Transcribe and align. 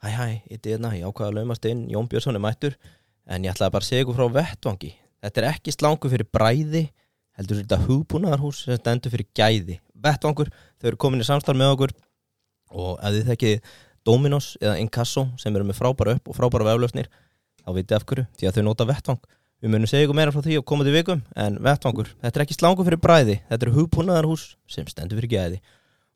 hæ 0.00 0.08
hæ, 0.16 0.26
ég 0.48 0.64
hérna, 0.64 0.94
ég 0.96 1.04
ákvaða 1.04 1.28
að 1.28 1.36
laumast 1.36 1.66
inn 1.68 1.84
Jón 1.92 2.08
Björnsson 2.08 2.36
er 2.36 2.40
mættur 2.40 2.76
en 3.28 3.44
ég 3.44 3.52
ætlaði 3.52 3.74
bara 3.74 3.84
að 3.84 3.88
segja 3.90 4.04
ykkur 4.04 4.16
frá 4.16 4.28
vettvangi. 4.32 4.94
Þetta 5.20 5.40
er 5.40 5.48
ekki 5.50 5.74
slangu 5.74 6.08
fyrir 6.08 6.28
bræði 6.32 6.86
heldur 7.36 7.60
þetta 7.60 7.78
hugbúnaðarhús 7.84 8.62
sem 8.64 8.78
stendur 8.80 9.12
fyrir 9.12 9.28
gæði. 9.36 9.76
Vettvangur, 10.00 10.48
þau 10.80 10.88
eru 10.88 11.00
komin 11.00 11.20
í 11.20 11.26
samstarf 11.28 11.58
með 11.60 11.74
okkur 11.74 11.92
og 12.72 12.94
ef 12.96 13.16
þið 13.18 13.28
þekkið 13.34 13.74
Dominos 14.08 14.54
eða 14.62 14.78
Inkasso 14.80 15.26
sem 15.40 15.52
eru 15.52 15.68
með 15.68 15.76
frábæra 15.82 16.16
upp 16.16 16.32
og 16.32 16.38
frábæra 16.38 16.70
veflöfnir 16.70 17.10
þá 17.60 17.70
vitið 17.76 17.96
af 17.98 18.06
hverju, 18.08 18.26
því 18.40 18.48
að 18.48 18.56
þau 18.56 18.64
nota 18.70 18.88
vettvang. 18.88 19.20
Við 19.60 19.74
munum 19.74 19.90
segja 19.90 20.06
ykkur 20.06 20.16
meira 20.16 20.32
frá 20.32 20.40
því 20.40 20.56
og 20.56 20.64
koma 20.64 20.86
til 20.86 20.94
vikum 20.96 21.20
en 21.36 21.58
vettvangur, 21.60 22.08
þetta 22.24 22.40
er 22.40 22.44
ekki 22.46 22.56
slangu 22.56 22.86
fyrir 22.86 23.02
bræði 23.04 23.36
þetta 23.50 23.66
er 23.66 23.74
hugbúnaðarhús 23.76 24.46
sem 24.64 24.88
stendur 24.88 25.20
fyrir 25.20 25.34
gæði. 25.34 25.60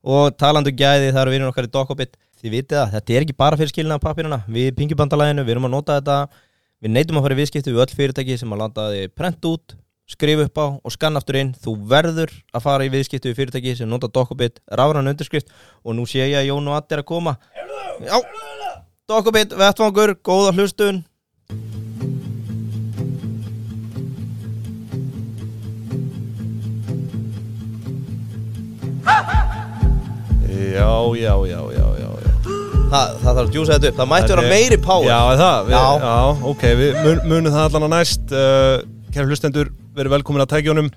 Og 0.04 0.32
talandu 0.40 0.72
um 0.72 0.78
gæði 0.80 1.10
það 1.12 1.20
eru 1.26 1.34
vinur 1.34 1.52
okkar 1.52 1.68
í 1.68 1.72
Dokobit 1.74 2.16
þið 2.44 2.52
vitið 2.58 2.80
að 2.82 2.90
þetta 2.92 3.14
er 3.14 3.24
ekki 3.24 3.36
bara 3.40 3.56
fyrir 3.56 3.72
skilina 3.72 3.96
papirina 4.02 4.42
við 4.44 4.74
pingjubandalaginu, 4.76 5.46
við 5.46 5.56
erum 5.56 5.70
að 5.70 5.74
nota 5.78 5.96
þetta. 5.96 6.18
Við 6.84 6.92
neytum 6.92 7.16
að 7.16 7.24
fara 7.24 7.36
í 7.36 7.38
viðskipti 7.40 7.72
við 7.72 7.80
öll 7.80 7.96
fyrirtæki 7.96 8.36
sem 8.36 8.52
að 8.52 8.60
landa 8.60 8.90
þið 8.92 9.06
prent 9.16 9.46
út 9.48 9.76
skrifa 10.04 10.44
upp 10.44 10.58
á 10.60 10.66
og 10.84 10.92
skanna 10.92 11.22
aftur 11.22 11.38
inn. 11.40 11.54
Þú 11.56 11.76
verður 11.88 12.32
að 12.52 12.66
fara 12.66 12.84
í 12.84 12.92
viðskipti 12.92 13.30
við 13.30 13.38
fyrirtæki 13.40 13.76
sem 13.78 13.88
nota 13.88 14.10
Dokobit, 14.12 14.60
rafran 14.68 15.08
undirskrift. 15.08 15.48
Og 15.84 15.96
nú 15.96 16.04
sé 16.08 16.26
ég 16.26 16.36
að 16.42 16.50
Jón 16.50 16.68
og 16.68 16.76
Atti 16.76 16.98
er 16.98 17.04
að 17.04 17.08
koma. 17.08 17.38
Já, 18.04 18.20
Dokobit, 19.08 19.56
vettvangur, 19.56 20.16
góða 20.20 20.52
hlustun. 20.56 21.04
Já, 30.74 30.90
já, 31.14 31.34
já, 31.46 31.60
já, 31.70 31.83
já, 32.90 32.90
já. 32.90 32.90
Þa, 32.90 33.02
Það 33.20 33.24
þarf 33.24 33.42
að 33.44 33.52
djúsa 33.54 33.76
þetta 33.78 33.90
upp, 33.90 33.98
það 34.00 34.10
mætti 34.12 34.30
vera 34.32 34.42
Það 34.42 34.48
er- 34.48 34.54
meiri 34.54 34.78
power 34.84 35.08
Já, 35.08 35.20
það, 35.40 35.58
við, 35.66 35.74
Já. 35.74 35.84
já. 36.04 36.14
ok, 36.52 36.62
við 36.80 36.98
mun, 37.04 37.20
munum 37.30 37.52
það 37.54 37.68
allan 37.68 37.86
að 37.88 37.94
næst 37.94 38.34
uh, 38.34 38.76
Kæra 39.14 39.28
hlustendur, 39.30 39.70
verið 39.96 40.14
velkomin 40.18 40.44
að 40.44 40.52
tækjónum 40.54 40.88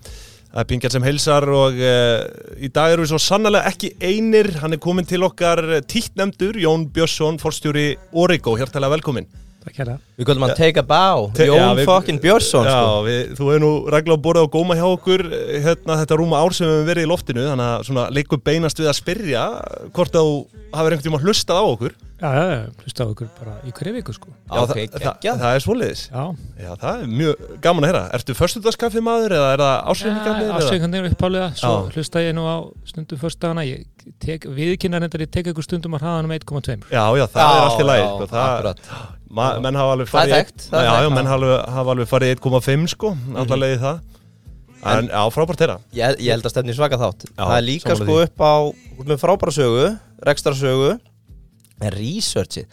Það 0.48 0.62
er 0.64 0.68
Pingjar 0.72 0.94
sem 0.94 1.04
heilsar 1.06 1.48
og 1.52 1.76
uh, 1.76 2.22
í 2.64 2.70
dag 2.74 2.94
erum 2.94 3.06
við 3.06 3.12
svo 3.12 3.20
sannlega 3.22 3.68
ekki 3.72 3.92
einir 4.02 4.52
Hann 4.62 4.74
er 4.78 4.82
komin 4.84 5.06
til 5.08 5.24
okkar 5.28 5.62
títtnemdur, 5.90 6.58
Jón 6.64 6.88
Björnsson, 6.96 7.38
forstjóri 7.42 7.90
Origo, 8.18 8.56
hjartalega 8.60 8.96
velkomin 8.98 9.28
Við 9.68 10.26
gotum 10.30 10.46
að 10.48 10.56
take 10.58 10.80
a 10.80 10.86
bow 10.88 11.28
Te- 11.36 11.48
Jón 11.50 11.76
við- 11.78 11.86
fucking 11.90 12.22
Björnsson 12.24 12.66
Já, 12.66 12.76
sko. 12.78 13.04
við, 13.08 13.22
þú 13.38 13.50
hefur 13.52 13.64
nú 13.66 13.72
regla 13.92 14.16
á 14.16 14.20
borða 14.24 14.44
og 14.48 14.52
góma 14.56 14.76
hjá 14.80 14.86
okkur 14.88 15.26
eh, 15.28 15.62
hérna, 15.66 16.00
þetta 16.04 16.18
rúma 16.20 16.42
ár 16.42 16.54
sem 16.56 16.68
við 16.68 16.74
höfum 16.78 16.90
verið 16.92 17.08
í 17.08 17.12
loftinu 17.12 17.46
þannig 17.52 17.70
að 17.76 17.88
svona 17.92 18.08
leikur 18.16 18.42
beinast 18.44 18.80
við 18.80 18.90
að 18.92 19.00
spyrja 19.02 19.46
hvort 19.94 20.16
að 20.16 20.28
þú 20.28 20.36
hafur 20.78 20.92
einhvern 20.96 21.06
tíma 21.08 21.22
hlustað 21.24 21.58
á 21.60 21.66
okkur. 21.68 21.94
Já, 22.18 22.30
já, 22.34 22.46
já, 22.50 22.62
hlusta 22.82 23.06
á 23.06 23.08
ykkur 23.14 23.28
bara 23.38 23.52
í 23.62 23.72
hverju 23.78 23.92
viku 23.94 24.14
sko. 24.16 24.32
Já, 24.50 24.58
ok, 24.58 24.72
það, 24.74 24.96
það, 24.98 25.04
geggjað. 25.22 25.36
það 25.44 25.54
er 25.58 25.64
svoliðis 25.68 26.02
Já, 26.10 26.24
Já, 26.66 26.70
það 26.82 27.02
er 27.04 27.12
mjög 27.14 27.44
gaman 27.62 27.84
að 27.86 27.92
heyra. 27.92 28.02
Ertu 28.18 28.36
förstudagskaffi 28.40 29.04
maður 29.06 29.36
eða 29.38 29.52
er 29.54 29.62
það 29.62 29.76
ásveikningarnir? 29.94 30.50
afsveikandi 30.58 31.02
uppálega 31.12 31.50
Svo 31.62 31.74
Já. 31.76 31.94
hlusta 31.94 32.24
ég 32.26 32.34
nú 32.34 32.48
á 32.50 32.56
stundum 32.90 33.22
förstagana 33.22 33.68
Ég 33.70 33.86
tek, 34.26 34.50
viðkynna 34.50 34.98
reyndar, 35.04 35.22
ég 35.28 35.30
tek 35.38 35.52
ykkur 35.54 35.68
stundum 35.70 35.94
að 35.94 36.08
hraðanum 36.08 36.34
1,2 36.40 36.90
Já, 36.90 37.06
já, 37.22 37.26
það 37.30 37.38
Já, 37.38 37.54
er 37.54 37.68
allt 37.68 37.86
í 37.86 37.88
lagi 37.92 39.17
ma, 39.30 39.48
Menn 39.64 39.76
hafa 39.80 39.96
alveg 39.96 40.10
farið 40.12 40.36
farið 42.12 42.34
1,5 42.38 42.88
sko 42.94 43.14
Allar 43.36 43.62
leiði 43.64 43.80
það. 43.84 44.00
En 44.88 45.08
já, 45.10 45.22
frábært 45.34 45.62
þeirra. 45.64 45.78
Ég, 45.98 46.20
ég 46.22 46.32
held 46.36 46.46
að 46.48 46.54
stefni 46.54 46.76
svaka 46.78 47.00
þátt. 47.02 47.26
Já, 47.34 47.42
Það 47.42 47.56
er 47.58 47.66
líka 47.66 47.96
sko 47.98 48.06
því. 48.08 48.28
upp 48.28 48.44
á 48.46 48.54
frábæra 49.20 49.54
sögu, 49.58 49.88
rekstrarsögu 50.30 50.92
en 51.82 51.92
researchið 51.94 52.68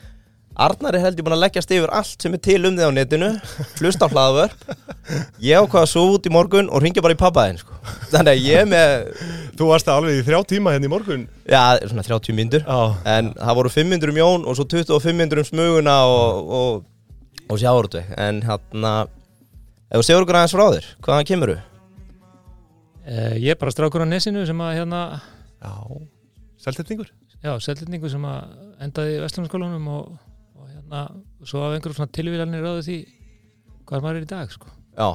Arnar 0.55 0.95
er 0.95 1.03
held 1.03 1.19
ég 1.19 1.25
búin 1.27 1.35
að 1.35 1.41
leggjast 1.43 1.73
yfir 1.75 1.91
allt 1.91 2.23
sem 2.23 2.35
er 2.37 2.41
til 2.47 2.61
um 2.69 2.77
þig 2.79 2.87
á 2.87 2.93
netinu 2.95 3.31
hlusta 3.81 4.07
á 4.07 4.13
hlaðvörp. 4.13 4.61
Ég 5.43 5.59
ákvaða 5.59 5.83
að 5.83 5.91
svo 5.91 6.05
út 6.15 6.29
í 6.29 6.33
morgun 6.33 6.69
og 6.71 6.83
ringja 6.85 7.03
bara 7.03 7.17
í 7.17 7.19
pappaðinn 7.19 7.59
sko. 7.59 7.75
þannig 8.13 8.31
að 8.37 8.45
ég 8.47 8.61
er 8.63 8.69
með 8.71 8.95
Þú 9.59 9.67
varst 9.71 9.91
alveg 9.91 10.21
í 10.21 10.23
þrjá 10.27 10.39
tíma 10.51 10.73
hérna 10.75 10.87
í 10.89 10.93
morgun? 10.93 11.25
Já, 11.47 11.79
svona 11.87 12.03
30 12.07 12.35
myndur 12.39 12.63
Já, 12.67 12.79
en 13.17 13.33
það 13.39 13.59
voru 13.59 13.73
5 13.75 13.91
myndur 13.91 14.13
um 14.15 14.19
Jón 14.23 14.47
og 14.47 14.57
svo 14.59 14.67
25 14.71 15.19
myndur 15.19 15.43
um 15.43 15.47
smuguna 15.51 15.95
og, 16.11 16.55
og, 16.59 16.87
og 17.51 17.61
sjáurðu 17.63 18.03
en 18.19 18.41
hérna 18.47 18.95
ef 19.91 20.01
þú 20.01 20.07
segur 20.09 20.27
okkur 20.27 20.39
aðeins 20.41 20.55
frá 20.57 20.65
þér, 20.75 20.89
hvaðan 21.07 21.29
kemur 21.31 21.53
þú? 21.55 21.57
uh, 23.11 23.35
Ég 23.39 23.55
er 23.55 23.61
bara 23.61 23.75
strákur 23.75 24.03
á 24.03 24.09
nesinu 24.11 24.43
sem 24.49 24.63
að 24.67 24.77
hérna 24.81 25.03
já. 25.63 25.75
Seltetningur 26.67 27.11
Já, 27.45 27.53
sellitningu 27.61 28.09
sem 28.11 28.23
að 28.25 28.55
endaði 28.87 29.19
í 29.19 29.23
Vestlunarskólanum 29.23 29.91
og, 29.93 30.15
og 30.15 30.34
hérna 30.95 31.45
Svo 31.45 31.63
af 31.65 31.75
einhverjum 31.77 31.99
svona 31.99 32.13
tilvílanir 32.15 32.65
ráði 32.65 32.83
því 32.87 32.99
Hvað 33.89 34.05
maður 34.05 34.19
er 34.21 34.25
í 34.25 34.31
dag 34.31 34.53
sko 34.55 34.71
Já, 34.95 35.09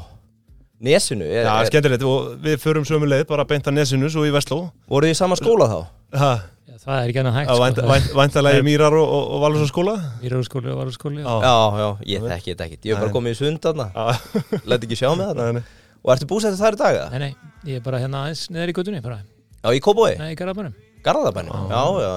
Nesinu 0.79 1.25
er, 1.25 1.43
Já, 1.47 1.53
er, 1.55 1.69
skemmtilegt 1.71 2.05
og 2.07 2.29
við 2.43 2.61
förum 2.61 2.85
sömu 2.87 3.07
leið 3.09 3.25
bara 3.29 3.45
beint 3.47 3.67
að 3.67 3.79
nesinu 3.79 4.09
svo 4.11 4.25
í 4.27 4.33
Vestló 4.33 4.69
Voruð 4.91 5.09
þið 5.09 5.15
í 5.15 5.19
sama 5.19 5.37
skóla 5.39 5.67
þá? 5.71 5.79
Ha, 6.19 6.31
Já, 6.69 6.75
það 6.83 6.99
er 6.99 7.11
ekki 7.11 7.21
annað 7.23 7.37
hægt 7.39 7.49
að 7.49 7.57
sko 7.57 7.65
vænt, 7.65 7.81
vænt, 7.89 8.13
Væntalegi 8.19 8.65
Mýrar 8.69 8.95
og, 8.99 9.07
og, 9.17 9.25
og 9.35 9.43
Valursaskóla 9.45 9.95
Mýrarskóli 10.21 10.71
og 10.73 10.79
Vararskóli 10.83 11.25
Já. 11.25 11.33
Já, 11.43 11.55
já, 11.81 11.89
ég 12.13 12.27
þekki 12.29 12.53
þetta 12.53 12.67
ekkit 12.69 12.89
Ég 12.89 12.95
hef 12.95 13.03
bara 13.05 13.15
komið 13.15 13.35
í 13.35 13.39
sund 13.41 13.61
þarna 13.65 13.89
Já, 13.95 14.63
Læt 14.69 14.87
ekki 14.87 14.99
sjá 14.99 15.09
með 15.19 15.43
nei. 15.59 15.63
Og 15.99 16.13
ertu 16.13 16.29
búsættið 16.29 16.61
þar 16.61 16.77
í 16.77 16.79
dag? 16.79 16.99
eða? 16.99 17.09
Nei, 17.11 17.19
nei, 17.25 17.51
ég 17.67 17.81
er 17.81 17.83
bara 17.83 17.99
hérna 17.99 18.23
aðeins 18.23 18.45
neðar 18.53 18.71
í 18.71 18.75
göttunni 18.77 19.01
bara 19.03 19.19
Já, 19.19 19.73
í 19.75 19.81
Kóbói? 19.83 20.13
Nei, 20.21 20.29
í 20.31 20.37
Garðabænum 20.39 20.77
Garðabænum? 21.03 21.65
Já, 21.67 21.83
já 22.05 22.13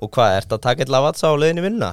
Og 0.00 0.08
hvað, 0.12 0.34
ertu 0.40 0.56
að 0.56 0.64
taka 0.64 0.84
eitt 0.84 0.92
lavatsa 0.92 1.32
á 1.32 1.34
leiðinni 1.36 1.64
vinna? 1.64 1.90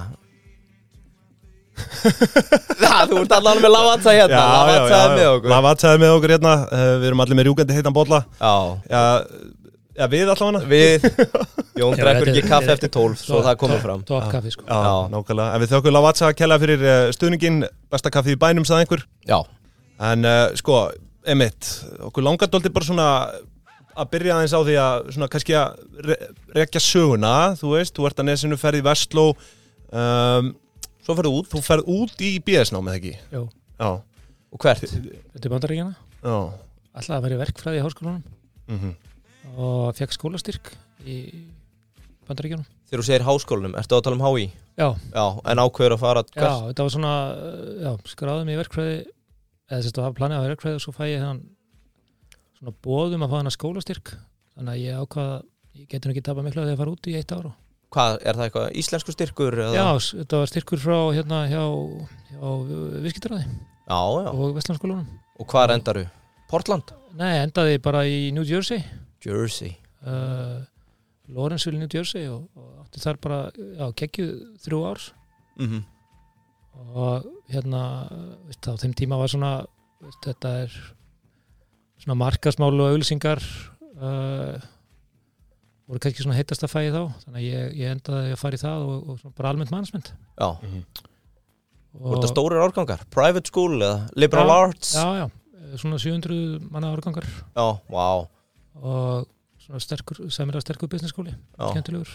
Það, 1.78 3.02
þú 3.10 3.20
ert 3.22 3.34
allan 3.38 3.60
með 3.62 3.72
lavatsa 3.74 4.14
hérna. 4.16 4.40
Lavatsa 4.42 4.98
er 5.04 5.14
með 5.16 5.28
okkur. 5.34 5.50
Lavatsaði 5.52 6.00
með 6.02 6.14
okkur 6.16 6.34
hérna. 6.36 6.52
Uh, 6.68 6.84
Við 7.02 7.06
erum 7.10 7.22
allir 7.24 7.38
með 7.38 7.48
rjúkandi 7.48 7.76
heitan 7.78 7.96
bolla. 7.96 8.20
Já, 8.40 8.52
Já, 8.92 9.02
já 9.98 10.06
við 10.14 10.32
allavega. 10.34 10.62
Við. 10.70 11.08
Jón 11.82 11.98
drekkur 11.98 12.30
ekki 12.32 12.44
kaffi 12.48 12.72
eftir 12.74 12.90
tólf 12.94 13.20
Svo 13.22 13.42
það 13.46 13.58
komið 13.64 13.82
fram. 13.84 14.06
Top 14.08 14.28
kaffi 14.32 14.54
sko. 14.54 14.64
Já, 14.68 14.78
Já. 14.88 14.94
nákvæmlega. 15.14 15.50
En 15.58 15.62
við 15.64 15.72
þökkum 15.74 15.94
Lavatsa 15.98 16.30
að 16.30 16.38
kella 16.40 16.58
fyrir 16.62 16.86
uh, 16.86 16.96
stuðningin 17.14 17.60
Besta 17.92 18.12
kaffi 18.14 18.34
í 18.34 18.40
bænum, 18.40 18.66
sagði 18.68 18.86
einhver. 18.86 19.04
Já, 19.30 19.38
En 19.98 20.22
uh, 20.26 20.48
sko, 20.58 20.84
emitt 21.26 21.70
Okkur 22.06 22.22
langar 22.26 22.50
dóldi 22.52 22.70
bara 22.74 22.86
svona 22.86 23.06
að 23.98 24.10
byrja 24.12 24.34
aðeins 24.36 24.52
á 24.54 24.60
því 24.62 24.74
að 24.78 25.08
svona 25.14 25.26
kannski 25.32 25.54
að 25.58 25.78
re 26.06 26.16
rekja 26.54 26.78
söguna, 26.82 27.32
þú 27.58 27.72
veist, 27.72 27.96
þú 27.96 28.04
ert 28.06 28.20
að 28.22 28.28
nesinu 28.28 28.58
ferð 28.60 28.78
í 28.78 28.84
Vestló 28.86 29.24
um, 29.34 30.52
svo 31.08 31.16
ferðu 31.16 31.34
út 31.40 31.48
þú 31.48 31.60
ferð 31.64 31.88
út 31.96 32.20
í 32.20 32.30
BS-námið 32.44 32.98
ekki? 33.00 33.12
Jú, 33.32 33.42
Já, 33.78 33.90
Og 34.52 34.60
hvert? 34.64 34.80
þetta 34.84 35.44
er 35.46 35.52
bandaríkjana 35.52 35.94
já, 36.22 36.36
Alltaf 36.98 37.14
að 37.18 37.24
vera 37.28 37.38
verkfræði 37.44 37.78
í 37.78 37.84
háskólanum. 37.84 38.22
Mhm. 38.68 38.94
Og 39.58 39.94
fekk 39.96 40.12
skólastyrk 40.16 40.72
í 41.06 41.16
bandaríkjanum 42.28 42.66
Þegar 42.88 43.02
þú 43.02 43.06
segir 43.08 43.24
háskólanum, 43.26 43.76
ertu 43.78 43.96
að 43.96 44.02
tala 44.06 44.16
um 44.16 44.24
HÍ? 44.24 44.48
Já, 44.78 44.88
Já, 45.14 45.24
en 45.52 45.60
ákveður 45.64 45.94
að 45.96 46.02
fara 46.02 46.22
já, 46.24 46.32
hvert? 46.40 46.66
þetta 46.72 46.84
var 46.86 46.92
svona 46.94 47.14
já, 47.84 47.90
skráðum 48.12 48.50
í 48.52 48.56
verkfræði 48.60 48.96
eða 49.68 49.80
þess 49.84 49.98
að 49.98 50.04
hafa 50.06 50.18
planið 50.20 50.38
á 50.40 50.46
verkfræði 50.48 50.78
og 50.78 50.84
svo 50.84 50.92
fæ 50.96 51.04
ég 51.08 51.18
hennan 51.20 51.40
svona 52.58 52.74
bóðum 52.84 53.24
að 53.24 53.30
fá 53.32 53.36
hennan 53.40 53.54
skólastyrk. 53.56 54.12
Þannig 54.56 54.72
að 54.74 54.82
ég 54.84 55.00
ákvaða 55.02 55.34
ég 55.78 55.88
getur 55.92 56.10
ekki 56.14 56.24
tapað 56.26 56.46
miklu 56.48 56.62
að 56.62 56.68
því 56.68 56.74
að 56.74 56.80
fara 56.82 56.94
út 56.96 57.08
í 57.12 57.16
eitt 57.18 57.32
ára 57.36 57.52
Hvað, 57.94 58.18
er 58.20 58.36
það 58.36 58.44
eitthvað 58.46 58.78
íslensku 58.82 59.14
styrkur? 59.14 59.58
Eða? 59.64 59.74
Já, 59.76 60.08
þetta 60.20 60.40
var 60.42 60.50
styrkur 60.50 60.82
frá 60.82 60.96
hérna 61.16 61.42
hjá, 61.48 61.62
hjá 62.28 62.48
viðskiptaræði 63.04 63.46
og 64.34 64.56
Vestlandskólanum 64.58 65.06
Og 65.38 65.48
hvað 65.48 65.76
endaru? 65.76 66.02
Portland? 66.50 66.90
Nei, 67.16 67.38
endaði 67.40 67.78
bara 67.84 68.02
í 68.08 68.28
New 68.36 68.44
Jersey 68.44 68.82
Jersey 69.24 69.72
uh, 70.04 70.60
Lawrenceville, 71.32 71.80
New 71.80 71.88
Jersey 71.92 72.28
og, 72.28 72.48
og 72.58 72.84
átti 72.84 73.00
þar 73.04 73.22
bara, 73.24 73.40
já, 73.56 73.86
kekkju 74.02 74.28
þrjú 74.66 74.82
árs 74.90 75.12
mm 75.60 75.86
og 76.78 77.24
hérna 77.50 77.82
veist, 78.46 78.62
á 78.70 78.72
þeim 78.78 78.94
tíma 78.94 79.18
var 79.18 79.30
svona 79.32 79.52
veist, 80.02 80.20
þetta 80.22 80.52
er 80.62 80.76
svona 81.98 82.18
markasmál 82.20 82.70
og 82.76 82.92
auðlýsingar 82.92 83.42
uh, 83.98 84.62
voru 85.88 86.02
kannski 86.04 86.24
svona 86.24 86.36
heitast 86.36 86.64
að 86.66 86.72
fæði 86.74 86.90
þá 86.94 87.02
þannig 87.24 87.38
að 87.40 87.46
ég, 87.48 87.70
ég 87.80 87.92
endaði 87.96 88.32
að 88.34 88.40
fara 88.42 88.58
í 88.58 88.62
það 88.62 88.86
og, 88.88 89.08
og 89.14 89.32
bara 89.38 89.52
almennt 89.54 89.72
mannsmynd 89.74 90.10
Já, 90.12 90.48
Mhm. 90.62 90.82
og 91.98 92.12
þetta 92.16 92.30
stórir 92.34 92.60
árgangar? 92.62 93.00
Private 93.10 93.48
school 93.48 93.78
eða 93.80 94.08
liberal 94.16 94.46
Já, 94.48 94.58
arts? 94.68 94.94
já, 94.94 95.06
já, 95.22 95.26
svona 95.80 95.98
700 95.98 96.70
manna 96.70 96.92
árgangar. 96.94 97.24
Já, 97.56 97.66
wow 97.88 98.28
og 98.78 99.26
svona 99.58 99.80
sterkur, 99.82 100.20
sæmilega 100.30 100.60
sterkur 100.62 100.88
business 100.88 101.12
skóli, 101.12 101.32
Já. 101.58 101.72
skemmtilegur. 101.72 102.12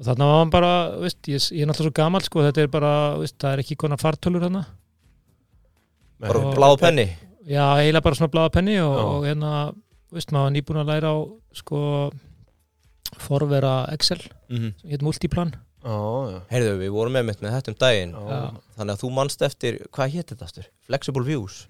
Og 0.00 0.06
þarna 0.06 0.24
var 0.30 0.38
hann 0.38 0.50
bara, 0.52 0.70
veist, 1.02 1.18
ég, 1.28 1.42
ég 1.52 1.62
er 1.64 1.66
náttúrulega 1.68 1.90
svo 1.90 1.96
gamall 1.98 2.22
sko, 2.24 2.40
þetta 2.46 2.62
er 2.62 2.68
bara, 2.72 2.92
veist, 3.18 3.36
það 3.42 3.52
er 3.56 3.62
ekki 3.64 3.76
konar 3.76 3.98
fartölur 4.00 4.40
þarna. 4.46 4.62
Bara 6.20 6.52
bláð 6.54 6.78
penni? 6.80 7.06
Já, 7.48 7.64
eiginlega 7.80 8.04
bara 8.04 8.14
svona 8.18 8.30
blaða 8.32 8.52
penni 8.54 8.76
og, 8.80 8.94
og 9.00 9.24
hérna, 9.26 9.52
veist, 10.12 10.30
maður 10.32 10.46
var 10.46 10.54
nýbúin 10.54 10.80
að 10.82 10.90
læra 10.92 11.12
á 11.12 11.16
sko 11.56 11.80
forvera 13.18 13.72
Excel 13.92 14.20
mm 14.50 14.70
sem 14.80 14.90
heit 14.90 15.02
Multiplan 15.02 15.52
Já, 15.80 15.96
já. 16.28 16.38
Heyrðu, 16.52 16.72
við 16.82 16.90
vorum 16.92 17.14
með 17.16 17.24
mitt 17.30 17.40
með 17.40 17.54
þetta 17.56 17.72
um 17.72 17.76
daginn 17.80 18.10
Já. 18.12 18.24
Já. 18.30 18.40
Þannig 18.76 18.94
að 18.94 19.00
þú 19.00 19.10
manst 19.16 19.42
eftir, 19.42 19.78
hvað 19.96 20.10
hétt 20.14 20.32
þetta 20.34 20.44
aftur? 20.44 20.66
Flexible 20.86 21.24
Views 21.24 21.66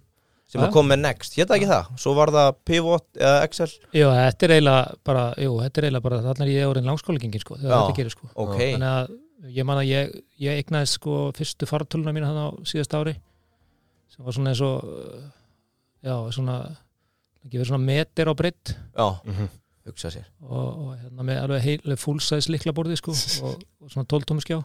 sem 0.51 0.61
að 0.65 0.73
kom 0.75 0.89
með 0.91 0.99
Next, 1.05 1.37
hétt 1.39 1.47
það 1.47 1.57
ekki 1.61 1.69
það? 1.71 1.91
Svo 2.03 2.15
var 2.19 2.33
það 2.35 2.49
Pivot 2.67 3.07
eða 3.23 3.45
Excel 3.47 3.69
Jú, 3.95 4.09
þetta 4.11 4.47
er 4.49 4.55
eiginlega 4.57 4.95
bara, 5.07 5.25
jú, 5.39 5.53
þetta 5.63 5.79
er 5.79 5.85
eiginlega 5.87 6.03
bara 6.09 6.19
þannig 6.25 6.43
að 6.49 6.51
ég 6.51 6.65
er 6.65 6.71
orðin 6.73 6.89
langskólingin 6.91 7.39
sko, 7.45 7.59
þegar 7.61 7.77
þetta 7.85 7.97
gerir 8.01 8.15
sko. 8.17 8.31
Ok, 8.35 8.57
Þannig 8.59 8.91
að 8.91 9.55
ég 9.61 9.65
man 9.71 9.79
að 9.79 9.87
ég, 9.93 10.11
ég 10.43 10.59
eignaði 10.59 10.91
sko 10.91 11.15
fyrstu 11.39 11.69
fartöluna 11.71 12.13
mína 12.13 12.33
þannig 12.33 12.51
á 12.51 12.67
síðast 12.67 12.97
ári 12.99 13.15
sem 14.11 14.25
var 14.27 14.35
svona 14.37 14.51
eins 14.51 14.61
og 14.67 14.91
uh, 14.91 15.23
já, 16.03 16.17
svona 16.35 16.57
ekki 17.47 17.57
verið 17.61 17.71
svona 17.71 17.87
meter 17.87 18.27
á 18.27 18.35
breytt 18.37 18.75
já, 18.75 19.07
Mhm. 19.23 19.49
Hugsa 19.89 20.11
sér. 20.13 20.27
Og, 20.45 20.69
og 20.69 20.91
hérna 20.99 21.27
með 21.27 21.41
alveg 21.45 21.65
heil 21.65 21.97
fullsæðis 22.01 22.51
liklaborði 22.53 22.99
sko 23.01 23.15
og, 23.49 23.65
og 23.81 23.95
svona 23.95 24.09
12 24.11 24.29
tómu 24.31 24.45
skjá 24.45 24.61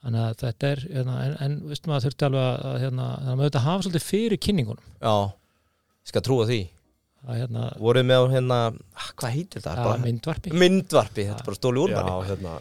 þannig 0.00 0.24
að 0.24 0.36
þetta 0.40 0.68
er 0.70 0.82
hérna, 0.86 1.14
en, 1.26 1.32
en 1.44 1.56
veist 1.68 1.88
maður 1.88 2.08
þurfti 2.08 2.26
alveg 2.30 2.44
að, 2.46 2.60
að 2.70 2.76
hérna, 2.86 3.06
þannig 3.14 3.32
að 3.32 3.40
maður 3.40 3.50
þetta 3.50 3.64
hafa 3.66 3.86
svolítið 3.86 4.04
fyrir 4.06 4.42
kynningunum. 4.46 4.92
Já, 4.96 5.14
ég 6.00 6.12
skal 6.12 6.22
trúa 6.24 6.46
því. 6.48 6.60
Að 7.20 7.40
hérna, 7.42 7.64
Voruð 7.76 8.06
með 8.08 8.26
hérna, 8.32 8.60
ah, 8.96 9.08
hvað 9.20 9.34
heitir 9.36 9.64
það? 9.66 9.80
að 9.84 10.04
myndvarpi. 10.06 10.52
Myndvarpi, 10.56 11.26
þetta 11.28 11.42
er 11.42 11.50
bara 11.50 11.58
stóli 11.58 11.82
úr 11.82 11.92
Já, 11.92 12.06
hérna 12.30 12.54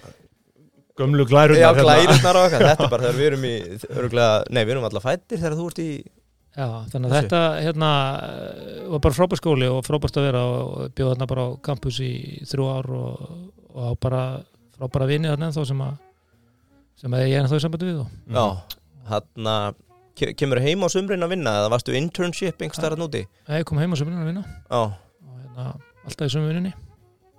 Gömlu 1.00 1.24
glærurnar 1.30 1.62
Já, 1.62 1.70
hérna. 1.70 1.84
glærurnar 1.88 2.40
og 2.40 2.46
eitthvað, 2.46 2.66
þetta 2.74 2.84
er 2.84 2.92
bara 2.92 3.06
þegar 3.06 3.20
við 3.20 3.28
erum 3.30 3.46
í 3.48 3.54
öruglega, 3.94 4.34
Nei, 4.52 4.62
við 4.66 4.74
erum 4.74 4.88
alltaf 4.90 5.06
fættir 5.08 5.40
þegar 5.40 5.56
þú 5.56 5.68
ert 5.72 5.80
í 5.80 5.90
Já, 6.58 6.66
þannig 6.92 7.06
að 7.06 7.14
Þessu. 7.14 7.28
þetta 7.30 7.42
hérna, 7.64 7.90
var 8.90 9.02
bara 9.06 9.16
frábær 9.16 9.40
skóli 9.40 9.68
og 9.70 9.84
frábært 9.86 10.18
að 10.18 10.26
vera 10.28 10.42
og 10.50 10.96
bjóð 10.98 11.12
þarna 11.14 11.28
bara 11.30 11.46
á 11.46 11.50
campus 11.70 12.00
í 12.04 12.12
þrjú 12.50 12.70
ár 12.74 12.90
og, 12.98 13.36
og 13.70 13.84
á 13.86 13.92
bara 14.02 14.24
frábæra 14.76 15.10
vini 15.12 15.30
þarna 15.30 15.52
ennþá 15.52 15.68
sem 15.70 15.84
að 15.86 15.94
sem 17.00 17.16
að 17.16 17.24
ég 17.28 17.36
er 17.38 17.46
ennþá 17.46 17.60
í 17.62 17.64
sambandi 17.64 17.92
við 17.92 18.02
og 18.02 18.10
Já, 18.34 18.46
hann 19.14 19.78
kemur 20.20 20.60
heim 20.64 20.84
á 20.84 20.88
sumrin 20.92 21.24
að 21.24 21.34
vinna 21.36 21.54
eða 21.62 21.72
varstu 21.72 21.96
internship 21.96 22.60
einhver 22.60 22.82
starf 22.82 23.00
núti? 23.00 23.24
ég 23.48 23.64
kom 23.70 23.80
heim 23.80 23.94
á 23.94 23.98
sömurinn 24.00 24.26
að 24.26 24.32
vinna. 24.34 24.44
Já, 24.68 24.82
og 24.90 25.38
hérna, 25.40 25.72
alltaf 26.04 26.28
í 26.28 26.34
sömu 26.34 26.52
vininni 26.52 26.74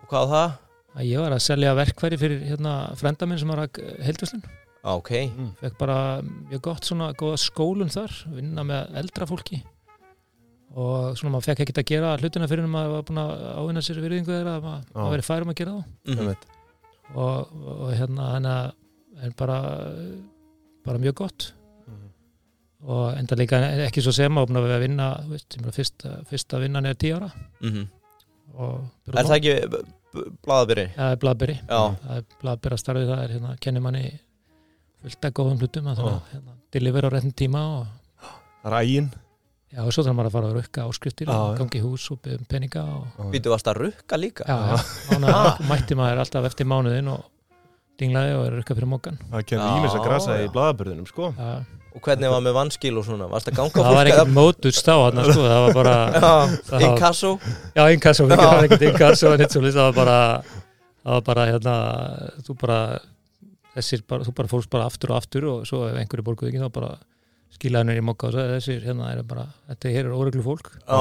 og 0.01 0.07
hvað 0.13 0.33
það? 0.33 0.59
að 0.91 1.07
ég 1.07 1.23
var 1.23 1.35
að 1.37 1.45
selja 1.45 1.77
verkværi 1.79 2.19
fyrir 2.19 2.41
hérna 2.49 2.79
frenda 2.99 3.29
minn 3.29 3.39
sem 3.43 3.53
var 3.53 3.67
að 3.67 3.83
heldvöslun 4.07 4.43
Já, 4.47 4.60
ok, 4.85 5.11
Mm. 5.37 5.51
fekk 5.61 5.79
bara 5.79 6.23
mjög 6.23 6.61
gott 6.63 6.85
svona 6.85 7.13
góða 7.15 7.37
skólun 7.39 7.91
þar 7.93 8.13
vinna 8.35 8.63
með 8.65 8.95
eldra 8.97 9.27
fólki. 9.27 9.63
Og 10.71 11.17
svona 11.19 11.33
maður 11.35 11.49
fekk 11.51 11.61
ekkert 11.65 11.81
að 11.83 11.89
gera 11.91 12.17
hlutina 12.17 12.47
fyrir 12.49 12.63
en 12.65 12.71
maður 12.71 12.93
var 12.95 13.03
búin 13.09 13.19
að 13.19 13.45
ávinna 13.59 13.83
sér 13.83 13.99
virðingu 14.05 14.31
þeirra 14.31 14.57
að 14.61 14.63
maður, 14.63 14.85
maður 14.95 15.15
verið 15.17 15.27
færum 15.29 15.51
að 15.51 15.59
gera 15.61 15.73
þá. 15.73 15.85
Mhm, 16.07 16.19
Einmitt. 16.21 16.45
og, 17.15 17.49
og 17.67 17.95
hérna 17.99 18.29
þannig 18.37 18.53
að 18.55 19.25
er 19.27 19.33
bara 19.37 19.57
bara 20.87 20.99
mjög 20.99 21.15
gott. 21.15 21.53
Mhm. 21.87 22.09
og 22.89 23.19
enda 23.19 23.37
líka 23.37 23.59
ekki 23.87 24.01
svo 24.01 24.13
sem 24.15 24.33
að 24.41 24.47
við 24.49 24.73
að 24.77 24.81
vinna 24.81 25.09
veist, 25.29 25.57
ég 25.57 25.61
meina, 25.61 25.73
fyrsta, 25.77 26.25
fyrsta 26.31 26.61
vinnan 26.63 26.87
er 26.87 26.95
10 26.95 27.13
ára. 27.19 27.33
Mhm. 27.61 27.89
Og 28.57 28.81
Er 29.09 29.25
það 29.25 29.37
ekki 29.37 29.85
blaðabyrri? 30.47 30.87
það 30.97 31.13
er 31.13 31.17
blaðbyrri 31.17 31.59
Já, 31.69 31.97
það 32.01 32.17
er 32.17 32.25
blaðbyrra 32.43 32.79
starfið 32.79 33.11
það 33.11 33.23
er 33.25 33.29
hérna 33.35 33.53
kennir 33.61 33.81
manni 33.83 34.21
fullt 35.03 35.27
að 35.29 35.35
góðum 35.41 35.59
hlutum 35.63 35.91
að 35.93 36.01
það 36.03 36.15
hérna, 36.35 36.55
deliver 36.77 37.07
á 37.07 37.11
réttin 37.17 37.35
tíma 37.41 37.65
og 37.81 37.87
Það 38.61 38.71
er 38.73 38.79
ægin 38.85 39.11
já 39.71 39.81
og 39.87 39.93
svo 39.95 40.03
þarf 40.05 40.17
maður 40.19 40.29
að 40.29 40.35
fara 40.37 40.49
að 40.51 40.57
rukka 40.59 40.85
áskriftir 40.91 41.29
Já, 41.31 41.37
og 41.41 41.59
gangi 41.61 41.79
í 41.79 41.83
hús 41.85 42.07
og 42.13 42.19
byggja 42.25 42.39
um 42.41 42.47
peninga 42.51 42.81
og 42.91 43.29
býtu 43.33 43.53
varst 43.53 43.69
að 43.71 43.79
rukka 43.85 44.19
líka? 44.19 44.45
já, 44.45 44.57
já, 44.75 45.19
mánuð, 45.23 45.61
mætti 45.71 45.97
maður 45.99 46.23
alltaf 46.25 46.49
eftir 46.51 46.67
mánuðin 46.69 47.09
og 47.15 47.23
dinglaði 48.01 48.33
og 48.37 48.47
er 48.49 48.57
rukka 48.59 48.75
fyrir 48.77 48.91
mókan 48.91 49.21
Það 49.31 49.45
kemur 49.53 49.79
ímis 49.81 49.95
að 49.97 50.05
grasa 50.09 50.37
já. 50.41 50.45
í 50.47 50.51
blaðabörðunum 50.55 51.07
sko. 51.11 51.31
Já, 51.37 51.51
Og 51.91 51.99
hvernig 52.07 52.31
var 52.31 52.43
með 52.47 52.55
vannskil 52.55 52.93
og 53.01 53.03
svona? 53.07 53.27
Varst 53.27 53.49
að 53.51 53.57
ganga 53.59 53.83
það 53.83 53.97
var 53.97 54.09
ekkert 54.13 54.29
mótust 54.35 54.87
á 54.91 54.95
hann 55.03 55.23
sko, 55.27 55.43
það 55.43 55.63
var 55.65 55.73
bara 55.81 55.95
Já, 56.15 56.35
það- 56.71 56.85
inkasso? 56.87 57.31
Já, 57.75 57.83
inkasso, 57.97 58.27
það 58.31 58.45
var 58.47 58.67
ekkert 58.69 58.85
inkasso 58.91 59.33
en 59.35 59.43
eitt 59.47 59.57
svo 59.57 59.63
það 59.67 59.81
var 59.89 59.97
bara 59.99 60.19
það 61.01 61.17
var 61.17 61.25
bara 61.31 61.47
hérna 61.51 61.75
þú 62.47 62.57
bara, 62.63 62.79
þessir 63.77 64.03
bara, 64.09 64.27
þú 64.27 64.35
bara 64.41 64.51
fórst 64.51 64.71
bara 64.73 64.87
aftur 64.91 65.13
og 65.15 65.21
aftur 65.21 65.47
og 65.51 65.65
svo 65.69 65.85
ef 65.89 65.99
einhverju 66.01 66.27
borguð 66.27 66.51
ekki 66.51 66.63
þá 66.63 66.73
bara 66.75 66.91
skilaði 67.55 67.85
henni 67.91 68.03
í 68.03 68.07
mokka 68.07 68.31
og 68.31 68.37
sagði 68.37 68.57
þessir 68.59 68.87
hérna 68.89 69.13
er 69.15 69.23
bara, 69.27 69.47
þetta 69.71 69.95
hér 69.97 70.09
er 70.11 70.17
óreglu 70.17 70.45
fólk 70.47 70.73
Já, 70.81 70.99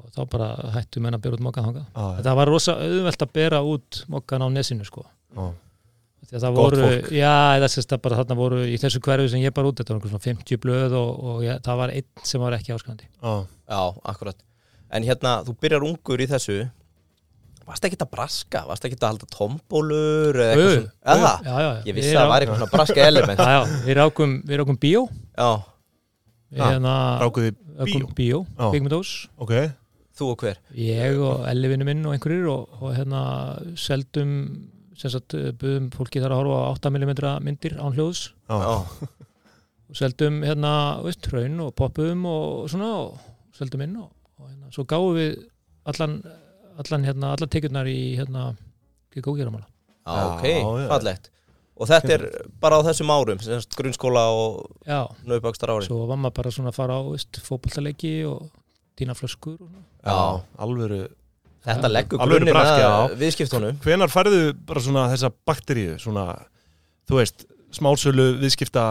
og 0.00 0.12
þá 0.16 0.20
bara 0.32 0.50
hættu 0.76 1.02
menn 1.04 1.16
að 1.16 1.24
bera 1.26 1.38
út 1.38 1.44
mokkan 1.44 1.66
þangað. 1.70 1.88
Já, 1.94 2.06
Þetta 2.20 2.36
var 2.40 2.50
rosa 2.50 2.76
auðvelt 2.82 3.26
að 3.26 3.34
bera 3.40 3.60
út 3.66 4.00
mokkan 4.10 4.44
á 4.44 4.48
nesinu 4.52 4.86
sko. 4.88 5.04
að 6.30 6.44
það 6.44 6.56
voru, 6.56 6.88
já, 7.14 7.34
það 7.58 7.70
sést 7.74 7.94
að 7.94 8.02
bara 8.04 8.18
þarna 8.20 8.36
voru 8.38 8.60
í 8.68 8.76
þessu 8.78 9.00
hverfi 9.02 9.30
sem 9.32 9.42
ég 9.42 9.54
bara 9.56 9.70
út, 9.70 9.80
þetta 9.80 9.96
var 9.96 10.12
svona 10.12 10.26
50 10.26 10.60
blöð 10.62 10.94
og, 10.98 11.10
og 11.30 11.40
ég, 11.46 11.62
það 11.66 11.80
var 11.80 11.94
einn 11.94 12.26
sem 12.26 12.42
var 12.42 12.56
ekki 12.58 12.74
áskrandi. 12.76 13.08
Já. 13.22 13.32
já, 13.70 13.80
akkurat 14.12 14.46
En 14.90 15.06
hérna, 15.06 15.36
þú 15.46 15.54
byrjar 15.62 15.84
ungur 15.86 16.18
í 16.22 16.26
þessu 16.26 16.56
Varst 17.70 17.86
ekki 17.86 17.98
að 18.02 18.10
braska? 18.16 18.62
Varst 18.68 18.86
ekki 18.88 18.96
að 18.98 19.06
halda 19.12 19.28
tombólur 19.30 20.38
eða 20.42 20.54
eitthvað 20.54 20.72
svona? 20.74 20.94
Eða 21.14 21.20
það? 21.26 21.44
Já, 21.46 21.52
já, 21.54 21.68
já. 21.70 21.82
Ég 21.86 21.96
vissi 22.00 22.14
að 22.14 22.20
það 22.20 22.32
væri 22.32 22.46
eitthvað 22.46 22.62
svona 22.62 22.72
braska 22.74 23.04
element 23.06 23.42
Já, 23.46 23.50
já, 23.54 23.60
við 23.86 23.98
rákum, 24.00 24.32
við 24.50 24.60
rákum 24.62 24.80
bíó 24.82 25.02
Já, 25.10 25.50
hérna 26.58 26.94
Rákuði 27.22 27.52
rákum 27.54 27.94
bíó? 27.94 28.10
bíó, 28.18 28.40
Já. 28.58 28.64
kvikmyndós 28.74 29.12
Ok 29.38 29.54
þú 30.20 30.32
og 30.34 30.42
hver? 30.44 30.58
Ég 30.76 31.16
og 31.24 31.46
Ellivinu 31.48 31.86
minn 31.88 32.02
og 32.04 32.12
einhverjir 32.16 32.50
og, 32.52 32.74
og 32.82 32.92
hérna 32.96 33.22
seldum 33.80 34.34
sem 35.00 35.12
sagt 35.14 35.32
buðum 35.56 35.86
fólki 35.94 36.20
þar 36.20 36.34
að 36.34 36.42
horfa 36.42 36.58
á 36.60 36.70
8mm 36.76 37.40
myndir 37.46 37.78
án 37.80 37.94
hljóðs 37.96 38.26
Já. 38.50 38.58
Já, 38.60 38.74
og 39.90 39.96
seldum 39.98 40.42
hérna, 40.44 40.72
veist, 41.06 41.26
hraun 41.30 41.62
og 41.64 41.72
poppuðum 41.78 42.26
og 42.30 42.68
svona 42.70 42.90
og 43.00 43.56
seldum 43.56 43.86
inn 43.86 43.96
og, 44.02 44.10
og 44.38 44.50
hérna, 44.50 44.68
svo 44.74 44.84
gáum 44.90 45.16
við 45.16 45.32
allan, 45.90 46.18
allan 46.80 47.04
hérna, 47.08 47.34
allan 47.36 47.52
tekjurnar 47.52 47.90
í 47.90 47.98
hérna, 48.18 48.50
Já, 50.10 50.24
ok, 50.32 50.46
fallegt. 50.90 51.30
Og 51.80 51.88
þetta 51.88 52.12
er 52.16 52.24
bara 52.60 52.80
á 52.80 52.84
þessum 52.84 53.12
árum 53.12 53.40
grunnskóla 53.76 54.26
og 54.36 54.66
Já, 54.84 55.06
nauðbakstar 55.24 55.72
árin 55.72 55.88
svo 55.88 56.02
var 56.10 56.20
maður 56.20 56.36
bara 56.40 56.52
svona 56.52 56.72
að 56.72 56.76
fara 56.80 56.98
á, 56.98 57.02
veist, 57.08 57.40
fótballtaleiki 57.46 58.12
og 58.28 58.50
týna 59.00 59.16
flöskur 59.16 59.56
og 59.56 59.64
svona. 59.70 59.86
Já, 60.04 60.18
alvöru 60.66 61.00
Þetta 61.60 61.88
leggur 61.92 62.22
Alveg 62.24 62.46
brask, 62.48 62.82
að 62.88 63.14
viðskiptunum. 63.20 63.80
Hvenar 63.84 64.08
færðu 64.08 64.44
bara 64.64 64.80
svona 64.80 65.02
þessa 65.12 65.28
bakteríu 65.48 65.98
svona, 66.00 66.22
þú 67.08 67.18
veist, 67.18 67.44
smálsölu 67.76 68.30
viðskipta 68.40 68.84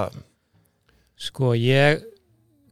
Sko 1.19 1.55
ég 1.57 2.03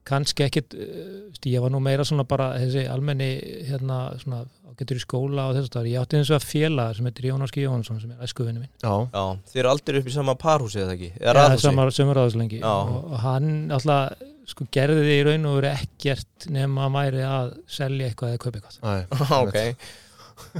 kannski 0.07 0.45
ekkit 0.47 0.77
uh, 0.77 1.01
veist, 1.27 1.49
ég 1.49 1.63
var 1.63 1.73
nú 1.73 1.81
meira 1.83 2.05
svona 2.07 2.27
bara 2.27 2.53
þessi 2.61 2.87
almenni 2.91 3.31
hérna 3.67 4.07
svona 4.21 4.45
getur 4.77 4.99
í 4.99 5.01
skóla 5.01 5.47
og 5.49 5.57
þess 5.57 5.77
að 5.79 5.89
ég 5.89 6.01
átti 6.01 6.19
eins 6.19 6.31
og 6.31 6.37
að 6.37 6.47
félag 6.51 6.97
sem 6.97 7.07
heitir 7.09 7.27
Jón 7.31 7.45
Áski 7.45 7.63
Jónsson 7.63 8.01
sem 8.01 8.13
er 8.13 8.25
æskuvinni 8.25 8.61
minn 8.61 8.71
Já, 8.83 8.91
Já, 9.09 9.23
þið 9.49 9.61
eru 9.63 9.71
aldrei 9.71 10.01
upp 10.01 10.09
í 10.09 10.13
sama 10.13 10.35
parhúsi 10.37 10.81
eða 10.83 10.93
ekki? 10.93 11.09
Eða 11.17 11.27
ja, 11.27 11.35
raðhúsi? 11.37 11.65
samar, 11.65 11.93
sömur 11.95 12.19
aðeins 12.21 12.57
Já. 12.59 12.73
og, 12.73 12.97
og 13.09 13.23
hann 13.23 13.47
alltaf 13.73 14.25
sko 14.47 14.67
gerði 14.71 14.99
því 15.03 15.15
í 15.15 15.23
raun 15.27 15.47
og 15.49 15.55
veru 15.57 15.71
ekkert 15.73 16.49
nema 16.53 16.85
að 16.85 16.97
væri 16.97 17.23
að 17.27 17.49
selja 17.77 18.11
eitthvað 18.11 18.35
eða 18.35 18.43
kaupa 18.43 18.61
eitthvað 18.61 18.85
Æ, 18.85 18.93
ok, 19.43 19.57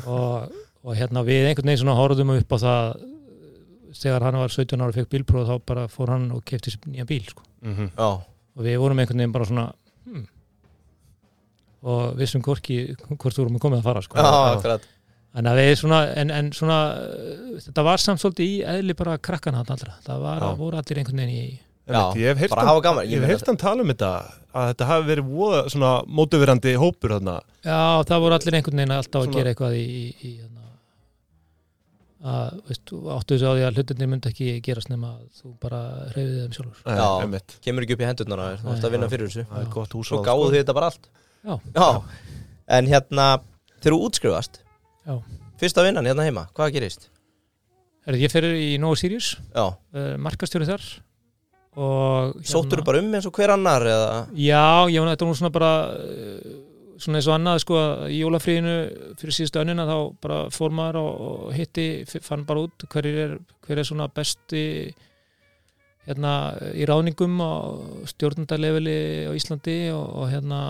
og, 0.02 0.58
og 0.82 0.98
hérna 0.98 1.24
við 1.28 1.52
einhvern 1.52 1.72
veginn 1.72 1.84
svona 1.84 2.00
horfðum 2.00 2.34
upp 2.36 2.58
á 2.58 2.58
það 2.66 3.06
þegar 3.98 4.26
hann 4.28 4.40
var 4.42 4.54
17 4.54 4.82
ára 4.82 4.92
og 4.92 4.98
fekk 4.98 5.14
bílpróf 5.14 5.48
þá 5.48 5.70
bara 5.70 5.86
fór 5.92 6.12
hann 6.16 6.28
og 6.36 6.44
kefti 6.48 6.74
sér 6.74 6.90
nýja 6.90 7.08
bíl 7.08 7.24
sko. 7.30 7.46
mhm. 7.62 7.94
já, 7.94 8.10
og 8.58 8.66
við 8.66 8.80
vorum 8.82 9.02
einhvern 9.02 9.22
veginn 9.22 9.36
bara 9.36 9.48
svona 9.50 9.66
hmm. 10.08 10.26
og 11.88 12.18
vissum 12.20 12.44
hvorki 12.46 12.80
hvort 13.08 13.34
þú 13.36 13.46
vorum 13.46 13.62
komið 13.62 13.84
að 13.84 13.90
fara 13.92 14.06
sko. 14.06 14.18
já, 14.18 14.32
akkurat. 14.58 14.88
En, 15.38 15.46
að 15.46 15.60
við 15.62 15.72
svona, 15.78 16.02
en, 16.18 16.34
en 16.34 16.50
svona 16.56 16.80
þetta 17.68 17.86
var 17.86 18.02
samt 18.02 18.24
svolítið 18.24 18.50
í 18.50 18.58
eðli 18.74 18.96
bara 18.98 19.20
krakkana 19.22 19.62
þarna 19.62 19.78
allra, 19.78 19.98
það 20.08 20.26
var, 20.26 20.46
voru 20.58 20.80
allir 20.82 21.02
einhvern 21.04 21.24
veginn 21.24 21.38
í 21.38 21.48
Já, 21.88 22.12
Ég 22.20 22.34
hef 22.34 22.42
heyrt 22.42 22.52
bara 22.52 22.66
hann- 22.68 23.46
hann 23.48 23.60
tala 23.62 23.80
um 23.82 23.88
þetta 23.88 24.08
að 24.52 24.66
þetta 24.74 24.88
hafi 24.90 25.06
verið 25.08 25.30
voða 25.32 25.62
svona 25.72 25.92
mótuverandi 26.04 26.74
hópur 26.76 27.14
þarna. 27.16 27.36
Já, 27.64 28.04
það 28.10 28.24
voru 28.26 28.36
allir 28.36 28.58
einhvern 28.58 28.82
veginn 28.82 28.96
alltaf 28.98 29.22
að 29.22 29.28
Svona- 29.28 29.38
gera 29.38 29.54
eitthvað 29.54 29.78
í, 29.78 29.86
í, 29.88 30.06
í 30.28 30.32
að, 32.26 32.62
veist, 32.70 32.94
áttu 33.14 33.36
þessu 33.36 33.50
á 33.50 33.54
því 33.54 33.66
að 33.68 33.78
hlutinni 33.78 34.08
myndi 34.10 34.32
ekki 34.32 34.48
gerast 34.66 34.90
nema 34.90 35.12
að 35.14 35.42
þú 35.42 35.52
bara 35.62 35.82
hreyfið 36.14 36.38
þeim 36.42 36.56
sjálfur 36.58 36.98
Já. 36.98 37.10
einmitt. 37.22 37.58
kemur 37.66 37.86
ekki 37.86 37.98
upp 37.98 38.04
í 38.04 38.08
hendurnar 38.10 38.42
á 38.42 38.46
þér, 38.48 38.62
þú 38.64 38.72
ert 38.74 38.88
að 38.88 38.96
vinna 38.96 39.10
fyrir 39.12 39.30
þessu 39.30 39.46
Það 39.52 39.62
er 39.62 39.70
gott 39.76 39.98
hús 39.98 40.10
Svo 40.12 40.22
gáðu 40.26 40.48
þið 40.50 40.60
þetta 40.62 40.78
bara 40.80 40.90
allt 40.92 41.10
Já. 41.48 41.54
Já, 41.78 41.90
en 42.78 42.90
hérna 42.92 43.28
þegar 43.78 43.94
þú 43.94 44.00
útskrifast 44.10 44.62
Já. 45.08 45.16
Fyrsta 45.62 45.86
vinnan 45.86 46.10
hérna 46.10 46.26
heima, 46.28 46.48
hvað 46.58 46.74
gerist? 46.78 47.10
Herri, 48.08 48.24
ég 48.26 48.34
fyrir 48.34 48.58
í 48.58 48.72
Nóa 48.82 48.98
Sirius 48.98 49.36
Já, 49.54 49.68
uh, 49.78 50.16
markastjóri 50.22 50.70
þar 50.70 50.88
og 51.78 52.40
sóttur 52.42 52.82
bara 52.82 53.04
um 53.04 53.12
eins 53.14 53.28
og 53.30 53.36
hver 53.38 53.54
annar 53.54 53.84
eða 53.86 54.14
Já, 54.34 54.90
ég 54.90 54.98
var 55.04 55.12
þetta 55.14 55.28
var 55.28 55.30
nú 55.30 55.38
svona 55.38 55.54
bara 55.54 55.72
uh, 55.94 56.56
svona 56.98 57.20
eins 57.20 57.28
og 57.30 57.36
annað 57.36 57.62
sko 57.64 57.78
að 57.80 58.04
í 58.14 58.22
jólafríðinu 58.22 58.76
fyrir 59.20 59.36
síðustu 59.38 59.62
önnina 59.62 59.86
þá 59.90 59.98
bara 60.24 60.40
fór 60.54 60.74
maður 60.76 61.00
og, 61.02 61.22
og 61.28 61.54
hitti, 61.58 61.88
fann 62.26 62.46
bara 62.48 62.66
út 62.66 62.88
hver 62.92 63.10
er, 63.10 63.36
hver 63.66 63.82
er 63.82 63.88
svona 63.88 64.10
besti 64.14 64.64
hérna 66.08 66.34
í 66.74 66.88
ráðningum 66.88 67.36
á 67.44 67.54
stjórnundaleveli 68.14 68.98
á 69.28 69.32
Íslandi 69.38 69.78
og, 69.94 70.06
og 70.24 70.32
hérna 70.32 70.62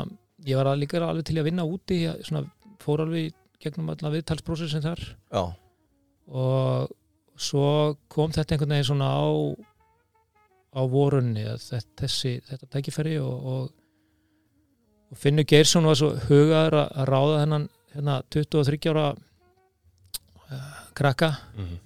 ég 0.47 0.59
var 0.59 0.73
líka 0.77 1.01
alveg 1.01 1.27
til 1.29 1.37
að 1.39 1.49
vinna 1.49 1.67
úti 1.67 2.03
svona 2.25 2.45
fór 2.83 3.05
alveg 3.05 3.35
gegnum 3.61 3.89
alla 3.93 4.13
viðtalsprósessin 4.13 4.85
þar. 4.85 5.01
Já, 5.33 5.43
og 6.27 6.93
svo 7.37 7.95
kom 8.11 8.33
þetta 8.33 8.55
einhvern 8.55 8.75
veginn 8.75 8.89
svona 8.91 9.09
á 9.13 9.25
á 10.77 10.81
vorunni 10.89 11.45
að 11.47 11.63
þessi, 11.97 12.37
þetta 12.45 12.69
tækifæri 12.75 13.17
og, 13.21 13.47
og, 13.51 13.69
og 15.11 15.17
Finnur 15.17 15.45
Geirsson 15.47 15.85
var 15.87 15.95
svo 15.99 16.09
hugaður 16.27 16.75
að 16.83 17.05
ráða 17.07 17.39
hennan 17.43 17.69
hérna, 17.95 18.17
23 18.33 18.89
ára 18.91 19.05
uh, 20.51 20.75
krakka 20.97 21.29
Mhm. 21.57 21.77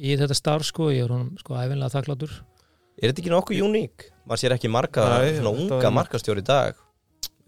í 0.00 0.16
þetta 0.16 0.34
starf 0.36 0.64
sko, 0.68 0.90
ég 0.92 1.04
er 1.04 1.08
honum 1.12 1.36
sko 1.40 1.54
æfinlega 1.54 1.92
þakklátur 1.96 2.30
er 3.00 3.10
þetta 3.12 3.22
ekki 3.22 3.32
nokkuð 3.32 3.62
uník? 3.66 4.06
Man 4.26 4.36
sér 4.38 4.52
ekki 4.54 4.68
marga, 4.70 5.06
Nei, 5.18 5.38
svona 5.40 5.50
unga 5.56 5.80
var- 5.80 5.92
markastjóri 6.04 6.40
í 6.42 6.44
dag? 6.44 6.74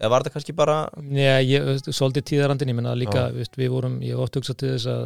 Eða 0.01 0.09
var 0.09 0.23
þetta 0.23 0.33
kannski 0.33 0.55
bara 0.55 0.89
Já, 1.13 1.37
ég, 1.45 1.61
svolítið 1.87 2.23
tíðarandin, 2.31 2.69
ég 2.69 2.75
menna 2.75 2.95
líka, 2.97 3.29
veist, 3.31 3.55
við 3.55 3.69
vorum, 3.69 3.99
ég 4.01 4.09
hef 4.17 4.19
oft 4.25 4.35
hugsað 4.35 4.57
til 4.57 4.69
þess 4.73 4.87
að 4.89 5.03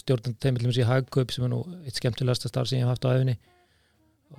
stjórnandi 0.00 0.38
teimillum 0.40 0.72
í 0.72 0.86
Hagkaup 0.86 1.30
sem 1.34 1.44
er 1.44 1.50
nú 1.50 1.58
eitt 1.84 1.98
skemmtilegasta 1.98 2.48
starf 2.48 2.68
sem 2.68 2.78
ég 2.78 2.86
hef 2.86 2.94
haft 2.94 3.04
á 3.04 3.10
æfinni 3.18 3.36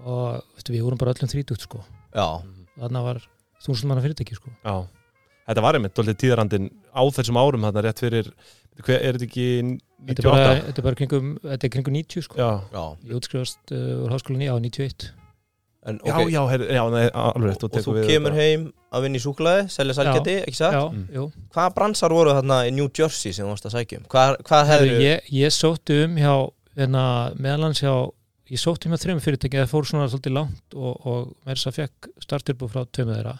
og 0.06 0.42
veist, 0.56 0.70
við 0.72 0.82
vorum 0.88 0.98
bara 0.98 1.14
öllum 1.14 1.30
þrítugt 1.30 1.62
sko, 1.68 1.84
Já, 2.16 2.42
þarna 2.80 3.04
var 3.04 3.22
þúsund 3.62 3.86
manna 3.92 4.02
fyrirtæki 4.02 4.36
sko. 4.40 4.50
Já, 4.66 4.88
þetta 5.52 5.64
var 5.68 5.78
einmitt 5.80 5.96
doldið 6.00 6.18
tíðarandin 6.24 6.68
á 6.96 7.02
þessum 7.14 7.40
árum 7.42 7.66
þarna 7.68 7.84
rétt 7.86 8.02
fyrir, 8.04 8.32
hver, 8.82 8.98
er 9.00 9.18
þetta 9.20 9.28
ekki 9.30 9.48
Þetta 10.02 10.22
er 10.24 10.26
bara, 10.32 10.44
98? 10.52 10.68
þetta 10.68 10.82
er 10.82 10.86
bara 10.90 10.98
kringum, 11.04 11.32
þetta 11.46 11.68
er 11.68 11.72
kringum 11.76 11.94
90 12.00 12.24
sko. 12.26 12.38
Já, 12.42 12.52
já 12.74 12.84
Ég 13.12 13.18
útskrifast 13.20 13.74
uh, 13.78 13.90
úr 14.06 14.14
háskólinni 14.16 14.48
á 14.50 14.56
91. 14.58 15.12
En, 15.82 15.98
já, 16.06 16.14
ok, 16.14 16.30
já, 16.30 16.40
her, 16.50 16.64
já 16.78 16.82
nei, 16.94 17.04
alveg 17.18 17.52
rétt 17.52 17.64
Og 17.66 17.76
þú 17.82 17.94
kemur 18.06 18.36
heim 18.38 18.66
að 18.94 19.06
vinna 19.06 19.18
í 19.18 19.22
súklaði, 19.24 19.64
selja 19.74 19.96
sælgæti, 19.98 20.36
ekki 20.46 20.58
satt? 20.58 20.76
Já, 20.78 20.82
Mm. 20.94 21.06
jú. 21.16 21.24
Hvaða 21.56 21.74
bransar 21.78 22.14
voru 22.14 22.34
þarna 22.38 22.58
í 22.70 22.74
New 22.78 22.90
Jersey 22.94 23.34
sem 23.34 23.46
þú 23.48 23.54
varst 23.56 23.66
að 23.70 23.76
sækja 23.78 23.98
um? 24.02 24.06
Hvað, 24.14 24.34
hvað 24.50 24.66
hefur 24.72 24.92
ég, 25.06 25.30
ég 25.34 25.54
sótti 25.56 25.98
um 26.06 26.18
hjá, 26.22 26.34
hérna, 26.78 27.06
meðalans 27.42 27.82
hjá, 27.82 27.94
ég 28.54 28.62
sótti 28.62 28.90
um 28.90 28.94
hjá 28.94 29.02
þrejum 29.06 29.24
fyrirtæki, 29.26 29.58
það 29.62 29.72
fór 29.74 29.90
svona 29.90 30.10
svolítið 30.12 30.36
langt 30.38 30.78
og, 30.78 30.94
og 31.08 31.32
með 31.46 31.56
þess 31.56 31.72
að 31.72 31.80
fekk 31.82 32.12
starturbú 32.28 32.70
frá 32.70 32.84
tömu 32.94 33.18
þeirra. 33.18 33.36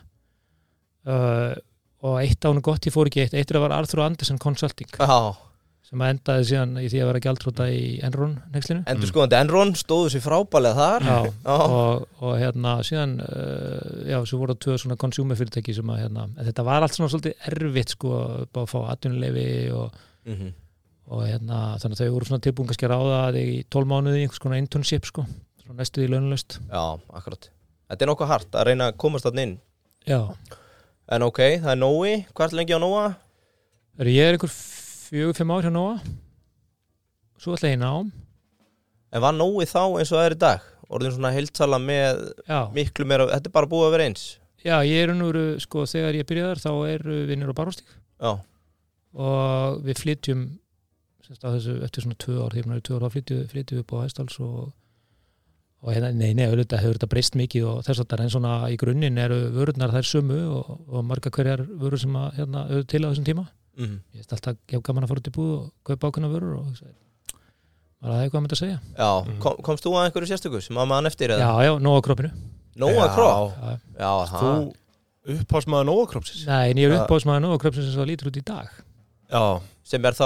Uh, 1.06 1.54
og 2.02 2.18
eitt 2.22 2.46
ánu 2.50 2.62
gott, 2.66 2.86
ég 2.88 2.94
fór 2.96 3.10
ekki 3.12 3.22
eitt, 3.28 3.34
eitt 3.38 3.52
er 3.52 3.60
að 3.60 3.66
var 3.68 3.78
Arthur 3.80 4.02
Andersen 4.06 4.40
Consulting, 4.42 4.90
Já, 4.98 5.36
sem 5.92 6.00
að 6.02 6.12
endaði 6.16 6.46
síðan 6.48 6.72
í 6.80 6.86
því 6.88 7.00
að 7.04 7.10
vera 7.12 7.22
gjaldróta 7.26 7.66
í 7.70 7.82
Enron 8.08 8.38
nexlinu. 8.54 8.84
endur 8.88 9.10
skoðandi 9.12 9.38
Enron 9.42 9.74
stóðu 9.76 10.10
sér 10.14 10.24
frábælega 10.24 10.78
þar. 10.78 11.06
Já, 11.10 11.18
og, 11.52 12.06
og 12.24 12.38
hérna 12.40 12.78
síðan 12.88 13.18
uh, 13.20 14.08
já, 14.08 14.18
svo 14.26 14.40
voru 14.40 14.56
það 14.56 14.62
tvö 14.66 14.78
svona 14.86 14.98
consumer 15.04 15.36
fyrirtæki 15.40 15.76
sem 15.76 15.92
að 15.92 16.00
hérna, 16.06 16.26
en 16.38 16.48
þetta 16.48 16.66
var 16.70 16.86
allt 16.88 16.96
svona 16.96 17.12
svolítið 17.12 17.48
erfitt 17.52 17.96
sko, 17.98 18.14
að 18.56 18.70
fá 18.72 18.80
atvinnuleifi 18.96 19.48
og, 19.76 20.00
Mhm. 20.26 20.52
og 21.12 21.24
hérna, 21.28 21.60
þannig 21.82 21.98
að 21.98 22.06
þau 22.06 22.14
voru 22.16 22.26
svona 22.30 22.44
tilbúin 22.46 22.68
kannski 22.70 22.86
að 22.88 22.92
ráða 22.96 23.22
þig 23.36 23.48
í 23.52 23.62
12 23.74 23.88
mánuði 23.92 24.20
í 24.22 24.24
einhvers 24.28 24.40
konar 24.40 24.60
internship 24.62 25.06
sko, 25.10 25.26
svona 25.64 25.80
næstuð 25.82 26.06
í 26.06 26.12
launulöst 26.14 26.60
já, 26.70 26.84
akkurat. 27.20 27.50
Þetta 27.92 28.06
er 28.06 28.12
nokkuð 28.14 28.30
hart 28.32 28.52
að 28.56 28.68
reyna 28.70 28.92
að 28.94 28.98
komast 29.02 29.26
þarna 29.28 29.44
inn. 29.44 29.56
Já, 30.08 30.22
En 31.12 31.26
ok, 31.26 31.40
það 31.60 31.74
er 31.74 31.80
Nói, 31.80 32.12
hvað 32.32 32.46
er 32.46 32.54
lengi 32.56 32.76
á 32.76 32.80
Nóa? 32.80 33.06
Ég 34.08 34.24
er 34.24 34.38
einhver 34.38 34.52
fjögur, 34.52 35.36
fimm 35.36 35.50
ár 35.52 35.66
hjá 35.66 35.72
Nóa. 35.74 35.98
Svo 37.42 37.58
ætla 37.58 37.72
ég 37.74 37.76
í 37.76 37.82
nám. 37.82 38.14
En 39.12 39.24
var 39.26 39.36
Nói 39.36 39.68
þá 39.68 39.82
eins 40.00 40.14
og 40.14 40.22
það 40.22 40.28
er 40.30 40.36
í 40.38 40.40
dag? 40.46 40.70
Orðin 40.92 41.16
svona 41.18 41.34
heildsala 41.36 41.80
með 41.84 42.22
Já, 42.48 42.62
miklu 42.76 43.08
meira, 43.08 43.28
þetta 43.34 43.52
er 43.52 43.56
bara 43.58 43.70
búið 43.74 43.90
að 43.90 43.94
vera 43.98 44.08
eins. 44.08 44.24
Já 44.64 44.76
ég 44.88 45.04
er 45.04 45.14
nú, 45.18 45.30
sko, 45.60 45.84
þegar 45.90 46.16
ég 46.22 46.28
byrjaðar 46.30 46.64
þá 46.64 46.72
eru 46.94 47.20
vinnir 47.28 47.52
á 47.52 47.60
Baróstík 47.60 47.92
Já, 48.22 48.32
og 49.18 49.80
við 49.84 50.02
flytjum 50.06 50.44
semst, 51.26 51.44
á 51.44 51.50
þessu, 51.50 51.80
eftir 51.88 52.06
svona 52.06 52.20
tvö 52.22 52.38
ár, 52.46 52.56
við 52.56 52.68
flytjum, 53.18 53.48
flytjum 53.52 53.82
við 53.82 53.84
upp 53.84 53.96
á 53.98 54.04
Hæstals 54.06 54.40
og, 54.44 54.72
og 55.82 55.94
hérna, 55.96 56.12
nei, 56.14 56.34
nei, 56.38 56.46
auðvitað 56.46 56.84
hefur 56.84 56.98
þetta 57.00 57.10
breyst 57.10 57.36
mikið 57.40 57.64
og 57.72 57.78
þess 57.88 58.04
að 58.04 58.10
það 58.12 58.22
en 58.26 58.30
svona 58.36 58.52
í 58.70 58.76
grunninn 58.78 59.18
eru 59.18 59.40
vörurnar 59.56 59.94
þær 59.96 60.06
sömu 60.12 60.38
og, 60.60 60.68
og 60.94 61.06
marga 61.10 61.32
hverjar 61.34 61.64
vörur 61.82 61.98
sem 62.04 62.14
að, 62.20 62.28
hérna, 62.38 62.66
auðvitað 62.70 62.90
til 62.94 63.02
á 63.02 63.10
þessum 63.12 63.26
tíma 63.32 63.46
mhm 63.80 63.96
ég 64.14 64.20
veist 64.22 64.34
alltaf, 64.36 64.58
ég 64.70 64.76
hef 64.78 64.84
gaman 64.86 65.04
að 65.08 65.10
fara 65.14 65.22
út 65.24 65.30
í 65.32 65.34
búð 65.38 65.52
og 65.58 65.72
kaupa 65.88 66.12
ákveðna 66.12 66.30
vörur 66.36 66.58
og 66.60 66.68
var 68.02 68.12
það 68.12 68.22
eitthvað 68.26 68.38
að 68.40 68.44
mynda 68.46 68.58
að 68.58 68.62
segja 68.62 68.78
Já, 68.98 69.10
Mhm. 69.26 69.40
kom, 69.42 69.56
komst 69.66 69.84
þú 69.86 69.92
að 69.96 70.06
einhverju 70.10 70.30
sérstöku 70.32 70.62
sem 70.62 70.76
að 70.78 70.88
maður 70.92 71.08
eftir 71.12 71.30
eða? 71.34 71.40
já, 71.40 71.52
já, 71.66 71.74
nóg 71.80 71.98
á 71.98 72.02
kroppinu 72.06 72.32
Já. 72.72 73.08
Kropp? 73.16 73.54
já. 73.62 73.80
Já, 74.00 74.12
Þú 74.32 74.42
það 74.42 75.40
upphásmaður 75.42 75.86
Nóakrópsis 75.90 76.46
nei, 76.48 76.72
en 76.72 76.78
ég 76.78 76.88
er 76.90 76.96
Það- 76.98 77.06
uppáðsmaður 77.08 77.42
nóg 77.46 77.54
á 77.54 77.62
kroppinu 77.62 77.84
sem 77.86 78.00
það 78.02 78.10
lítur 78.12 78.28
út 78.32 78.38
í 78.38 78.44
dag 78.46 78.68
Já, 79.32 79.62
sem 79.84 80.06
er 80.06 80.12
þá 80.18 80.26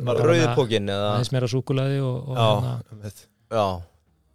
er 0.00 0.24
rauðipókin 0.28 0.90
eða 0.92 1.06
aðeins 1.14 1.32
meira 1.32 1.46
súkulaði 1.50 2.00
og, 2.04 2.28
og, 2.28 2.36
já, 2.36 2.48
hérna. 2.54 3.12
Já, 3.50 3.66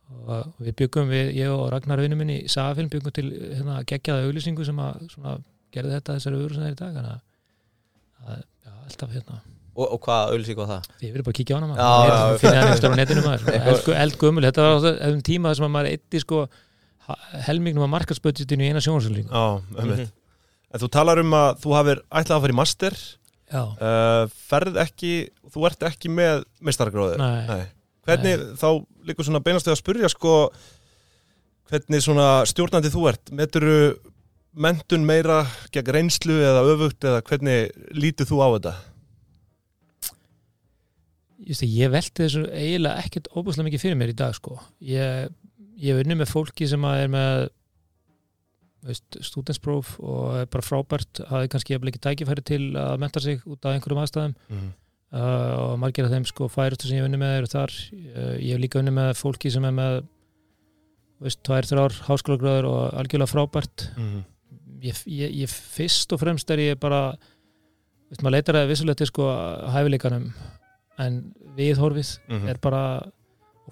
og 0.09 0.53
við 0.65 0.75
byggum, 0.81 1.09
við, 1.13 1.29
ég 1.37 1.51
og 1.53 1.67
Ragnar 1.73 2.01
vinnu 2.01 2.17
minn 2.19 2.31
í 2.33 2.39
Sagafilm 2.49 2.89
byggum 2.89 3.13
til 3.15 3.27
hérna, 3.29 3.79
geggjaða 3.89 4.25
auglýsingu 4.29 4.65
sem 4.67 4.79
að 4.83 5.03
svona, 5.13 5.35
gerði 5.75 5.95
þetta 5.97 6.15
þessari 6.17 6.39
vöru 6.41 6.55
sem 6.57 6.63
það 6.63 6.69
er 6.71 6.75
í 6.75 6.79
dag 6.81 6.97
þannig 6.97 7.15
að- 7.15 8.43
já, 8.65 8.71
alltaf 8.89 9.13
hérna. 9.15 9.39
Og, 9.79 9.85
og 9.95 9.99
hvað 10.03 10.31
auðlýsing 10.33 10.57
var 10.59 10.67
það? 10.73 10.87
ég 11.05 11.13
verið 11.13 11.23
bara 11.27 11.33
að 11.33 11.39
kíkja 11.39 11.55
á 11.55 11.57
hana 11.59 11.67
maður. 11.69 11.83
Ég 12.33 12.39
finna 12.41 12.55
hann 12.59 12.67
einhverstað 12.69 12.91
á 12.91 12.99
netinu 12.99 13.21
maður. 13.27 13.43
Eitthvað- 13.53 13.69
Eldgu- 13.75 13.97
eldgömmul, 14.03 14.43
þetta 14.49 14.65
var 14.65 14.73
á 14.75 14.79
þessum 14.89 15.21
tíma 15.29 15.49
þar 15.53 15.59
sem 15.61 15.67
að 15.69 15.73
maður 15.77 15.91
eitti 15.93 16.21
sko 16.25 16.39
helmingnum 17.47 17.85
að 17.87 17.93
markarsbudgetinu 17.95 18.65
í 18.65 18.69
eina 18.73 18.81
Já, 19.29 19.45
einmitt. 19.79 20.03
Mhm. 20.03 20.15
En 20.69 20.81
þú 20.83 20.89
talar 20.93 21.17
um 21.23 21.31
að 21.33 21.47
þú 21.63 21.71
hafir 21.73 22.01
ætlað 22.11 22.35
að 22.35 22.43
fara 22.43 22.53
í 22.53 22.57
master. 22.59 22.97
Já, 23.49 23.61
uh, 23.81 24.27
Ferð 24.49 24.75
ekki, 24.83 25.13
þú 25.49 25.63
ert 25.65 25.85
ekki 25.87 26.11
með 26.13 26.43
meistaragróður? 26.61 27.17
Nei, 27.17 27.63
Hvernig, 28.09 28.45
þá 28.59 28.69
líkur 29.09 29.27
svona 29.27 29.43
beinastu 29.45 29.71
að 29.73 29.81
spurja 29.81 30.09
sko 30.11 30.35
Hvernig 31.69 32.01
svona 32.01 32.29
stjórnandi 32.49 32.89
þú 32.93 33.07
ert 33.11 33.33
Meturu 33.37 33.79
mentun 34.59 35.03
meira 35.05 35.43
gegn 35.73 35.91
reynslu 35.93 36.39
eða 36.41 36.63
öfugt 36.73 37.05
eða 37.05 37.21
hvernig 37.29 37.69
lítið 37.93 38.31
þú 38.31 38.39
á 38.41 38.47
þetta? 38.55 38.73
veist, 41.49 41.63
ég 41.65 41.91
velti 41.93 42.25
þessu 42.25 42.41
eiginlega 42.49 43.03
ekkert 43.05 43.29
óbúslega 43.33 43.69
mikið 43.69 43.83
fyrir 43.85 43.99
mér 43.99 44.11
í 44.13 44.17
dag 44.17 44.35
sko 44.37 44.57
ég, 44.85 45.29
ég 45.79 45.93
hef 45.95 46.03
unnið 46.03 46.21
með 46.21 46.33
fólki 46.33 46.67
sem 46.69 46.83
er 46.89 47.07
með 47.13 47.45
veist, 48.89 49.19
studentspróf 49.29 49.95
og 50.01 50.41
er 50.41 50.49
bara 50.51 50.65
frábært 50.65 51.21
hafi 51.29 51.51
kannski 51.53 51.77
ekki 51.79 52.03
tækifæri 52.03 52.45
til 52.45 52.61
að 52.79 52.99
menta 53.05 53.23
sig 53.23 53.41
út 53.45 53.65
af 53.65 53.75
einhverjum 53.77 54.03
aðstæðum 54.03 54.35
Mm. 54.49 54.69
Uh, 55.13 55.71
og 55.73 55.79
margir 55.81 56.05
af 56.05 56.11
þeim 56.13 56.25
sko 56.29 56.47
færustu 56.51 56.87
sem 56.87 56.97
ég 56.97 57.03
hef 57.03 57.09
unnið 57.09 57.21
með 57.23 57.35
eru 57.39 57.51
þar 57.55 57.73
uh, 57.73 58.35
ég 58.37 58.53
hef 58.55 58.61
líka 58.63 58.79
unnið 58.81 58.97
með 58.99 59.11
fólki 59.19 59.51
sem 59.53 59.65
er 59.65 59.75
með 59.75 59.99
veist, 61.19 61.41
tvær, 61.43 61.67
þrjár 61.67 61.97
háskólagráður 62.07 62.67
og 62.69 62.81
algjörlega 63.01 63.31
frábært 63.33 63.87
Mm. 63.97 64.23
ég, 64.81 64.95
ég, 65.11 65.33
ég 65.43 65.49
fyrst 65.51 66.13
og 66.15 66.21
fremst 66.21 66.49
er 66.55 66.61
ég 66.63 66.79
bara 66.79 67.01
veist, 68.09 68.21
maður 68.23 68.37
leitar 68.37 68.55
að 68.61 68.69
vissulega 68.71 69.01
til 69.01 69.09
sko 69.11 69.25
hæfileikanum 69.73 70.29
en 70.99 71.17
viðhorfið 71.57 72.13
Mm. 72.29 72.47
er 72.53 72.57
bara 72.63 72.83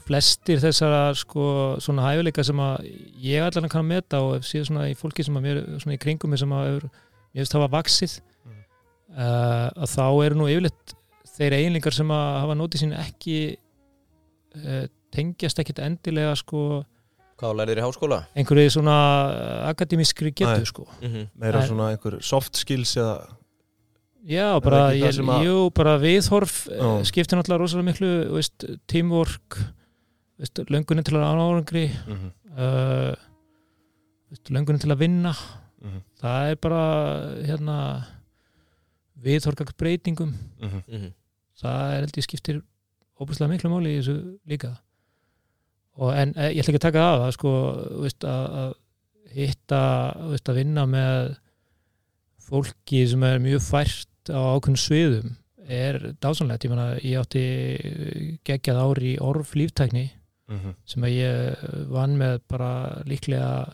flestir 0.05 0.59
þessara 0.61 1.15
sko 1.17 1.43
svona 1.81 2.03
hæfileika 2.05 2.43
sem 2.45 2.59
að 2.61 2.83
ég 3.23 3.41
allan 3.41 3.69
kann 3.69 3.81
að 3.85 3.89
meta 3.95 4.19
og 4.21 4.43
séð 4.45 4.67
svona 4.69 4.89
í 4.91 4.93
fólki 4.99 5.23
sem 5.25 5.33
að 5.39 5.41
mér 5.47 5.61
svona 5.81 5.95
í 5.95 6.01
kringum 6.03 6.35
sem 6.37 6.51
að 6.53 6.67
hefur, 6.67 6.89
ég 7.33 7.41
veist 7.41 7.55
hafa 7.57 7.71
vaksið 7.79 8.19
Mhm. 8.45 8.59
uh, 9.17 9.69
að 9.73 9.89
þá 9.95 10.03
eru 10.27 10.35
nú 10.35 10.45
yfirleitt 10.51 10.93
þeir 11.37 11.53
eiginlingar 11.59 11.93
sem 11.93 12.11
að 12.11 12.27
hafa 12.41 12.55
nótið 12.57 12.81
sín 12.83 12.93
ekki 12.97 13.57
uh, 14.57 14.85
tengjast 15.13 15.59
ekkit 15.63 15.79
endilega 15.85 16.35
sko 16.35 16.83
Hvað 17.37 17.53
lærið 17.59 17.69
þér 17.75 17.79
í 17.79 17.85
háskóla? 17.85 18.17
einhverju 18.33 18.69
svona 18.73 18.95
akademískri 19.69 20.31
getu 20.33 20.57
Nei. 20.57 20.65
sko 20.65 20.87
Mm 21.01 21.27
Meira 21.37 21.61
En- 21.61 21.67
svona 21.69 21.91
einhver 21.93 22.21
soft 22.21 22.55
skills 22.57 22.95
eða 22.97 23.17
Já, 24.27 24.59
bara, 24.59 24.91
ég, 24.91 25.13
sem 25.15 25.29
að- 25.29 25.45
jú, 25.45 25.69
bara 25.71 25.93
viðhorf 26.01 26.67
uh, 26.67 27.03
skiptir 27.07 27.37
náttúrulega 27.37 27.61
rosalega 27.61 27.85
miklu 27.91 28.09
veist, 28.35 28.65
teamwork 28.87 29.55
veist, 30.37 30.59
löngunin 30.67 31.05
til 31.07 31.15
að 31.15 31.23
ná 31.23 31.45
árangri 31.45 31.85
mm 31.93 32.25
uh, 32.57 33.13
veist, 34.31 34.49
löngunin 34.51 34.81
til 34.81 34.91
að 34.91 34.99
vinna 35.05 35.31
-hmm. 35.31 36.01
það 36.19 36.49
er 36.51 36.55
bara 36.55 36.81
hérna 37.45 37.77
viðhorgagt 39.23 39.77
breytingum 39.77 40.33
Mm 40.59 40.81
-hmm. 40.89 41.13
Það 41.61 41.93
er 41.93 42.03
held 42.05 42.19
ég 42.19 42.27
skiptir 42.27 42.59
óbúslega 43.17 43.51
miklu 43.51 43.71
máli 43.71 43.95
í 43.95 44.01
þessu 44.01 44.17
líka 44.49 44.75
og 45.97 46.13
en 46.13 46.35
eh, 46.37 46.53
ég 46.53 46.61
ætla 46.61 46.73
ekki 46.73 46.81
að 46.81 46.87
taka 46.87 47.07
það 47.07 47.23
það 47.23 47.33
sko, 47.37 47.55
veist, 48.03 48.27
að, 48.29 48.45
að 48.61 48.75
hitta 49.37 49.81
veist, 50.33 50.51
að 50.51 50.59
vinna 50.61 50.85
með 50.89 51.33
fólki 52.47 53.03
sem 53.11 53.25
er 53.27 53.41
mjög 53.43 53.65
fært 53.65 54.31
á 54.31 54.39
ákveðnum 54.55 54.79
sviðum 54.81 55.35
er 55.67 55.97
dásanlegt, 56.23 56.63
ég 56.63 56.71
meina 56.71 56.87
ég 57.03 57.19
átti 57.19 57.43
geggjað 58.47 58.77
ári 58.79 59.09
í 59.15 59.19
orf 59.19 59.51
líftækni 59.59 60.05
mm 60.47 60.59
-hmm. 60.59 60.75
sem 60.85 61.03
að 61.03 61.15
ég 61.17 61.65
vann 61.91 62.15
með 62.17 62.39
bara 62.47 63.01
líklega 63.03 63.73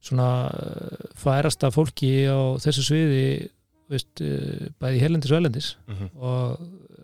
svona 0.00 0.50
eh, 0.50 1.10
færasta 1.14 1.70
fólki 1.70 2.26
á 2.26 2.58
þessu 2.62 2.82
sviði 2.82 3.50
veist, 3.92 4.20
eh, 4.20 4.68
bæði 4.82 5.00
helendis 5.04 5.32
og 5.32 5.38
elendis 5.40 5.76
Mm 5.86 5.94
-hmm. 5.94 6.10
og 6.16 6.60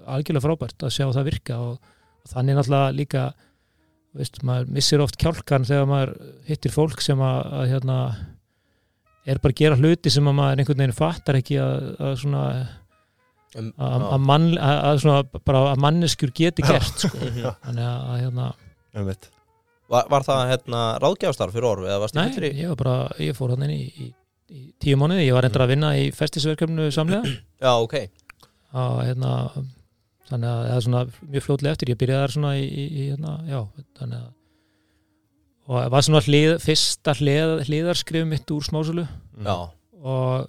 algjörlega 0.07 0.47
frábært 0.47 0.83
að 0.83 0.95
sjá 0.97 1.07
það 1.13 1.29
virka 1.31 1.59
og, 1.59 1.79
og 2.25 2.31
þannig 2.35 2.57
náttúrulega 2.57 2.97
líka 2.97 3.33
veist, 4.13 4.43
maður 4.43 4.69
missir 4.69 5.01
oft 5.01 5.17
kjálkan 5.17 5.65
þegar 5.65 5.87
maður 5.87 6.15
hittir 6.49 6.73
fólk 6.73 7.01
sem 7.01 7.19
að, 7.19 7.53
að 7.53 7.69
hérna 7.73 7.99
er 9.27 9.39
bara 9.39 9.53
að 9.53 9.61
gera 9.63 9.77
hluti 9.77 10.11
sem 10.11 10.29
að 10.29 10.35
maður 10.39 10.59
einhvern 10.59 10.83
veginn 10.83 10.97
fattar 10.99 11.39
ekki 11.39 11.59
að, 11.63 12.01
að 12.01 12.17
svona 12.23 12.69
að, 13.53 14.19
mann, 14.25 14.49
að, 14.57 14.79
að 14.89 15.03
svona 15.05 15.41
bara 15.45 15.63
að 15.73 15.85
manneskjur 15.85 16.33
geti 16.35 16.65
gert 16.65 17.05
sko. 17.05 17.19
Þannig 17.67 17.85
að, 17.85 17.99
að 18.09 18.21
hérna 18.25 18.49
var, 19.93 20.09
var 20.09 20.27
það 20.27 20.43
hérna 20.53 20.83
ráðgjafstarf 21.03 21.55
fyrir 21.55 21.69
orð 21.69 21.89
eða 21.91 22.01
varst 22.03 22.19
nei, 22.19 22.29
ég 22.49 22.73
var 22.73 22.81
bara, 22.81 22.97
ég 23.23 23.37
fór 23.37 23.55
hann 23.55 23.67
inn 23.67 23.75
í, 23.75 23.83
í, 24.07 24.09
í 24.53 24.63
tíu 24.83 24.99
mánuði, 25.01 25.27
ég 25.27 25.37
var 25.37 25.49
endur 25.49 25.65
að 25.65 25.73
vinna 25.75 25.93
í 25.99 26.11
festisverkefnu 26.17 26.91
samlega. 26.95 27.33
Já, 27.63 27.73
ok, 27.73 27.97
að 28.77 29.01
hérna 29.09 29.33
þannig 30.29 30.49
að 30.49 30.63
það 30.63 30.77
er 30.77 30.87
svona 30.87 31.03
mjög 31.35 31.47
fljótlega 31.47 31.77
eftir. 31.77 31.93
Ég 31.93 32.01
byrjaði 32.01 32.25
þar 32.25 32.35
svona 32.37 32.55
í, 32.59 32.65
í, 32.69 33.05
hérna, 33.11 33.35
já, 33.49 33.61
þannig 34.01 34.23
að 34.23 34.31
og 35.63 35.77
það 35.79 35.93
var 35.95 36.05
svona 36.07 36.25
hlið, 36.27 36.53
fyrsta 36.63 37.15
hlið, 37.21 37.53
hliðarskrif 37.69 38.27
mitt 38.27 38.51
úr 38.51 38.67
smásölu. 38.67 39.05
Mm. 39.39 39.47
já. 39.47 39.57
Og, 40.03 40.49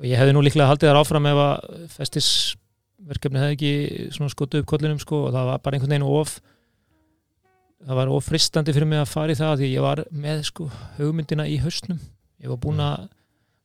og 0.00 0.08
ég 0.08 0.18
hefði 0.18 0.34
nú 0.34 0.42
líklega 0.42 0.72
haldið 0.72 0.90
þar 0.90 0.98
áfram 0.98 1.28
ef 1.30 1.42
að 1.44 1.76
festisverkefni 1.94 3.42
hefði 3.42 3.54
ekki 3.54 4.08
svona 4.16 4.32
skotu 4.32 4.60
upp 4.60 4.72
kollinum 4.72 4.98
sko 5.02 5.28
og 5.28 5.36
það 5.36 5.52
var 5.52 5.62
bara 5.62 5.78
einhvern 5.78 5.94
veginn 5.94 6.08
of 6.08 6.34
það 7.84 8.00
var 8.00 8.12
of 8.16 8.26
fristandi 8.26 8.74
fyrir 8.74 8.90
mig 8.90 9.02
að 9.04 9.12
fara 9.12 9.34
í 9.34 9.38
það 9.38 9.60
því 9.60 9.70
ég 9.70 9.84
var 9.84 10.02
með 10.10 10.42
sko 10.50 10.66
hugmyndina 10.98 11.46
í 11.46 11.60
haustnum 11.62 12.00
ég 12.44 12.52
var 12.52 12.60
búin 12.60 12.82
að 12.84 13.08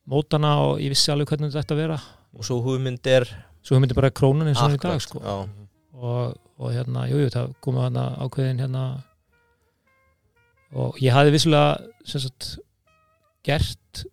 móta 0.09 0.39
hana 0.39 0.55
og 0.63 0.79
ég 0.79 0.93
vissi 0.93 1.11
alveg 1.11 1.33
hvernig 1.33 1.51
þetta 1.51 1.65
ætti 1.65 1.75
að 1.75 1.81
vera. 1.83 1.99
Og 2.37 2.47
svo 2.47 2.59
hugmynd 2.63 3.09
er 3.11 3.27
svo 3.59 3.75
hugmyndi 3.75 3.97
bara 3.97 4.13
krónan 4.15 4.49
eins 4.49 4.61
og 4.63 4.71
er 4.71 4.77
í 4.77 4.81
dag 4.85 5.03
sko. 5.03 5.21
og, 5.99 6.37
og 6.57 6.73
hérna, 6.73 7.05
jú, 7.11 7.19
jú, 7.25 7.31
það 7.33 7.53
komið 7.65 7.87
hana 7.89 8.05
ákveðin 8.23 8.63
hérna. 8.63 8.83
Og 10.79 10.99
ég 11.03 11.15
hafði 11.15 11.33
vissulega 11.35 11.79
sagt 12.07 12.51
gert 13.45 14.03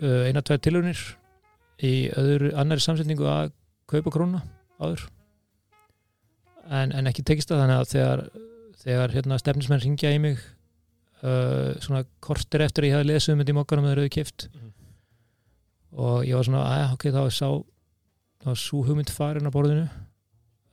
uh, 0.00 0.22
eina, 0.28 0.40
tvær 0.40 0.62
tilhörnir 0.62 1.02
í 1.82 2.08
öðru, 2.16 2.52
annari 2.58 2.84
samsetningu 2.84 3.26
að 3.28 3.52
kaupa 3.90 4.14
krónuna 4.14 4.44
áður. 4.80 5.04
En, 6.70 6.94
en 6.94 7.10
ekki 7.10 7.24
tekist 7.26 7.50
það 7.50 7.64
þannig 7.64 7.80
að 7.80 7.88
þegar, 7.92 8.24
þegar 8.84 9.16
hérna, 9.16 9.40
stefnismenn 9.42 9.82
ringja 9.82 10.14
í 10.14 10.20
mig 10.22 10.44
uh, 11.22 11.72
svona 11.82 12.04
kortir 12.24 12.64
eftir 12.66 12.84
að 12.84 12.88
ég 12.90 12.96
hafði 12.98 13.10
lesið 13.12 13.34
um 13.34 13.42
þetta 13.42 13.54
í 13.54 13.58
mokkanum 13.60 13.88
þau 13.88 13.94
hefði 13.96 14.12
kift 14.18 14.48
Mhm. 14.52 14.70
og 15.92 16.24
ég 16.24 16.34
var 16.38 16.44
svona, 16.48 16.62
að 16.66 16.94
ok, 16.96 17.04
þá 17.12 17.20
er 17.26 17.34
sá 17.36 17.48
þá 18.42 18.46
var 18.50 18.56
svo 18.58 18.80
hugmynd 18.86 19.10
farin 19.12 19.46
á 19.46 19.52
borðinu. 19.54 19.84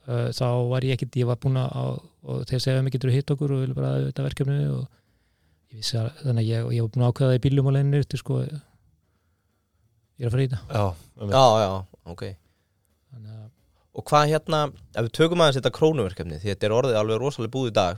Uh, 0.09 0.29
þá 0.33 0.45
var 0.71 0.81
ég 0.87 0.95
ekkit, 0.97 1.17
ég 1.21 1.27
var 1.29 1.37
búin 1.37 1.59
að 1.59 1.99
og 2.23 2.45
þeir 2.49 2.59
segja 2.63 2.81
mig 2.83 2.93
getur 2.95 3.11
hitt 3.13 3.29
okkur 3.29 3.51
og 3.53 3.59
vilja 3.61 3.75
bara 3.77 3.91
þetta 4.07 4.23
verkefni 4.25 4.55
og 4.73 4.87
ég 5.69 5.77
vissi 5.83 5.97
að 5.99 6.07
þannig 6.23 6.41
að 6.43 6.49
ég, 6.49 6.71
ég 6.79 6.81
var 6.81 6.89
búin 6.95 7.03
að 7.05 7.11
ákveða 7.13 7.29
það 7.29 7.37
í 7.37 7.43
bílum 7.45 7.69
og 7.69 7.75
leiðinu 7.75 8.01
til 8.09 8.19
sko 8.19 8.39
ég 8.41 8.55
er 10.25 10.27
að 10.27 10.33
fara 10.33 10.43
í 10.43 10.47
þetta. 10.49 10.61
Já, 10.73 10.85
einmitt. 11.19 11.35
já, 11.37 11.45
já, 11.63 11.71
ok. 12.13 12.23
Þannig 13.13 13.35
að 13.37 13.47
og 13.99 14.05
hvað 14.09 14.27
hérna, 14.31 14.59
ef 14.95 15.05
við 15.05 15.13
tökum 15.19 15.41
aðeins 15.43 15.57
þetta 15.59 15.71
krónuverkefni 15.75 16.37
því 16.39 16.49
þetta 16.53 16.67
er 16.69 16.75
orðið 16.79 16.97
alveg 16.99 17.19
rosalega 17.23 17.53
búið 17.55 17.69
í 17.71 17.75
dag 17.77 17.97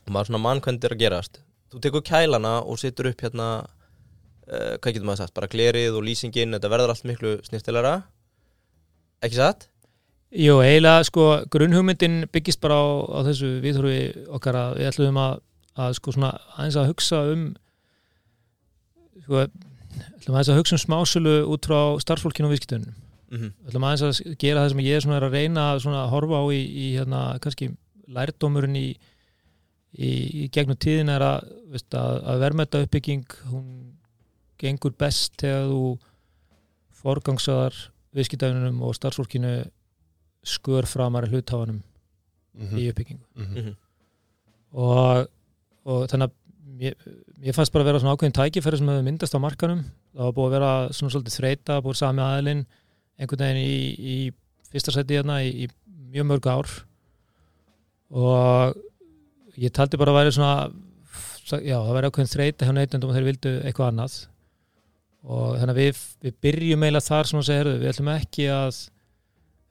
og 0.00 0.12
maður 0.14 0.30
svona 0.30 0.42
mann 0.44 0.60
hvernig 0.64 0.80
þetta 0.80 0.90
er 0.90 0.96
að 0.96 1.02
gerast 1.04 1.40
þú 1.70 1.82
tekur 1.82 2.04
kælana 2.06 2.60
og 2.66 2.80
setur 2.80 3.10
upp 3.12 3.24
hérna 3.24 3.48
uh, 3.64 4.76
hvað 4.78 4.94
getur 4.94 5.08
maður 5.08 5.24
sagt, 5.24 5.36
bara 5.36 5.50
glerið 5.50 5.98
og 5.98 6.06
lýsingin, 6.06 6.56
þetta 6.56 6.72
verður 6.72 6.94
allt 6.94 7.06
miklu 7.08 7.36
snirtilega 7.46 8.00
ekki 9.24 9.38
satt? 9.38 9.68
Jú, 10.30 10.60
eiginlega 10.62 11.06
sko 11.08 11.26
grunnhugmyndin 11.50 12.22
byggist 12.30 12.60
bara 12.62 12.78
á, 12.78 12.86
á 13.10 13.18
þessu 13.26 13.56
viðhorfi 13.64 14.28
okkar 14.30 14.58
að 14.58 14.78
við 14.78 14.90
ætlum 14.92 15.18
að, 15.18 15.42
að 15.74 15.96
sko 15.98 16.14
svona 16.14 16.30
aðeins 16.54 16.78
að 16.78 16.90
hugsa 16.92 17.22
um 17.32 17.44
sko 19.24 19.44
ætlum 19.44 20.36
aðeins 20.36 20.52
að 20.54 20.60
hugsa 20.60 20.76
um 20.76 20.84
smásölu 20.84 21.36
út 21.50 21.66
frá 21.66 21.80
starfsfólkinu 22.02 22.50
og 22.50 22.56
viðskiptunum 22.56 22.98
Mm 23.30 23.52
við 23.62 23.70
ætlum 23.70 23.84
aðeins 23.86 24.02
að 24.02 24.38
gera 24.42 24.62
það 24.64 24.72
sem 24.72 24.80
ég 24.82 25.02
svona 25.02 25.18
er 25.20 25.24
að 25.28 25.34
reyna 25.38 25.66
að 25.78 26.08
horfa 26.10 26.38
á 26.42 26.44
í, 26.50 26.60
í 26.66 26.86
hérna 26.96 27.20
kannski 27.38 27.68
lærdómurinn 28.10 28.74
í, 28.74 28.88
í, 29.98 30.10
í 30.44 30.48
gegnum 30.54 30.76
tíðin 30.78 31.08
er 31.10 31.22
að, 31.24 31.48
veist, 31.72 31.94
að, 31.94 32.20
að 32.30 32.40
verðmæta 32.44 32.82
uppbygging 32.84 33.24
hún 33.50 33.66
gengur 34.60 34.92
best 35.00 35.34
þegar 35.40 35.66
þú 35.70 35.82
forgangsaðar 37.00 37.76
viðskiptaunum 38.14 38.80
og 38.84 38.94
starfsfólkinu 38.98 39.54
skör 40.46 40.86
framar 40.88 41.28
hluthafanum 41.30 41.82
Mhm. 42.60 42.76
í 42.76 42.88
uppbyggingu 42.90 43.24
Mhm. 43.36 43.56
-hmm. 43.56 43.74
og, 44.74 45.28
og 45.86 46.08
þannig 46.10 46.26
að 46.26 46.32
mér, 46.80 46.94
mér 47.40 47.54
fannst 47.54 47.72
bara 47.72 47.84
að 47.84 47.86
vera 47.86 48.00
svona 48.00 48.14
ákveðin 48.16 48.32
tækifæri 48.38 48.78
sem 48.78 48.88
hefur 48.88 49.02
myndast 49.06 49.34
á 49.34 49.38
markanum 49.38 49.84
það 50.14 50.24
var 50.24 50.32
búið 50.32 50.46
að 50.46 50.50
vera 50.50 50.88
svona 50.92 51.10
svolítið 51.14 51.38
þreita 51.38 51.80
búið 51.82 51.96
sami 51.96 52.20
aðilinn 52.22 52.66
einhvern 53.18 53.38
veginn 53.38 53.62
í, 53.64 53.76
í 53.98 54.32
fyrsta 54.72 54.92
seti 54.92 55.14
hérna 55.14 55.38
í, 55.44 55.64
í 55.64 55.68
mjög 56.10 56.26
mörg 56.26 56.46
ár 56.46 56.68
og 58.10 58.74
ég 59.60 59.74
taldi 59.76 60.00
bara 60.00 60.14
að 60.14 60.20
væri 60.20 60.34
svona 60.36 60.54
já, 61.58 61.76
það 61.76 61.94
væri 61.96 62.10
ákveðin 62.10 62.32
þreita 62.34 62.68
hjá 62.68 62.74
neytendum 62.76 63.10
og 63.10 63.16
þeir 63.16 63.28
vildu 63.28 63.52
eitthvað 63.64 63.90
annað. 63.90 64.16
Og 65.20 65.58
þannig 65.60 65.74
að 65.74 65.80
við, 65.80 66.00
við 66.24 66.36
byrjum 66.46 66.84
eiginlega 66.86 67.06
þar 67.06 67.28
sem 67.28 67.40
að 67.40 67.46
segja, 67.50 67.72
við 67.74 67.90
ætlum 67.90 68.12
ekki 68.14 68.46
að 68.54 68.78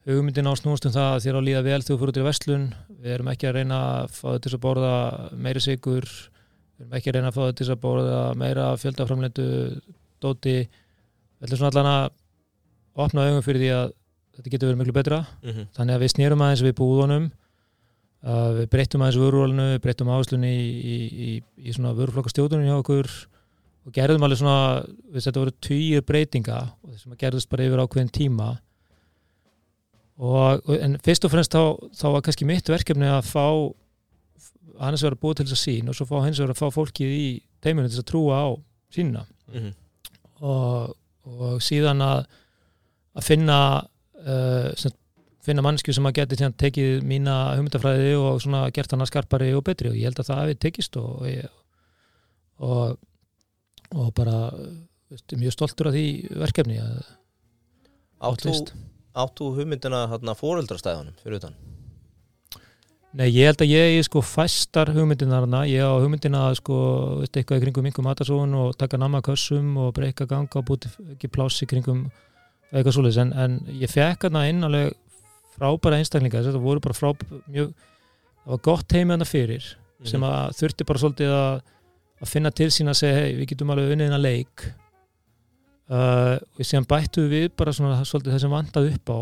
hugmyndin 0.08 0.50
á 0.50 0.54
snúst 0.58 0.86
um 0.86 0.94
það 0.94 1.14
að 1.14 1.24
þér 1.24 1.38
á 1.38 1.46
líða 1.46 1.62
vel 1.66 1.80
þú 1.84 1.96
fyrir 1.96 2.12
út 2.12 2.20
í 2.20 2.26
verslun. 2.26 2.66
Við 3.00 3.14
erum 3.16 3.30
ekki 3.32 3.48
að 3.48 3.56
reyna 3.58 3.80
að 3.86 4.12
fá 4.14 4.26
þetta 4.28 4.44
til 4.46 4.54
að 4.56 4.62
borða 4.66 4.92
meiri 5.34 5.64
sigur 5.64 6.08
við 6.10 6.84
erum 6.84 6.96
ekki 6.98 7.10
að 7.10 7.18
reyna 7.18 7.30
að 7.30 7.36
fá 7.36 7.42
þetta 7.42 7.60
til 7.60 7.70
að 7.74 7.82
borða 7.84 8.20
meira 8.40 8.68
fjöldaframlendu 8.80 9.48
dóti. 10.22 10.56
Við 11.40 11.48
ætlum 11.48 11.60
svona 11.60 11.72
allan 11.74 11.90
að 11.90 13.04
opna 13.06 13.26
augum 13.26 13.44
fyrir 13.44 13.64
því 13.64 13.72
að 13.76 13.92
þetta 14.38 14.54
getur 14.54 14.70
verið 14.70 14.80
miklu 14.84 14.96
betra. 14.96 15.20
Mm 15.42 15.68
þannig 15.76 15.96
að 15.96 16.04
við 16.04 16.14
snýrum 16.14 16.46
aðeins 16.46 16.64
við 16.64 16.76
búðunum 16.80 17.30
uh, 18.26 18.50
við 18.58 18.70
breyttum 18.72 19.04
aðeins 19.04 19.20
vörurólinu 19.20 19.66
við 19.74 19.82
breyttum 19.84 20.12
áherslunni 20.12 20.50
í, 20.52 20.70
í, 20.70 20.96
í, 21.26 21.34
í 21.66 21.74
svona 21.76 21.94
vöruflokkastjóðunum 21.98 22.68
hjá 22.68 22.78
okkur 22.78 23.10
og 23.86 23.94
gerðum 23.96 24.26
alveg 24.26 24.40
svona 24.42 24.58
við 25.10 25.26
þetta 25.26 25.42
voru 25.42 25.56
tugir 25.66 26.06
breytinga 26.06 26.58
og 26.82 26.94
þessum 26.94 27.14
að 27.16 27.22
gerðist 27.24 27.50
bara 27.52 27.68
yfir 27.68 27.84
ákveðin 27.84 28.12
tíma 28.16 28.48
og, 30.20 30.72
en 30.76 30.98
fyrst 31.04 31.24
og 31.24 31.32
fremst 31.32 31.54
þá, 31.56 31.62
þá 31.96 32.06
var 32.16 32.24
kannski 32.26 32.48
mitt 32.48 32.68
verkefni 32.68 33.08
að 33.08 33.30
fá 33.30 33.46
annars 34.80 35.04
vera 35.04 35.18
búið 35.20 35.40
til 35.40 35.48
þess 35.48 35.56
að 35.56 35.64
sín 35.64 35.92
og 35.92 35.96
svo 35.96 36.08
fá 36.08 36.18
hins 36.24 36.40
vegar 36.40 36.54
að 36.54 36.60
fá 36.60 36.76
fólkið 36.76 37.14
í 37.16 37.24
teiminu 37.64 37.88
til 37.88 37.96
þess 37.96 38.04
að 38.04 38.10
trúa 38.12 38.36
á 38.44 38.48
sínuna 38.92 39.24
-hmm. 39.52 39.72
og, 40.40 40.94
og 41.24 41.60
síðan 41.64 42.04
að 42.04 42.22
að 43.16 43.26
finna 43.26 43.58
uh, 43.80 44.70
finna 45.44 45.64
mannsku 45.64 45.94
sem 45.96 46.08
að 46.08 46.18
geti 46.20 46.50
tekið 46.60 47.06
mína 47.06 47.36
hugmyndafræði 47.56 48.12
og 48.20 48.44
gert 48.76 48.92
hana 48.92 49.08
skarpari 49.08 49.52
og 49.56 49.64
betri 49.64 49.92
og 49.92 49.96
ég 49.96 50.10
held 50.10 50.20
að 50.20 50.30
það 50.30 50.42
hefði 50.42 50.58
tekist 50.66 51.00
og 51.00 51.24
ég, 51.28 51.48
og, 52.60 52.98
og 53.94 54.12
bara 54.16 54.36
veist, 55.08 55.32
mjög 55.32 55.56
stoltur 55.56 55.90
af 55.90 55.96
því 55.96 56.06
verkefni 56.44 56.78
áttu, 58.20 58.54
áttu 59.16 59.50
hugmyndina 59.56 60.06
hérna 60.12 60.36
fóreldrastæðunum 60.36 61.16
fyrir 61.22 61.40
utan? 61.40 61.58
Nei, 63.10 63.26
ég 63.32 63.48
held 63.48 63.64
að 63.64 63.72
ég 63.72 64.04
sko 64.06 64.20
fæstar 64.22 64.92
hugmyndinar 64.94 65.42
hana, 65.42 65.64
ég 65.66 65.82
á 65.82 65.98
hugmyndina 65.98 66.44
sko, 66.54 66.76
veist, 67.24 67.34
eitthvað 67.34 67.58
í 67.58 67.64
kringum 67.64 67.88
minkum 67.88 68.06
matasóun 68.06 68.52
og 68.54 68.76
taka 68.78 69.00
nammakössum 69.00 69.72
og 69.82 69.94
breyka 69.96 70.28
ganga 70.30 70.60
og 70.60 70.68
búti 70.68 70.92
ekki 71.16 71.32
pláss 71.32 71.64
í 71.64 71.66
kringum 71.66 72.04
eitthvað 72.70 72.94
svoleiðis, 72.94 73.18
en, 73.24 73.32
en 73.34 73.80
ég 73.80 73.90
fekk 73.90 74.28
hana 74.28 74.44
inn 74.52 74.62
alveg 74.68 74.94
frábæra 75.60 76.00
einstaklinga 76.00 76.42
þetta 76.46 76.64
voru 76.64 76.82
bara 76.82 76.96
frá 76.96 77.12
mjög 77.46 77.70
það 78.40 78.54
var 78.54 78.64
gott 78.64 78.96
heimi 78.96 79.14
hana 79.14 79.28
fyrir 79.28 79.66
sem 80.08 80.22
að 80.24 80.54
þurfti 80.56 80.86
bara 80.88 81.02
svolítið 81.02 81.34
að, 81.36 81.56
að 82.20 82.30
finna 82.30 82.52
til 82.56 82.68
sín 82.72 82.90
að 82.90 83.00
segja, 83.02 83.18
hei, 83.20 83.34
við 83.38 83.50
getum 83.52 83.72
alveg 83.74 83.94
unnið 83.94 84.08
hana 84.08 84.20
leik. 84.22 84.64
Uh, 85.90 86.36
og 86.54 86.62
síðan 86.62 86.86
bættu 86.88 87.26
við 87.28 87.48
bara 87.58 87.74
svona 87.74 87.98
svolítið 88.06 88.36
það 88.36 88.42
sem 88.44 88.54
vandaði 88.54 88.92
upp 88.94 89.10
á 89.10 89.20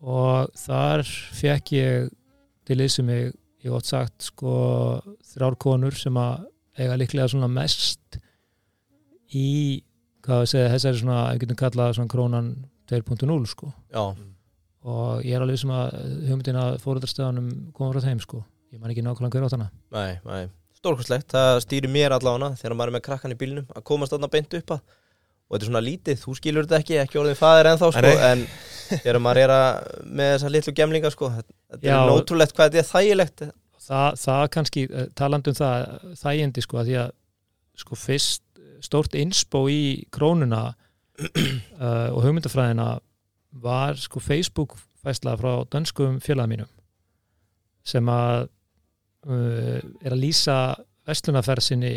og 0.00 0.54
þar 0.56 1.02
fekk 1.36 1.72
ég 1.76 2.08
til 2.64 2.78
þessu 2.80 3.04
mig, 3.04 3.34
ég 3.60 3.76
ótt 3.76 3.90
sagt 3.90 4.30
sko 4.30 4.54
þrjár 5.34 5.58
konur 5.60 5.98
sem 6.00 6.16
að 6.16 6.46
eiga 6.80 6.96
líklega 6.96 7.28
svona 7.28 7.50
mest 7.52 8.16
í 9.36 9.82
hvað 10.24 10.42
við 10.46 10.52
segja, 10.54 10.72
þessari 10.72 11.02
svona, 11.02 11.20
við 11.34 11.42
getum 11.44 11.60
kallað 11.60 11.94
svona 11.98 12.14
krónan 12.14 12.50
2.0 12.88 13.36
sko. 13.52 13.68
Já, 13.92 14.16
og 14.86 15.24
ég 15.26 15.36
er 15.36 15.44
alveg 15.44 15.60
sem 15.60 15.72
að 15.74 15.98
hugmyndin 16.28 16.58
að 16.60 16.78
fóröldarstöðanum 16.84 17.50
koma 17.76 17.92
frá 17.92 18.06
þeim 18.06 18.22
sko. 18.24 18.40
Ég 18.70 18.80
man 18.80 18.92
ekki 18.92 19.04
nákvæmlega 19.04 19.36
hver 19.36 19.46
átt 19.48 19.56
hana. 19.56 19.68
Nei, 19.92 20.12
nei. 20.24 20.48
Stórkostlegt, 20.80 21.28
það 21.34 21.58
stýrir 21.66 21.92
mér 21.92 22.14
allavega 22.16 22.54
þegar 22.56 22.76
maður 22.78 22.92
er 22.92 22.96
með 22.96 23.04
krakkan 23.08 23.34
í 23.34 23.38
bílnum 23.40 23.66
að 23.76 23.86
komast 23.90 24.14
þarna 24.14 24.30
beint 24.32 24.56
upp 24.56 24.74
að. 24.76 24.96
Og 25.50 25.56
þetta 25.56 25.66
er 25.66 25.70
svona 25.72 25.82
lítið, 25.82 26.20
þú 26.22 26.34
skilur 26.38 26.66
þetta 26.66 26.78
ekki, 26.78 26.98
ekki 27.02 27.18
orðin 27.18 27.38
fæðir 27.40 27.68
ennþá 27.72 27.88
sko, 27.96 28.02
Nei. 28.06 28.28
en 28.28 28.44
þegar 29.02 29.18
maður 29.24 29.40
er 29.42 29.52
að 29.56 29.88
með 30.06 30.28
þessa 30.30 30.52
litlu 30.54 30.74
gemlinga 30.78 31.10
sko, 31.10 31.30
þetta 31.34 31.88
Já. 31.88 31.94
er 31.96 32.12
nótrúlegt 32.12 32.54
hvað 32.54 32.70
þetta 32.70 32.80
er 32.84 32.88
þægilegt. 32.92 33.42
Það, 33.90 34.20
það 34.22 34.44
kannski, 34.54 34.84
eh, 34.86 35.08
talandi 35.18 35.50
um 35.50 35.58
það 35.58 35.96
þægindi 36.20 36.64
sko, 36.64 36.78
að 36.78 36.92
því 36.92 36.96
að 37.02 37.10
sko 37.82 37.98
fyrst 37.98 38.44
stórt 38.84 39.16
inspo 39.18 39.64
í 39.68 39.82
krónuna 40.14 40.62
uh, 40.70 42.08
og 42.14 42.22
hugmyndafræðina 42.24 42.88
var 43.52 43.98
sko 43.98 44.20
Facebook 44.20 44.76
fæsla 45.02 45.36
frá 45.40 45.64
dönskum 45.72 46.20
félagum 46.20 46.54
mínum 46.54 46.70
sem 47.86 48.08
að 48.12 48.48
uh, 49.26 49.78
er 50.04 50.12
að 50.12 50.20
lýsa 50.20 50.56
vestlunarferð 51.08 51.64
sinni 51.64 51.94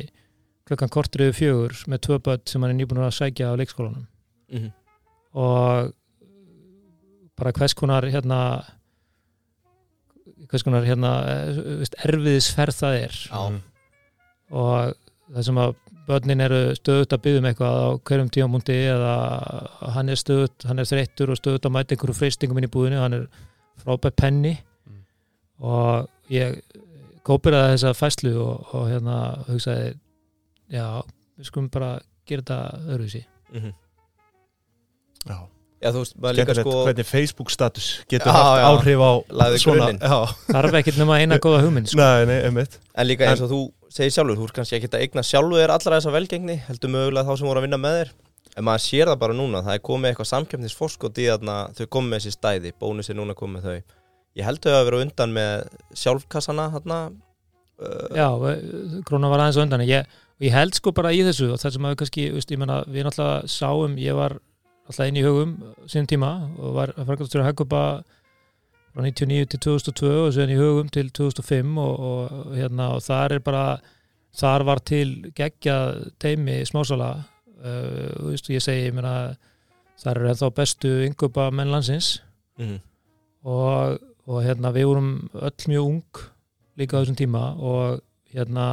klukkan 0.68 0.92
kortur 0.92 1.26
yfir 1.28 1.40
fjögur 1.40 1.84
með 1.92 2.06
tvö 2.08 2.20
börn 2.24 2.46
sem 2.48 2.64
hann 2.64 2.72
er 2.74 2.80
nýbúin 2.80 3.04
að 3.04 3.18
sækja 3.18 3.52
á 3.52 3.60
leikskólanum. 3.60 4.08
Mm 4.54 4.60
-hmm. 4.60 4.72
og 5.34 5.94
bara 7.36 7.52
hvers 7.52 7.74
konar 7.74 8.06
hérna 8.06 8.64
hvers 10.50 10.64
konar 10.64 10.86
hérna 10.86 11.12
eh, 11.28 11.88
erfiðisferð 12.06 12.76
það 12.78 13.00
er. 13.00 13.16
Já, 13.28 13.62
og 14.52 14.94
það 15.34 15.46
sem 15.48 15.58
að 15.58 15.76
börnin 16.08 16.44
eru 16.44 16.62
stöðut 16.78 17.16
að 17.16 17.24
byggja 17.26 17.42
um 17.42 17.48
eitthvað 17.50 17.80
á 17.80 17.88
hverjum 18.10 18.32
tíamúndi 18.36 18.78
eða 18.92 19.14
hann 19.96 20.12
er 20.12 20.20
stöðut, 20.20 20.66
hann 20.68 20.82
er 20.82 20.90
þreyttur 20.90 21.34
og 21.34 21.40
stöðut 21.40 21.68
að 21.68 21.76
mæta 21.76 21.96
einhverju 21.96 22.18
freystingum 22.18 22.60
inn 22.60 22.68
í 22.68 22.72
búðinu, 22.74 23.02
hann 23.02 23.18
er 23.20 23.28
frábært 23.84 24.20
penni. 24.20 24.58
Mm. 24.90 25.04
og 25.64 26.34
ég 26.34 26.60
kópiraði 27.24 27.78
þessa 27.78 27.94
fæslu 27.96 28.34
og, 28.44 28.74
og 28.76 28.90
hérna 28.92 29.20
hugsaði 29.48 29.94
já, 30.74 30.88
við 31.38 31.50
skulum 31.50 31.72
bara 31.72 31.96
gera 32.28 32.44
þetta 32.44 32.60
öðruvísi. 32.90 33.26
Mm 33.54 33.72
Já, 35.24 35.38
Já, 35.84 35.90
þú 35.92 36.02
veist, 36.04 36.16
maður 36.16 36.38
líka 36.38 36.54
skemmtilegt 36.56 36.74
sko 36.74 36.84
hvernig 36.88 37.08
Facebook 37.10 37.50
status 37.52 37.88
getur 38.08 38.30
Já, 38.32 38.36
haft 38.38 38.60
já. 38.62 38.66
áhrif 38.72 39.02
á. 39.04 39.12
Já, 40.00 40.18
þarf 40.56 40.78
ekkert 40.80 41.00
nema 41.02 41.18
eina 41.20 41.40
góða 41.44 41.64
hugmynd 41.66 41.92
sko. 41.92 42.00
nei, 42.00 42.28
nei, 42.30 42.38
einmitt 42.48 42.78
En 42.96 43.10
líka 43.10 43.28
eins 43.28 43.42
og 43.44 43.52
þú 43.52 43.62
segir 43.94 44.14
sjálfur, 44.16 44.38
þú 44.40 44.48
er 44.48 44.54
kannski 44.58 44.78
ekki 44.80 44.90
að 44.90 45.04
eigna 45.04 45.24
sjálfur 45.28 45.60
þér 45.60 45.74
allra 45.76 45.98
þessa 46.00 46.14
velgengni, 46.14 46.56
heldur 46.70 46.94
mögulega 46.94 47.28
þá 47.28 47.42
sem 47.42 47.50
voru 47.50 47.62
að 47.62 47.68
vinna 47.68 47.82
með 47.82 47.98
þér. 48.00 48.14
En 48.54 48.66
maður 48.68 48.84
sér 48.86 49.10
það 49.10 49.20
bara 49.24 49.36
núna, 49.38 49.62
það 49.66 49.78
er 49.78 49.84
komið 49.90 50.10
eitthvað 50.12 50.30
samkeppnisforskot 50.30 51.20
í 51.22 51.28
þarna, 51.30 51.58
þau 51.78 51.86
komið 51.96 52.10
með 52.14 52.22
þessi 52.22 52.34
stæði, 52.38 52.72
bónus 52.82 53.10
er 53.10 53.18
núna 53.18 53.36
komið 53.38 53.56
með 53.58 53.68
þau. 53.70 53.96
Ég 54.40 54.48
held 54.48 54.62
þau 54.66 54.74
að 54.74 54.86
vera 54.88 55.02
undan 55.06 55.34
með 55.34 55.54
sjálfkassana 56.04 56.68
þarna. 56.74 57.00
Uh, 57.84 58.08
já, 58.14 58.28
krónan 59.10 59.34
var 59.34 59.44
aðeins 59.44 59.62
undan 59.62 59.86
ég, 59.86 60.10
og 60.38 60.46
ég 60.46 60.54
held 60.54 60.78
sko 60.78 60.94
bara 60.94 61.14
í 61.14 61.24
þessu 61.26 61.50
og 61.54 61.62
það 61.62 61.76
sem 61.76 61.88
að 61.88 61.94
við 61.94 62.02
kannski, 62.04 62.28
veist, 62.36 62.54
ég 62.54 62.62
menna, 62.62 62.80
við 62.86 63.08
náttúrulega 63.08 63.50
sáum, 63.50 63.98
ég 64.02 64.18
var 64.18 64.38
alltaf 64.88 65.08
inn 65.08 65.20
í 65.20 65.26
hugum 65.26 65.56
síðan 65.88 66.10
tíma 66.12 66.32
og 66.58 66.78
var 66.78 66.94
frækast 66.98 67.36
að 67.40 67.48
hagkupa 67.48 67.82
frá 68.94 69.02
99 69.06 69.50
til 69.54 69.62
2002 69.68 70.14
og 70.26 70.32
síðan 70.36 70.54
í 70.54 70.60
hugum 70.60 70.94
til 70.94 71.10
2005 71.10 71.78
og, 71.82 72.08
og, 72.10 72.56
hérna, 72.58 72.94
og 72.98 73.04
þar 73.06 73.38
er 73.38 73.44
bara 73.46 73.66
þar 74.34 74.66
var 74.68 74.82
til 74.82 75.32
geggja 75.36 75.78
teimi 76.20 76.62
smásala. 76.66 77.12
Uh, 77.64 78.10
og 78.20 78.32
veist, 78.34 78.50
ég 78.52 78.60
segi, 78.60 78.90
ég 78.90 78.96
meina 78.96 79.36
þar 80.02 80.20
er 80.20 80.34
ennþá 80.34 80.50
bestu 80.58 80.90
yngupa 81.06 81.48
menn 81.56 81.72
landsins. 81.72 82.18
Mm 82.60 82.82
og, 83.44 84.00
og 84.28 84.42
hérna 84.46 84.72
við 84.76 84.90
vorum 84.90 85.12
öll 85.34 85.70
mjög 85.70 85.90
ung 85.90 86.24
líka 86.80 86.98
á 86.98 87.02
þessum 87.04 87.20
tíma 87.20 87.44
og 87.60 88.02
hérna 88.34 88.68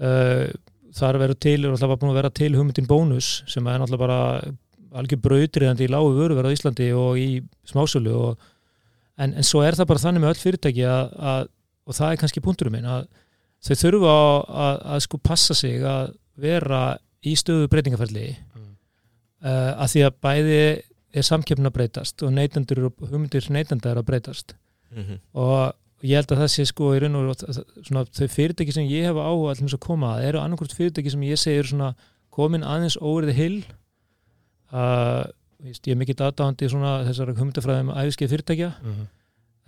uh, 0.00 0.46
þar 0.94 1.20
verður 1.20 1.40
til, 1.42 1.58
er 1.64 1.74
alltaf 1.74 1.98
búin 1.98 2.14
að 2.14 2.20
vera 2.22 2.32
til 2.32 2.54
hugmyndin 2.56 2.88
bónus 2.88 3.42
sem 3.50 3.66
er 3.66 3.80
náttúrulega 3.82 4.04
bara 4.06 4.20
algjör 4.96 5.20
brautriðandi 5.24 5.86
í 5.86 5.92
lágu 5.92 6.14
vöruverð 6.16 6.50
á 6.50 6.54
Íslandi 6.54 6.88
og 6.96 7.18
í 7.20 7.28
smásölu 7.68 8.14
og, 8.16 8.50
en, 9.18 9.34
en 9.34 9.46
svo 9.46 9.62
er 9.66 9.76
það 9.78 9.90
bara 9.92 10.04
þannig 10.04 10.24
með 10.24 10.34
öll 10.34 10.42
fyrirtæki 10.42 10.84
að, 10.88 11.16
að, 11.32 11.48
og 11.88 11.98
það 11.98 12.12
er 12.12 12.20
kannski 12.22 12.44
punkturum 12.44 12.76
minn 12.76 12.88
að 12.88 13.08
þau 13.64 13.74
þurfa 13.82 14.14
að, 14.14 14.38
að, 14.66 14.78
að 14.94 15.02
sko 15.06 15.20
passa 15.30 15.56
sig 15.58 15.82
að 15.82 16.14
vera 16.38 16.82
í 17.26 17.34
stöðu 17.38 17.68
breytingaferli 17.72 18.28
Mm. 18.54 18.70
uh, 19.44 19.72
að 19.82 19.90
því 19.92 20.06
að 20.06 20.16
bæði 20.22 20.62
er 21.18 21.26
samkeppnin 21.26 21.68
að 21.70 21.76
breytast 21.76 22.22
og 22.22 22.32
neytendur 22.34 22.88
og 22.88 23.04
hugmyndir 23.08 23.46
neytenda 23.54 23.90
er 23.90 24.00
að 24.00 24.08
breytast 24.10 24.54
-hmm. 24.94 25.20
og 25.32 25.74
ég 26.02 26.20
held 26.20 26.32
að 26.32 26.42
það 26.42 26.52
sé 26.52 26.66
sko 26.68 26.92
í 26.94 27.00
raun 27.02 27.16
og 27.18 27.34
svona, 27.38 28.04
þau 28.04 28.28
fyrirtæki 28.28 28.72
sem 28.72 28.86
ég 28.86 29.08
hefa 29.08 29.26
áhuga 29.26 29.54
allir 29.54 29.74
að 29.74 29.82
koma 29.82 30.14
að 30.14 30.28
eru 30.28 30.40
annarkvort 30.42 30.74
fyrirtæki 30.76 31.10
sem 31.10 31.22
ég 31.26 31.40
segir 31.40 31.66
svona 31.66 31.94
komin 32.30 32.62
aðeins 32.62 32.98
óverið 33.00 33.34
hill 33.34 33.64
víst, 34.72 35.86
ég 35.88 35.96
er 35.96 36.14
dataðandi 36.14 36.68
svona 36.70 37.04
þessar 37.08 37.32
hugmyndafræðum 37.34 37.92
æfiskeið 37.94 38.34
fyrirtækja 38.34 38.72
Mhm. 38.82 39.06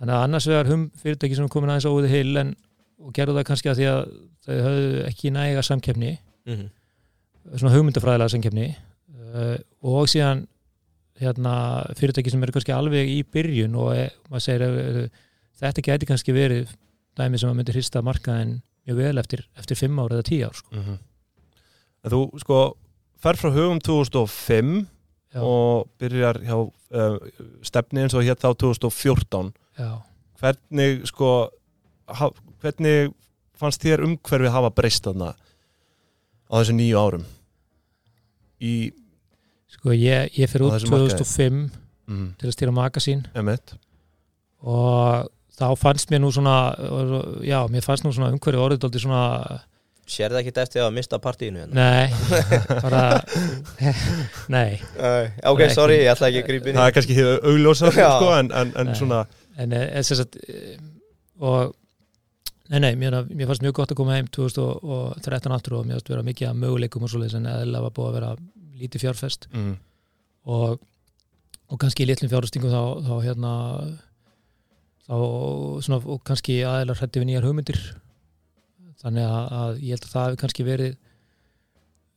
þannig 0.01 0.15
að 0.15 0.23
annars 0.23 0.47
vegar 0.47 0.67
hum 0.71 0.91
fyrirtæki 0.97 1.35
sem 1.35 1.45
er 1.45 1.49
komin 1.49 1.69
aðeins 1.69 1.89
óverið 1.89 2.13
hill 2.15 2.37
en, 2.37 2.55
og 3.01 3.13
gerðu 3.13 3.35
það 3.37 3.47
kannski 3.49 3.69
að 3.69 3.77
því 3.81 3.87
að 3.91 4.01
þau 4.45 4.61
höfðu 4.67 5.07
ekki 5.07 5.31
næga 5.31 5.61
samkeppni 5.61 6.17
Mm 6.45 6.69
svona 7.57 7.73
hugmyndafræðilega 7.75 8.29
samkeppni 8.29 8.67
uh, 9.33 9.57
og 9.81 10.07
síðan 10.07 10.43
hérna, 11.21 11.53
fyrirtæki 11.97 12.29
sem 12.29 12.43
eru 12.43 12.53
kannski 12.55 12.73
alveg 12.73 13.09
í 13.09 13.23
byrjun 13.23 13.75
og 13.77 13.95
e, 13.95 14.09
maður 14.29 14.43
segir 14.45 14.63
e, 14.65 15.09
þetta 15.61 15.83
gæti 15.85 16.07
kannski 16.09 16.33
verið 16.33 16.69
dæmi 17.17 17.37
sem 17.41 17.49
að 17.49 17.57
myndi 17.59 17.73
hrista 17.75 18.01
markaðin 18.01 18.55
mjög 18.87 18.97
vel 18.97 19.21
eftir, 19.21 19.43
eftir 19.57 19.77
fimm 19.77 19.99
ár 20.01 20.15
eða 20.15 20.25
tíu 20.25 20.47
ár 20.47 20.57
sko. 20.57 20.69
Mhm. 20.73 20.97
En 22.05 22.11
þú 22.11 22.21
sko 22.41 22.59
fer 23.21 23.39
frá 23.39 23.51
hugum 23.53 23.81
2005 23.83 24.85
já, 25.31 25.41
og 25.41 25.89
byrjar 26.01 26.41
hjá 26.45 26.57
uh, 26.59 27.17
stefni 27.65 28.05
eins 28.05 28.15
og 28.17 28.25
hér 28.25 28.39
þá 28.39 28.51
2014 28.65 29.51
já. 29.79 29.91
hvernig 30.41 31.05
sko 31.09 31.31
ha, 32.11 32.31
hvernig 32.63 33.13
fannst 33.61 33.83
þér 33.83 34.05
umhverfið 34.07 34.55
hafa 34.55 34.73
breyst 34.73 35.05
þarna 35.05 35.33
á 36.51 36.53
þessu 36.57 36.75
nýju 36.77 36.99
árum? 36.99 37.27
Í 38.61 38.73
sko 39.71 39.93
ég, 39.95 40.33
ég 40.37 40.49
fyrir 40.51 40.67
út 40.67 40.75
þessum 40.75 40.95
markaði. 40.95 41.21
2005 41.21 41.61
mm, 42.11 42.25
til 42.39 42.49
að 42.49 42.55
stýra 42.57 42.75
magasín. 42.75 43.23
Og 44.61 45.29
þá 45.57 45.67
fannst 45.79 46.11
mér 46.11 46.23
nú 46.23 46.31
svona 46.33 46.73
já, 47.45 47.59
mér 47.71 47.85
fannst 47.85 48.05
nú 48.05 48.13
svona 48.13 48.33
umhverfið 48.33 48.65
orðið 48.65 48.83
dálítið 48.83 49.05
svona 49.05 49.23
Sér 50.11 50.33
það 50.33 50.39
ekki 50.41 50.53
eftir 50.61 50.81
að 50.85 50.93
mista 50.97 51.19
partíinu 51.23 51.61
hérna? 51.63 51.73
nei, 51.73 52.07
bara 52.85 53.03
nei 54.51 54.79
Uh, 55.01 55.29
ok, 55.47 55.59
Nei, 55.59 55.65
ekki. 55.67 55.75
sorry, 55.75 55.99
ég 56.03 56.11
ætla 56.13 56.29
ekki 56.31 56.41
að 56.43 56.47
grípa 56.49 56.69
inn 56.71 56.79
það 56.79 56.87
í 56.87 56.91
er 56.91 56.95
kannski 56.97 57.15
hefur 57.17 57.45
augljósa 57.51 57.91
Já. 57.97 58.09
sko, 58.17 58.31
en, 58.37 58.51
en, 58.61 58.73
en 58.83 58.91
svona 58.97 59.21
en 59.61 59.73
eh, 59.77 59.85
en 59.99 60.05
sem 60.07 60.19
sagt 60.19 60.37
eh, 60.47 60.75
og 61.41 61.73
nei, 62.71 62.79
nei, 62.83 62.91
mér, 62.99 63.17
mér 63.31 63.49
fannst 63.49 63.63
mjög 63.65 63.75
gott 63.81 63.91
að 63.95 63.99
koma 64.01 64.15
heim 64.19 64.27
2013 64.35 65.55
aftur 65.55 65.79
og 65.79 65.87
mér 65.89 65.97
fannst 65.99 66.13
vera 66.13 66.27
mikið 66.27 66.51
að 66.51 66.59
möguleikum 66.61 67.07
og 67.07 67.11
svoleiðis 67.11 67.35
en 67.39 67.49
eða 67.51 67.81
var 67.87 67.95
búið 67.97 68.11
að 68.11 68.17
vera 68.19 68.29
lítið 68.81 69.03
fjárfest 69.07 69.47
mm, 69.51 69.73
og, 70.55 70.77
og 71.71 71.81
kannski 71.81 72.05
í 72.05 72.09
litlum 72.11 72.31
fjárfestingum 72.31 72.71
þá, 72.73 72.83
þá 73.09 73.13
hérna 73.25 73.51
þá 75.07 75.15
svona 75.83 75.99
og 76.13 76.21
kannski 76.27 76.61
aðeinar 76.67 76.99
hrætti 77.01 77.21
við 77.23 77.29
nýjar 77.31 77.47
hugmyndir 77.49 77.81
þannig 79.01 79.27
að, 79.27 79.53
að 79.61 79.81
ég 79.81 79.95
held 79.95 80.07
að 80.07 80.13
það 80.13 80.27
hefur 80.27 80.41
kannski 80.43 80.67
verið 80.67 80.97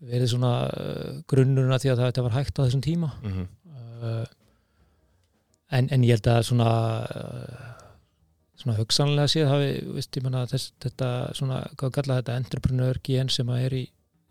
verið 0.05 0.31
svona 0.35 0.55
uh, 0.69 1.13
grunnurinn 1.31 1.75
að 1.75 1.85
því 1.85 1.93
að 1.93 2.01
það, 2.01 2.09
þetta 2.11 2.25
var 2.27 2.35
hægt 2.37 2.59
á 2.59 2.65
þessum 2.65 2.83
tíma. 2.85 3.11
Mm, 3.25 3.47
uh, 4.05 4.27
en, 5.79 5.89
en 5.95 6.05
ég 6.05 6.19
held 6.19 6.29
að 6.29 6.43
svona 6.51 6.71
uh, 7.09 7.71
svona 8.61 8.79
hugsanlega 8.79 9.31
séð 9.31 9.51
hafi 9.51 9.73
veist, 9.97 10.17
ég 10.17 10.25
menna 10.25 10.45
þess, 10.51 10.73
þetta 10.83 11.11
svona, 11.37 11.61
hvað 11.81 11.97
kalla 11.99 12.21
þetta 12.21 12.39
entrepreneur 12.41 13.01
gen 13.05 13.33
sem 13.33 13.51
að 13.53 13.67
er 13.67 13.77
í 13.81 13.85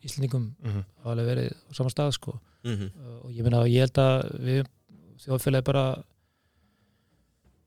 Íslendingum 0.04 0.50
mm, 0.60 0.82
hafa 1.00 1.14
alveg 1.14 1.30
verið 1.30 1.52
á 1.56 1.72
sama 1.78 1.92
stað 1.94 2.16
sko. 2.18 2.38
Mhm. 2.68 2.90
uh, 2.96 3.20
og 3.24 3.36
ég 3.36 3.46
meina 3.46 3.66
ég 3.72 3.86
held 3.86 4.02
að 4.04 4.18
við 4.44 4.66
þjóðfélagi 5.24 5.68
bara 5.70 5.86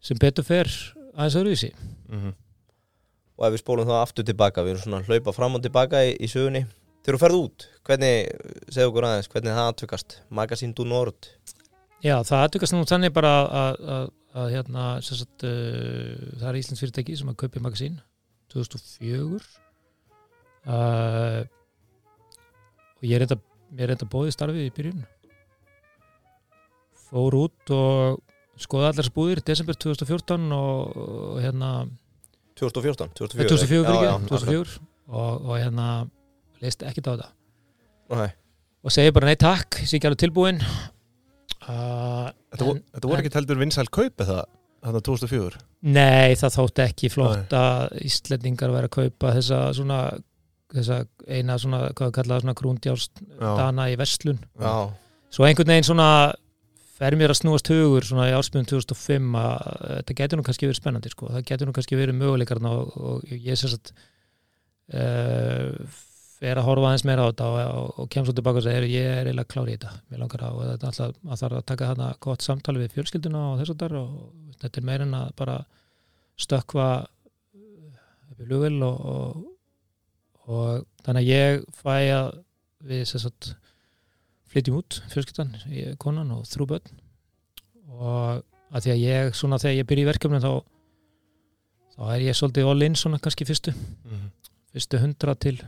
sem 0.05 0.19
betur 0.21 0.45
fer 0.47 0.69
aðeins 1.17 1.39
öðruvísi. 1.41 1.71
Mm, 2.13 2.35
Og 3.37 3.47
ef 3.47 3.55
við 3.55 3.63
spólum 3.63 3.89
það 3.89 4.03
aftur 4.03 4.27
tilbaka, 4.27 4.65
við 4.65 4.75
erum 4.75 4.85
svona 4.85 5.01
að 5.03 5.11
hlaupa 5.13 5.35
fram 5.37 5.59
og 5.59 5.65
tilbaka 5.65 6.03
í, 6.09 6.15
í 6.17 6.29
sögunni. 6.33 6.65
Þegar 7.05 7.19
þú 7.19 7.23
ferð 7.23 7.39
út, 7.39 7.67
hvernig, 7.87 8.31
segðu 8.73 8.91
okkur 8.91 9.07
aðeins, 9.07 9.29
hvernig 9.31 9.53
það 9.55 9.69
aðtökast 9.71 10.17
Magasín 10.35 10.73
du 10.75 10.87
Nord? 10.89 11.29
Já, 12.03 12.17
það 12.27 12.43
aðtökast 12.43 12.75
nú 12.75 12.87
þannig 12.89 13.13
bara 13.15 13.35
að, 13.47 14.09
hérna, 14.53 14.87
sagt, 15.05 15.45
uh, 15.47 16.17
það 16.41 16.49
er 16.51 16.59
Íslands 16.61 16.83
fyrirtæki 16.83 17.17
sem 17.17 17.31
að 17.31 17.39
kaupi 17.41 17.63
magasín 17.63 18.01
2004 18.53 19.39
uh, 20.67 21.45
og 22.97 23.07
ég 23.07 23.17
er 23.21 23.27
þetta 23.93 24.09
bóðið 24.13 24.35
starfið 24.35 24.67
í 24.67 24.75
byrjun. 24.77 25.05
Fór 27.07 27.37
út 27.39 27.73
og 27.75 28.21
skoða 28.61 28.91
allar 28.91 29.07
spúðir 29.07 29.43
desember 29.47 29.77
2014 29.79 30.51
og, 30.57 30.97
og 30.97 31.41
hérna 31.45 31.71
2014, 32.57 33.15
2004 33.21 33.49
2004, 33.53 33.95
Já, 33.95 34.03
já, 34.09 34.15
2004 34.31 34.77
og, 35.07 35.33
og 35.47 35.55
hérna 35.61 35.87
leist 36.63 36.83
ekkert 36.89 37.09
á 37.09 37.13
þetta. 37.15 37.31
Nei. 38.17 38.29
og 38.87 38.95
segi 38.95 39.13
bara 39.15 39.29
nei 39.31 39.39
takk, 39.41 39.81
ég 39.83 39.91
sé 39.91 39.99
ekki 39.99 40.09
alveg 40.11 40.23
tilbúin 40.23 40.61
uh, 40.63 42.29
Þetta, 42.55 42.69
þetta 42.95 43.11
voru 43.11 43.19
ekki 43.23 43.35
heldur 43.35 43.61
vinsæl 43.61 43.89
kaup 43.93 44.23
eða? 44.25 44.45
Þannig 44.87 45.05
2004 45.09 45.61
Nei, 45.97 46.37
það 46.39 46.55
þótti 46.61 46.85
ekki 46.87 47.11
flott 47.11 47.55
að 47.57 47.97
Íslendingar 48.07 48.73
væri 48.75 48.89
að 48.91 48.97
kaupa 49.01 49.35
þessa 49.35 49.61
svona 49.77 50.01
þessa 50.75 51.01
eina 51.31 51.57
svona, 51.61 51.81
hvað 51.97 52.15
kallaða 52.21 52.45
svona 52.45 52.57
krúndjást 52.59 53.21
Já. 53.23 53.51
dana 53.59 53.87
í 53.93 53.97
verslun. 53.99 54.41
Já, 54.61 54.73
svo 55.33 55.47
einhvern 55.47 55.71
veginn 55.73 55.87
svona 55.87 56.09
fer 56.97 57.17
mér 57.19 57.33
að 57.33 57.41
snúast 57.43 57.69
hugur 57.73 58.07
svona 58.07 58.31
í 58.31 58.35
áspilum 58.37 58.67
2005 58.69 59.39
að 59.41 59.63
þetta 59.85 60.19
getur 60.21 60.41
nú 60.41 60.47
kannski 60.47 60.69
verið 60.69 60.81
spennandi 60.81 61.13
sko. 61.13 61.31
það 61.35 61.47
getur 61.51 61.69
nú 61.69 61.77
kannski 61.77 61.99
verið 61.99 62.19
möguleikarna 62.21 62.73
og, 62.73 62.93
og 62.97 63.33
ég 63.37 63.59
sem 63.61 63.73
sagt 63.73 63.93
uh, 64.97 65.73
fer 66.37 66.61
að 66.61 66.67
horfa 66.69 66.91
aðeins 66.91 67.07
meira 67.09 67.27
á 67.27 67.29
þetta 67.31 67.49
og, 67.49 67.59
og, 67.81 67.91
og 68.03 68.09
kemst 68.13 68.31
svo 68.31 68.37
tilbaka 68.37 68.61
og 68.61 68.67
segir 68.67 68.89
ég 68.93 69.11
er 69.11 69.29
eiginlega 69.31 69.53
klár 69.53 69.71
í 69.71 69.77
þetta, 69.77 69.93
mér 70.11 70.23
langar 70.23 70.45
á 70.45 70.51
og 70.51 70.63
þetta 70.63 70.87
er 70.87 70.93
alltaf, 70.93 71.21
að 71.25 71.43
þarf 71.43 71.59
að 71.59 71.67
taka 71.71 71.91
þarna 71.91 72.09
gott 72.27 72.47
samtali 72.47 72.83
við 72.83 72.97
fjölskylduna 72.97 73.45
og 73.51 73.61
þess 73.61 73.75
að 73.75 73.83
þar 73.85 73.99
og 74.01 74.17
þetta 74.63 74.81
er 74.81 74.89
meira 74.91 75.07
en 75.07 75.19
að 75.21 75.29
bara 75.41 75.59
stökkva 76.47 76.89
upp 77.57 78.41
í 78.41 78.49
flugvel 78.49 78.81
og, 78.85 79.45
og, 80.47 80.85
þannig 81.07 81.23
að 81.23 81.31
ég 81.31 81.63
fæ 81.77 81.95
að 82.17 82.35
við 82.87 83.07
sem 83.09 83.23
sagt 83.23 83.55
flytjum 84.57 84.79
út 84.81 84.99
fjölskyldan, 85.13 85.55
konan 86.03 86.33
og 86.35 86.47
þrjú 86.49 86.67
börn 86.73 87.01
og 87.97 88.43
að 88.75 88.83
því 88.87 88.91
að 88.97 89.03
ég, 89.05 89.35
svona 89.39 89.61
þegar 89.63 89.77
ég 89.79 89.87
byrja 89.93 90.05
í 90.07 90.11
verkefni 90.11 90.41
þá, 90.43 90.53
þá 91.97 92.03
er 92.17 92.25
ég 92.27 92.37
svolítið 92.39 92.71
all 92.73 92.83
in 92.89 92.97
svona 92.99 93.21
kannski 93.23 93.47
fyrstu, 93.49 93.73
Mhm. 94.07 94.31
fyrstu 94.75 94.99
100 95.01 95.37
til 95.45 95.61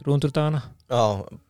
300 0.00 0.30
dagana 0.32 0.62
já, 0.90 1.02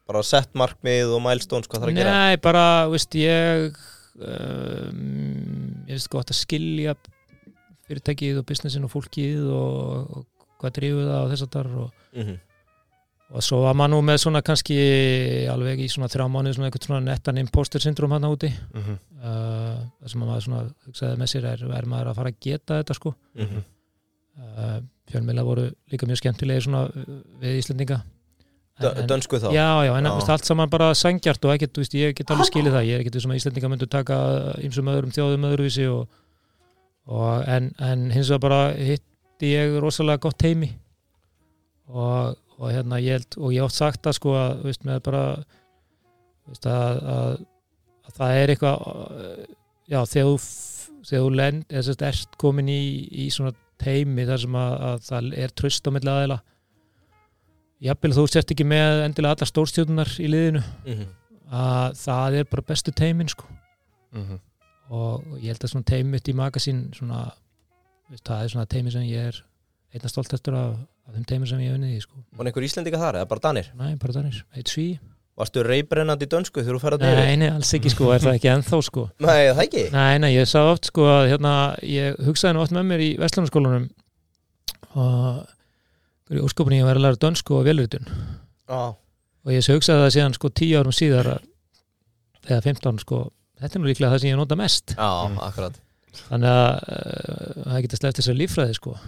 bara 0.07 0.23
sett 0.23 0.53
markmið 0.55 1.15
og 1.17 1.23
milestones 1.25 1.67
hvað 1.69 1.83
þarf 1.85 1.93
að 1.93 1.97
gera 2.01 2.13
Nei, 2.17 2.37
bara, 2.43 2.65
veist, 2.91 3.15
ég 3.19 3.77
um, 4.21 5.85
ég 5.87 5.95
veist 5.97 6.11
gott 6.13 6.31
að 6.33 6.39
skilja 6.41 6.95
fyrirtækið 7.87 8.41
og 8.41 8.47
businessin 8.49 8.87
og 8.87 8.93
fólkið 8.93 9.45
og, 9.55 10.17
og 10.19 10.27
hvað 10.61 10.77
drifur 10.81 11.07
það 11.11 11.21
og 11.23 11.33
þess 11.33 11.47
að 11.47 11.53
þar 11.57 11.71
og, 11.85 11.91
Mhm. 12.17 12.37
Og 13.35 13.43
svo 13.43 13.59
var 13.65 13.75
maður 13.75 13.91
nú 13.97 14.01
með 14.07 14.19
svona 14.23 14.41
kannski 14.47 14.77
alveg 15.51 15.81
í 15.83 15.89
svona 15.91 16.07
þrjá 16.12 16.27
mánuði 16.31 16.55
svona 16.55 16.69
eitthvað 16.71 16.85
svona 16.87 17.01
nettan 17.09 17.39
imposter 17.43 17.83
syndrom 17.83 18.12
hann 18.15 18.23
úti 18.29 18.51
Mhm. 18.75 18.99
uh, 19.19 19.79
það 20.03 20.11
sem 20.12 20.23
að 20.23 20.29
maður 20.31 20.45
svona 20.47 20.61
hugsaði 20.87 21.17
með 21.23 21.33
sér 21.33 21.45
er, 21.53 21.65
er 21.79 21.87
maður 21.91 22.11
að 22.12 22.19
fara 22.21 22.31
að 22.31 22.41
geta 22.41 22.79
þetta 22.83 22.95
sko 22.95 23.15
Mhm. 23.35 23.65
uh, 24.39 24.79
fjölmiðla 25.11 25.45
voru 25.45 25.65
líka 25.91 26.07
mjög 26.07 26.21
skemmtilegir 26.23 26.62
svona 26.69 26.85
uh, 26.87 27.19
við 27.43 27.59
Íslendinga 27.62 28.03
Dö- 28.77 29.07
Dönsku 29.09 29.39
þá 29.41 29.51
Já, 29.57 29.69
já, 29.89 29.93
en 29.99 30.05
Já. 30.05 30.12
allt 30.29 30.45
saman 30.45 30.69
bara 30.71 30.91
sangjart 30.95 31.45
og 31.49 31.55
ekkert, 31.55 31.73
þú 31.73 31.81
veist, 31.81 31.95
ég 31.97 32.15
get 32.15 32.31
alveg 32.31 32.47
skilið 32.51 32.75
það 32.77 32.85
ég 32.87 32.95
er 32.95 33.01
ekkert 33.05 33.23
sem 33.23 33.31
að 33.33 33.39
Íslendinga 33.41 33.71
myndu 33.73 33.87
taka 33.89 34.17
ýmsum 34.61 34.91
öðrum 34.93 35.15
þjóðum 35.17 35.47
öðruvísi 35.51 35.87
og, 35.89 36.09
og 37.09 37.49
en, 37.49 37.71
en 37.81 38.11
hins 38.12 38.29
vegar 38.29 38.39
bara 38.45 38.61
hitti 38.77 39.51
ég 39.55 39.79
rosalega 39.81 40.21
gott 40.21 40.43
heimi 40.45 40.75
og, 41.89 42.37
og 42.59 42.73
hérna 42.73 42.99
ég 43.03 43.19
held 43.19 43.37
og 43.38 43.53
ég 43.53 43.64
oft 43.66 43.77
sagt 43.77 44.03
það 44.07 44.16
sko 44.19 44.33
að, 44.38 44.62
veist, 44.64 44.87
bara 45.05 45.23
veist, 46.47 46.66
að, 46.66 47.01
að, 47.16 47.45
að 48.09 48.16
það 48.21 48.40
er 48.40 48.53
eitthvað 48.55 48.87
uh, 48.87 49.45
já, 49.92 50.01
þegar 50.07 50.31
þú 50.31 50.37
þegar 51.07 51.23
þú 51.27 51.31
lend, 51.38 51.64
eða 51.71 51.83
sérst, 51.92 52.37
komin 52.40 52.69
í, 52.73 52.81
í 53.27 53.29
svona 53.31 53.53
teimi 53.79 54.25
þar 54.27 54.40
sem 54.42 54.57
að, 54.59 54.73
að 54.88 55.03
það 55.07 55.29
er 55.45 55.53
tröst 55.61 55.87
á 55.87 55.90
milli 55.95 56.11
aðeila 56.11 56.38
jafnvel 57.87 58.14
þú 58.16 58.25
sért 58.33 58.53
ekki 58.55 58.64
með 58.66 59.03
endilega 59.05 59.37
allar 59.37 59.51
stórstjóðunar 59.53 60.12
í 60.23 60.31
liðinu 60.33 60.62
Mhm. 60.87 61.07
að 61.53 61.99
það 62.01 62.38
er 62.40 62.49
bara 62.51 62.64
bestu 62.66 62.90
teimin 62.97 63.29
sko. 63.31 63.45
Mhm. 64.16 64.40
og 64.90 65.25
ég 65.42 65.51
held 65.51 65.64
að 65.66 65.71
svona 65.73 65.85
teimitt 65.85 66.29
í 66.31 66.35
magasín 66.35 66.95
svona, 66.95 67.33
veist, 68.09 68.25
það 68.25 68.42
er 68.45 68.49
svona 68.49 68.66
teimi 68.71 68.90
sem 68.95 69.03
ég 69.03 69.29
er 69.33 69.40
einna 69.95 70.09
stolt 70.09 70.33
eftir 70.33 70.55
af, 70.55 70.77
af 71.07 71.14
þeim 71.14 71.27
teimi 71.31 71.47
sem 71.51 71.61
ég 71.62 71.71
hef 71.71 71.77
unnið 71.79 71.92
í 71.97 72.01
sko. 72.03 72.23
Var 72.37 72.47
einhver 72.51 72.66
Íslendinga 72.66 72.99
þar 73.03 73.19
eða 73.21 73.29
bara 73.31 73.40
Danir? 73.45 73.69
Nei, 73.79 73.92
bara 74.03 74.12
þannig, 74.16 74.40
eitt 74.57 74.73
sví. 74.73 74.87
Varstu 75.37 75.61
reybrennandi 75.66 76.25
í 76.25 76.31
dönsku 76.33 76.62
þegar 76.64 76.79
þú 76.79 76.81
ferði 76.81 77.05
að 77.11 77.19
Nei, 77.21 77.37
nei, 77.37 77.49
alls 77.53 77.73
ekki 77.77 77.90
sko, 77.92 78.07
er 78.14 78.23
það 78.25 78.38
ekki 78.38 78.49
ennþá 78.55 78.79
sko? 78.87 79.03
Nei, 79.21 79.42
það 79.53 79.61
ekki? 79.66 79.83
Nei, 79.92 80.19
nei, 80.25 80.31
ég 80.33 80.49
sá 80.49 80.62
oft 80.64 80.88
sko 80.88 81.05
að 81.12 81.27
hérna, 81.35 81.53
ég 81.85 82.16
hugsaði 82.25 82.57
nú 82.57 82.62
oft 82.64 82.73
með 82.73 82.87
mér 82.88 83.03
í 83.05 83.11
Vestlunarskólanum 83.21 83.85
og 84.97 86.33
í 86.33 86.40
óskopunni 86.42 86.81
ég 86.81 86.88
var 86.88 86.97
að 86.99 87.05
læra 87.05 87.21
dönsku 87.21 87.59
og 87.59 87.66
velritun 87.69 88.09
Já, 88.09 88.81
og 88.97 89.53
ég 89.53 89.69
hugsaði 89.71 90.07
það 90.07 90.14
síðan 90.16 90.37
sko 90.38 90.51
tíu 90.57 90.81
árum 90.81 90.95
síðar 90.97 91.29
að- 91.37 91.45
eða 92.49 92.62
15 92.64 92.99
sko 93.05 93.21
þetta 93.61 93.77
er 93.77 93.83
nú 93.85 93.90
líklega 93.90 94.12
það 94.14 94.21
sem 94.25 94.31
ég 94.33 94.37
nota 94.40 94.57
mest. 94.57 94.95
Já, 94.97 95.11
Mm. 95.29 95.38
akkurat. 95.40 95.77
Þannig 96.31 96.49
að 96.49 96.73
uh, 96.88 97.64
það 97.69 97.83
geta 97.85 97.97
sleppt 98.01 98.19
þessar 98.21 98.37
líffræði 98.40 98.75
sko. 98.75 98.90
og 98.97 99.01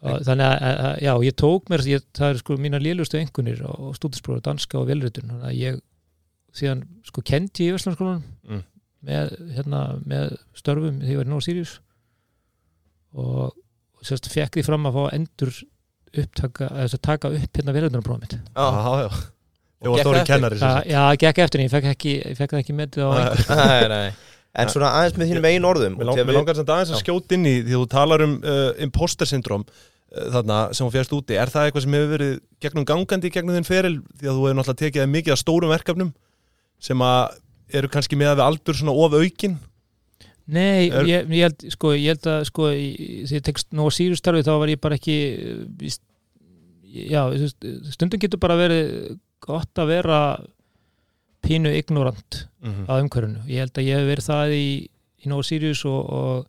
þannig 0.00 0.46
að, 0.46 0.56
að, 0.64 0.78
að 0.88 0.94
já, 1.04 1.12
ég 1.28 1.34
tók 1.42 1.68
mér 1.72 1.82
ég, 1.90 2.04
það 2.16 2.30
er 2.32 2.38
sko 2.40 2.56
mínar 2.56 2.80
lélustu 2.84 3.18
engunir 3.20 3.58
og 3.68 3.90
stúdinsprófur 3.98 4.40
danska 4.46 4.78
og 4.80 4.86
velritun 4.88 5.28
þannig 5.34 5.48
að 5.50 5.58
ég 5.60 5.80
síðan 6.56 6.84
sko 7.06 7.22
kendi 7.22 7.68
í 7.68 7.74
Vestlandskólanum 7.76 8.22
Mm. 8.50 8.62
með, 9.06 9.34
hérna, 9.56 9.80
með 10.08 10.32
störfum 10.58 10.96
þegar 11.02 11.12
ég 11.12 11.20
var 11.20 11.28
í 11.28 11.30
Nóa 11.30 11.44
Sirius. 11.44 11.74
Og, 13.16 13.52
og 13.98 14.06
sérst 14.06 14.26
fekk 14.32 14.56
því 14.58 14.64
fram 14.66 14.88
að 14.88 14.96
fá 14.96 15.04
endur 15.16 15.52
upptaka, 16.20 16.68
að 16.82 16.96
taka 17.04 17.30
upp 17.36 17.60
hérna 17.60 17.74
velritunarprófum 17.76 18.24
mitt. 18.24 18.34
Já, 18.56 18.66
Já, 18.66 19.04
já. 19.04 19.20
Ég 19.80 19.88
Og 19.94 20.00
stóri 20.02 20.20
kennari 20.28 20.58
sem 20.60 20.68
Já, 20.68 20.74
sagt. 20.76 20.90
já, 20.92 21.02
gekk 21.22 21.38
eftir 21.40 21.60
en 21.62 21.64
ég 21.64 21.72
fekk, 21.72 21.86
ekki, 21.94 22.10
ég 22.20 22.36
fekk 22.36 22.50
það 22.52 22.58
ekki 22.60 22.74
metið 22.76 23.00
á 23.00 23.08
einhver 23.16 23.56
nei, 23.56 23.88
nei 23.88 24.10
En 24.60 24.68
svona 24.68 24.90
aðeins 24.98 25.14
með 25.16 25.30
þínum 25.30 25.46
eigin 25.48 25.68
orðum 25.70 25.94
Mér 26.02 26.32
langar 26.36 26.58
samt 26.58 26.72
aðeins 26.74 26.90
að 26.92 27.00
skjóta 27.00 27.36
inn 27.38 27.46
í 27.48 27.54
því 27.62 27.72
að 27.72 27.78
þú 27.78 27.86
talar 27.94 28.24
um 28.26 28.34
uh, 28.42 28.58
imposter 28.84 29.30
syndrom 29.30 29.64
þarna 30.10 30.58
sem 30.74 30.84
hún 30.86 30.92
fjast 30.94 31.12
úti. 31.14 31.36
Er 31.38 31.50
það 31.52 31.68
eitthvað 31.68 31.84
sem 31.86 31.94
hefur 31.96 32.12
verið 32.16 32.32
gegnum 32.64 32.86
gangandi 32.88 33.30
gegnum 33.30 33.54
þinn 33.58 33.68
feril 33.68 33.96
því 34.18 34.26
að 34.26 34.36
þú 34.38 34.44
hefur 34.46 34.58
náttúrulega 34.58 34.80
tekið 34.84 35.02
þér 35.04 35.12
mikið 35.14 35.34
af 35.36 35.40
stórum 35.44 35.70
verkefnum 35.74 36.12
sem 36.82 37.04
að 37.06 37.36
eru 37.78 37.90
kannski 37.92 38.18
með 38.18 38.32
að 38.32 38.38
við 38.40 38.46
aldur 38.48 38.78
svona 38.80 38.94
of 39.04 39.14
aukin? 39.20 39.58
Nei, 40.50 40.88
Er- 40.90 41.06
ég, 41.06 41.28
ég, 41.30 41.42
held, 41.46 41.66
sko, 41.76 41.92
ég 41.94 42.08
held 42.16 42.26
að 42.26 42.40
sko, 42.48 42.70
í- 42.74 43.22
þegar 43.28 43.36
ég 43.38 43.44
tekst 43.46 43.68
nóg 43.78 43.92
sírustarfi 43.94 44.42
þá 44.42 44.52
var 44.58 44.72
ég 44.72 44.80
bara 44.82 44.96
ekki 44.98 45.16
víst, 45.78 46.02
já, 46.90 47.22
stundum 47.94 48.18
getur 48.18 48.40
bara 48.42 48.56
verið 48.58 49.18
gott 49.46 49.78
að 49.78 49.92
vera 49.94 50.18
pínu 51.46 51.70
ignorant 51.78 52.46
Mm 52.60 52.84
á 52.90 52.98
umhverfinu. 53.00 53.40
Ég 53.48 53.62
held 53.62 53.78
að 53.78 53.86
ég 53.88 53.96
hef 53.96 54.08
verið 54.10 54.26
það 54.26 54.50
í, 54.58 54.66
í 55.24 55.30
nóg 55.30 55.44
sírus 55.48 55.84
og, 55.88 56.00
og 56.12 56.48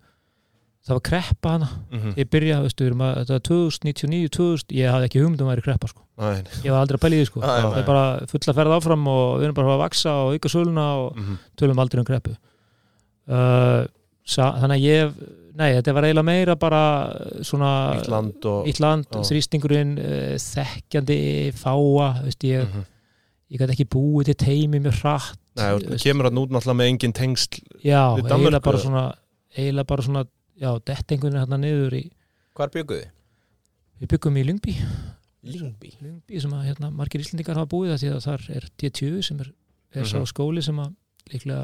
það 0.81 0.93
var 0.97 1.01
kreppa 1.05 1.49
hana 1.55 1.69
-hmm. 1.91 2.13
ég 2.17 2.29
byrja, 2.29 2.61
veistu, 2.61 2.83
við 2.83 2.87
erum 2.91 3.03
að, 3.05 3.17
þetta 3.19 3.33
var 3.33 3.43
2099, 3.49 4.29
2000 4.29 4.77
ég 4.77 4.91
hafði 4.91 5.05
ekki 5.09 5.21
hugmyndum 5.21 5.47
að 5.47 5.51
væri 5.51 5.65
kreppa 5.67 5.87
sko. 5.87 6.01
Ég 6.63 6.71
var 6.71 6.79
aldrei 6.81 6.97
að 6.97 7.03
pæla 7.03 7.15
í 7.15 7.19
því 7.21 7.25
sko. 7.25 7.41
Það 7.41 7.77
er 7.77 7.85
bara 7.85 8.05
fulla 8.27 8.53
að 8.53 8.59
ferða 8.61 8.77
áfram 8.77 9.07
og 9.07 9.25
við 9.39 9.43
erum 9.43 9.55
bara 9.55 9.75
að 9.75 9.83
vaksa 9.85 10.11
og 10.11 10.33
auka 10.33 10.49
söluna 10.49 10.87
og 10.97 11.17
mm 11.17 11.23
-hmm. 11.23 11.37
tölum 11.57 11.79
aldrei 11.79 11.99
um 11.99 12.05
kreppu 12.05 12.35
uh, 13.29 13.85
þannig 14.25 14.77
að 14.77 14.85
ég 14.85 15.13
nei, 15.57 15.69
þetta 15.75 15.93
var 15.93 16.07
eiginlega 16.07 16.27
meira 16.27 16.55
bara 16.59 16.83
svona 17.45 17.71
Ítland 17.99 18.45
og... 18.45 18.67
Ítland, 18.71 19.07
Já. 19.11 19.23
þrýstingurinn 19.29 19.93
uh, 19.99 20.35
þekkjandi 20.39 21.19
fáa 21.57 22.23
veist, 22.23 22.43
ég, 22.47 22.65
Mhm. 22.65 22.85
ég 23.51 23.59
gæti 23.59 23.75
ekki 23.75 23.89
búið 23.91 24.31
til 24.31 24.35
teimi 24.35 24.79
mjög 24.79 25.01
hratt 25.01 25.37
Nei, 25.55 25.75
þú 25.75 25.97
kemur 25.99 26.29
hann 26.29 26.39
út 26.39 26.51
náttúrulega 26.53 26.79
með 26.79 26.87
engin 26.87 27.13
tengsl. 27.13 27.59
já, 27.83 28.15
eiginlega 28.15 28.61
bara 28.63 28.77
svona 28.77 29.13
eiginlega 29.57 29.87
bara 29.87 30.01
svona, 30.01 30.25
já, 30.61 30.69
dettingunni 30.85 31.41
hérna 31.41 31.57
niður 31.61 31.95
í, 31.97 32.03
Hvar 32.57 32.69
bygguðu? 32.73 33.09
við 34.01 34.11
byggum 34.15 34.37
í 34.37 34.45
Lyngby 34.47 34.75
Lingby 35.41 35.91
Lyngby 36.01 36.39
sem 36.43 36.51
að 36.53 36.65
hérna, 36.69 36.91
margir 36.93 37.21
Íslendingar 37.23 37.57
hafa 37.57 37.69
búið 37.71 37.93
það 37.95 38.01
því 38.03 38.09
að 38.15 38.25
þar 38.27 38.47
er 38.57 38.67
D20 38.81 39.21
sem 39.25 39.39
er, 39.41 39.51
er 39.97 40.05
sá 40.05 40.17
Mhm. 40.19 40.27
skóli 40.29 40.61
sem 40.63 40.77
að 40.77 40.91
líklega 41.33 41.63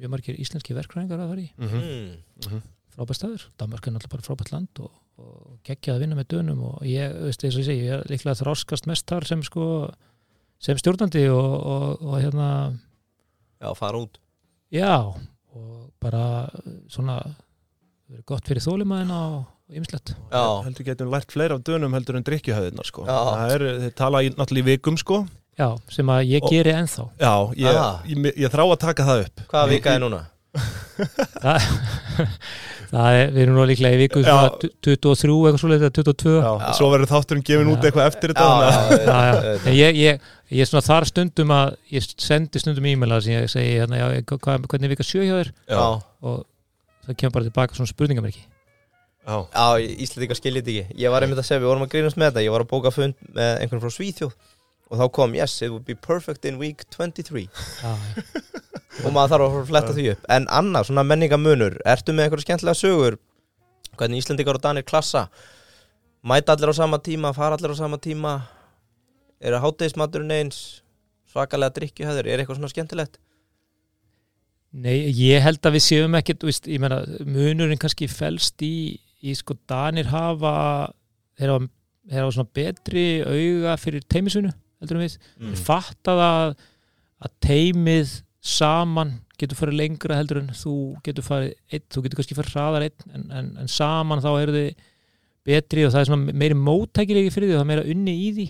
mjög 0.00 0.10
margir 0.14 0.38
íslenski 0.40 0.74
verkræðingar 0.76 1.20
að 1.20 1.28
fara 1.34 1.40
í 1.44 1.50
Mm 1.58 1.68
-hmm. 1.68 1.82
mm. 1.84 2.16
Mhm. 2.46 2.62
frábært 2.96 3.16
staður, 3.20 3.44
Danmark 3.58 3.86
er 3.86 3.92
náttúrulega 3.92 4.10
bara 4.16 4.22
frábært 4.28 4.52
land 4.52 4.68
og, 4.80 4.90
og 5.18 5.58
geggjað 5.64 5.94
að 5.96 6.00
vinna 6.00 6.16
með 6.16 6.28
dönum 6.32 6.62
og 6.64 6.82
ég, 6.82 7.12
veist, 7.22 7.44
eins 7.44 7.54
og 7.56 7.60
ég 7.60 7.66
segi, 7.68 7.84
ég 7.86 7.92
er 8.00 8.04
líklega 8.08 8.40
þráskast 8.40 8.86
mest 8.86 9.06
þar 9.06 9.24
sem 9.26 9.42
sko 9.42 9.92
sem 10.58 10.76
stjórnandi 10.76 11.28
og, 11.28 11.66
og, 11.66 12.02
og 12.02 12.20
hérna 12.22 12.78
Já, 13.60 13.74
fara 13.76 13.98
út 13.98 14.18
já, 14.72 15.14
og 15.54 15.92
bara 16.00 16.48
svona 16.88 17.34
verið 18.10 18.24
gott 18.26 18.48
fyrir 18.50 18.64
þólimaðina 18.64 19.18
og 19.36 19.76
ymslegt 19.80 20.14
Já, 20.32 20.44
Heldur 20.66 20.86
getum 20.88 21.10
lært 21.12 21.30
fleira 21.34 21.54
af 21.58 21.62
dönum 21.66 21.92
heldur 21.94 22.16
en 22.18 22.24
drikkjuhæðina, 22.26 22.82
sko. 22.88 23.04
Er, 23.06 23.64
þeir 23.84 23.94
tala 24.00 24.22
í, 24.26 24.32
náttúrulega 24.34 24.66
í 24.66 24.68
vikum, 24.74 24.98
sko. 24.98 25.20
já, 25.60 25.68
sem 25.92 26.06
að 26.10 26.24
ég 26.30 26.42
Og- 26.42 26.50
geri 26.50 26.72
ennþá 26.74 27.04
Já, 27.20 27.34
ég, 27.54 27.76
Ah. 27.76 28.00
ég, 28.08 28.34
ég, 28.36 28.50
þrá 28.50 28.64
að 28.66 28.78
taka 28.80 29.04
það 29.04 29.24
upp 29.26 29.40
Hvaða 29.50 29.66
Ég- 29.68 29.74
vika 29.78 29.94
er 29.94 30.00
núna? 30.00 30.22
það, 31.40 31.66
það 32.90 33.16
er, 33.20 33.30
við 33.30 33.40
erum 33.44 33.54
nú 33.60 33.64
líklega 33.70 33.94
í 33.94 34.00
viku 34.00 34.22
Já. 34.24 34.30
svona 34.30 34.70
23 34.82 35.36
eitthvað 35.46 35.60
svoleiðið 35.62 35.86
eða 35.86 35.94
22 36.00 36.32
Já, 36.40 36.50
Já. 36.64 36.72
Svo 36.80 36.88
verður 36.90 37.10
þátturinn 37.12 37.44
gefin 37.46 37.70
út 37.70 37.86
eitthvað 37.86 38.10
eftir 38.10 38.34
þetta 38.34 39.18
að- 39.20 39.68
ég, 39.76 40.00
ég, 40.00 40.20
ég 40.50 40.64
er 40.64 40.70
svona 40.70 40.86
þar 40.88 41.06
stundum 41.12 41.54
að 41.54 41.76
ég 41.94 42.08
sendi 42.18 42.58
stundum 42.62 42.88
e-maila 42.90 43.20
sem 43.22 43.36
ég 43.38 43.46
segi 43.52 43.76
hérna, 43.78 44.00
já, 44.02 44.08
hvað, 44.26 44.66
hvernig 44.66 44.90
er 44.90 44.94
vika 44.96 45.06
sjö 45.06 45.22
hjá 45.28 45.36
þér 45.38 45.52
Já, 45.70 45.84
og 46.26 46.44
það 47.10 47.20
kemur 47.22 47.36
bara 47.36 47.48
tilbaka 47.48 47.78
svona 47.78 47.90
spurningamerki. 47.90 48.46
Já, 49.20 49.36
já 49.52 49.90
Íslandingar 50.00 50.38
skiljið 50.38 50.64
þetta 50.64 50.72
ekki. 50.86 51.02
Ég 51.02 51.12
var 51.12 51.26
einmitt 51.26 51.42
að 51.42 51.46
segja, 51.50 51.62
við 51.62 51.70
vorum 51.70 51.84
að 51.84 51.92
grínast 51.92 52.18
með 52.18 52.30
þetta. 52.30 52.44
Ég 52.46 52.54
var 52.54 52.64
að 52.64 52.70
bóka 52.70 52.94
fund 52.94 53.20
með 53.36 53.50
einhvern 53.60 53.82
frá 53.84 53.94
Svíþjóð. 53.94 54.32
Og 54.90 54.98
þá 54.98 55.06
kom, 55.14 55.34
yes, 55.38 55.60
it 55.62 55.70
would 55.70 55.84
be 55.86 55.94
perfect 55.94 56.44
in 56.48 56.58
week 56.58 56.82
23 56.90 57.44
já, 57.46 57.90
Og 59.06 59.12
maður 59.14 59.30
þarf 59.36 59.44
að 59.46 59.68
fletta 59.68 59.94
því 59.94 60.06
upp. 60.16 60.24
En 60.34 60.48
annað, 60.50 60.88
svona 60.88 61.04
menningamunur 61.06 61.76
Ertu 61.86 62.10
með 62.10 62.26
einhverja 62.26 62.46
skemmtilega 62.48 62.78
sögur? 62.80 63.18
Hvernig 64.00 64.24
Íslandingar 64.24 64.58
og 64.58 64.64
Danir 64.64 64.86
klassa? 64.88 65.28
Mæta 66.26 66.56
allir 66.56 66.74
á 66.74 66.80
sama 66.80 66.98
tíma, 66.98 67.30
fara 67.36 67.54
allir 67.54 67.70
á 67.70 67.78
sama 67.78 68.00
tíma? 68.02 68.34
Er 69.38 69.54
að 69.54 69.68
hátegismaturinn 69.68 70.34
eins? 70.40 70.58
Svakalega 71.30 71.76
drikkjuhæður 71.78 72.26
Er 72.26 72.42
eitthvað 72.42 72.58
svona 72.58 72.72
skemmtilegt? 72.74 73.20
Nei, 74.70 75.10
ég 75.18 75.42
held 75.42 75.66
að 75.66 75.74
við 75.76 75.82
séum 75.82 76.14
ekkert, 76.14 76.44
ég 76.70 76.78
meina, 76.82 77.00
munurinn 77.26 77.80
kannski 77.80 78.06
felst 78.10 78.62
í, 78.62 78.94
í 79.18 79.32
sko, 79.34 79.56
Danir 79.68 80.06
hafa, 80.12 80.52
þeir 81.40 81.54
hafa, 81.56 81.70
þeir 82.06 82.22
hafa 82.22 82.34
svona 82.36 82.54
betri 82.60 83.06
auga 83.26 83.74
fyrir 83.82 84.04
teimisunu, 84.06 84.52
heldur 84.78 85.00
við. 85.02 85.16
Mm. 85.40 85.48
Þeir 85.48 85.64
fatta 85.66 86.14
það 86.20 86.52
að 87.20 87.34
teimið 87.48 88.12
saman 88.50 89.16
getur 89.40 89.58
farið 89.58 89.80
lengra 89.80 90.20
heldur 90.20 90.40
en 90.42 90.52
þú 90.54 90.76
getur 91.04 91.26
farið 91.26 91.50
einn, 91.72 91.84
þú 91.90 92.04
getur 92.04 92.20
kannski 92.20 92.36
farið 92.38 92.54
hraðar 92.54 92.86
einn, 92.86 93.10
en, 93.10 93.24
en, 93.40 93.50
en 93.64 93.72
saman 93.72 94.22
þá 94.22 94.30
eru 94.36 94.54
þið 94.54 94.86
betri 95.50 95.86
og 95.86 95.94
það 95.94 96.04
er 96.04 96.10
svona 96.12 96.36
meiri 96.44 96.58
móttækilegi 96.60 97.32
fyrir 97.34 97.50
því 97.50 97.56
og 97.56 97.58
það 97.58 97.64
er 97.64 97.70
meira 97.72 97.88
unni 97.96 98.14
í 98.14 98.30
því. 98.36 98.46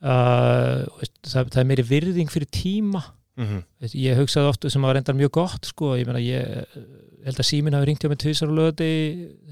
Uh, 0.00 1.08
það, 1.28 1.50
það 1.54 1.58
er 1.62 1.68
meiri 1.70 1.86
virðing 1.86 2.30
fyrir 2.32 2.52
tíma 2.56 3.02
mhm, 3.38 3.62
Veist, 3.80 3.94
ég 3.94 4.18
hugsaði 4.18 4.50
oft 4.50 4.66
sem 4.72 4.84
að 4.84 4.96
reyndar 4.96 5.18
mjög 5.18 5.32
gott 5.38 5.70
sko, 5.70 5.94
ég 5.98 6.08
meina 6.08 6.22
ég 6.22 6.66
held 7.24 7.38
að 7.38 7.46
síminn 7.46 7.76
hafi 7.76 7.90
ringt 7.90 8.04
hjá 8.04 8.10
mig 8.10 8.20
tvisar 8.20 8.50
og 8.50 8.58
lögði 8.58 8.90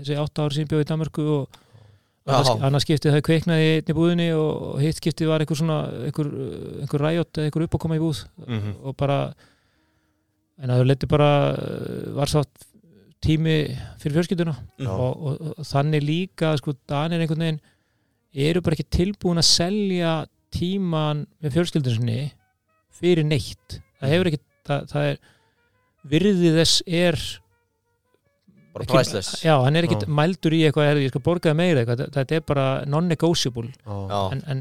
þessi 0.00 0.18
átta 0.18 0.44
ári 0.44 0.56
sem 0.56 0.64
ég 0.64 0.70
bjóði 0.72 0.86
í 0.86 0.88
Danmarku 0.88 1.26
og 1.34 1.58
annars, 2.28 2.62
annars 2.68 2.86
skiptið 2.86 3.14
það 3.14 3.24
kveiknaði 3.28 3.68
einn 3.74 3.92
í 3.92 3.96
búðinni 3.96 4.28
og, 4.36 4.78
hitt 4.82 5.00
skiptið 5.00 5.30
var 5.32 5.44
einhver 5.44 5.60
svona 5.60 5.78
einhver, 6.08 6.30
einhver 6.82 7.04
ræjot 7.04 7.40
eða 7.40 7.48
einhver 7.48 7.66
uppákoma 7.66 7.98
í 7.98 8.02
búð. 8.02 8.24
Mhm. 8.46 8.74
og 8.82 8.96
bara 8.96 9.18
en 10.58 10.72
það 10.74 10.88
leiti 10.88 11.10
bara 11.10 11.30
var 12.16 12.30
sátt 12.30 12.66
tími 13.24 13.56
fyrir 13.98 14.18
fjölskylduna. 14.18 14.54
Já. 14.78 14.90
og, 14.90 15.22
og, 15.22 15.54
og 15.58 15.66
þannig 15.66 16.04
líka 16.06 16.54
sko 16.58 16.74
Danir 16.88 17.22
einhvern 17.22 17.44
veginn 17.46 17.60
eru 18.48 18.62
bara 18.62 18.76
ekki 18.76 18.90
tilbúin 18.94 19.40
að 19.40 19.48
selja 19.48 20.12
tíman 20.54 21.26
með 21.42 21.56
fjölskyldunni 21.56 22.20
fyrir 22.98 23.26
neitt. 23.26 23.78
Það 24.00 24.14
hefur 24.14 24.30
ekki, 24.32 24.40
það, 24.68 24.88
það 24.92 25.10
er 25.12 25.20
virðið 26.14 26.58
þess 26.62 26.82
er 26.86 27.20
Bara 28.74 28.84
priceless. 28.84 29.30
Já, 29.42 29.54
hann 29.64 29.78
er 29.78 29.86
ekki 29.88 29.96
Já. 30.04 30.10
mældur 30.12 30.54
í 30.54 30.60
eitthvað, 30.68 30.86
"Heyrðu, 30.90 31.04
ég 31.06 31.12
skal 31.14 31.22
borgaði 31.24 31.56
meira 31.56 31.80
eitthvað, 31.82 32.02
þetta- 32.02 32.16
þetta 32.18 32.36
er 32.36 32.42
bara 32.46 32.66
non-negotiable. 32.86 33.72
En, 34.32 34.42
en 34.46 34.60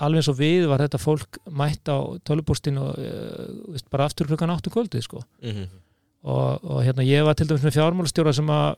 alveg 0.00 0.20
eins 0.20 0.28
og 0.28 0.36
við 0.38 0.66
var 0.70 0.82
þetta 0.84 1.00
fólk 1.00 1.38
mætt 1.50 1.88
á 1.88 1.96
tölubústin 2.24 2.78
og 2.80 2.98
uh, 2.98 3.78
bara 3.90 4.06
aftur 4.08 4.26
klukkan 4.26 4.52
áttu 4.52 4.70
kvöldið 4.74 5.02
sko. 5.06 5.22
mhm, 5.42 5.66
og, 6.24 6.64
og 6.64 6.82
hérna 6.84 7.04
ég 7.04 7.24
var 7.24 7.34
til 7.34 7.46
dæmis 7.46 7.64
með 7.66 7.76
fjármálastjóra 7.78 8.32
sem 8.34 8.46
að 8.48 8.76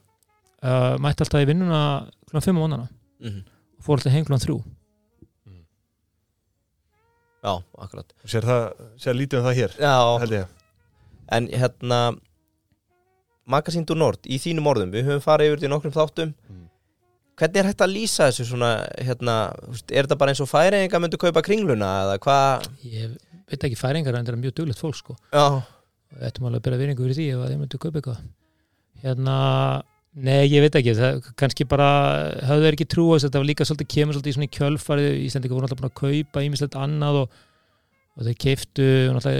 uh, 0.62 0.96
mætti 0.98 1.22
alltaf 1.22 1.42
í 1.44 1.46
vinnuna 1.46 1.82
klukkan 2.26 2.46
5 2.48 2.56
á 2.58 2.60
mónana 2.62 2.88
mhm. 3.22 3.44
Og 3.78 3.84
fór 3.84 3.98
alltaf 3.98 4.12
heim 4.12 4.24
klukkan 4.24 4.46
3 4.46 4.56
Já, 7.46 7.52
akkurat. 7.78 8.14
Sér 8.26 8.46
það, 8.48 8.86
sér 8.98 9.18
lítið 9.20 9.38
um 9.38 9.44
það 9.46 9.58
hér 9.60 9.76
Já, 9.78 9.96
held 10.22 10.32
ég. 10.34 10.54
En 11.36 11.46
hérna 11.50 12.00
Magasín 13.46 13.86
du 13.86 13.94
Nord, 13.94 14.26
í 14.26 14.40
þínum 14.42 14.66
orðum 14.66 14.94
Við 14.94 15.06
höfum 15.06 15.22
farið 15.22 15.52
yfir 15.52 15.60
þetta 15.60 15.68
í 15.68 15.70
nokkrum 15.70 15.94
þáttum. 15.94 16.32
Mm. 16.50 16.64
Hvernig 17.36 17.60
er 17.60 17.68
hægt 17.68 17.82
að 17.84 17.92
lýsa 17.92 18.26
þessu 18.30 18.46
svona 18.48 18.70
hérna, 19.04 19.36
þú 19.60 19.74
veist, 19.74 19.90
er 19.92 20.06
þetta 20.06 20.16
bara 20.22 20.32
eins 20.32 20.40
og 20.40 20.48
færinga 20.48 21.00
myndu 21.04 21.18
kaupa 21.20 21.42
kringluna 21.44 21.90
eða 22.06 22.14
hvað? 22.24 22.68
Ég 22.88 23.12
veit 23.50 23.66
ekki 23.68 23.76
færingar 23.78 24.16
en 24.16 24.24
það 24.24 24.32
er 24.32 24.40
mjög 24.40 24.54
duglegt 24.56 24.80
fólk 24.80 24.96
sko. 24.96 25.16
Já, 25.34 25.44
og 25.60 26.22
þetta 26.22 26.42
má 26.42 26.48
alveg 26.48 26.64
bera 26.64 26.78
viðringu 26.80 27.04
fyrir 27.04 27.18
því 27.18 27.26
ef 27.34 27.42
að 27.42 27.52
þeir 27.52 27.60
myndu 27.60 27.80
kaupa 27.82 28.00
eitthvað. 28.00 28.22
Hérna, 29.04 29.36
nei 30.16 30.46
ég 30.48 30.64
veit 30.64 30.76
ekki 30.78 30.94
það, 30.96 31.18
kannski 31.36 31.66
bara 31.68 31.88
höfðu 32.48 32.64
þeir 32.64 32.78
ekki 32.78 32.88
trú 32.88 33.10
á 33.12 33.14
þess 33.16 33.26
að 33.26 33.28
þetta 33.28 33.42
var 33.42 33.50
líka 33.50 33.66
svolítið 33.68 33.92
kemur 33.92 34.16
svolítið 34.16 34.32
í 34.32 34.36
svona 34.38 34.48
í 34.48 34.54
kjölfarið 34.56 35.18
Íslandika 35.26 35.56
voru 35.56 35.68
alltaf 35.68 35.82
búin 35.82 35.90
að 35.90 35.98
kaupa 36.00 36.44
ímislegt 36.46 36.78
annað 36.80 37.18
og, 37.20 37.34
og 38.16 38.24
þeir 38.24 38.38
keiftu 38.40 38.86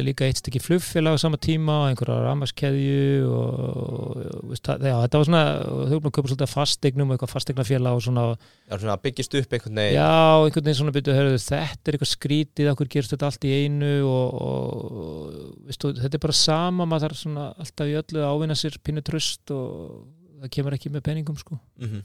líka 0.05 0.27
eitt 0.27 0.43
stykki 0.43 0.61
flugfélag 0.61 1.17
á 1.17 1.23
sama 1.23 1.41
tíma 1.41 1.79
og 1.81 1.87
einhverja 1.89 2.19
ramaskeðju 2.27 3.31
og, 3.31 3.62
og 3.62 4.51
veist, 4.51 4.67
það, 4.69 4.85
já, 4.91 4.97
þetta 5.07 5.23
var 5.23 5.29
svona 5.31 5.45
þau 5.62 5.79
voru 5.79 6.03
búin 6.03 6.11
að 6.11 6.17
kaupa 6.19 6.33
svolítið 6.33 6.45
af 6.45 6.53
fasteignum 6.59 7.09
og 7.09 7.17
eitthvað 7.17 7.33
fasteignafélag 7.33 7.97
og 7.97 8.05
svona 8.05 8.27
já 8.37 8.77
svona 8.77 8.99
að 8.99 9.03
byggjast 9.07 9.39
upp 9.41 9.57
einhvern 9.57 9.81
veginn. 9.81 9.97
Já, 9.97 10.12
einhvern 10.43 10.69
veginn 10.69 10.81
svona 10.83 10.95
byrju, 10.99 11.17
hörðu, 11.17 11.41
þetta 11.47 11.89
er 11.89 11.97
eitthvað 11.97 12.12
skrítið, 12.12 12.71
okkur 12.75 12.93
gerist 12.93 13.17
þetta 13.17 13.33
allt 13.33 13.49
í 13.49 13.57
einu 13.62 13.95
og, 14.11 14.37
og 14.45 15.41
veistu, 15.71 15.95
þetta 16.03 16.21
er 16.21 16.25
bara 16.29 16.37
sama, 16.37 16.85
maður 16.85 17.09
þarf 17.09 17.23
svona 17.23 17.49
alltaf 17.65 17.89
í 17.89 17.97
öllu 18.03 18.21
að 18.21 18.37
ávinna 18.37 18.61
sér 18.61 18.77
pínu 18.85 19.07
tröst 19.09 19.57
og 19.57 20.05
það 20.42 20.53
kemur 20.57 20.77
ekki 20.77 20.92
með 20.92 21.07
peningum 21.09 21.38
sko. 21.40 21.59
Mhm. 21.81 22.05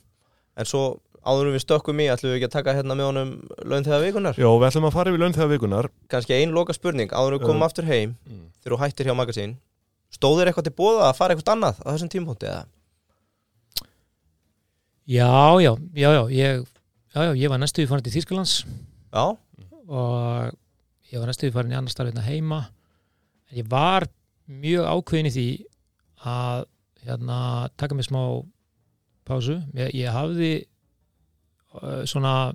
En 0.60 0.68
svo 0.68 1.00
áður 1.22 1.50
en 1.50 1.56
við 1.56 1.64
stökkum 1.64 2.02
í 2.02 2.08
ætlum 2.10 2.32
við 2.32 2.40
ekki 2.40 2.48
að 2.50 2.56
taka 2.56 2.74
hérna 2.78 2.96
með 2.98 3.10
honum 3.12 3.32
laun 3.70 3.86
þegar 3.86 4.06
vikunar 4.06 4.40
Jó, 4.42 4.50
við 4.58 4.68
ætlum 4.72 4.88
að 4.90 4.96
fara 4.96 5.12
yfir 5.12 5.22
laun 5.22 5.36
þegar 5.36 5.52
vikunar 5.52 5.90
Kannski 6.10 6.38
ein 6.38 6.56
loka 6.56 6.74
spurning, 6.74 7.12
áður 7.14 7.36
en 7.36 7.38
við 7.38 7.46
komum 7.46 7.62
Já. 7.62 7.68
aftur 7.68 7.90
heim 7.90 8.16
mm. 8.26 8.46
þegar 8.58 8.76
þú 8.76 8.80
hættir 8.82 9.10
hjá 9.10 9.16
Magasín 9.20 9.54
Stóður 10.12 10.50
eitthvað 10.50 10.68
til 10.68 10.76
bóða 10.82 11.12
að 11.12 11.20
fara 11.20 11.36
eitthvað 11.36 11.54
annað 11.54 11.84
á 11.86 11.88
þessum 11.92 12.12
tímpónti 12.12 12.50
eða? 12.50 12.64
Já, 15.12 15.30
já, 15.62 15.72
já, 15.94 16.10
já, 16.10 16.24
ég, 16.34 16.66
já, 17.14 17.22
já, 17.22 17.32
ég 17.44 17.54
var 17.54 17.62
næstu 17.62 17.86
í 17.86 17.90
farin 17.90 18.06
til 18.08 18.16
Þýskalands 18.18 18.58
Já, 18.66 19.26
og 19.92 20.58
ég 21.12 21.22
var 21.22 21.30
næstu 21.30 21.52
í 21.52 21.54
farin 21.54 21.74
í 21.74 21.78
annar 21.78 21.94
starfina 21.94 22.26
heima 22.26 22.64
en 23.52 23.62
ég 23.62 23.70
var 23.70 24.10
mjög 24.50 24.90
ákveðin 24.90 25.30
í 25.30 25.36
því 25.38 25.48
að 26.32 26.66
hérna, 27.06 27.70
taka 27.78 27.96
mig 27.96 28.08
smá 28.08 28.22
pásu. 29.28 29.60
Ég, 29.78 29.94
ég 30.02 30.12
hafði 30.14 30.52
uh, 31.78 32.04
svona 32.10 32.54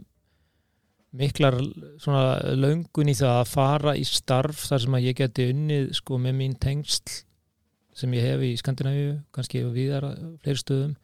miklar 1.16 1.56
svona 2.02 2.54
löngun 2.56 3.08
í 3.08 3.16
það 3.16 3.38
að 3.40 3.48
fara 3.48 3.94
í 3.96 4.04
starf 4.06 4.66
þar 4.68 4.82
sem 4.84 4.98
að 4.98 5.06
ég 5.06 5.18
geti 5.20 5.48
unnið 5.52 5.88
sko 5.96 6.18
með 6.20 6.38
mín 6.40 6.56
tengsl 6.60 7.22
sem 7.96 8.12
ég 8.12 8.26
hef 8.28 8.44
í 8.44 8.52
Skandinavíu 8.60 9.14
kannski 9.32 9.62
viðar 9.72 10.10
fleiri 10.42 10.60
stöðum. 10.60 10.94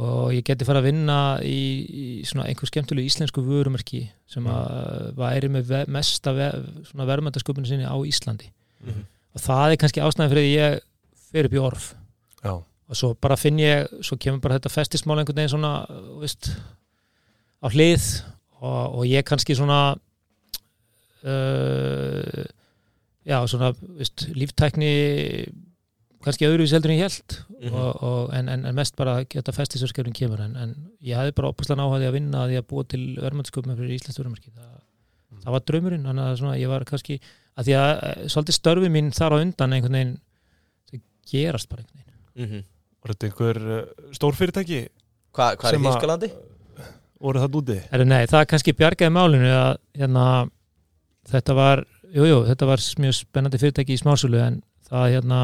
Og 0.00 0.30
ég 0.32 0.44
geti 0.46 0.64
fara 0.64 0.80
að 0.80 0.86
vinna 0.86 1.18
í, 1.44 1.58
í 1.84 2.04
svona 2.24 2.46
einhver 2.48 2.70
skemmtilegu 2.70 3.10
íslensku 3.10 3.42
vörumerki 3.44 4.06
sem 4.30 4.46
að 4.48 5.10
væri 5.18 5.50
með 5.52 5.66
ve 5.68 5.80
mesta 5.92 6.32
ve 6.32 6.46
svona 6.88 7.08
verðmændasköpunni 7.10 7.68
sinni 7.68 7.84
á 7.84 7.96
Íslandi. 7.98 8.48
Mhm. 8.80 9.02
og 9.36 9.42
það 9.44 9.72
er 9.72 9.76
kannski 9.76 10.00
ástæðan 10.00 10.30
fyrir 10.32 10.46
því 10.46 10.52
ég 10.56 10.78
fer 11.30 11.46
upp 11.46 11.52
í 11.52 11.60
orf 11.60 11.90
Já, 12.44 12.52
og 12.90 12.96
svo 12.98 13.12
bara 13.20 13.36
finn 13.36 13.58
ég, 13.60 13.88
svo 14.06 14.16
kemur 14.20 14.40
bara 14.40 14.56
þetta 14.58 14.72
festismál 14.72 15.18
einhvern 15.20 15.36
veginn 15.42 15.52
svona, 15.52 15.72
veist 16.22 16.48
á 17.60 17.66
hlið 17.68 18.06
og, 18.60 19.00
og 19.00 19.02
ég 19.08 19.26
kannski 19.28 19.54
svona 19.58 19.80
uh, 21.24 22.44
já, 23.28 23.36
svona 23.50 23.72
veist, 23.98 24.24
líftækni 24.36 24.92
kannski 26.24 26.48
öðruvís 26.48 26.72
heldur 26.76 26.92
en 26.92 26.98
ég 27.00 27.06
held 27.08 27.38
Mhm. 27.60 27.74
og, 27.76 28.02
og, 28.02 28.30
en, 28.32 28.48
en, 28.48 28.62
en 28.64 28.74
mest 28.76 28.94
bara 28.96 29.18
geta 29.28 29.52
festisverkefnin 29.52 30.14
kemur 30.16 30.40
en, 30.40 30.54
en 30.56 30.70
ég 31.04 31.16
hefði 31.16 31.34
bara 31.36 31.50
opaslega 31.52 31.76
náhaði 31.82 32.06
að 32.08 32.14
vinna 32.16 32.44
að 32.46 32.54
ég 32.54 32.62
að 32.62 32.68
búa 32.72 32.84
til 32.88 33.02
verðmættsköpum 33.20 33.76
fyrir 33.76 33.98
Íslands 33.98 34.16
verðmærki 34.20 34.52
það, 34.54 34.78
það 35.44 35.52
var 35.56 35.64
draumurinn, 35.68 36.06
þannig 36.08 36.24
að 36.30 36.38
svona, 36.40 36.54
ég 36.60 36.72
var 36.72 36.86
kannski 36.88 37.18
að 37.60 37.68
því 37.68 37.74
að 37.76 37.90
eh, 38.08 38.22
svolítið 38.32 38.56
störfi 38.56 38.90
mín 38.96 39.10
þar 39.12 39.36
á 39.36 39.42
undan 39.44 39.76
einhvern 39.76 39.98
veginn 39.98 40.14
gerast 41.28 41.68
bara 41.68 41.84
einhvern 41.84 42.00
veginn 42.00 42.09
Mhm. 42.36 42.62
var 43.02 43.14
þetta 43.14 43.28
einhver 43.30 43.58
uh, 43.78 44.12
stór 44.12 44.34
fyrirtæki 44.38 44.80
Hva, 45.34 45.54
Hvað 45.56 45.72
er 45.72 45.78
að- 45.78 45.86
Þýskalandi? 45.86 46.30
voru 47.20 47.40
það 47.42 47.56
úti? 47.60 47.78
Nei, 48.08 48.26
það 48.26 48.46
kannski 48.48 48.72
bjargaði 48.76 49.12
málinu 49.12 49.50
að 49.52 49.76
hérna, 50.00 50.26
þetta 51.28 51.54
var 51.54 51.82
jú, 52.14 52.24
jú, 52.24 52.38
þetta 52.48 52.66
var 52.66 52.78
mjög 53.04 53.14
spennandi 53.18 53.58
fyrirtæki 53.60 53.92
í 53.94 54.00
smásölu 54.00 54.40
en 54.40 54.62
það 54.90 55.10
hérna 55.14 55.40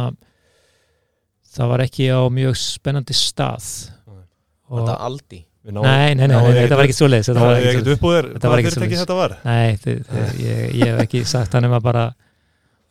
það 1.56 1.68
var 1.72 1.84
ekki 1.86 2.08
á 2.12 2.20
mjög 2.32 2.56
spennandi 2.60 3.14
stað 3.16 3.68
Var 4.06 4.24
og 4.70 4.80
þetta 4.82 4.96
Aldi? 5.06 5.40
Við 5.66 5.74
náum- 5.76 5.84
Nei, 5.86 6.14
nei, 6.14 6.26
nei, 6.26 6.36
nei, 6.36 6.52
ég 6.54 6.64
þetta 6.68 6.76
var 6.78 6.84
ekki 6.86 6.96
svoleiðis 6.96 7.28
þetta 7.30 7.40
Náðu 7.40 7.46
var 7.46 7.60
ég 7.60 7.68
ekki 7.70 7.82
úr 7.90 8.00
þér 8.02 8.26
Þetta 8.36 8.48
var 8.50 8.58
ekki 8.58 8.70
fyrirtæki 8.70 8.96
svoleiðis. 8.96 9.04
þetta 9.04 9.16
var 9.20 9.36
Nei, 9.44 9.76
þið, 9.76 10.00
þið, 10.10 10.40
ég, 10.46 10.74
ég 10.80 10.86
hef 10.92 11.00
ekki 11.06 11.22
sagt 11.26 11.52
það 11.52 11.62
nema 11.66 11.80
bara 11.82 12.04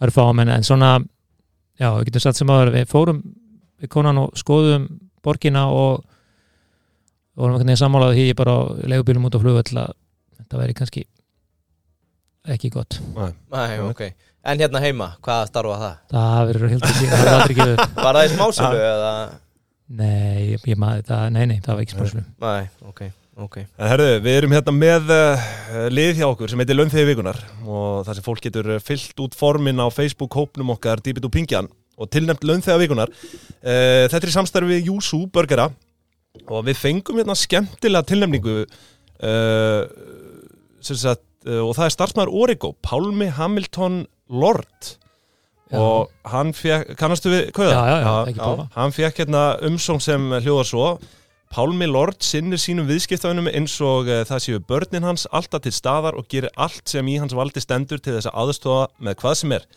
örfáum 0.06 0.42
en, 0.44 0.50
en 0.50 0.64
svona 0.64 0.90
já, 1.80 1.88
við 1.96 2.06
getum 2.10 2.22
sagt 2.26 2.38
sem 2.40 2.48
áður 2.52 2.72
við 2.76 2.86
fórum 2.92 3.22
við 3.82 3.92
konan 3.96 4.22
og 4.22 4.36
skoðum 4.40 4.88
borgina 5.26 5.66
og 5.74 6.04
vorum 7.36 7.56
einhvern 7.56 7.68
veginn 7.68 7.82
sammálaði 7.82 8.22
því 8.22 8.38
bara 8.40 8.56
á 8.56 8.62
leigubílum 8.88 9.28
út 9.28 9.36
á 9.36 9.44
flugvöll 9.44 9.82
að 9.82 9.96
þetta 10.40 10.62
væri 10.62 10.78
kannski 10.78 11.06
ekki 12.56 12.70
gott. 12.76 13.00
Nei, 13.18 13.80
ok. 13.82 14.06
En 14.46 14.62
hérna 14.62 14.80
heima, 14.84 15.16
hvaða 15.26 15.48
starfa 15.50 15.80
það? 15.82 15.96
það 16.14 16.44
verður 16.52 16.74
helt 16.76 16.86
ekki, 16.92 17.08
það 17.10 17.24
verður 17.24 17.40
aldrei 17.40 17.56
gefið 17.58 17.74
upp. 17.76 17.98
Var 18.06 18.20
það 18.20 18.28
í 18.28 18.34
smásölu 18.36 18.84
eða? 18.86 19.16
nei, 19.86 20.56
ég, 20.56 20.66
ég 20.66 20.80
maður 20.82 21.04
þetta, 21.04 21.20
nei, 21.34 21.44
nei, 21.52 21.60
það 21.64 21.78
var 21.78 21.86
ekki 21.86 21.96
spárslu 21.96 22.24
Nei, 22.42 22.68
ok, 22.90 23.02
ok. 23.46 23.58
En 23.62 23.92
herðu, 23.92 24.08
við 24.26 24.38
erum 24.40 24.56
hérna 24.56 24.74
með 24.76 25.12
uh, 25.14 25.50
lið 25.94 26.22
hjá 26.22 26.28
okkur 26.32 26.52
sem 26.52 26.62
heitir 26.62 26.80
Launþegi 26.80 27.10
vikunar 27.12 27.42
og 27.64 28.06
það 28.08 28.18
sem 28.18 28.26
fólk 28.26 28.46
getur 28.48 28.72
uh, 28.76 28.82
fyllt 28.82 29.26
út 29.26 29.38
formin 29.38 29.82
á 29.82 29.88
Facebook-hópnum 29.94 30.74
okkar 30.76 31.04
Dibit 31.06 31.28
og 31.28 31.34
Pingjan 31.36 31.70
og 31.96 32.12
tilnæmt 32.12 32.44
Launþegi 32.46 32.82
vikunar 32.84 33.12
uh, 33.12 34.06
Þetta 34.10 34.22
er 34.22 34.32
í 34.32 34.36
samstarfi 34.36 34.74
við 34.74 34.92
Júsú 34.92 35.26
Burgera 35.32 35.70
og 36.52 36.66
við 36.68 36.80
fengum 36.80 37.22
hérna 37.22 37.38
skemmtilega 37.40 38.06
tilnæmningu 38.10 38.58
uh, 38.66 39.82
sem 40.84 41.00
sagt, 41.00 41.24
uh, 41.48 41.64
og 41.64 41.74
það 41.78 41.88
er 41.88 41.96
starfsmæður 41.96 42.36
Origo, 42.44 42.74
Pálmi 42.84 43.32
Hamilton 43.34 44.04
Lord 44.30 44.96
Já. 45.72 45.80
og 45.80 46.12
hann 46.30 46.52
fekk, 46.54 46.92
kannastu 47.00 47.32
við 47.32 47.48
kauða? 47.56 47.72
Já, 47.74 47.84
já, 47.90 48.00
já, 48.04 48.16
ekki 48.30 48.42
prófa. 48.42 48.66
Hann 48.76 48.94
fekk 48.94 49.22
hérna 49.24 49.46
umsóng 49.66 50.04
sem 50.04 50.28
hljóðar 50.44 50.70
svo 50.70 50.90
Pálmi 51.56 51.88
Lord 51.88 52.20
sinnir 52.26 52.60
sínum 52.60 52.90
viðskiptaunum 52.90 53.48
eins 53.48 53.78
og 53.86 54.10
það 54.28 54.44
séu 54.44 54.60
börnin 54.60 55.06
hans 55.08 55.24
alltaf 55.32 55.64
til 55.64 55.72
staðar 55.74 56.18
og 56.20 56.28
gerir 56.30 56.52
allt 56.60 56.84
sem 56.92 57.08
í 57.08 57.16
hans 57.22 57.34
valdi 57.38 57.64
stendur 57.64 58.02
til 58.04 58.18
þess 58.18 58.28
að 58.28 58.40
aðstofa 58.44 58.88
með 59.00 59.18
hvað 59.22 59.38
sem 59.40 59.56
er. 59.56 59.68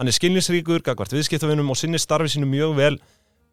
Hann 0.00 0.08
er 0.08 0.16
skilnisríkur, 0.16 0.80
gagvart 0.84 1.12
viðskiptaunum 1.12 1.68
og 1.72 1.78
sinnir 1.78 2.00
starfi 2.00 2.32
sínu 2.32 2.48
mjög 2.48 2.76
vel. 2.78 2.94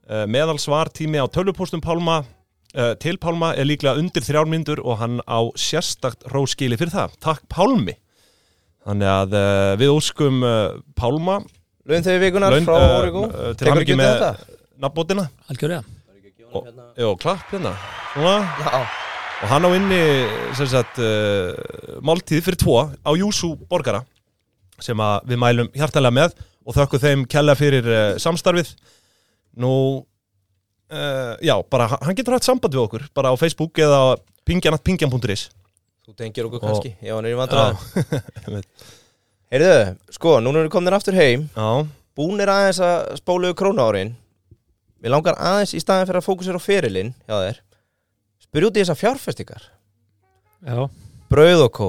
Uh, 0.10 0.24
meðal 0.26 0.58
svartími 0.62 1.20
á 1.20 1.28
tölvupóstum 1.30 1.84
Pálma 1.84 2.22
uh, 2.24 2.94
til 3.02 3.20
Pálma 3.22 3.52
er 3.60 3.68
líklega 3.68 4.00
undir 4.00 4.26
þrjármyndur 4.26 4.82
og 4.82 5.02
hann 5.04 5.20
á 5.28 5.40
sérstakt 5.60 6.26
róskili 6.34 6.80
fyrir 6.80 6.96
það. 6.96 7.18
Takk 7.22 7.44
Pálmi! 7.52 7.98
Þannig 8.88 9.12
að 9.12 9.36
uh, 9.38 9.74
við 9.82 9.94
óskum 9.94 10.42
uh, 10.48 10.80
Pálma 10.98 11.42
Laun 11.90 12.06
þegar 12.06 12.24
vikunar 12.24 12.56
frá 12.64 12.76
uh, 12.78 13.20
uh, 13.20 13.52
til 13.58 13.70
hann 13.70 13.82
ekki 13.84 13.98
með 14.00 14.24
nafnbótina. 14.80 15.28
algjörlega 15.52 15.84
Jó, 16.98 17.12
klapp 17.22 17.52
hérna. 17.52 17.76
Og 18.18 19.52
hann 19.52 19.68
á 19.68 19.70
inni 19.78 20.00
sem 20.58 20.70
sagt, 20.72 20.98
uh, 20.98 22.00
máltíð 22.02 22.42
fyrir 22.48 22.58
tvo 22.64 22.80
á 22.90 23.12
Júsú 23.14 23.52
borgara 23.70 24.02
sem 24.86 25.02
að 25.04 25.30
við 25.32 25.42
mælum 25.42 25.72
hjartalega 25.76 26.16
með 26.16 26.36
og 26.66 26.78
þökkum 26.78 27.04
þeim 27.04 27.26
kella 27.32 27.56
fyrir 27.58 27.88
uh, 27.90 28.02
samstarfið. 28.22 28.74
Nú 29.60 29.74
uh, 30.00 31.36
já, 31.42 31.56
bara 31.72 31.90
hann 31.96 32.18
getur 32.18 32.38
hatt 32.38 32.48
samband 32.48 32.76
við 32.76 32.86
okkur 32.86 33.08
bara 33.18 33.34
á 33.34 33.36
Facebook 33.40 33.80
eða 33.82 34.20
pingjanatpingjan.is 34.50 35.50
þú 36.10 36.16
tengir 36.18 36.48
okkur 36.48 36.64
kannski 36.64 36.96
Já, 37.06 37.14
hann 37.14 37.28
er 37.28 37.36
í 37.36 37.38
vandræðum. 37.38 38.64
Heyrðu, 39.54 39.76
sko, 40.14 40.38
núna 40.42 40.60
erum 40.60 40.70
við 40.70 40.74
komin 40.76 40.94
aftur 40.94 41.18
heim. 41.18 41.48
Já, 41.56 41.86
Búnir 42.18 42.50
aðeins 42.52 42.82
að 42.84 43.16
spólu 43.22 43.54
krónu 43.58 43.86
árin 43.86 44.12
Við 45.00 45.14
langar 45.14 45.38
aðeins 45.40 45.74
í 45.78 45.80
staðin 45.80 46.10
fyrir 46.10 46.20
að 46.20 46.26
fókusera 46.26 46.60
á 46.60 46.64
ferilinn 46.64 47.14
hjá 47.24 47.36
þér. 47.38 47.60
Spyrja 48.44 48.70
út 48.70 48.78
í 48.78 48.82
þessar 48.82 49.00
fjárfestingar. 49.00 49.68
Já, 50.68 50.80
Brauð 51.32 51.64
og 51.64 51.72
kó, 51.72 51.88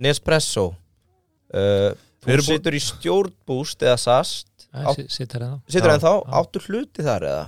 Nespresso 0.00 0.70
uh, 0.70 1.90
Þú 2.26 2.42
situr 2.48 2.76
í 2.76 2.82
stjórnbúst 2.82 3.84
eða 3.86 3.96
sast 4.02 4.48
Á- 4.74 4.90
það 4.92 5.06
situr 5.14 5.44
hérna 5.46 5.60
Situr 5.70 5.90
Já, 5.90 5.94
en 5.94 6.04
þá, 6.04 6.12
áttu 6.40 6.62
hluti 6.66 7.06
þar 7.06 7.26
eða 7.30 7.46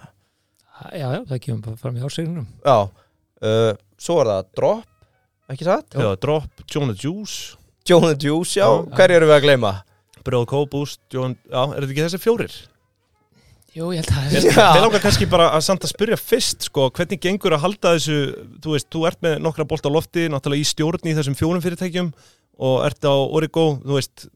já, 0.95 1.09
já, 1.11 1.21
það 1.33 1.41
kemur 1.45 1.63
bara 1.67 1.81
fram 1.83 1.97
í 1.99 2.05
ársegnum 2.07 2.47
Já, 2.65 2.77
uh, 3.43 3.73
svo 3.99 4.21
er 4.23 4.31
það 4.33 4.49
Drop, 4.61 4.87
ekki 5.51 5.67
satt? 5.69 5.99
já, 5.99 6.09
Drop, 6.23 6.65
John 6.71 6.93
the 6.93 6.97
Juice 6.99 7.57
Joe 7.89 8.01
the 8.05 8.17
Juice, 8.21 8.55
já, 8.61 8.67
Já. 8.69 8.85
hverju 8.99 9.17
erum 9.17 9.31
við 9.31 9.37
að 9.39 9.45
gleyma? 9.47 9.75
Bröð 10.27 10.45
Kóbúst, 10.51 11.01
John, 11.11 11.35
já, 11.49 11.63
er 11.73 11.81
þetta 11.87 11.95
ekki 11.95 12.05
þessi 12.05 12.21
fjórir? 12.21 12.57
jú, 13.79 13.91
ég 13.95 14.03
held 14.03 14.11
að 14.13 14.33
Mér 14.35 14.47
Já. 14.53 14.67
mér 14.75 14.83
langar 14.85 15.03
kannski 15.05 15.27
bara 15.31 15.47
að 15.57 15.63
samt 15.65 15.85
að 15.87 15.93
spyrja 15.95 16.17
fyrst 16.21 16.67
sko, 16.69 16.89
hvernig 16.97 17.21
gengur 17.23 17.55
að 17.57 17.63
halda 17.65 17.93
þessu 17.97 18.19
þú 18.65 18.75
veist, 18.75 18.89
þú 18.93 19.05
ert 19.09 19.21
með 19.25 19.39
nokkra 19.45 19.67
bolt 19.69 19.87
á 19.87 19.91
lofti 19.93 20.27
náttúrulega 20.33 20.65
í 20.65 20.69
stjórn 20.69 21.09
í 21.09 21.15
þessum 21.17 21.37
fjórum 21.39 21.63
fyrirtækjum 21.65 22.11
og 22.69 22.77
ert 22.89 23.07
á 23.09 23.13
Origo, 23.15 23.67
þú 23.85 23.99
veist 23.99 24.27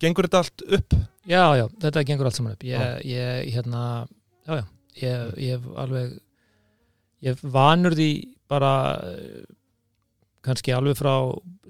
gengur 0.00 0.26
þetta 0.28 0.40
allt 0.42 0.64
upp? 0.78 0.96
Já, 1.28 1.44
já, 1.60 1.66
þetta 1.84 2.04
gengur 2.08 2.26
allt 2.30 2.38
saman 2.38 2.56
upp 2.56 2.64
ég, 2.64 3.04
ég 3.04 3.54
hérna 3.54 3.82
já, 4.48 4.54
já, 4.56 4.64
ég, 5.02 5.32
ég 5.44 5.56
hef 5.58 5.70
alveg 5.84 6.14
ég 7.20 7.34
hef 7.34 7.42
vanur 7.54 7.94
því 7.98 8.10
bara 8.50 8.72
eh, 9.04 9.42
kannski 10.46 10.72
alveg 10.72 10.96
frá 10.98 11.12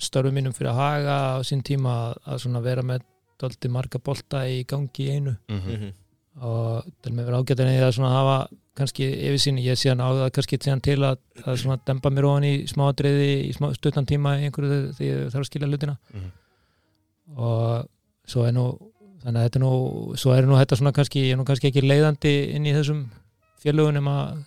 störfum 0.00 0.36
mínum 0.38 0.54
fyrir 0.56 0.70
að 0.72 0.78
haga 0.80 1.16
á 1.36 1.38
sín 1.44 1.62
tíma 1.66 1.94
að, 2.10 2.20
að 2.30 2.38
svona 2.44 2.62
vera 2.64 2.82
með 2.86 3.02
doldi 3.40 3.68
marga 3.72 3.98
bolta 4.04 4.44
í 4.48 4.62
gangi 4.68 5.06
í 5.08 5.10
einu 5.16 5.34
Mm 5.48 5.58
-hmm. 5.60 5.76
Mhm. 5.76 5.92
og 6.46 6.84
til 7.02 7.12
með 7.12 7.24
vera 7.26 7.38
ágættan 7.42 7.68
í 7.74 7.80
það 7.82 7.92
svona 7.96 8.10
hafa 8.14 8.36
kannski 8.76 9.04
yfir 9.04 9.38
sín, 9.42 9.58
ég 9.60 9.76
sé 9.76 9.88
hann 9.90 10.00
á 10.00 10.08
það 10.14 10.30
kannski 10.32 10.58
til 10.58 11.00
að, 11.04 11.18
að 11.44 11.56
svona 11.58 11.76
dempa 11.86 12.08
mér 12.10 12.24
ofan 12.24 12.44
í 12.44 12.66
smáadriði 12.70 13.48
í 13.50 13.52
smá 13.52 13.74
stuttan 13.74 14.06
tíma 14.06 14.38
í 14.38 14.44
einhverju 14.46 14.92
því 14.96 15.04
ég 15.10 15.30
þarf 15.32 15.42
að 15.42 15.48
skilja 15.50 15.68
hlutina 15.68 15.96
Mhm. 16.14 16.30
og 17.36 17.88
svo 18.28 18.44
er 18.46 18.52
nú 18.56 18.66
þannig 19.24 19.36
að 19.40 19.46
þetta 19.48 19.58
er 19.60 19.64
nú, 19.64 19.72
svo 20.16 20.32
er 20.36 20.46
nú 20.48 20.56
þetta 20.56 20.76
svona 20.80 20.92
kannski, 20.96 21.26
ég 21.28 21.34
er 21.34 21.40
nú 21.40 21.44
kannski 21.48 21.68
ekki 21.70 21.82
leiðandi 21.84 22.34
inn 22.56 22.66
í 22.66 22.72
þessum 22.76 23.02
fjölugunum 23.60 24.06
að 24.08 24.38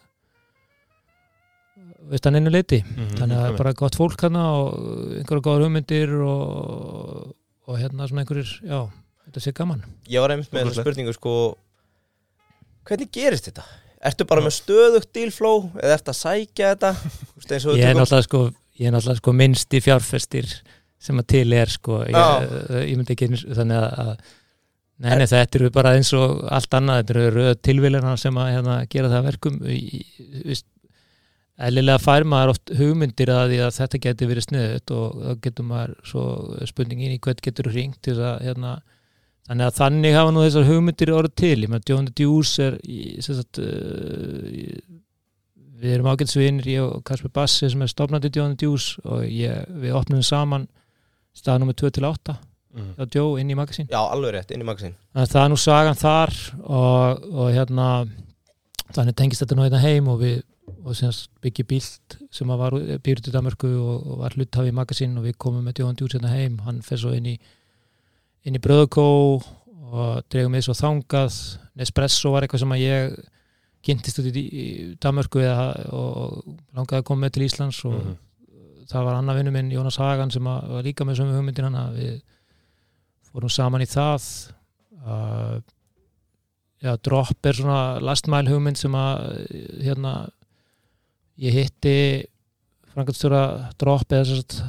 veist 2.11 2.25
hann 2.27 2.35
einu 2.39 2.51
leiti 2.51 2.81
Mhm. 2.83 3.13
þannig 3.19 3.37
að 3.37 3.43
það 3.43 3.51
er 3.53 3.57
bara 3.61 3.73
gott 3.79 3.95
fólk 3.95 4.21
hana 4.25 4.43
og 4.59 4.73
einhverja 5.19 5.45
góður 5.45 5.63
hugmyndir 5.67 6.11
og, 6.21 7.35
og 7.67 7.77
hérna 7.79 8.07
svona 8.09 8.23
einhverjir, 8.25 8.49
já, 8.67 8.79
þetta 9.27 9.39
sé 9.45 9.53
gaman 9.55 9.83
Ég 10.09 10.19
var 10.21 10.33
einmitt 10.35 10.51
með 10.51 10.67
þessa 10.71 10.83
spurningu 10.83 11.13
sko 11.15 11.35
Hvernig 12.83 13.11
gerist 13.15 13.45
þetta? 13.47 13.63
Ertu 14.03 14.25
bara 14.27 14.41
með 14.43 14.57
stöðugt 14.57 15.13
dílfló 15.15 15.53
eða 15.79 15.93
ertu 15.95 16.11
að 16.11 16.17
sækja 16.19 16.73
þetta? 16.73 16.89
Þú 16.99 17.37
veist, 17.39 17.51
eins 17.55 17.65
og 17.65 17.71
við 17.77 17.79
ég 17.79 17.87
er 17.87 17.95
náttúrulega 17.95 18.27
sko, 18.27 18.41
er 18.83 19.19
sko 19.21 19.33
minnsti 19.39 19.79
fjárfestir 19.85 20.49
sem 21.03 21.19
að 21.19 21.29
til 21.33 21.47
er 21.57 21.71
sko. 21.71 21.99
Ég, 22.07 22.15
Já. 22.15 22.79
ég 22.83 22.95
myndi 22.97 23.15
ekki 23.17 23.29
þannig 23.43 23.79
að, 23.83 24.15
Nei, 25.03 25.17
nei, 25.17 25.25
þetta 25.27 25.57
eru 25.57 25.71
bara 25.73 25.95
eins 25.97 26.13
og 26.15 26.43
allt 26.53 26.75
annað, 26.77 26.99
þetta 27.01 27.13
eru 27.15 27.31
röð 27.33 27.55
tilvílina 27.65 28.13
sem 28.19 28.37
að 28.39 28.51
hérna, 28.53 28.75
gera 28.91 29.09
það 29.11 29.17
að 29.17 29.27
verkum. 29.27 29.57
Eðlilega 31.63 32.01
fær 32.01 32.25
maður 32.29 32.53
oft 32.53 32.71
hugmyndir 32.77 33.31
að 33.33 33.55
að 33.65 33.75
þetta 33.75 34.01
geti 34.05 34.29
verið 34.29 34.45
sniðut 34.47 34.93
og 34.95 35.17
þá 35.17 35.41
getur 35.47 35.67
maður 35.69 35.95
svo 36.09 36.23
spurningin 36.69 37.15
í 37.17 37.19
hvert 37.21 37.41
getur 37.45 37.69
þess 37.73 38.21
að 38.29 38.45
hérna, 38.47 38.71
þannig 39.49 39.67
að 39.67 39.77
þannig 39.81 40.17
hafa 40.17 40.33
nú 40.33 40.45
þessar 40.45 40.69
hugmyndir 40.69 41.13
orðið 41.13 41.35
til, 41.41 41.57
ég 41.65 41.73
með 41.73 41.89
John 41.89 42.07
the 42.07 42.15
Deuce 42.21 42.69
er 42.69 42.79
sagt, 43.27 43.59
í, 43.59 44.65
við 45.83 45.97
erum 45.97 46.09
ágætsvinir 46.13 46.69
ég 46.73 46.85
og 46.85 47.03
Kasper 47.05 47.33
Bassi 47.33 47.69
sem 47.69 47.83
er 47.83 47.91
stofnandi 47.91 48.31
John 48.33 48.55
the 48.55 48.65
Deuce 48.65 49.03
og 49.03 49.25
ég, 49.27 49.67
við 49.83 49.99
opnum 49.99 50.23
saman 50.25 50.69
stað 51.37 51.59
nummer 51.63 51.73
2 51.73 51.89
til 51.91 52.03
8 52.09 52.37
Mhm. 52.73 52.95
hjá 52.97 53.05
Joe 53.15 53.37
inn 53.39 53.51
í 53.53 53.55
magasín 53.55 53.85
Já, 53.91 53.99
alveg 54.09 54.31
rétt, 54.33 54.51
inn 54.51 54.61
í 54.61 54.65
magasin 54.65 54.95
Þannig 55.13 55.27
að 55.27 55.33
það 55.35 55.43
er 55.45 55.49
nú 55.53 55.57
sagan 55.61 55.99
þar 55.99 56.31
og, 56.63 57.27
og 57.33 57.51
hérna 57.53 57.87
þannig 58.93 59.15
tengist 59.19 59.43
þetta 59.43 59.55
nú 59.59 59.65
hérna 59.67 59.81
heim 59.83 60.07
og 60.09 60.19
við 60.23 60.39
og 60.83 60.95
semast 60.97 61.29
byggja 61.43 61.65
bílt 61.69 62.15
sem 62.33 62.47
var 62.49 62.71
býrut 63.03 63.27
í 63.29 63.33
Danmörku 63.35 63.69
og, 63.77 64.07
og 64.07 64.17
var 64.23 64.33
hluthafi 64.33 64.71
í 64.71 64.75
magasín 64.75 65.13
og 65.19 65.27
við 65.27 65.37
komum 65.37 65.61
með 65.67 65.83
Jóhann 65.83 65.95
Djús 65.99 66.15
hérna 66.17 66.31
heim 66.33 66.57
hann 66.65 66.81
fer 66.81 66.97
svo 66.97 67.13
inn 67.13 67.25
í 67.29 67.35
inn 68.43 68.57
í 68.57 68.61
Bröðukó 68.63 69.05
og 69.93 70.23
dregum 70.33 70.55
við 70.57 70.65
svo 70.65 70.73
þangað 70.73 71.37
Nespresso 71.77 72.31
var 72.33 72.41
eitthvað 72.47 72.63
sem 72.65 72.73
að 72.73 72.83
ég 72.87 73.17
kynntist 73.85 74.19
út 74.23 74.33
í, 74.33 74.95
Danmörku 75.03 75.43
eða, 75.43 75.67
og 75.93 76.41
langaði 76.73 77.03
að 77.03 77.07
koma 77.11 77.27
með 77.27 77.33
til 77.37 77.45
Íslands 77.47 77.83
og 77.85 77.93
Mhm. 78.01 78.17
Það 78.89 79.07
var 79.07 79.19
annar 79.19 79.37
vinnu 79.39 79.53
minn 79.53 79.71
Jónas 79.73 79.99
Hagan 80.01 80.31
sem 80.33 80.47
að, 80.49 80.69
var 80.75 80.87
líka 80.87 81.07
með 81.07 81.19
sömu 81.21 81.37
hugmyndin 81.37 81.67
hann 81.69 81.79
að 81.79 81.97
við 81.99 82.13
fórum 83.29 83.51
saman 83.53 83.83
í 83.83 83.89
það 83.89 84.27
uh, 85.03 85.57
já, 86.83 86.93
Drop 87.05 87.49
er 87.49 87.57
svona 87.57 87.81
lastmæl 88.03 88.45
hugmynd 88.49 88.79
sem 88.79 88.95
að 88.97 89.27
hérna 89.83 90.13
ég 91.41 91.55
hitti 91.57 91.95
frangatstjóra 92.93 93.43
Drop 93.81 94.11
eða 94.13 94.27
sagt, 94.29 94.59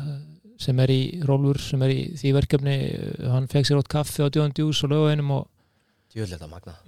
sem 0.62 0.78
er 0.80 0.92
í 0.94 1.00
Rólfur 1.26 1.60
sem 1.60 1.82
er 1.84 1.92
í 1.92 2.04
því 2.20 2.36
verkefni 2.38 2.76
hann 3.32 3.50
fekk 3.52 3.68
sér 3.68 3.82
átt 3.82 3.90
kaffi 3.92 4.24
á 4.24 4.30
Djóðan 4.30 4.54
Djús 4.56 4.84
og 4.86 4.94
lögveginum 4.94 5.34
og, 5.40 5.50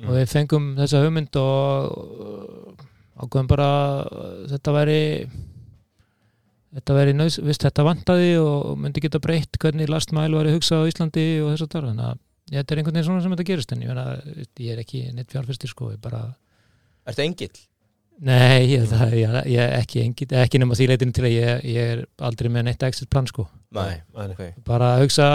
og 0.06 0.14
við 0.16 0.30
fengum 0.30 0.70
þessa 0.78 1.02
hugmynd 1.04 1.36
og 1.42 2.86
ákveðum 3.16 3.50
bara 3.50 3.68
að 4.06 4.48
þetta 4.52 4.74
væri 4.76 5.00
þetta 6.74 6.96
veri 6.96 7.14
nöðs, 7.16 7.38
vist, 7.46 7.62
þetta 7.62 7.84
vantaði 7.86 8.32
og 8.42 8.74
myndi 8.82 9.02
geta 9.04 9.20
breytt 9.22 9.58
hvernig 9.62 9.90
last 9.92 10.12
mile 10.16 10.36
var 10.36 10.50
hugsað 10.50 10.84
á 10.84 10.88
Íslandi 10.90 11.26
og 11.44 11.52
þess 11.54 11.66
að 11.66 11.72
þar 11.76 11.86
þannig 11.90 12.08
að 12.08 12.18
ja, 12.50 12.58
þetta 12.58 12.74
er 12.74 12.80
einhvern 12.82 12.98
veginn 12.98 13.08
svona 13.08 13.22
sem 13.24 13.36
þetta 13.36 13.48
gerist 13.52 13.72
en 13.76 13.84
ég, 13.86 13.92
meina, 13.92 14.44
ég 14.66 14.74
er 14.74 14.82
ekki 14.82 15.04
neitt 15.14 15.32
fjárfæstir 15.32 15.72
sko 15.72 15.92
ég 15.94 16.02
bara, 16.02 16.24
Ertu 17.06 17.22
engill? 17.24 17.54
nei, 18.26 18.64
ég, 18.72 18.86
það, 18.88 19.14
ég, 19.20 19.38
ég 19.52 19.60
er 19.60 19.74
ekki 19.76 20.00
engin, 20.02 20.34
ekki 20.40 20.60
nema 20.62 20.76
því 20.78 20.88
leitinu 20.88 21.12
til 21.16 21.26
að 21.28 21.34
ég, 21.36 21.64
ég 21.68 21.90
er 21.94 22.04
aldrei 22.24 22.48
með 22.52 22.68
neitt 22.70 22.86
exit 22.88 23.10
plan 23.12 23.28
sko 23.28 23.44
Nei, 23.76 23.98
Nei. 24.16 24.28
ok 24.32 24.42
bara 24.64 24.94
að 24.94 25.02
hugsa 25.04 25.26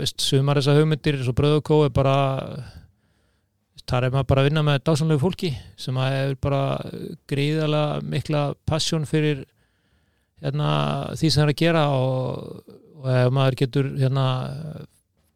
veist, 0.00 0.18
sumar 0.24 0.58
þessar 0.58 0.80
hugmyndir 0.80 1.20
svo 1.22 1.34
bröð 1.36 1.60
og 1.60 1.66
kó 1.68 1.78
er 1.86 1.92
bara 1.94 2.16
þar 3.92 4.06
er 4.06 4.14
maður 4.14 4.28
bara 4.30 4.42
að 4.42 4.48
vinna 4.48 4.62
með 4.66 4.82
dásanlegu 4.88 5.20
fólki 5.22 5.50
sem 5.80 5.96
að 6.00 6.14
hefur 6.16 6.36
bara 6.46 6.62
gríðalega 7.30 8.02
mikla 8.14 8.42
passion 8.68 9.04
fyrir 9.08 9.44
hérna, 10.42 10.70
því 11.18 11.30
sem 11.30 11.40
það 11.40 11.46
er 11.48 11.52
að 11.54 11.60
gera 11.62 11.82
og, 11.96 12.72
og 13.02 13.06
ef 13.16 13.30
maður 13.36 13.58
getur 13.62 13.90
hérna, 14.00 14.24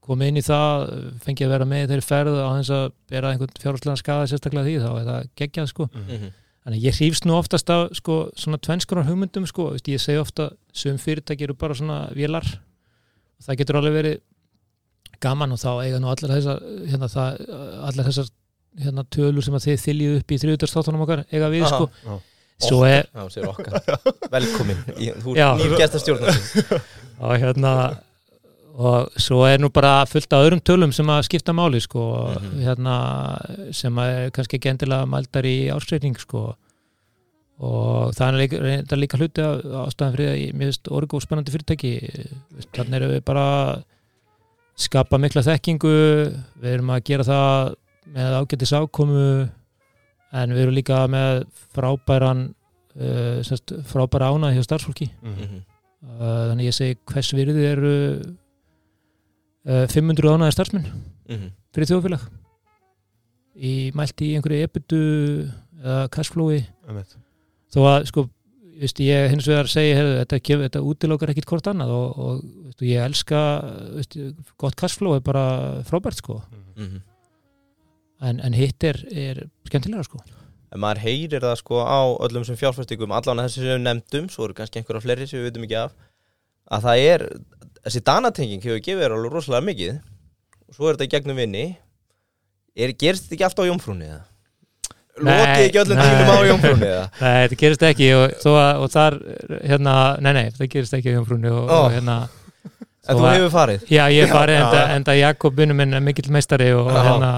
komið 0.07 0.28
inn 0.32 0.40
í 0.40 0.46
það 0.46 0.82
fengið 1.24 1.46
að 1.48 1.52
vera 1.57 1.66
með 1.72 1.88
þeirri 1.90 2.07
ferð 2.07 2.36
á 2.38 2.48
þess 2.57 2.74
að 2.76 2.84
bera 3.11 3.30
einhvern 3.34 3.57
fjárháslega 3.62 4.00
skada 4.02 4.26
sérstaklega 4.30 4.66
því 4.68 4.74
þá 4.84 4.90
er 5.00 5.07
það 5.12 5.30
geggjað 5.42 5.72
sko 5.74 5.88
Mhm. 5.94 6.34
Þannig 6.66 6.82
ég 6.82 6.96
hrýfst 6.98 7.26
nú 7.28 7.34
oftast 7.38 7.68
af 7.70 7.92
sko, 7.94 8.14
svona 8.34 8.59
tvennskonar 8.59 9.04
hugmyndum 9.07 9.44
sko, 9.46 9.68
Vist, 9.76 9.86
ég 9.86 10.00
segi 10.02 10.18
ofta 10.18 10.48
sum 10.74 10.96
fyrirtæki 10.98 11.44
eru 11.46 11.54
bara 11.54 11.74
svona 11.78 12.09
vélar 12.11 12.42
og 12.42 13.44
það 13.46 13.59
getur 13.61 13.76
alveg 13.78 13.94
verið 13.94 14.16
gaman 15.22 15.52
og 15.54 15.61
þá 15.62 15.68
eiga 15.84 16.00
nú 16.02 16.11
allar 16.11 16.32
þessar 16.34 16.59
hérna, 16.90 17.07
það, 17.12 17.38
allar 17.86 18.09
þessar 18.11 18.32
hérna, 18.82 19.04
tölur 19.14 19.46
sem 19.46 19.54
að 19.54 19.68
þið 19.68 19.78
þyljið 19.84 20.16
upp 20.18 20.34
í 20.34 20.38
þriðutarstáttunum 20.42 21.04
okkar 21.07 21.22
eiga 21.30 21.52
við 21.54 21.62
Aha. 21.68 21.70
sko 21.70 21.86
Já. 22.02 22.18
Svo 22.62 22.82
er, 22.88 23.07
Velkomin 24.32 24.78
Þú 25.22 25.34
er 25.36 25.59
nýr 25.61 25.76
gestastjórnar 25.80 26.38
og 27.20 27.34
hérna 27.40 27.72
og 28.76 29.09
svo 29.16 29.38
er 29.48 29.57
nú 29.62 29.70
bara 29.72 30.02
fullt 30.04 30.32
af 30.36 30.42
öðrum 30.44 30.61
tölum 30.61 30.92
sem 30.92 31.09
að 31.09 31.22
skipta 31.28 31.54
máli 31.57 31.80
sko 31.80 32.02
Mhm. 32.36 32.59
hérna 32.66 32.96
sem 33.72 33.94
að 33.96 34.11
er 34.26 34.30
kannski 34.36 34.59
ekki 34.59 34.68
endilega 34.74 35.07
mældar 35.09 35.44
í 35.48 35.70
áskreitning 35.72 36.18
sko. 36.20 36.54
Og 37.59 38.12
það 38.12 38.28
er 38.28 38.36
líka, 38.36 38.59
það 38.84 38.92
er 38.92 39.00
líka 39.00 39.16
hluti 39.16 39.40
af 39.40 39.62
ástæðan 39.86 40.12
fyrir 40.12 40.28
að 40.28 40.52
mér 40.52 40.66
finnst 40.68 40.90
orgu 40.92 41.20
spennandi 41.24 41.54
fyrirtæki. 41.54 41.92
Þannig 42.76 42.98
erum 43.00 43.11
við 43.14 43.24
bara 43.24 43.46
skapa 44.76 45.16
mikla 45.18 45.40
þekkingu. 45.46 45.94
Við 46.61 46.74
erum 46.74 46.90
að 46.92 47.04
gera 47.09 47.24
það 47.24 47.74
með 48.12 48.36
ágætis 48.42 48.74
ákomu 48.76 49.48
en 50.33 50.51
við 50.55 50.62
erum 50.64 50.74
líka 50.74 51.03
með 51.11 51.45
frábæran 51.74 52.55
uh, 52.97 53.43
semst, 53.47 53.72
frábæra 53.87 54.33
ánað 54.35 54.57
hjá 54.59 54.62
starfsfólki 54.66 55.11
Mhm. 55.22 55.62
Uh, 56.07 56.53
þannig 56.53 56.66
ég 56.68 56.74
segi 56.77 56.97
hvers 57.11 57.33
virði 57.35 57.62
eru 57.66 57.93
uh, 59.66 59.87
500 59.91 60.35
ánæði 60.37 60.55
starfsmenn 60.55 60.87
Mhm. 61.29 61.49
fyrir 61.74 61.89
þjóðfélag 61.91 62.27
í 63.57 63.72
mælt 63.97 64.20
í 64.22 64.35
einhverju 64.37 64.66
ebitu 64.68 65.01
eða 65.83 66.09
cashflowi 66.12 66.61
Einmitt. 66.87 67.16
þó 67.72 67.81
að 67.91 68.07
sko 68.11 68.27
veist, 68.77 68.99
ég 69.01 69.31
hins 69.33 69.47
vegar 69.49 69.66
segi 69.72 69.95
heyrðu, 69.97 70.18
þetta, 70.20 70.41
þetta 70.68 70.83
útilokar 70.85 71.31
ekkit 71.33 71.47
hvort 71.49 71.66
annað 71.72 71.91
og, 71.97 72.18
og 72.18 72.43
veist, 72.66 72.83
ég 72.85 73.01
elska 73.03 73.41
veist, 73.97 74.16
gott 74.61 74.77
cashflow 74.77 75.16
er 75.16 75.20
bara 75.24 75.83
frábært 75.89 76.20
sko 76.22 76.43
Mhm. 76.77 77.01
En, 78.22 78.40
en 78.40 78.56
hitt 78.56 78.84
er, 78.84 78.98
er 79.12 79.42
skemmtilega 79.68 80.04
sko 80.08 80.22
En 80.74 80.80
maður 80.82 80.98
heyrir 81.04 81.40
það 81.44 81.56
sko 81.60 81.78
á 81.86 82.00
öllum 82.26 82.44
sem 82.44 82.56
fjárfæstingum 82.58 83.12
allan 83.14 83.38
þessi 83.44 83.60
sem 83.62 83.68
við 83.70 83.82
nefndum, 83.84 84.24
svo 84.32 84.44
eru 84.48 84.54
kannski 84.58 84.80
einhverja 84.80 85.04
fleiri 85.04 85.26
sem 85.30 85.38
við 85.40 85.50
vitum 85.50 85.66
ekki 85.68 85.76
af 85.78 85.92
að 86.74 86.86
það 86.88 87.02
er, 87.06 87.24
þessi 87.86 88.00
danatenging 88.08 88.64
hefur 88.64 88.80
gefið 88.82 89.02
þér 89.04 89.14
alveg 89.14 89.36
rosalega 89.36 89.66
mikið 89.68 89.92
og 90.66 90.74
svo 90.74 90.88
er 90.90 90.96
þetta 90.98 91.06
í 91.06 91.12
gegnum 91.14 91.38
vinni 91.38 91.66
er, 92.76 92.92
gerist 92.98 93.28
þetta 93.28 93.36
ekki 93.38 93.46
alltaf 93.46 93.62
á 93.62 93.70
jómfrúni 93.70 94.08
eða? 94.10 94.24
Lokið 95.16 95.62
ekki 95.64 95.80
öllum 95.80 95.96
nei. 96.00 96.08
tímum 96.10 96.32
á 96.34 96.38
jómfrúni 96.50 96.88
eða? 96.90 97.04
Nei, 97.22 97.36
þetta 97.46 97.58
gerist 97.62 97.84
ekki 97.88 98.08
og, 98.18 98.34
að, 98.52 98.80
og 98.84 98.90
þar 98.92 99.14
hérna, 99.70 99.94
nei 100.26 100.32
nei, 100.36 100.44
það 100.58 100.72
gerist 100.74 100.96
ekki 100.98 101.14
á 101.14 101.16
jómfrúni 101.16 101.52
og, 101.54 101.70
Ó. 101.70 101.78
og 101.86 101.94
hérna 101.94 102.16
En 103.06 103.14
þú 103.14 103.22
að- 103.22 103.36
hefur 103.38 103.52
farið? 103.54 103.86
Já, 103.86 104.02
ég 104.10 104.26
Já, 104.26 104.32
farið 104.34 104.58
já, 104.58 104.64
enda, 104.66 104.82
já. 104.82 104.94
enda 104.98 105.14
Jakob 105.16 105.56
vinnu 105.62 105.78
minn 105.78 105.94
er 105.94 106.02
mikill 106.04 106.28
meistari 106.34 106.72
og, 106.74 106.90
Já. 106.90 107.00
hérna 107.06 107.30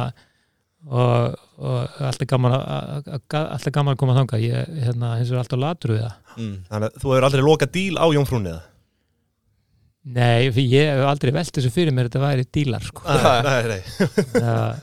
og, 0.89 1.35
og 1.59 1.99
alltaf 2.09 2.29
gaman 2.31 2.53
að- 2.57 2.67
að- 2.69 3.09
að- 3.19 3.51
alltaf 3.57 3.73
gaman 3.75 3.95
að 3.95 4.01
koma 4.01 4.15
þangað 4.17 4.45
ég 4.47 4.73
hérna, 4.87 5.17
hins 5.19 5.29
vegar 5.31 5.45
alltaf 5.45 5.61
latur 5.65 5.95
við 5.97 6.03
það 6.07 6.17
Mm. 6.39 6.57
Þannig 6.71 6.87
að 6.93 6.99
þú 7.03 7.09
hefur 7.11 7.25
aldrei 7.27 7.43
lokað 7.43 7.71
díl 7.75 7.95
á 7.99 8.07
Jónfrúnni 8.15 8.51
eða? 8.53 8.63
Nei, 10.09 10.49
ég 10.49 10.87
hef 10.89 11.05
aldrei 11.11 11.33
velt 11.35 11.51
þessu 11.53 11.71
fyrir 11.75 11.93
mér 11.93 12.07
þetta 12.09 12.21
væri 12.23 12.45
dílar 12.55 12.85
sko. 12.87 13.03
Nei, 13.05 13.43
nei, 13.43 13.81
nei. 14.39 14.81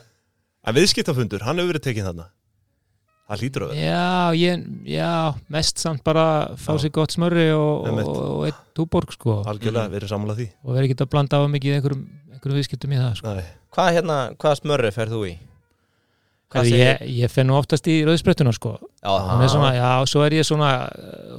En 0.66 0.74
viðskiptafundur, 0.76 1.42
hann 1.46 1.56
hefur 1.58 1.72
verið 1.72 1.84
tekinn 1.88 2.06
þarna 2.10 2.26
Það 3.26 3.40
hlýtur 3.42 3.64
að 3.66 3.70
vera 3.72 3.86
já, 3.88 4.34
ég, 4.38 4.66
já, 4.86 5.08
mest 5.50 5.80
samt 5.82 6.04
bara 6.06 6.26
fá 6.54 6.76
Já. 6.76 6.84
sér 6.84 6.92
gott 6.94 7.10
smörri 7.16 7.48
og, 7.56 7.88
og, 7.90 8.10
og 8.36 8.44
eitt 8.46 8.60
túborg 8.76 9.10
sko, 9.16 9.40
Algjörlega, 9.50 9.88
Mhm. 9.88 9.94
við 9.96 9.98
erum 9.98 10.12
samlað 10.12 10.36
því 10.38 10.46
og 10.62 10.76
verið 10.76 10.86
ekki 10.92 11.00
að 11.02 11.10
blanda 11.10 11.40
á 11.42 11.42
mikið 11.50 11.74
einhverjum, 11.80 12.04
einhverjum 12.36 12.60
viðskiptum 12.60 12.94
í 12.94 13.00
það 13.02 13.16
sko. 13.18 13.32
Nei. 13.34 13.44
Hvað 13.74 13.90
hérna, 13.96 14.18
hvað 14.38 14.60
smörri 14.60 14.92
ferð 14.94 15.16
þú 15.16 15.22
í? 15.26 15.34
Ég, 16.54 17.00
ég 17.24 17.30
fenn 17.32 17.48
nú 17.50 17.56
oftast 17.58 17.86
í 17.90 18.04
rauðsprettuna 18.06 18.52
sko. 18.54 18.76
Já, 19.02 19.10
svona, 19.50 19.72
já, 19.74 19.88
svo 20.06 20.22
er 20.24 20.36
ég 20.38 20.46
svona 20.46 20.68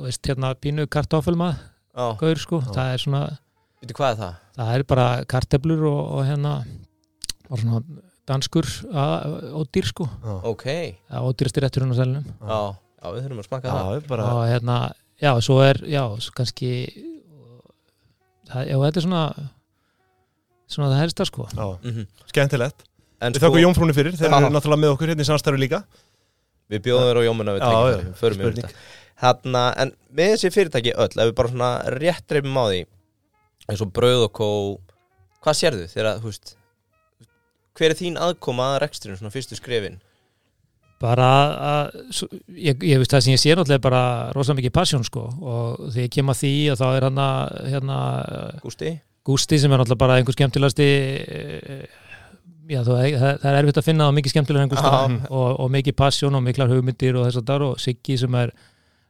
veist, 0.03 0.21
hérna, 0.27 0.53
pínu 0.59 0.83
kartoffelmað 0.91 1.55
já, 1.95 2.17
gaur 2.19 2.35
sko, 2.37 2.59
Já. 2.61 2.71
það 2.75 2.91
er 2.93 3.03
svona 3.05 3.21
er 3.87 4.17
það? 4.19 4.35
það 4.57 4.73
er 4.75 4.83
bara 4.83 5.07
karteblur 5.25 5.85
og, 5.87 6.01
og 6.17 6.25
hérna 6.27 6.65
og 7.49 7.59
svona 7.61 7.81
danskur 8.27 8.67
að- 8.91 9.53
ódýr 9.55 9.85
sko. 9.87 10.09
Já, 10.23 10.33
Ok, 10.43 10.65
já, 10.67 11.17
ódýrasti 11.23 11.63
rétturinn 11.63 11.93
á 11.95 11.97
sælunum 11.97 12.25
já, 12.27 12.59
við 13.07 13.21
þurfum 13.23 13.39
að 13.39 13.47
smaka 13.47 13.67
Já, 13.67 13.73
það. 13.77 13.91
við 14.01 14.07
bara 14.11 14.23
og 14.35 14.43
hérna, 14.51 14.77
já, 15.21 15.31
svo 15.41 15.61
er 15.63 15.77
já, 15.87 16.03
svo 16.19 16.31
kannski 16.35 16.71
það, 18.51 18.67
já, 18.67 18.75
þetta 18.83 18.97
er 18.97 19.07
svona 19.07 19.23
svona 20.67 20.91
það 20.91 20.99
helsta 20.99 21.25
sko. 21.25 21.47
Já, 21.55 21.67
Mhm. 21.83 22.07
skemmtilegt 22.27 22.83
Við 23.17 23.39
sko, 23.39 23.45
þakkum 23.47 23.63
Jónfrúnni 23.63 23.95
fyrir, 23.97 24.15
þeir 24.19 24.29
eru 24.29 24.51
náttúrulega 24.53 24.81
með 24.83 24.93
okkur 24.95 25.11
hérna 25.13 25.25
í 25.25 25.29
samstarfi 25.31 25.61
líka 25.63 25.79
við 26.69 26.83
bjóðum 26.85 27.07
þér 27.09 27.17
á 27.17 27.27
jómuna 27.27 27.53
við 27.55 27.61
já, 27.63 27.67
tækifæri, 27.71 28.13
förum 28.19 28.41
yfir 28.43 28.53
spurning. 28.53 28.71
þetta 28.71 28.95
Þarna, 29.17 29.61
en 29.81 29.91
með 30.13 30.27
þessi 30.35 30.49
fyrirtæki 30.53 30.91
öll, 30.93 31.09
ef 31.09 31.29
við 31.31 31.35
bara 31.39 31.49
svona 31.53 31.69
rétt 31.97 32.35
reymum 32.37 32.59
á 32.61 32.65
því 32.69 32.81
eins 33.71 33.81
og 33.81 33.93
brauð 33.95 34.25
og 34.27 34.33
kó 34.37 34.49
hvað 35.47 35.57
sérðu 35.57 35.87
þegar, 35.89 36.19
þú 36.21 36.29
veist 36.29 36.51
hver 37.77 37.93
er 37.93 37.97
þín 37.97 38.19
aðkoma 38.21 38.67
að 38.75 38.81
rekstrinu 38.85 39.17
svona 39.17 39.33
fyrstu 39.33 39.57
skrefin? 39.57 39.97
bara 41.01 41.25
að 41.61 41.97
svo- 42.09 42.29
ég, 42.57 42.77
ég 42.81 42.97
veist 43.01 43.11
það 43.13 43.21
sem 43.25 43.33
ég 43.35 43.41
sé 43.41 43.53
náttúrulega 43.53 43.83
bara 43.85 44.03
rosa 44.33 44.53
mikið 44.57 44.73
passion 44.73 45.03
sko 45.05 45.27
og 45.29 45.83
þegar 45.93 46.05
ég 46.07 46.13
kem 46.15 46.31
að 46.33 46.39
því 46.41 46.53
og 46.73 46.79
þá 46.79 46.87
er 46.97 47.05
hann 47.05 47.19
að 47.21 47.57
hérna, 47.73 47.97
Gústi? 48.63 48.93
Gústi 49.27 49.59
sem 49.61 49.71
er 49.73 49.77
náttúrulega 49.81 50.01
bara 50.05 50.15
einhver 50.17 50.33
skemmtilegasti 50.37 50.87
já, 52.67 52.79
það, 52.85 53.03
það 53.41 53.51
er 53.51 53.59
erfitt 53.59 53.79
að 53.81 53.87
finna 53.87 54.07
það 54.07 54.17
mikið 54.17 54.33
skemmtilega 54.33 54.67
en 54.67 54.73
Já. 54.77 55.27
og, 55.29 55.47
og 55.63 55.69
mikið 55.73 55.97
passion 55.97 56.37
og 56.37 56.43
miklar 56.45 56.71
hugmyndir 56.71 57.19
og 57.19 57.27
þess 57.27 57.41
að 57.41 57.51
þar 57.51 57.67
og 57.67 57.79
Siggi 57.83 58.17
sem 58.21 58.39
er 58.39 58.51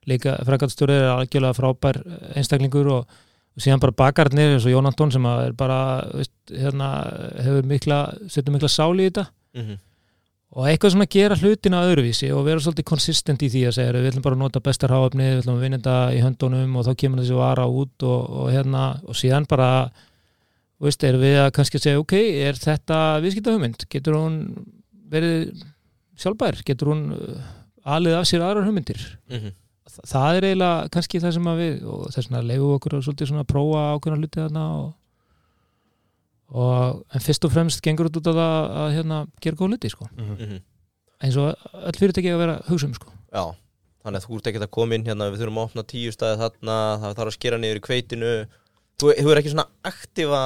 líka 0.07 0.35
frækastjóri 0.47 0.95
er 0.97 1.09
algjörlega 1.13 1.57
frábær 1.57 1.99
einstaklingur. 2.37 2.91
Og, 2.93 3.17
og 3.57 3.63
síðan 3.65 3.81
bara 3.83 3.97
bakarnir 3.97 4.55
eins 4.55 4.67
og 4.69 4.75
Jón 4.75 4.87
Anton 4.87 5.11
sem 5.11 5.25
að 5.27 5.47
er 5.47 5.57
bara 5.57 5.81
veist, 6.13 6.35
hérna, 6.53 6.91
hefur 7.41 7.67
mikla 7.67 7.99
setur 8.29 8.55
mikla 8.55 8.71
sál 8.71 8.93
í 8.95 9.09
þetta. 9.09 9.27
Mm 9.57 9.75
og 10.55 10.67
eitthvað 10.69 10.93
svona 10.93 11.07
gera 11.11 11.35
hlutina 11.37 11.83
öðruvísi 11.85 12.29
og 12.31 12.45
vera 12.47 12.61
svolítið 12.63 12.87
konsistent 12.87 13.43
í 13.43 13.49
því 13.51 13.63
að 13.67 13.73
segja 13.75 13.95
við 13.97 14.07
ætlum 14.11 14.23
bara 14.25 14.37
að 14.37 14.43
nota 14.45 14.61
bestar 14.63 14.93
háöfni, 14.95 15.25
við 15.27 15.41
ætlum 15.41 15.57
að 15.57 15.65
vinna 15.65 15.79
þetta 15.79 15.95
í 16.15 16.21
höndunum. 16.23 16.77
Og 16.79 16.87
þá 16.87 16.91
kemur 17.01 17.21
þessi 17.21 17.37
vara 17.37 17.65
út 17.67 18.05
og, 18.07 18.37
og 18.41 18.47
hérna, 18.53 18.83
og 19.03 19.19
síðan 19.19 19.47
bara 19.49 19.69
veist, 20.85 21.03
erum 21.03 21.21
við 21.21 21.37
að 21.41 21.51
kannski 21.57 21.79
segja 21.81 21.99
ok, 21.99 22.13
er 22.47 22.53
þetta 22.61 22.97
viðskiptahugmynd 23.23 23.87
getur 23.89 24.13
hún 24.19 24.35
verið 25.09 25.63
sjálfbær, 26.17 26.59
getur 26.67 26.91
hún 26.93 27.01
uh, 27.15 27.41
alið 27.87 28.17
af 28.19 28.27
sér 28.29 28.41
aðrar 28.45 28.65
hugmyndir 28.67 28.99
-hmm. 29.29 29.53
Þa- 29.87 30.05
það 30.11 30.35
er 30.37 30.43
eiginlega 30.49 30.89
kannski 30.91 31.19
það 31.23 31.33
sem 31.33 31.47
að 31.47 31.57
við 31.63 31.83
og 31.87 32.07
þess 32.13 32.29
leifum 32.29 32.67
við 32.67 32.75
okkur 32.77 32.93
að 32.97 33.03
svolítið 33.07 33.27
svona 33.27 33.43
að 33.45 33.51
prófa 33.53 33.83
ákveðna 33.95 34.17
hluti 34.21 34.39
þarna 34.43 34.63
og, 34.77 34.93
og 36.57 37.03
en 37.13 37.23
fyrst 37.23 37.45
og 37.47 37.51
fremst 37.53 37.81
gengur 37.83 38.07
þetta 38.07 38.19
út 38.21 38.29
af 38.31 38.37
það 38.37 38.75
að 38.81 38.91
hérna, 38.97 39.17
gera 39.43 39.55
góð 39.59 39.71
hluti 39.73 39.89
sko 39.91 40.07
Mhm. 40.17 40.59
eins 41.23 41.37
og 41.37 41.55
öll 41.73 41.97
fyrirtæki 41.97 42.29
að 42.31 42.37
vera 42.43 42.61
hugsa 42.67 42.85
um 42.87 42.93
sko. 42.93 43.09
Já, 43.33 43.43
þannig 44.05 44.19
að 44.21 44.25
þú 44.27 44.35
ert 44.37 44.47
ekki 44.47 44.61
að 44.61 44.71
koma 44.71 44.95
inn 44.95 45.03
hérna 45.07 45.31
við 45.31 45.39
þurfum 45.41 45.57
að 45.57 45.65
opna 45.67 45.83
tíu 45.83 46.11
staði 46.11 46.37
þarna 46.43 46.75
það 47.01 47.15
þarf 47.17 47.27
að 47.31 47.37
skera 47.39 47.57
niður 47.57 47.79
í 47.81 47.85
kveitinu 47.87 48.31
þú 49.01 49.31
er 49.31 49.41
ekki 49.41 49.53
svona 49.53 49.67
aktífa 49.85 50.43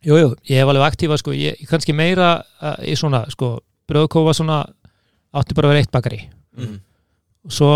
Jú, 0.00 0.16
jú, 0.16 0.28
ég 0.48 0.62
hef 0.62 0.70
alveg 0.72 0.86
aktífa 0.86 1.18
sko, 1.20 1.32
ég, 1.36 1.58
ég 1.60 1.68
kannski 1.68 1.92
meira 1.92 2.38
uh, 2.40 2.78
í 2.88 2.94
svona, 2.96 3.26
sko, 3.28 3.58
bröðkófa 3.90 4.32
svona 4.38 4.62
átti 5.36 5.56
bara 5.56 5.68
að 5.68 5.74
vera 5.74 5.82
eitt 5.84 5.92
bakari. 5.92 6.22
Mm. 6.56 6.78
og 7.46 7.52
svo 7.54 7.72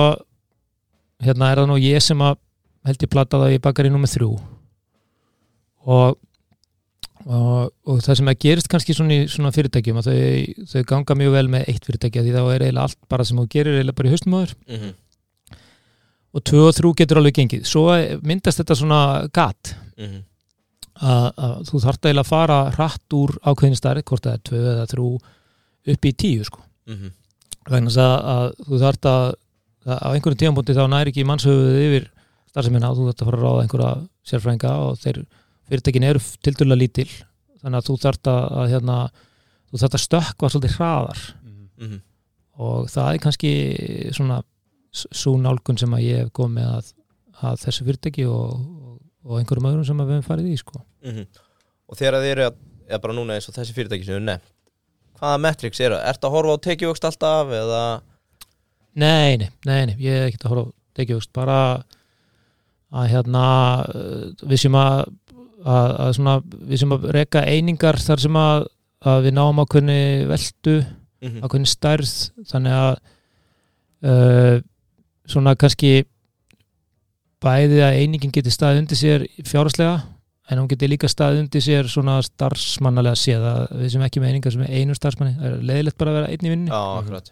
hérna 1.25 1.51
er 1.53 1.61
það 1.61 1.69
nú 1.71 1.77
ég 1.81 2.03
sem 2.03 2.21
að 2.25 2.41
held 2.89 3.05
ég 3.05 3.13
plataði 3.13 3.59
í 3.59 3.63
bakari 3.65 3.93
nummer 3.93 4.11
þrjú. 4.11 4.33
Og, 5.85 6.17
og, 7.29 7.71
og 7.85 8.01
það 8.05 8.19
sem 8.21 8.33
að 8.33 8.41
gerist 8.45 8.73
kannski 8.73 8.97
svona 8.97 9.21
í 9.21 9.29
svona 9.29 9.53
fyrirtækjum 9.53 10.01
að 10.01 10.09
þau, 10.11 10.67
þau 10.73 10.83
ganga 10.95 11.21
mjög 11.21 11.37
vel 11.37 11.47
með 11.53 11.71
eitt 11.75 11.87
fyrirtæki 11.87 12.21
af 12.21 12.27
því 12.27 12.35
þá 12.35 12.43
er 12.43 12.67
eiginlega 12.67 12.89
allt 12.89 13.01
bara 13.13 13.29
sem 13.29 13.41
þú 13.41 13.49
gerir 13.53 13.79
eiginlega 13.79 14.01
bara 14.01 14.09
í 14.09 14.17
haustum 14.17 14.37
á 14.37 14.39
þér. 14.41 14.59
Mhm. 14.73 14.93
og 16.35 16.43
tvö 16.49 16.67
og 16.67 16.75
þrjú 16.81 16.97
getur 16.99 17.21
alveg 17.21 17.37
gengið. 17.37 17.69
Svo 17.69 17.85
myndast 18.25 18.65
þetta 18.65 18.81
svona 18.81 19.01
gat 19.29 19.77
Mhm. 19.99 20.23
að, 21.03 21.27
að 21.37 21.55
þú 21.69 21.81
þarft 21.85 22.07
eiginlega 22.07 22.25
að 22.25 22.31
fara 22.33 22.59
hratt 22.77 23.15
úr 23.19 23.31
ákveðin 23.43 23.77
stærð, 23.79 24.03
hvort 24.05 24.23
það 24.27 24.33
er 24.37 24.43
tvö 24.49 24.61
eða 24.75 24.87
þrjú 24.93 25.09
upp 25.95 26.05
í 26.05 26.13
tíu 26.23 26.45
sko 26.45 26.61
Mhm. 26.87 27.11
vegna 27.71 27.91
þess 27.91 28.03
að, 28.05 28.17
að 28.35 28.55
þú 28.69 28.79
þarft 28.85 29.09
að, 29.11 29.35
á 29.85 30.09
einhverjum 30.15 30.41
tíðanbúndi 30.43 30.75
þá 30.77 30.85
næri 30.93 31.11
ekki 31.13 31.25
mannshöfuð 31.29 31.79
yfir 31.85 32.09
starfseminna 32.51 32.91
og 32.91 32.97
þú 32.99 33.07
þarft 33.09 33.23
að 33.23 33.29
fara 33.31 33.39
að 33.39 33.45
ráða 33.45 33.63
einhverja 33.65 34.09
sérfrænga 34.31 34.73
og 34.85 34.99
þeir 35.03 35.19
fyrirtækin 35.69 36.05
eru 36.09 36.21
tildulega 36.45 36.79
lítil 36.81 37.09
þannig 37.63 37.79
að 37.81 37.87
þú 37.89 37.97
þarft 38.05 38.29
að, 38.29 38.43
að 38.61 38.71
hérna, 38.75 38.97
þú 39.73 39.81
þarft 39.83 39.97
að 39.99 40.05
stökkva 40.07 40.51
svolítið 40.53 40.77
hraðar 40.79 41.23
Mhm. 41.81 42.01
og 42.59 42.87
það 42.87 43.09
er 43.15 43.19
kannski 43.19 43.53
svona 44.15 44.43
svo 44.95 45.35
nálgun 45.41 45.79
sem 45.79 45.91
að 45.91 46.05
ég 46.07 46.19
hef 46.23 46.33
komið 46.33 46.69
að, 46.71 46.93
að 47.43 47.57
þessu 47.65 47.85
fyrirtæki 47.89 48.27
og, 48.31 48.53
og, 49.25 49.39
einhverjum 49.41 49.69
öðrum 49.71 49.87
sem 49.89 49.99
við 50.05 50.13
hefum 50.15 50.27
farið 50.29 50.51
í 50.53 50.57
sko. 50.61 50.81
Mhm. 51.05 51.27
og 51.89 51.97
þegar 51.99 52.19
þið 52.21 52.31
eru 52.35 52.47
eða 52.89 53.01
bara 53.01 53.15
núna 53.17 53.35
eins 53.39 53.49
og 53.49 53.55
þessi 53.57 53.75
fyrirtæki 53.77 54.05
sem 54.07 54.17
við 54.19 54.27
nefnt 54.29 54.51
hvaða 55.21 55.41
metrics 55.41 55.81
eru, 55.81 55.95
ertu 55.97 56.27
að 56.29 56.35
horfa 56.35 56.55
á 56.59 56.65
tekjuvöxt 56.69 57.05
alltaf 57.09 57.53
eða 57.55 57.83
Nei, 58.95 59.37
nei, 59.41 59.49
nei, 59.67 59.87
nei, 59.91 59.95
ég 59.99 60.15
er 60.21 60.27
ekki 60.29 60.39
að 60.45 60.51
horfa 60.53 60.71
á 60.71 60.75
tekjuvöxt, 60.99 61.33
bara 61.35 61.59
að 62.95 63.09
hérna 63.11 63.45
uh, 63.91 64.27
við 64.47 64.61
sem 64.63 64.77
að, 64.79 65.01
að, 65.67 65.89
að 66.05 66.13
svona, 66.19 66.35
við 66.71 66.83
sem 66.85 66.93
að 66.95 67.07
reka 67.17 67.43
einingar 67.49 67.99
þar 67.99 68.23
sem 68.23 68.37
að, 68.39 68.67
að 69.03 69.25
við 69.27 69.35
náum 69.41 69.63
ákveðni 69.65 70.01
veldu, 70.31 70.77
Mhm. 71.25 71.41
ákveðni 71.41 71.71
stærð 71.71 72.11
þannig 72.51 72.75
að 72.77 72.97
uh, 74.05 74.57
svona 75.25 75.55
kannski 75.57 75.93
bæði 77.45 77.81
að 77.85 77.99
einingin 78.01 78.33
geti 78.35 78.53
staðið 78.55 78.83
undir 78.85 79.01
sér 79.01 79.25
fjáraslega 79.45 79.95
en 80.51 80.61
hún 80.61 80.69
geti 80.69 80.89
líka 80.91 81.09
staðið 81.09 81.43
undir 81.45 81.65
sér 81.65 81.89
svona 81.89 82.19
starfsmannalega 82.25 83.17
séð 83.21 83.45
að 83.49 83.63
við 83.81 83.93
sem 83.95 84.05
ekki 84.07 84.21
með 84.23 84.33
einingar 84.35 84.53
sem 84.55 84.65
er 84.67 84.75
einu 84.81 84.97
starfsmanni, 84.99 85.35
það 85.41 85.51
er 85.51 85.63
leiðilegt 85.71 85.99
bara 86.01 86.13
að 86.13 86.19
vera 86.21 86.31
einn 86.35 86.45
í 86.49 86.53
vinninni 86.53 86.73
Já, 86.73 86.83
akkurat 87.01 87.31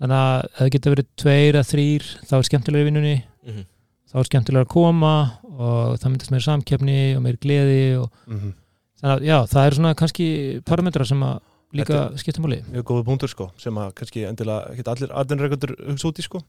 þannig 0.00 0.16
að 0.20 0.44
ef 0.44 0.56
það 0.60 0.70
geta 0.76 0.92
verið 0.94 1.08
tveir 1.22 1.58
að 1.60 1.68
þrýr 1.70 2.08
þá 2.28 2.32
er 2.40 2.48
skemmtilega 2.50 2.84
í 2.84 2.88
vinnunni 2.90 3.16
Mhm. 3.40 3.62
þá 4.10 4.14
er 4.20 4.28
skemmtilega 4.28 4.64
að 4.66 4.72
koma 4.74 5.12
og 5.60 5.98
það 6.00 6.10
myndast 6.12 6.30
meira 6.34 6.44
samkeppni 6.44 6.98
og 7.16 7.22
meira 7.24 7.40
gleði 7.40 7.80
og 8.02 8.10
Mhm. 8.28 8.52
þannig 9.00 9.14
að 9.16 9.24
já, 9.30 9.36
það 9.48 9.66
er 9.66 9.74
svona 9.78 9.94
kannski 9.96 10.26
parametrar 10.64 11.06
sem 11.08 11.20
að 11.24 11.40
líka 11.72 11.98
skipta 12.18 12.40
máli 12.44 12.60
mjög 12.68 12.84
góðu 12.84 13.04
punktur 13.06 13.28
sko 13.32 13.50
sem 13.56 13.74
að 13.80 13.94
kannski 13.94 14.26
endilega 14.28 14.72
ekki 14.74 14.84
allir 14.92 15.12
atvinnureikundur 15.16 15.76
hugsa 15.88 16.08
út 16.10 16.18
í 16.18 16.22
sko 16.26 16.42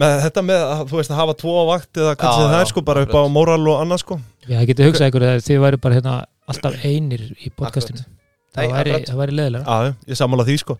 með 0.00 0.18
þetta 0.24 0.42
með 0.46 0.62
að 0.64 0.82
þú 0.90 0.98
veist 0.98 1.12
að 1.12 1.20
hafa 1.20 1.34
tvo 1.42 1.54
á 1.58 1.64
vakt 1.68 2.00
eða 2.00 2.12
hvað 2.16 2.28
Já, 2.28 2.36
sem 2.36 2.46
það 2.48 2.56
já, 2.56 2.64
er 2.64 2.70
sko 2.70 2.82
bara 2.88 3.04
upp 3.06 3.16
á 3.16 3.22
móral 3.32 3.62
og 3.68 3.80
annað 3.82 4.02
sko. 4.02 4.18
Já, 4.46 4.54
það 4.54 4.68
getið 4.70 4.88
hugsað 4.88 5.10
ykkur 5.10 5.26
að 5.28 5.42
þið 5.46 5.58
væri 5.64 5.80
bara 5.84 5.98
hérna 5.98 6.14
alltaf 6.52 6.78
einir 6.88 7.24
í 7.36 7.52
podcastinu. 7.56 8.04
Það 8.52 8.72
væri, 8.76 8.94
væri 9.20 9.36
leðilega 9.38 9.76
Já, 9.76 9.92
ég 10.12 10.20
sammála 10.20 10.46
því 10.48 10.56
sko. 10.62 10.78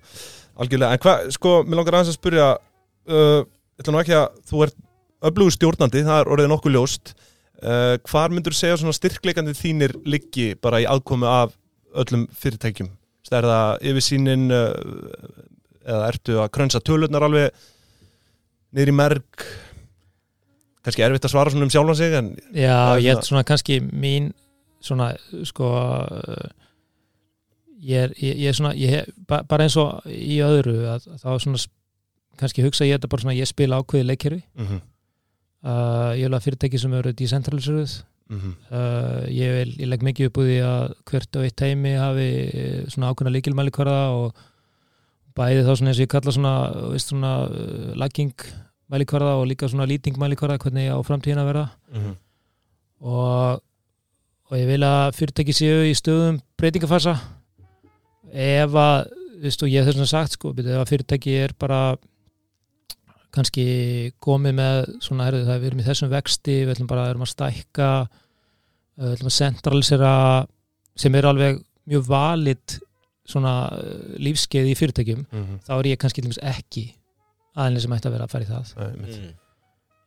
Algjörlega, 0.63 0.97
en 0.97 1.03
hvað, 1.03 1.29
sko, 1.37 1.53
mér 1.65 1.81
langar 1.81 1.99
aðeins 1.99 2.13
að 2.13 2.19
spyrja 2.19 2.49
uh, 2.57 3.43
ég 3.43 3.85
ætla 3.85 3.95
nú 3.95 4.01
ekki 4.03 4.17
að 4.17 4.41
þú 4.51 4.65
ert 4.67 4.81
öflugur 5.23 5.55
stjórnandi, 5.55 6.03
það 6.05 6.21
er 6.23 6.33
orðið 6.35 6.51
nokkuð 6.53 6.77
ljóst. 6.77 7.15
Uh, 7.63 7.95
hvar 8.11 8.33
myndur 8.35 8.57
segja 8.57 8.81
svona 8.81 8.97
styrkleikandi 8.97 9.55
þínir 9.57 9.95
liggi 10.09 10.51
bara 10.61 10.83
í 10.83 10.89
aðkomu 10.91 11.29
af 11.31 11.55
öllum 12.03 12.27
fyrirtækjum? 12.37 12.91
Það 13.29 13.39
er 13.39 13.49
það 13.49 13.85
yfirsýnin 13.93 14.49
uh, 14.53 14.73
eða 15.87 16.09
ertu 16.11 16.41
að 16.43 16.51
krönsa 16.57 16.83
tölurnar 16.85 17.25
alveg 17.29 17.63
niður 18.73 18.93
í 18.93 18.97
merg. 18.97 19.47
Kannski 20.83 21.05
erfitt 21.07 21.29
að 21.29 21.35
svara 21.35 21.53
svona 21.53 21.69
um 21.69 21.71
sjálfan 21.71 21.99
sig 21.99 22.15
en 22.19 22.33
Já, 22.55 22.99
ég 22.99 23.13
held 23.13 23.27
svona- 23.29 23.45
kannski 23.47 23.81
mín 23.81 24.33
svona, 24.83 25.13
sko 25.47 25.69
ég 27.83 28.09
er, 28.09 28.15
ég, 28.19 28.39
ég 28.45 28.49
er 28.51 28.57
svona 28.57 28.73
ég, 28.79 29.11
bara 29.29 29.67
eins 29.67 29.77
og 29.81 30.07
í 30.07 30.41
öðru 30.45 30.79
að, 30.91 31.09
að 31.15 31.23
þá 31.23 31.31
svona 31.45 31.63
kannski 32.41 32.65
hugsa 32.65 32.87
ég 32.89 32.99
þetta 32.99 33.11
bara 33.13 33.25
svona 33.25 33.37
ég 33.37 33.51
spila 33.51 33.79
ákveði 33.83 34.09
leikkerfi. 34.09 34.43
Mm 34.57 34.67
-hmm. 34.67 34.81
uh, 35.67 36.13
ég 36.19 36.27
vil 36.29 36.39
að 36.39 36.47
fyrirtæki 36.47 36.79
sem 36.79 36.95
eru 36.99 37.13
decentraliseruð. 37.13 37.99
Uh, 38.33 39.29
ég, 39.29 39.51
vil, 39.59 39.73
ég 39.83 39.89
legg 39.91 40.03
mikið 40.07 40.31
upp 40.31 40.39
úr 40.41 40.47
því 40.49 40.61
að 40.65 40.95
hvert 41.11 41.37
og 41.37 41.43
eitt 41.45 41.61
heimi 41.61 41.91
hafi 42.01 42.29
eh, 42.49 42.79
svona 42.89 43.11
ákveðna 43.13 43.33
líkilmælikvarða 43.35 43.99
og 44.17 44.39
bæði 45.39 45.65
þá 45.67 45.73
svona 45.73 45.93
eins 45.93 46.01
og 46.01 46.05
ég 46.05 46.13
kalla 46.13 46.35
svona, 46.35 46.55
veist, 46.93 47.13
svona 47.13 47.33
uh, 47.49 47.93
lagging 47.99 48.35
mælikvarða 48.93 49.39
og 49.41 49.49
líka 49.49 49.71
svona 49.71 49.89
lýting 49.89 50.19
mælikvarða 50.21 50.61
hvernig 50.63 50.93
á 50.93 50.99
framtíðin 51.07 51.41
að 51.41 51.51
vera 51.53 51.65
og, 53.01 53.63
og 54.51 54.57
ég 54.59 54.69
vil 54.69 54.83
að 54.87 55.17
fyrirtæki 55.17 55.57
séu 55.57 55.83
í 55.89 55.95
stöðum 55.97 56.39
breytingafasa. 56.61 57.17
Ef 58.33 58.77
að 58.79 59.11
veist, 59.43 59.63
og 59.65 59.73
ég 59.73 59.83
hef 59.83 59.91
þess 59.97 60.05
að 60.05 60.13
sagt 60.13 60.37
sko, 60.37 60.53
ef 60.55 60.73
að 60.79 60.89
fyrirtæki 60.91 61.37
er 61.43 61.55
bara 61.59 61.83
kannski 63.33 63.65
komið 64.23 64.57
með 64.59 64.79
svona, 65.01 65.27
herðu, 65.29 65.47
það 65.49 65.61
við 65.63 65.71
erum 65.71 65.83
í 65.83 65.87
þessum 65.87 66.13
vexti 66.13 66.57
við 66.63 66.75
ætlum 66.75 66.91
bara, 66.91 67.09
erum 67.11 67.25
að 67.25 67.33
stækka 67.33 67.91
við 69.01 69.15
ætlum 69.17 69.31
að 69.31 69.39
centralisera 69.39 70.15
sem 71.01 71.17
er 71.17 71.29
alveg 71.31 71.63
mjög 71.89 72.09
valit 72.11 72.77
svona 73.29 73.55
uh, 73.71 74.17
lífskeið 74.19 74.73
í 74.73 74.75
fyrirtækjum 74.79 75.23
þá 75.67 75.73
er 75.79 75.89
ég 75.93 76.01
kannski 76.03 76.25
ekki 76.41 76.85
aðeins 77.55 77.85
sem 77.85 77.95
ætti 77.95 78.09
að 78.09 78.17
vera 78.17 78.27
að 78.27 78.33
fara 78.33 78.45
í 78.45 78.49
það. 78.49 78.75
Mhm. 78.97 79.31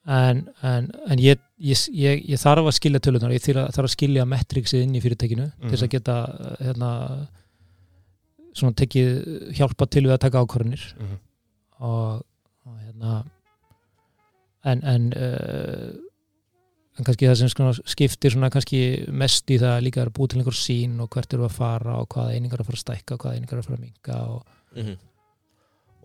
en, 0.05 0.41
en, 0.61 0.91
en 1.09 1.19
ég, 1.21 1.39
ég, 1.57 1.85
ég, 1.93 2.25
ég 2.29 2.41
þarf 2.41 2.67
að 2.67 2.75
skilja 2.77 2.99
tölunar 2.99 3.31
ég 3.33 3.41
þarf 3.41 3.63
að, 3.63 3.71
þarf 3.77 3.89
að 3.89 3.95
skilja 3.95 4.25
metriksið 4.29 4.83
inn 4.85 4.95
í 4.95 5.01
fyrirtækinu 5.01 5.47
til 5.61 5.71
þess 5.71 5.85
að 5.87 5.93
geta 5.95 6.17
uh, 6.29 6.55
hérna, 6.61 6.91
svona 8.55 8.77
tekið 8.81 9.53
hjálpa 9.57 9.87
til 9.87 10.05
við 10.05 10.15
að 10.15 10.23
taka 10.25 10.43
ákvarðanir. 10.43 10.83
Og, 11.83 12.21
og 12.65 12.75
hérna 12.85 13.23
en 14.65 14.83
en, 14.83 15.09
uh, 15.13 16.04
en 16.95 17.07
kannski 17.07 17.27
það 17.27 17.39
sem 17.41 17.51
svona 17.51 17.73
skiptir 17.91 18.37
mest 19.11 19.51
í 19.51 19.57
það 19.59 19.81
líka 19.83 20.05
að 20.05 20.13
búið 20.15 20.31
til 20.31 20.39
einhver 20.41 20.59
sín 20.59 20.99
og 21.03 21.09
hvert 21.11 21.33
eru 21.35 21.47
að 21.49 21.57
fara 21.57 21.97
og 21.99 22.07
hvaða 22.13 22.37
einingar 22.37 22.63
að 22.63 22.69
fara 22.69 22.79
að 22.79 22.85
stækka 22.85 23.17
og 23.17 23.25
hvaða 23.25 23.35
einingar 23.39 23.59
að 23.59 23.67
fara 23.67 23.77
að 23.79 23.85
minka 23.85 24.21
og 24.31 24.55
Mhm. 24.75 24.97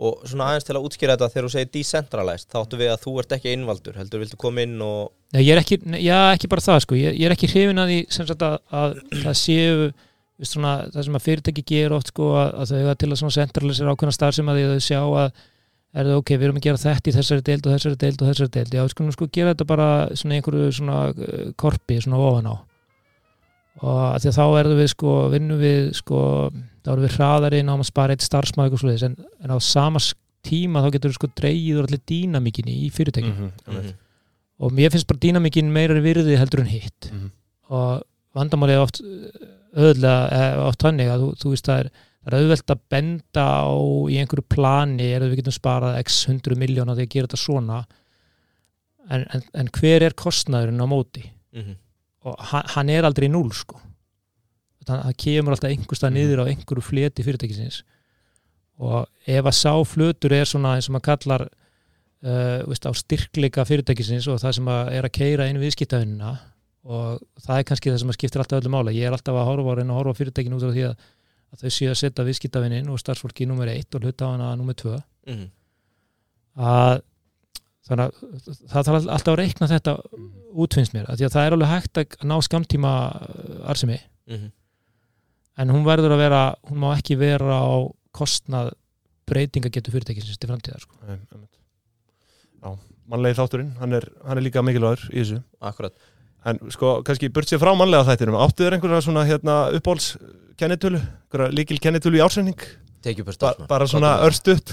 Og 0.00 0.22
svona 0.24 0.46
aðeins 0.48 0.64
til 0.64 0.74
að 0.78 0.84
útskýra 0.88 1.12
þetta 1.12 1.26
þegar 1.28 1.44
þú 1.44 1.50
segir 1.52 1.70
decentralized, 1.74 2.48
þá 2.48 2.58
áttu 2.62 2.78
við 2.80 2.88
að 2.88 3.02
þú 3.02 3.12
ert 3.20 3.32
ekki 3.36 3.50
einvaldur, 3.52 3.96
heldur 4.00 4.22
viltu 4.22 4.38
koma 4.40 4.62
inn 4.64 4.78
og 4.80 5.10
Nei, 5.34 5.42
ég 5.44 5.52
er 5.52 5.60
ekki, 5.60 5.76
já, 6.00 6.32
ekki 6.32 6.48
bara 6.48 6.64
það 6.64 6.78
sko, 6.86 6.96
ég, 6.96 7.18
ég 7.20 7.28
er 7.28 7.34
ekki 7.34 7.50
hrifin 7.52 7.82
að 7.82 7.90
því 7.92 7.98
sem 8.16 8.28
sagt 8.30 8.44
að, 8.46 8.56
að 8.72 8.96
það 9.20 9.36
séu 9.42 9.92
svona, 10.40 10.72
það 10.94 11.04
sem 11.04 11.18
að 11.18 11.26
fyrirtæki 11.26 11.66
ger 11.68 11.92
oft 11.92 12.14
sko 12.14 12.30
að, 12.32 12.54
að 12.62 12.72
þau 12.72 12.78
eiga 12.80 12.94
til 13.02 13.10
að 13.10 13.20
svona 13.20 13.36
centralisera 13.36 13.92
ákveðna 13.92 14.16
starf 14.16 14.38
sem 14.38 14.48
að 14.48 14.62
þau 14.62 14.80
sjá 14.88 15.00
að 15.04 15.44
er 15.90 16.06
það 16.06 16.20
ok, 16.20 16.32
við 16.36 16.46
erum 16.46 16.58
að 16.60 16.66
gera 16.66 16.80
þetta 16.80 17.10
í 17.10 17.14
þessari 17.16 17.44
deild 17.46 17.66
og 17.66 17.74
þessari 17.74 18.00
deild 18.00 18.22
og 18.22 18.30
þessari 18.30 18.52
deild, 18.56 18.74
já, 18.74 18.82
við 18.84 18.92
skulum 18.94 19.14
sko 19.14 19.28
gera 19.34 19.54
þetta 19.54 19.66
bara 19.70 19.88
svona 20.18 20.36
einhverju 20.36 20.72
svona 20.76 20.98
uh, 21.10 21.46
korpi 21.58 21.98
svona 22.04 22.20
ofan 22.22 22.50
á. 22.50 22.56
Og 23.80 24.00
að 24.10 24.18
því 24.22 24.30
að 24.30 24.36
þá 24.38 24.44
erðum 24.60 24.80
við 24.80 24.90
sko, 24.92 25.14
vinnum 25.32 25.60
við 25.60 25.90
sko, 25.96 26.20
þá 26.84 26.90
erum 26.92 27.06
við 27.06 27.16
hraðari 27.16 27.62
náum 27.64 27.82
að 27.82 27.88
spara 27.90 28.16
eitt 28.16 28.26
starfsmæð 28.26 28.76
en, 29.06 29.16
en 29.40 29.54
á 29.54 29.58
sama 29.62 30.02
tíma 30.46 30.82
þá 30.84 30.90
getur 30.94 31.12
við 31.12 31.18
sko 31.18 31.30
dreigið 31.40 31.80
úr 31.80 31.88
allir 31.88 32.02
dýnamíkinni 32.10 32.76
í 32.86 32.90
fyrirtækjum. 32.94 33.50
Mhm. 33.66 33.90
og 34.60 34.74
mér 34.76 34.92
finnst 34.92 35.08
bara 35.08 35.22
dýnamíkin 35.22 35.72
meira 35.72 35.96
virði 36.04 36.36
heldur 36.36 36.60
en 36.60 36.68
hitt. 36.68 37.10
Og 37.70 38.02
vandamálið 38.36 38.76
er 38.76 38.82
oft 38.84 39.00
öðlega, 39.74 40.48
oft 40.66 40.82
þannig 40.84 41.08
að 41.08 41.22
þú, 41.24 41.28
þú 41.40 41.52
veist 41.54 41.68
það 41.70 41.82
er, 41.84 41.90
það 42.20 42.32
er 42.32 42.38
auðvelt 42.38 42.72
að 42.74 42.82
benda 42.92 43.44
á 43.64 43.72
í 44.12 44.18
einhverju 44.20 44.46
plani 44.52 45.10
er 45.10 45.24
að 45.24 45.32
við 45.32 45.42
getum 45.42 45.56
sparað 45.56 46.00
x 46.02 46.24
hundru 46.28 46.56
miljón 46.60 46.92
á 46.92 46.94
því 46.94 47.06
að 47.06 47.14
gera 47.14 47.30
þetta 47.30 47.40
svona? 47.40 47.78
En, 49.10 49.24
en, 49.34 49.46
en 49.62 49.70
hver 49.74 50.04
er 50.06 50.16
kostnaðurinn 50.18 50.84
á 50.84 50.88
móti? 50.90 51.24
Mhm. 51.56 51.78
og 52.28 52.36
hann, 52.50 52.66
hann 52.76 52.90
er 52.92 53.06
aldrei 53.08 53.26
núl 53.32 53.48
sko. 53.56 53.78
Þannig 54.84 55.00
að 55.00 55.06
það 55.08 55.16
kemur 55.24 55.54
alltaf 55.54 55.70
einhverstað 55.72 56.12
niður 56.14 56.42
á 56.44 56.50
einhverju 56.50 56.84
fleti 56.84 57.24
fyrirtækisins. 57.24 57.80
Og 58.80 59.06
ef 59.28 59.48
að 59.48 59.56
sá 59.56 59.72
flutur 59.88 60.34
er 60.36 60.48
svona 60.48 60.74
eins 60.76 60.88
og 60.88 60.94
maður 60.94 61.06
kallar 61.08 61.46
uh, 61.48 62.60
veist, 62.68 62.86
á 62.88 62.92
styrkleika 62.96 63.64
fyrirtækisins 63.68 64.28
og 64.30 64.40
það 64.42 64.56
sem 64.58 64.70
að 64.72 64.92
er 64.98 65.08
að 65.08 65.14
keira 65.16 65.48
inn 65.50 65.60
viðskiptavinnina 65.60 66.34
og 66.90 67.20
það 67.44 67.56
er 67.58 67.66
kannski 67.68 67.92
það 67.92 68.02
sem 68.02 68.12
að 68.12 68.16
skiptir 68.16 68.42
alltaf 68.42 68.60
öllu 68.62 68.72
mála 68.72 68.94
ég 68.96 69.08
er 69.08 69.16
alltaf 69.16 69.36
að 69.36 69.48
horfa 69.50 69.74
á 69.74 69.76
reyna 69.80 69.92
að 69.92 69.98
horfa 70.00 70.14
á 70.16 70.18
fyrirtækin 70.20 70.56
út 70.56 70.64
af 70.64 70.72
því 70.76 70.86
að, 70.88 71.08
að 71.52 71.62
þau 71.64 71.70
séu 71.74 71.90
að 71.90 71.98
setja 72.00 72.24
viðskiptavinnin 72.26 72.88
og 72.92 72.98
starfsfólki 73.02 73.46
nummer 73.48 73.66
1 73.68 73.94
og 73.94 74.02
hluta 74.04 74.28
á 74.28 74.32
hana 74.36 74.56
nummer 74.56 74.74
2 74.74 74.98
Mhm. 75.26 75.48
að 76.56 77.02
þannig 77.90 78.04
að 78.06 78.12
það 78.70 78.84
þarf 78.86 79.08
alltaf 79.10 79.32
að 79.34 79.38
reikna 79.40 79.68
þetta 79.70 79.94
útfinnst 80.54 80.94
mér, 80.94 81.08
af 81.10 81.18
því 81.18 81.26
að 81.26 81.34
það 81.34 81.46
er 81.46 81.56
alveg 81.56 81.70
hægt 81.74 82.00
að 82.02 82.26
ná 82.30 82.36
skamtíma 82.46 82.92
arsemi 83.66 83.98
Mhm. 84.28 84.50
en 85.58 85.68
hún 85.68 85.84
verður 85.84 86.12
að 86.14 86.18
vera, 86.22 86.54
hún 86.68 86.78
má 86.78 86.94
ekki 86.96 87.16
vera 87.18 87.60
á 87.66 87.90
kostnað 88.14 88.72
breytinga 89.26 89.70
getur 89.70 89.92
fyrirtækisins 89.92 90.38
til 90.38 90.48
framtíðar 90.50 90.80
sko. 90.80 90.94
Já, 92.62 92.78
mannlegi 93.08 93.36
þátturinn, 93.38 93.76
hann 93.78 93.92
er, 93.94 94.04
hann 94.26 94.38
er 94.38 94.42
líka 94.42 94.62
mikilvægur 94.62 95.10
í 95.10 95.20
þessu 95.22 95.42
Akkurat 95.62 95.94
En 96.48 96.56
sko, 96.72 97.00
kannski 97.04 97.28
burt 97.28 97.50
sér 97.50 97.60
frá 97.60 97.74
mannlega 97.76 98.06
þættinum 98.08 98.38
Áttu 98.40 98.64
þér 98.64 98.78
einhverja 98.78 99.02
svona 99.04 99.26
hérna 99.28 99.56
uppáhalds 99.76 100.14
kennitölu, 100.60 101.00
einhverja 101.00 101.52
líkil 101.56 101.80
kennitölu 101.82 102.20
í 102.20 102.24
ásending 102.24 102.62
ba 103.40 103.52
bara 103.68 103.86
svona 103.88 104.14
örstutt? 104.26 104.72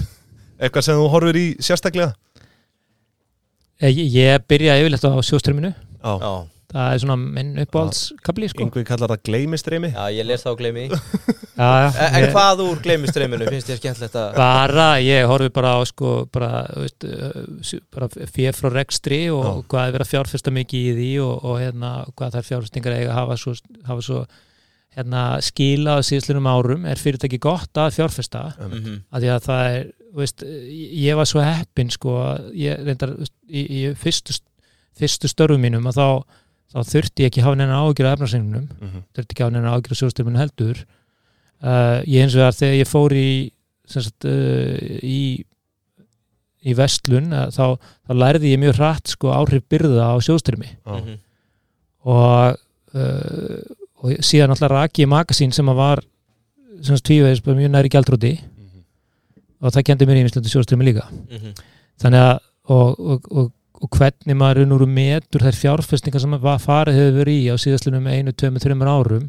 Eitthvað 0.60 0.84
sem 0.84 0.96
þú 0.98 1.08
horfir 1.12 1.36
í 1.38 1.46
sérstaklega? 1.64 2.14
Eh, 3.80 3.92
Ég, 3.94 4.08
ég 4.12 4.46
byrja 4.48 4.78
yfirleitt 4.80 5.04
á 5.06 5.12
sjóströmminu 5.22 5.70
Já, 5.72 6.12
Já, 6.18 6.32
það 6.68 6.92
er 6.94 6.98
svona 7.00 7.16
minn 7.16 7.54
uppáhaldskabli 7.62 8.48
sko. 8.52 8.64
yngvi 8.66 8.82
kallar 8.84 9.08
það 9.14 9.22
gleymistreimi 9.28 9.88
já, 9.94 10.02
ég 10.12 10.26
les 10.28 10.42
það 10.44 10.52
og 10.52 10.58
gleymi 10.60 10.82
því. 10.88 10.98
já, 11.60 11.68
já, 11.80 11.86
En 12.08 12.24
ég- 12.26 12.32
hvað 12.34 12.60
úr 12.66 12.82
gleymistreiminu 12.84 13.46
finnst 13.48 13.70
þér 13.70 13.78
skemmtilegt 13.80 14.18
að 14.20 14.34
bara, 14.36 14.88
ég 15.00 15.24
horfi 15.30 15.48
bara 15.56 15.70
á 15.76 15.80
sko, 15.88 16.10
bara, 16.32 16.50
veist, 16.76 17.06
uh, 17.08 17.80
bara 17.94 18.08
fér 18.34 18.52
frá 18.58 18.68
rekstri 18.74 19.22
og 19.32 19.44
Já. 19.46 19.52
hvað 19.72 19.86
er 19.88 19.96
verið 19.96 20.06
að 20.08 20.12
fjárfesta 20.12 20.52
mikið 20.58 20.90
í 20.90 20.92
því 20.98 21.08
og, 21.24 21.44
og 21.48 21.56
hérna, 21.62 21.92
hvað 22.18 22.36
þær 22.36 22.48
fjárfestingar 22.50 22.98
eiga 22.98 23.14
að 23.14 23.18
hafa 23.22 23.38
svo, 23.40 23.54
hafa 23.88 24.04
svo 24.10 24.20
hérna, 24.98 25.22
skila 25.44 25.96
á 25.96 26.04
síðslunum 26.04 26.48
árum 26.52 26.84
er 26.90 27.00
fyrirtæki 27.00 27.38
gott 27.40 27.72
að 27.80 27.94
fjárfesta 27.96 28.44
Mhm. 28.58 29.00
að 29.12 29.24
því 29.24 29.32
að 29.36 29.46
það 29.48 29.64
er 29.78 29.88
veist, 30.18 30.42
ég 30.42 31.16
var 31.16 31.24
svo 31.28 31.40
heppin 31.44 31.90
sko, 31.92 32.14
að 32.28 32.52
ég 32.60 32.84
reyndar 32.84 33.16
veist, 33.16 33.32
í, 33.48 33.62
í 33.68 33.80
fyrstu, 33.96 34.36
fyrstu 34.98 35.28
störfum 35.30 35.60
mínum 35.62 35.86
að 35.86 35.96
þá, 36.00 36.06
þá 36.68 36.78
þurfti 36.84 37.24
ég 37.24 37.30
ekki 37.32 37.42
hafa 37.44 37.56
neina 37.56 37.78
ágjur 37.82 38.06
af 38.10 38.16
efnarsyngunum 38.18 38.66
Mhm. 38.80 39.02
þurfti 39.16 39.32
ekki 39.34 39.44
hafa 39.44 39.54
neina 39.56 39.72
ágjur 39.76 39.92
af 39.94 40.00
sjóðstyrminu 40.02 40.38
heldur 40.42 40.82
uh, 41.62 42.00
ég 42.06 42.22
eins 42.22 42.34
og 42.36 42.42
það 42.44 42.58
þegar 42.60 42.76
ég 42.82 42.90
fór 42.90 43.12
í 43.16 43.30
sagt, 43.88 44.24
uh, 44.24 44.98
í 45.02 45.44
í 46.68 46.74
vestlun 46.76 47.32
uh, 47.32 47.46
þá, 47.54 47.78
þá 48.08 48.12
lærði 48.18 48.52
ég 48.52 48.60
mjög 48.60 48.76
hratt 48.80 49.08
sko 49.14 49.30
áhrif 49.32 49.62
byrða 49.70 50.10
á 50.12 50.16
sjóðstyrmi 50.20 50.68
Já. 50.74 50.92
Mhm. 50.98 51.18
og, 52.04 52.58
uh, 52.94 53.62
og 54.02 54.20
síðan 54.24 54.52
alltaf 54.54 54.70
raki 54.72 55.04
ég 55.06 55.10
magasín 55.10 55.52
sem 55.54 55.66
að 55.70 55.78
var 55.80 56.02
sem 56.82 56.94
sagt 56.96 57.08
tvíveðis 57.08 57.40
mjög 57.46 57.70
næri 57.74 57.88
gjaldróti 57.90 58.34
Mhm. 58.38 58.82
og 59.62 59.72
það 59.72 59.84
kendi 59.88 60.06
mér 60.06 60.20
ímislegt 60.22 60.50
sjóðströmi 60.52 60.84
líka 60.90 61.06
Mhm. 61.10 61.54
þannig 62.02 62.20
að 62.28 62.38
og, 62.68 63.00
og, 63.00 63.24
og, 63.32 63.52
og 63.82 63.90
hvernig 63.94 64.36
maður 64.38 64.62
raun 64.64 64.72
og 64.76 64.88
metur 64.90 65.44
þær 65.46 65.58
fjárfestingar 65.62 66.20
sem 66.24 66.36
var 66.42 66.58
farið 66.62 66.98
hefur 66.98 67.18
verið 67.22 67.38
í 67.38 67.46
á 67.52 67.56
síðastlunum 67.62 68.08
einu, 68.10 68.32
tveimur, 68.32 68.62
þreimur 68.64 68.90
árum 68.90 69.28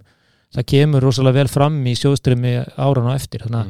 það 0.55 0.65
kemur 0.71 1.03
rosalega 1.05 1.37
vel 1.43 1.47
fram 1.53 1.75
í 1.85 1.93
sjóðströmi 1.99 2.53
áran 2.81 3.09
á 3.09 3.13
eftir 3.19 3.45
þannig 3.45 3.61
að 3.61 3.69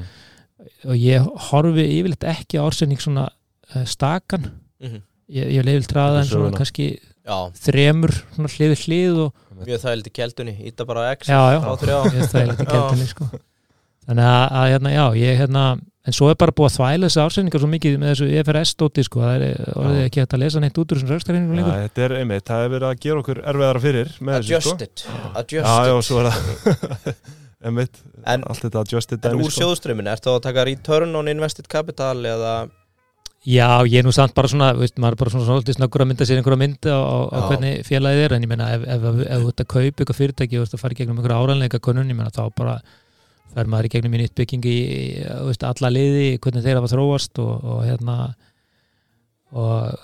Mm. 0.60 0.92
og 0.92 0.96
ég 1.00 1.28
horfi 1.50 1.84
yfirleitt 2.00 2.24
ekki 2.28 2.60
á 2.60 2.64
ársending 2.68 3.00
svona 3.00 3.28
uh, 3.76 3.84
stakan 3.86 4.52
Mhm. 4.80 5.02
ég, 5.32 5.46
ég 5.60 5.64
leifil 5.64 5.88
traða 5.88 6.20
en 6.24 6.26
svona 6.28 6.52
kannski 6.56 7.00
Já, 7.30 7.52
þremur 7.54 8.12
svona 8.36 8.50
hlið 8.50 8.72
við 8.74 8.84
hlið 8.88 9.18
og 9.26 9.34
mjög 9.68 9.82
þægilegt 9.84 10.08
í 10.08 10.14
keldunni 10.16 10.56
Íta 10.72 10.86
bara 10.88 11.04
á 11.04 11.16
X 11.16 11.28
já, 11.28 11.40
já, 11.54 11.60
litið 12.48 12.64
Já. 12.64 12.72
keltinni 12.72 13.08
sko. 13.08 13.28
þannig 14.08 14.26
að, 14.26 14.46
að 14.60 14.70
hérna, 14.74 14.90
já, 14.96 15.06
ég 15.20 15.38
hérna 15.44 15.64
en 16.10 16.16
svo 16.18 16.30
er 16.34 16.38
bara 16.42 16.54
búið 16.58 16.70
að 16.72 16.76
þvæla 16.80 17.10
þessi 17.10 17.22
ársendingar 17.24 17.62
svo 17.64 17.70
mikið 17.72 17.98
með 18.02 18.12
þessu 18.14 18.30
EFRS 18.42 18.74
stóti 18.76 19.06
sko, 19.06 19.22
það 19.24 19.46
er 19.50 19.74
orðið 19.76 20.00
Já. 20.02 20.06
ekki 20.10 20.24
hægt 20.24 20.36
að 20.38 20.44
lesa 20.44 20.64
neitt 20.64 20.80
út 20.82 20.94
úr 20.96 21.02
þessum 21.06 21.38
Já, 21.38 21.44
lengur. 21.60 21.76
Þetta 21.86 22.06
er 22.08 22.16
einmitt, 22.20 22.46
það 22.50 22.64
hefur 22.66 22.74
verið 22.76 22.88
að 22.90 23.04
gera 23.06 23.24
okkur 23.24 23.42
erfiðara 23.54 23.84
fyrir 23.86 24.16
með 24.20 24.40
þessu 24.40 24.60
sko. 24.60 24.76
Adjusted 24.80 25.06
Adjusted 25.44 25.70
Já, 25.70 25.78
já, 25.90 25.96
svo 26.10 26.24
er 26.24 26.30
það. 26.34 27.14
Einmitt, 27.70 27.98
En- 28.24 28.44
allt 28.48 28.62
þetta 28.64 28.82
adjusted 28.86 29.26
En 29.28 29.40
úr 29.44 29.52
sko. 29.52 29.66
sjóðströmmin, 29.66 30.08
ertu 30.08 30.32
að 30.32 30.44
taka 30.46 30.64
return 30.70 31.16
on 31.20 31.28
invested 31.28 31.68
capital 31.72 32.16
eða? 32.24 32.54
Já, 33.48 33.68
ég 33.88 34.00
er 34.02 34.08
nú 34.08 34.12
samt 34.16 34.34
bara 34.36 34.48
svona, 34.52 34.70
veist, 34.76 34.98
maður 35.00 35.16
er 35.16 35.20
bara 35.22 35.32
svona 35.34 35.46
svolítið 35.48 35.78
snöggur 35.78 36.04
að 36.04 36.10
mynda 36.12 36.26
sér 36.28 36.40
einhverja 36.42 36.60
mynda 36.60 36.96
á, 36.96 37.00
á, 37.32 37.40
hvernig 37.48 37.86
félagið 37.88 38.24
er, 38.26 38.34
en 38.36 38.44
ég 38.48 38.52
meina 38.52 38.66
ef, 38.76 38.82
ef, 38.84 39.06
ef, 39.12 39.20
ef 39.28 39.44
þú 39.46 39.52
ert 39.54 39.64
að 39.64 39.70
kaupa 39.76 40.04
eitthvað 40.04 40.18
fyrirtæki 40.20 40.60
og 40.60 40.64
þú 40.64 40.68
ert 40.68 40.76
að 40.76 40.82
fara 40.84 40.96
í 40.96 41.00
gegnum 41.00 41.20
einhverja 41.22 41.38
áranleika 41.44 41.80
konun, 41.84 42.12
ég 42.12 42.18
meina 42.20 42.34
þá 42.36 42.42
bara 42.60 42.74
fer 43.56 43.66
maður 43.72 43.88
í 43.90 43.94
gegnum 43.96 44.14
í 44.18 44.22
nýtt 44.24 44.36
byggingi 44.38 44.74
í 44.76 45.00
þú 45.26 45.48
veist, 45.50 45.64
alla 45.66 45.90
liði, 45.94 46.28
hvernig 46.44 46.64
þeir 46.66 46.78
hafa 46.80 46.92
þróast 46.94 47.40
og, 47.44 47.64
og 47.74 47.80
hérna 47.88 48.18
og 49.52 49.96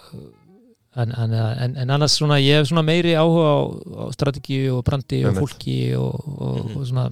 en, 0.96 1.12
en, 1.12 1.34
en, 1.36 1.76
en 1.84 1.90
annars 1.94 2.16
svona, 2.18 2.38
ég 2.42 2.62
hef 2.62 2.70
svona 2.72 2.86
meiri 2.88 3.14
áhuga 3.20 3.50
á, 3.52 3.60
á 4.02 4.06
strategíu 4.16 4.78
og 4.80 4.86
brandi 4.88 5.22
og 5.28 5.36
fólki 5.42 5.78
og, 6.00 6.16
og, 6.26 6.56
Mhm. 6.66 6.78
og 6.80 6.88
svona 6.90 7.06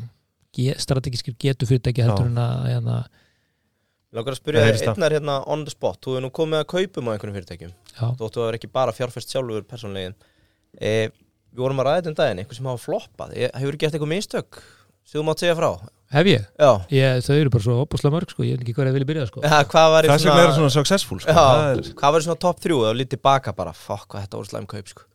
ge, 0.55 0.73
strategískir 0.79 1.35
getu 1.39 1.67
fyrirtæki 1.69 2.01
heldur 2.05 2.29
en 2.31 2.39
að 2.41 2.69
hérna, 2.71 3.03
Langar 4.13 4.35
að 4.35 4.41
spyrja 4.43 4.61
einnar 4.93 5.09
hérna 5.15 5.35
on 5.49 5.63
the 5.65 5.71
spot. 5.73 5.97
Þú 6.05 6.11
hefur 6.13 6.21
nú 6.21 6.29
komið 6.29 6.59
að 6.61 6.67
kaupum 6.69 7.07
á 7.09 7.11
einhvernum 7.15 7.33
fyrirtækjum. 7.33 7.71
Þú 7.97 8.27
ættu 8.27 8.41
að 8.43 8.45
vera 8.45 8.57
ekki 8.59 8.69
bara 8.71 8.93
fjárfest 8.93 9.31
sjálfur 9.33 9.63
persónlegin 9.65 10.13
e, 10.79 11.09
Við 11.49 11.57
vorum 11.63 11.81
að 11.81 11.87
ræða 11.87 11.97
þetta 12.01 12.09
um 12.11 12.17
daginn 12.19 12.39
Eitthvað 12.43 12.57
sem 12.59 12.65
hafa 12.69 12.81
floppað. 12.83 13.33
E, 13.33 13.49
Hefur 13.57 13.77
gert 13.81 13.93
eitthvað 13.97 14.11
mistök? 14.13 14.61
Sem 15.03 15.17
þú 15.19 15.25
mátt 15.25 15.41
segja 15.41 15.55
frá 15.57 15.71
hef 16.13 16.29
ég? 16.29 16.43
Já, 16.59 16.69
ég 16.93 17.23
þau 17.25 17.37
eru 17.37 17.53
bara 17.53 17.65
svo 17.65 17.77
opuslega 17.83 18.15
mörg 18.15 18.33
sko, 18.33 18.45
ég 18.47 18.57
veit 18.57 18.65
ekki 18.65 18.75
hvað 18.77 18.91
ég 18.91 18.97
vilja 18.97 19.09
byrja 19.09 19.29
sko. 19.29 19.41
ja, 19.45 19.63
hvað 19.69 19.89
var 19.95 20.07
í 20.07 20.11
Þess 20.11 20.27
vegna 20.27 20.43
er 20.43 20.51
það 20.51 20.59
svona 20.59 20.75
successful 20.75 21.23
sko. 21.23 21.33
Já, 21.33 21.71
er, 21.71 21.81
hvað 22.01 22.15
var 22.15 22.23
í 22.23 22.27
svona 22.27 22.41
top 22.45 22.61
3 22.63 22.77
og 22.77 22.99
lítið 22.99 23.23
baka 23.29 23.55
bara, 23.57 23.73
fuck 23.73 24.07
hvað 24.11 24.27
þetta 24.27 24.39
voru 24.39 24.51
slæm 24.51 24.69
kaup 24.69 24.93
sko. 24.93 25.07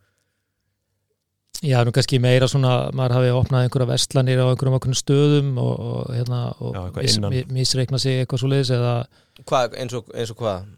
Já, 1.67 1.81
nú 1.83 1.91
kannski 1.95 2.21
meira 2.23 2.47
svona, 2.47 2.75
maður 2.95 3.17
hafi 3.17 3.31
opnað 3.35 3.65
einhverja 3.67 3.91
vestlanir 3.91 4.43
á 4.43 4.47
einhverjum 4.47 4.77
okkur 4.79 4.99
stöðum 4.99 5.57
og, 5.59 5.73
og, 5.89 6.13
hérna, 6.15 6.43
og 6.63 7.01
mis, 7.01 7.17
misreikna 7.51 7.99
sig 7.99 8.21
eitthvað 8.21 8.45
svo 8.45 8.51
leiðis 8.53 8.71
eða, 8.77 8.93
hvað, 9.43 9.75
eins, 9.83 9.97
og, 9.99 10.13
eins 10.15 10.31
og 10.31 10.39
hvað 10.39 10.69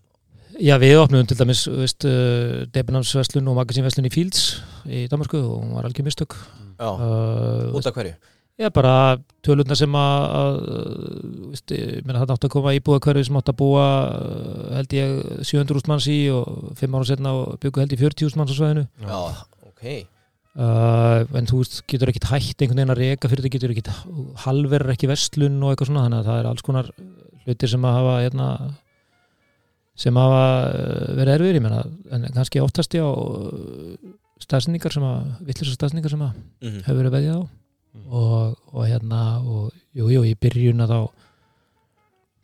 já, 0.57 0.75
við 0.81 0.97
opnum 1.03 1.29
til 1.29 1.37
dæmis, 1.37 1.66
veist, 1.68 2.07
uh, 2.09 2.64
Debenamsverslun 2.73 3.53
og 3.53 3.59
Magasinverslun 3.61 4.09
í 4.09 4.14
Fields 4.14 4.47
í 4.89 5.05
Danmarku 5.12 5.43
og 5.43 5.61
hún 5.61 5.77
var 5.77 5.89
algjör 5.89 6.09
mistök. 6.09 6.39
Já, 6.81 6.89
Uh, 6.97 7.77
út 7.77 7.85
af 7.85 7.93
hverju 7.93 8.14
Já, 8.61 8.69
bara 8.77 8.95
tölurnar 9.41 9.79
sem 9.79 9.95
að, 9.97 10.23
að 10.37 10.57
veist, 11.49 11.73
ég 11.73 12.05
meina 12.05 12.21
það 12.21 12.33
átti 12.35 12.49
að 12.49 12.53
koma 12.53 12.73
íbúða 12.77 13.01
hverju 13.07 13.27
sem 13.31 13.39
átti 13.41 13.53
að 13.55 13.59
búa 13.63 13.85
uh, 14.05 14.65
held 14.77 14.97
ég 14.99 15.15
700.000 15.49 15.89
manns 15.89 16.09
í 16.13 16.17
og 16.35 16.75
5 16.77 16.97
ára 16.99 17.09
setna 17.09 17.33
og 17.39 17.55
byggu 17.63 17.81
held 17.81 17.95
ég 17.97 18.03
40.000 18.03 18.37
manns 18.37 18.53
á 18.53 18.57
svæðinu. 18.59 18.83
Já, 19.01 19.21
ok. 19.71 19.87
Uh, 20.61 21.23
en 21.41 21.49
þú 21.49 21.63
veist, 21.63 21.79
getur 21.89 22.13
ekkit 22.13 22.27
hætt 22.29 22.61
einhvern 22.61 22.83
veginn 22.83 22.93
að 22.93 23.01
reka 23.01 23.31
fyrir 23.33 23.47
þetta, 23.47 23.55
getur 23.55 23.73
ekkit 23.73 23.91
halverður 24.45 24.93
ekki 24.93 25.09
vestlun 25.09 25.57
og 25.63 25.73
eitthvað 25.73 25.93
svona 25.93 26.05
þannig 26.05 26.21
að 26.21 26.29
það 26.29 26.41
er 26.43 26.49
alls 26.51 26.67
konar 26.67 26.91
hlutir 27.47 27.73
sem 27.73 27.87
að 27.89 27.97
hafa 27.97 28.19
hérna, 28.27 28.51
sem 30.05 30.21
hafa 30.21 30.43
uh, 30.67 31.07
verið 31.17 31.39
erfiðir, 31.39 31.61
ég 31.63 31.65
menna 31.65 31.81
en 32.13 32.29
kannski 32.37 32.61
oftast 32.61 32.99
já 32.99 33.07
stafsningar 34.45 34.93
sem 34.93 35.07
að, 35.07 35.33
vittlisar 35.49 35.81
stafsningar 35.81 36.13
sem 36.13 36.29
að 36.29 36.37
mm 36.61 36.85
hefur 36.85 37.01
verið 37.01 37.17
veðjað 37.17 37.41
á 37.41 37.60
og, 38.11 38.57
og 38.72 38.86
hérna 38.86 39.20
og 39.43 39.72
jú, 39.97 40.09
jú, 40.14 40.22
í 40.24 40.34
byrjun 40.41 40.80
að 40.84 40.93
þá 40.95 41.01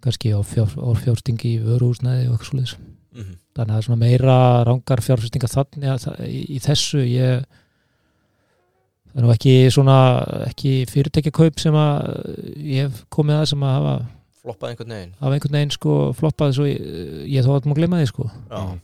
kannski 0.07 0.33
á 0.35 0.41
fjár, 0.47 0.71
fjárfestingi 1.03 1.55
í 1.57 1.63
vöruhúsnæði 1.65 2.27
og 2.29 2.35
eitthvað 2.37 2.49
svo 2.51 2.59
leiðis 2.59 2.75
-hmm. 2.77 3.37
þannig 3.57 3.71
að 3.71 3.73
það 3.73 3.79
er 3.79 3.87
svona 3.87 4.03
meira 4.03 4.37
rángar 4.69 5.01
fjárfestinga 5.07 5.49
þannig 5.55 5.89
að 5.93 6.03
það- 6.05 6.27
í, 6.29 6.41
í 6.57 6.59
þessu. 6.61 6.99
Ég 7.07 7.45
það 9.13 9.17
er 9.17 9.23
nú 9.25 9.31
ekki 9.33 9.55
svona 9.73 9.97
ekki 10.51 10.73
fyrirtækjakaup 10.93 11.59
sem 11.61 11.75
að 11.75 11.97
ég 12.61 12.83
hef 12.89 13.05
komið 13.11 13.41
að 13.41 13.47
sem 13.53 13.61
að 13.63 13.75
hafa, 13.79 14.07
Floppað 14.47 14.69
einhvern 14.71 14.93
veginn? 14.95 15.13
hafa 15.21 15.33
einhvern 15.35 15.53
veginn 15.57 15.71
sko 15.75 16.13
floppað 16.15 16.53
svo 16.55 16.65
ég, 16.69 16.79
ég 17.27 17.43
þó 17.45 17.57
að 17.57 17.65
maður 17.67 17.81
gleyma 17.81 18.03
því 18.03 18.07
sko. 18.13 18.31
Já, 18.51 18.61
Mhm. 18.67 18.81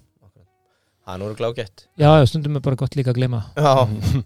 Það 1.03 1.15
er 1.15 1.19
nú 1.19 1.35
gláð 1.35 1.55
gett 1.57 1.87
já, 1.99 2.27
stundum 2.27 2.57
er 2.57 2.61
bara 2.61 2.77
gott 2.77 2.95
líka 2.97 3.11
að 3.11 3.15
gleyma. 3.19 3.43
Já, 3.57 4.23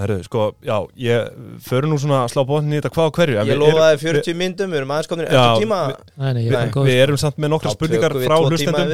Herru, 0.00 0.16
sko, 0.24 0.44
já, 0.64 0.76
ég 0.96 1.26
fyrir 1.66 1.88
nú 1.90 1.96
svona 2.00 2.22
að 2.24 2.30
slá 2.32 2.42
bóðin 2.48 2.72
í 2.72 2.78
þetta 2.78 2.90
hvað 2.94 3.08
og 3.10 3.16
hverju 3.18 3.34
ég 3.36 3.48
við 3.50 3.58
lofaði 3.60 3.92
erum- 3.92 4.04
40 4.24 4.34
myndum 4.40 4.70
Við 4.72 4.78
erum 4.80 4.92
aðeins 4.94 5.08
komin 5.10 5.26
Já, 5.26 5.30
eftir 5.40 5.64
tíma. 5.66 5.80
nei, 6.16 6.32
nei, 6.32 6.44
ég 6.46 6.54
er 6.56 6.70
góð 6.72 6.84
við 6.88 7.00
erum 7.04 7.18
samt 7.20 7.36
með 7.36 7.48
nokkra 7.52 7.70
spurningar 7.74 8.12
frá 8.24 8.36
hlustendum. 8.40 8.88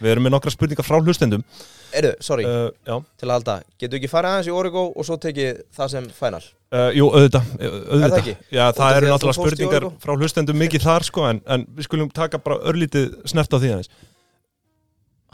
Við 0.00 0.10
erum 0.10 0.24
með 0.26 0.34
nokkra 0.34 0.50
spurningar 0.54 0.86
frá 0.88 0.98
hlustendum. 0.98 1.44
Erðu, 1.90 2.12
sorry, 2.22 2.44
uh, 2.46 2.70
til 3.18 3.26
að 3.28 3.32
halda 3.34 3.54
Getur 3.78 3.98
ekki 3.98 4.10
farið 4.10 4.30
aðeins 4.30 4.46
í 4.50 4.54
Origo 4.54 4.82
og 4.94 5.04
svo 5.06 5.16
tekið 5.18 5.62
það 5.74 5.88
sem 5.94 6.04
final? 6.14 6.42
Uh, 6.70 6.90
jú, 6.94 7.08
auðvitað, 7.10 7.44
Er 7.58 7.70
auðvitað. 7.90 8.36
það 8.78 8.96
eru 8.96 9.06
náttúrulega 9.10 9.38
spurningar 9.40 9.86
frá 9.98 10.12
hlustendum 10.14 10.56
mikið 10.62 10.80
þar 10.86 11.02
sko 11.08 11.26
en, 11.30 11.40
en 11.50 11.66
við 11.74 11.88
skulum 11.88 12.10
taka 12.14 12.38
bara 12.38 12.60
örlítið 12.70 13.16
snert 13.26 13.50
á 13.50 13.58
því 13.58 13.72
aðeins. 13.74 13.90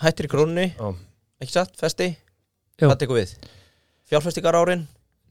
Hættir 0.01 0.29
í 0.29 0.33
Fjárfestingar 4.11 4.59
árin 4.59 4.87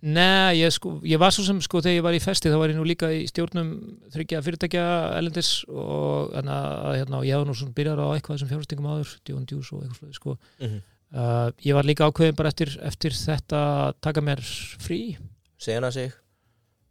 Nei, 0.06 0.60
ég, 0.60 0.70
sko, 0.76 1.00
ég 1.08 1.18
var 1.18 1.32
svo 1.34 1.46
sem 1.48 1.58
sko 1.64 1.80
þegar 1.82 1.96
ég 1.96 2.04
var 2.06 2.16
í 2.18 2.22
festi 2.22 2.52
þá 2.52 2.58
var 2.62 2.70
ég 2.70 2.78
nú 2.78 2.84
líka 2.86 3.08
í 3.10 3.24
stjórnum 3.30 3.70
þryggja 4.14 4.42
fyrirtækja 4.46 4.84
elendis 5.18 5.54
og 5.72 6.36
að 6.36 6.50
hérna, 7.00 7.22
ég 7.26 7.34
hafði 7.34 7.48
nú 7.50 7.56
svona 7.58 7.78
byrjar 7.80 8.02
á 8.04 8.08
eitthvað 8.12 8.42
sem 8.42 8.52
fjárhastingum 8.52 8.90
áður, 8.92 9.16
Djón 9.26 9.48
Djús 9.50 9.72
og 9.74 9.88
eitthvað 9.88 10.12
sko. 10.20 10.36
Mhm. 10.60 10.84
Uh, 11.16 11.48
ég 11.64 11.78
var 11.78 11.88
líka 11.88 12.10
ákveðin 12.10 12.36
bara 12.36 12.50
eftir, 12.52 12.74
eftir 12.84 13.14
þetta 13.16 13.60
að 13.88 13.98
taka 14.04 14.22
mér 14.26 14.42
frí 14.84 15.16
hana 15.64 15.92
sig 15.94 16.12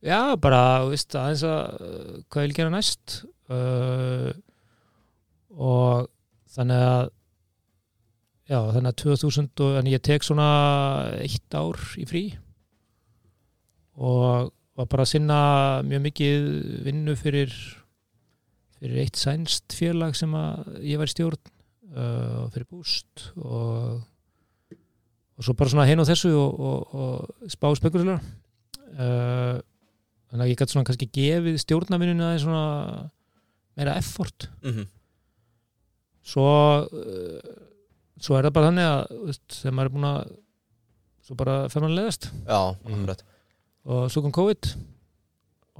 Já, 0.00 0.36
bara, 0.40 0.86
veist, 0.88 1.12
aðeins 1.12 1.42
að 1.44 1.82
uh, 1.84 2.14
hvað 2.30 2.46
ég 2.46 2.48
vil 2.48 2.56
gera 2.56 2.72
næst 2.72 3.18
uh, 3.52 4.30
og 5.50 6.08
þannig 6.54 6.86
að 6.88 7.10
já, 8.50 8.58
þannig 8.74 8.90
að 8.90 8.98
2000 9.04 9.64
og 9.64 9.78
þannig 9.78 9.96
ég 9.96 10.04
tek 10.04 10.26
svona 10.26 10.48
eitt 11.20 11.56
ár 11.56 11.80
í 12.00 12.06
frí. 12.08 12.24
Og 13.94 14.50
var 14.74 14.90
bara 14.90 15.04
að 15.06 15.12
sinna 15.14 15.38
mjög 15.86 16.02
mikið 16.08 16.46
vinnu 16.86 17.14
fyrir 17.18 17.52
fyrir 18.78 19.04
eitt 19.04 19.20
sænst 19.20 19.76
félag 19.78 20.16
sem 20.18 20.32
að 20.36 20.80
ég 20.84 20.98
var 21.00 21.08
í 21.08 21.14
stjórn 21.14 21.38
uh, 21.94 22.50
fyrir 22.52 22.66
búst 22.68 23.28
og 23.38 24.02
og 25.34 25.42
svo 25.42 25.54
bara 25.58 25.70
svona 25.72 25.86
hinn 25.88 25.98
á 25.98 26.06
þessu 26.06 26.30
og, 26.38 26.60
og, 26.62 26.92
og 26.94 27.50
spá 27.50 27.66
spekulilega 27.74 28.20
uh, 28.20 29.62
þannig 30.30 30.44
að 30.44 30.50
ég 30.52 30.60
gæti 30.60 30.74
svona 30.74 30.88
kannski 30.90 31.08
gefið 31.14 31.58
stjórnavinninu 31.62 32.26
aðeins 32.26 32.44
svona 32.46 32.66
meira 33.74 33.96
effort. 33.98 34.48
Mhm. 34.62 34.86
svo 36.24 36.48
uh, 36.86 37.63
svo 38.24 38.38
er 38.38 38.46
það 38.48 38.54
bara 38.56 38.68
þannig 38.70 38.88
að 38.88 39.38
þegar 39.58 39.74
maður 39.76 39.90
er 39.90 39.94
búin 39.96 40.08
að 40.10 40.20
svo 41.24 41.36
bara 41.40 41.56
fer 41.72 41.84
maður 41.84 41.92
að 41.94 41.98
leiðast. 42.00 42.28
Já, 42.48 42.60
og 43.84 44.06
svo 44.12 44.22
kom 44.24 44.32
COVID 44.34 44.70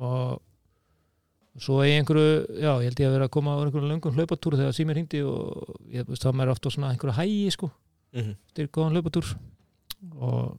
og 0.05 0.43
svo 1.63 1.79
er 1.85 1.89
ég 1.93 2.01
einhverju, 2.03 2.31
já, 2.59 2.71
ég 2.83 2.89
held 2.91 3.01
ég 3.05 3.09
að 3.09 3.15
vera 3.15 3.27
að 3.29 3.35
koma 3.37 3.55
á 3.55 3.63
einhverju 3.63 3.89
löngum 3.93 4.17
hlaupatúr 4.17 4.57
þegar 4.59 4.75
símir 4.75 4.97
hringdi 4.99 5.21
og 5.23 5.77
ég 5.95 6.09
þá 6.11 6.27
er 6.43 6.51
ofta 6.51 6.73
svona 6.75 6.91
einhverju 6.95 7.15
hægi 7.21 7.53
sko, 7.55 7.71
Mhm. 8.15 8.35
þetta 8.51 8.63
er 8.63 8.69
góðan 8.75 8.95
hlaupatúr 8.95 9.27
og 10.19 10.59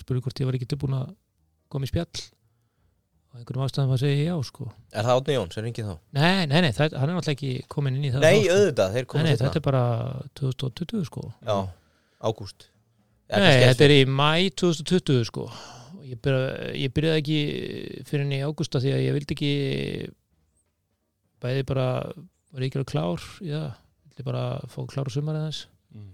spurði 0.00 0.22
hvort 0.22 0.40
ég 0.40 0.46
var 0.48 0.54
ekki 0.58 0.68
tilbúin 0.68 0.94
að 0.96 1.14
koma 1.68 1.84
í 1.84 1.88
spjall 1.88 2.20
og 3.28 3.38
einhverjum 3.40 3.64
ástæðum 3.66 3.92
að 3.94 4.00
segja 4.02 4.24
já 4.30 4.36
sko. 4.48 4.66
Er 4.92 5.04
það 5.06 5.18
Átni 5.20 5.34
Jón 5.36 5.50
sem 5.54 5.64
ringið 5.68 5.88
þá? 5.90 5.94
nei, 6.18 6.46
nei, 6.48 6.60
nei, 6.64 6.70
það, 6.72 6.94
hann 6.98 7.10
er 7.10 7.16
náttúrulega 7.18 7.34
ekki 7.36 7.50
komin 7.74 7.98
inn 7.98 8.06
í 8.08 8.12
það 8.14 8.24
Nei, 8.24 8.38
sko. 8.44 8.54
auðvitað, 8.56 8.92
þeir 8.96 9.04
nei, 9.04 9.10
komið 9.12 9.28
nei, 9.28 9.36
þetta 9.42 9.60
er 9.60 9.66
bara 9.68 9.82
2020 10.40 11.04
sko. 11.10 11.24
Já, 11.44 11.56
ágúst. 12.30 12.68
Nei, 13.28 13.50
þetta 13.68 13.84
er 13.88 13.94
í 13.98 14.00
mæ 14.08 14.30
2020 14.56 15.26
sko 15.28 15.44
Og 15.98 16.04
ég, 16.08 16.16
byrja, 16.24 16.70
ég 16.80 16.92
byrjaði 16.96 17.20
ekki 17.20 17.40
fyrir 18.08 18.22
henni 18.24 18.38
í 18.40 18.46
ágústa 18.48 18.80
því 18.80 18.94
að 18.96 19.02
ég 19.04 19.16
vildi 19.18 19.34
ekki 19.36 19.50
bæði 21.44 21.66
bara 21.68 21.86
var 22.48 22.64
ekki 22.64 22.80
að 22.80 22.88
klár 22.88 23.26
í 23.44 23.50
það? 23.52 23.66
Vildi 24.08 24.24
bara 24.26 24.44
fá 24.72 24.78
klár 24.88 25.10
á 25.10 25.12
sumar 25.12 25.36
eðans 25.42 25.66
Mm. 25.88 26.10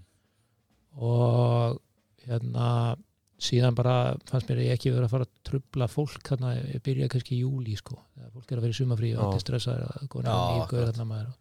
og 1.03 1.79
hérna 2.27 2.67
síðan 3.45 3.75
bara 3.77 3.95
fannst 4.29 4.49
mér 4.49 4.61
að 4.61 4.67
ég 4.69 4.77
ekki 4.79 4.93
vera 4.95 5.07
að 5.07 5.13
fara 5.15 5.27
að 5.27 5.33
trubla 5.49 5.87
fólk 5.91 6.29
þarna, 6.29 6.53
ég 6.73 6.83
byrjaði 6.85 7.11
kannski 7.13 7.35
í 7.37 7.41
júli 7.43 7.75
sko, 7.79 7.97
fólk 8.33 8.51
er 8.51 8.59
að 8.59 8.65
vera 8.67 8.75
í 8.75 8.79
sumafrí 8.79 9.11
og 9.15 9.23
allir 9.27 9.43
stressaður 9.45 9.85
að 9.91 10.09
góða 10.13 10.25
nefnir 10.31 10.57
í 10.57 10.67
gauð 10.73 10.89
þarna 10.91 11.07
maður. 11.11 11.31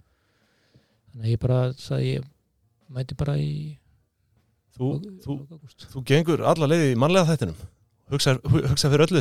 Þannig 1.14 1.24
að 1.24 1.32
ég 1.34 1.42
bara 1.44 1.58
sagði 1.80 2.12
ég 2.14 2.28
mæti 2.98 3.18
bara 3.24 3.38
í 3.40 3.50
Þú, 4.74 4.88
þú, 5.22 5.34
þú 5.92 6.00
gengur 6.08 6.40
alla 6.50 6.66
leiði 6.66 6.88
í 6.90 6.96
mannlega 6.98 7.28
þættinum? 7.28 7.58
Hugsa, 8.10 8.32
hu- 8.42 8.64
hugsa 8.66 8.88
fyrir 8.90 9.04
öllu? 9.06 9.20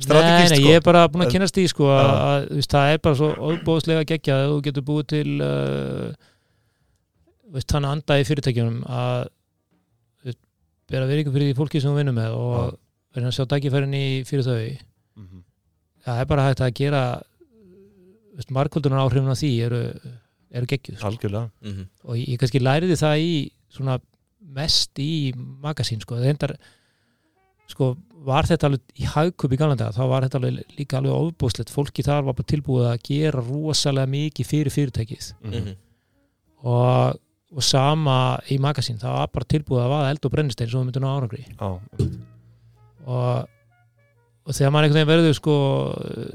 Nei, 0.00 0.20
nei, 0.22 0.44
sko. 0.46 0.60
ég 0.62 0.78
er 0.78 0.84
bara 0.86 1.00
búin 1.10 1.24
að 1.26 1.32
kynast 1.34 1.56
því 1.58 1.64
sko, 1.72 1.88
að, 1.90 2.10
að 2.30 2.44
veist, 2.54 2.70
það 2.72 2.92
er 2.94 3.00
bara 3.04 3.18
svo 3.18 3.30
óbóðslega 3.50 4.04
geggjað 4.12 4.44
að 4.44 4.52
þú 4.52 4.60
getur 4.68 4.84
búið 4.86 5.08
til 5.10 5.34
uh, 5.42 6.14
veist, 7.56 7.68
þannig 7.74 7.96
anda 7.96 8.18
í 8.22 8.26
fyrirtækjunum 8.30 8.78
að 8.86 9.26
bera 10.90 11.06
verið 11.08 11.30
fyrir 11.32 11.48
því 11.50 11.56
fólki 11.60 11.80
sem 11.82 11.90
þú 11.92 11.96
vinnur 12.00 12.16
með 12.16 12.34
og 12.36 12.54
Já. 12.58 12.76
verður 13.14 13.30
að 13.30 13.36
sjá 13.38 13.46
dagifærinni 13.54 14.02
fyrir 14.28 14.44
þau 14.46 14.78
Mhm. 15.20 15.42
það 16.06 16.20
er 16.20 16.24
bara 16.26 16.46
hægt 16.48 16.60
að 16.66 16.74
gera 16.74 17.02
markvöldunar 18.50 19.02
áhrifin 19.04 19.30
af 19.30 19.38
því 19.38 19.50
eru, 19.66 19.80
eru 20.50 20.66
geggjuð. 20.66 21.00
Algjörlega 21.04 21.50
Mhm. 21.62 21.86
og 22.04 22.14
ég, 22.16 22.28
ég 22.28 22.38
kannski 22.38 22.60
læriði 22.60 22.96
það 22.96 23.16
í 23.20 23.50
svona 23.70 24.00
mest 24.42 24.94
í 24.98 25.32
magasín 25.62 26.00
sko, 26.00 26.16
það 26.16 26.30
endar 26.32 26.56
sko, 27.68 27.96
var 28.24 28.42
þetta 28.44 28.66
alveg 28.68 28.80
í 28.98 29.04
hagkup 29.06 29.52
í 29.52 29.56
galanda, 29.56 29.92
þá 29.92 30.08
var 30.08 30.22
þetta 30.22 30.40
alveg 30.40 30.64
líka 30.78 30.98
alveg 30.98 31.12
ofbúslegt, 31.12 31.70
fólki 31.70 32.02
þar 32.02 32.24
var 32.24 32.32
bara 32.34 32.48
tilbúið 32.50 32.88
að 32.90 33.02
gera 33.02 33.40
rosalega 33.42 34.08
mikið 34.08 34.46
fyrir 34.46 34.72
fyrirtækið 34.74 35.32
Mhm. 35.44 35.76
og, 36.64 37.20
og 37.50 37.64
sama 37.66 38.16
í 38.52 38.58
magasín, 38.62 38.98
það 39.02 39.16
var 39.16 39.30
bara 39.34 39.48
tilbúið 39.50 39.80
að 39.84 39.90
vaða 39.94 40.10
eld 40.14 40.26
og 40.28 40.32
brennistein 40.34 40.68
svo 40.70 40.82
við 40.82 40.90
myndum 40.90 41.06
á 41.08 41.12
árangri. 41.16 41.44
Já, 41.50 41.70
og, 43.06 43.48
og 44.46 44.54
þegar 44.56 44.72
maður 44.74 44.86
einhvern 44.88 45.00
veginn 45.00 45.10
verður 45.10 45.36
sko 45.38 45.56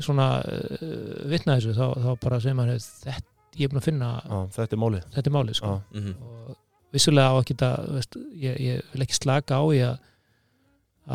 svona 0.03 0.27
uh, 0.43 1.23
vitna 1.31 1.55
þessu, 1.59 1.75
þá, 1.77 1.85
þá 2.03 2.09
bara 2.25 2.39
segir 2.43 2.57
maður 2.59 2.81
þetta, 2.83 3.31
ég 3.55 3.67
er 3.69 3.71
búin 3.73 3.81
að 3.81 3.87
finna 3.87 4.09
já, 4.25 4.37
þetta 4.57 4.75
er 4.77 4.81
málið. 4.83 5.05
Þetta 5.15 5.31
er 5.31 5.35
málið 5.37 5.59
sko. 5.61 5.73
Já, 5.73 5.99
Mhm. 6.01 6.15
og 6.19 6.55
vissulega 6.95 7.31
á 7.31 7.35
að 7.39 7.93
veist, 7.95 8.17
ég, 8.39 8.57
ég 8.63 8.91
vil 8.93 9.03
ekki 9.05 9.17
slaka 9.19 9.59
á 9.59 9.63
í 9.75 9.79
að 9.83 9.97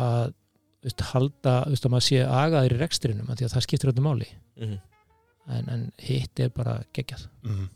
að 0.01 0.33
veist, 0.85 1.01
halda, 1.11 1.53
veist, 1.69 1.85
að 1.85 1.91
maður 1.93 2.05
sé 2.07 2.19
agaðir 2.25 2.73
í 2.75 2.79
rekstrinum 2.81 3.29
af 3.29 3.37
því 3.37 3.45
að 3.47 3.53
það 3.55 3.65
skiptir 3.67 3.91
öllu 3.93 4.05
máli. 4.05 4.27
Mhm. 4.57 4.79
en, 5.51 5.69
en 5.73 5.81
hitt 5.99 6.39
er 6.39 6.49
bara 6.53 6.83
geggjað. 6.93 7.27
Mhm. 7.43 7.69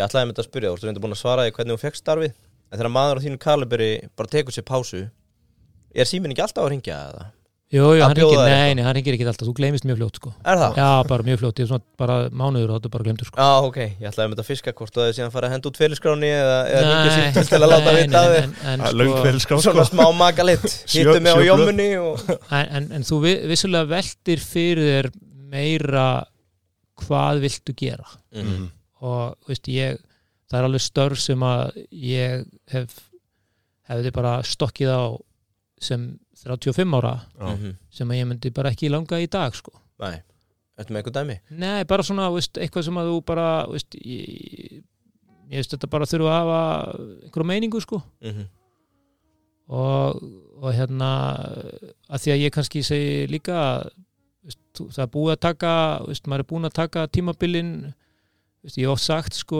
Ég 0.00 0.06
ætlaði 0.08 0.26
með 0.30 0.32
þetta 0.34 0.44
að 0.46 0.48
spyrja, 0.50 0.70
þú 0.70 0.78
ert 0.80 0.86
reynda 0.88 1.02
búin 1.04 1.16
að 1.16 1.20
svara 1.20 1.44
því 1.44 1.56
hvernig 1.58 1.76
þú 1.76 1.82
fekk 1.84 1.98
starfið. 2.00 2.32
En 2.70 2.78
þegar 2.80 2.92
maður 2.94 3.18
á 3.20 3.24
þínu 3.26 3.38
kaliberi 3.42 3.90
bara 4.16 4.30
tekur 4.32 4.54
sér 4.56 4.64
pásu 4.70 5.04
Er 5.90 6.06
síminn 6.06 6.30
ekki 6.32 6.44
alltaf 6.44 6.62
að 6.64 6.72
ringja 6.72 6.96
eða? 7.10 7.24
Jú, 7.70 7.82
jú, 7.94 8.00
Að 8.02 8.08
hann 8.08 8.16
ringir, 8.18 8.40
nei, 8.50 8.74
nei, 8.78 8.82
hann 8.82 8.94
ringir 8.96 9.14
ekki 9.14 9.26
alltaf, 9.30 9.46
þú 9.46 9.52
gleymist 9.58 9.84
mjög 9.86 9.98
fljótt 10.00 10.16
sko. 10.18 10.30
Er 10.42 10.58
það? 10.58 10.78
Já, 10.80 10.86
bara 11.10 11.26
mjög 11.26 11.38
fljótt, 11.42 11.60
ég 11.60 11.66
er 11.66 11.70
svona 11.70 11.84
bara 12.02 12.14
mánuður 12.34 12.72
og 12.72 12.78
þetta 12.80 12.88
er 12.88 12.94
bara 12.96 13.06
glemtur 13.06 13.28
sko. 13.28 13.38
Já, 13.38 13.66
ok, 13.68 13.78
ég 14.02 14.08
ætlaði 14.10 14.30
með 14.30 14.34
þetta 14.34 14.44
að 14.44 14.48
fiska 14.50 14.72
hvort 14.80 14.94
þú 14.96 15.02
hefði 15.04 15.16
síðan 15.20 15.30
farið 15.34 15.46
að 15.50 15.54
henda 15.54 15.70
út 15.70 15.78
félagsgráni 15.82 16.30
eða, 16.34 16.56
eða 16.70 16.88
ringja 16.88 17.12
símt 17.36 17.52
til 17.52 17.60
að 17.60 17.70
láta 17.70 17.94
vita 17.98 18.22
að 18.24 18.34
þið 18.34 18.40
en, 18.40 18.56
en, 18.72 18.82
Það 18.86 19.04
er 19.04 19.10
sko, 19.12 19.22
félskrá 19.28 19.60
Svona 19.66 19.84
sko. 19.86 19.94
Smá 19.94 20.04
magalitt, 20.18 20.66
hittu 20.96 21.14
mig 21.22 21.30
á 21.30 21.40
jómunni 21.46 21.88
og... 22.02 22.26
en, 22.50 22.66
en, 22.80 22.90
en 22.98 23.06
þú 23.06 23.20
vi- 23.26 23.38
vissulega 23.52 23.90
veltir 23.94 24.42
fyrir 24.50 24.90
þér 24.90 25.10
meira 25.54 26.08
hvað 27.06 27.42
viltu 27.46 27.74
gera. 27.78 28.06
Mhm. 28.34 28.66
Og 29.00 29.36
veist, 29.48 29.68
ég, 29.72 30.00
það 30.50 30.58
er 30.60 30.68
alveg 30.68 30.84
störf 30.84 31.20
sem 31.22 31.40
að 31.46 31.78
ég 31.90 32.44
hef 32.72 32.98
hefði 33.90 34.12
bara 34.14 34.36
stokkið 34.46 34.90
á 34.92 35.02
sem 35.80 36.02
35 36.44 36.94
ára 37.00 37.14
Já. 37.38 37.46
Mhm. 37.56 37.72
sem 37.90 38.08
að 38.12 38.18
ég 38.20 38.28
myndi 38.28 38.52
bara 38.54 38.70
ekki 38.70 38.90
langa 38.92 39.18
í 39.20 39.26
dag 39.30 39.54
sko. 39.56 39.72
Nei, 40.00 40.20
ertu 40.78 40.92
með 40.92 41.00
eitthvað 41.02 41.16
dæmi? 41.18 41.36
Nei, 41.50 41.84
bara 41.84 42.02
svona 42.06 42.28
veist, 42.32 42.56
eitthvað 42.60 42.84
sem 42.86 43.00
að 43.00 43.10
þú 43.10 43.24
bara 43.26 43.48
veist, 43.66 43.96
ég, 43.96 44.82
ég 45.50 45.56
veist 45.56 45.74
þetta 45.74 45.90
bara 45.90 46.08
þurfa 46.08 46.30
að 46.30 46.38
hafa 46.38 46.60
einhverja 47.24 47.50
meiningu 47.52 47.80
sko. 47.80 48.02
Mhm. 48.20 48.48
og, 49.70 50.22
og 50.60 50.72
hérna 50.74 51.10
að 52.10 52.22
því 52.24 52.32
að 52.34 52.40
ég 52.42 52.52
kannski 52.54 52.82
segi 52.82 53.26
líka 53.30 53.58
það 54.74 55.02
er 55.04 55.10
búið 55.12 55.34
að 55.36 55.42
taka 55.46 55.72
veist, 56.08 56.26
maður 56.26 56.44
er 56.44 56.48
búin 56.52 56.66
að 56.68 56.74
taka 56.78 57.06
tímabilin 57.06 57.70
ég 58.68 58.84
hef 58.84 58.92
oft 58.92 59.04
sagt 59.06 59.36
sko, 59.38 59.58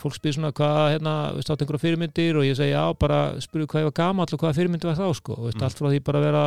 fólk 0.00 0.14
spyr 0.16 0.32
svona 0.36 0.50
hvað 0.56 0.78
hérna, 0.94 1.14
veist, 1.36 1.50
átt 1.52 1.60
einhverja 1.60 1.82
fyrirmyndir 1.82 2.38
og 2.40 2.46
ég 2.48 2.56
segi 2.56 2.72
já, 2.72 2.84
bara 2.96 3.18
spurðu 3.44 3.66
hvað 3.68 3.82
ég 3.84 3.88
var 3.90 3.96
gamall 4.00 4.30
og 4.32 4.40
hvaða 4.40 4.56
fyrirmyndi 4.56 4.88
var 4.88 4.96
þá 4.96 5.10
sko, 5.18 5.36
veist, 5.44 5.58
Mm. 5.60 5.66
allt 5.68 5.76
frá 5.82 5.88
því 5.92 6.00
bara 6.06 6.20
vera 6.24 6.44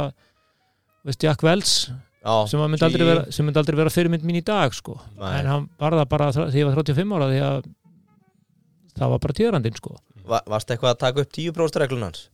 veist, 1.06 1.22
Jack 1.24 1.44
Wells 1.46 1.91
Já, 2.24 2.48
sem 2.48 2.60
myndi 2.60 2.86
aldrei 2.88 3.06
vera, 3.06 3.26
aldrei 3.60 3.76
vera 3.78 3.89
fyrirmynd 3.94 4.24
mín 4.24 4.39
í 4.39 4.44
dag 4.44 4.74
sko, 4.74 4.98
Nei. 5.20 5.39
en 5.39 5.46
hann 5.46 5.70
var 5.78 5.91
það 5.91 6.10
bara 6.10 6.32
þegar 6.32 6.54
ég 6.56 6.66
var 6.66 6.76
35 6.82 7.14
ára 7.18 7.28
því 7.30 7.41
að 7.44 7.64
það 8.98 9.10
var 9.14 9.20
bara 9.20 9.34
tíðrandinn 9.39 9.76
sko 9.78 9.96
Va 10.26 10.39
Varst 10.48 10.70
eitthvað 10.72 10.94
að 10.96 11.00
taka 11.04 11.22
upp 11.22 11.32
10% 11.36 11.80
reglun 11.84 12.06
hans? 12.08 12.30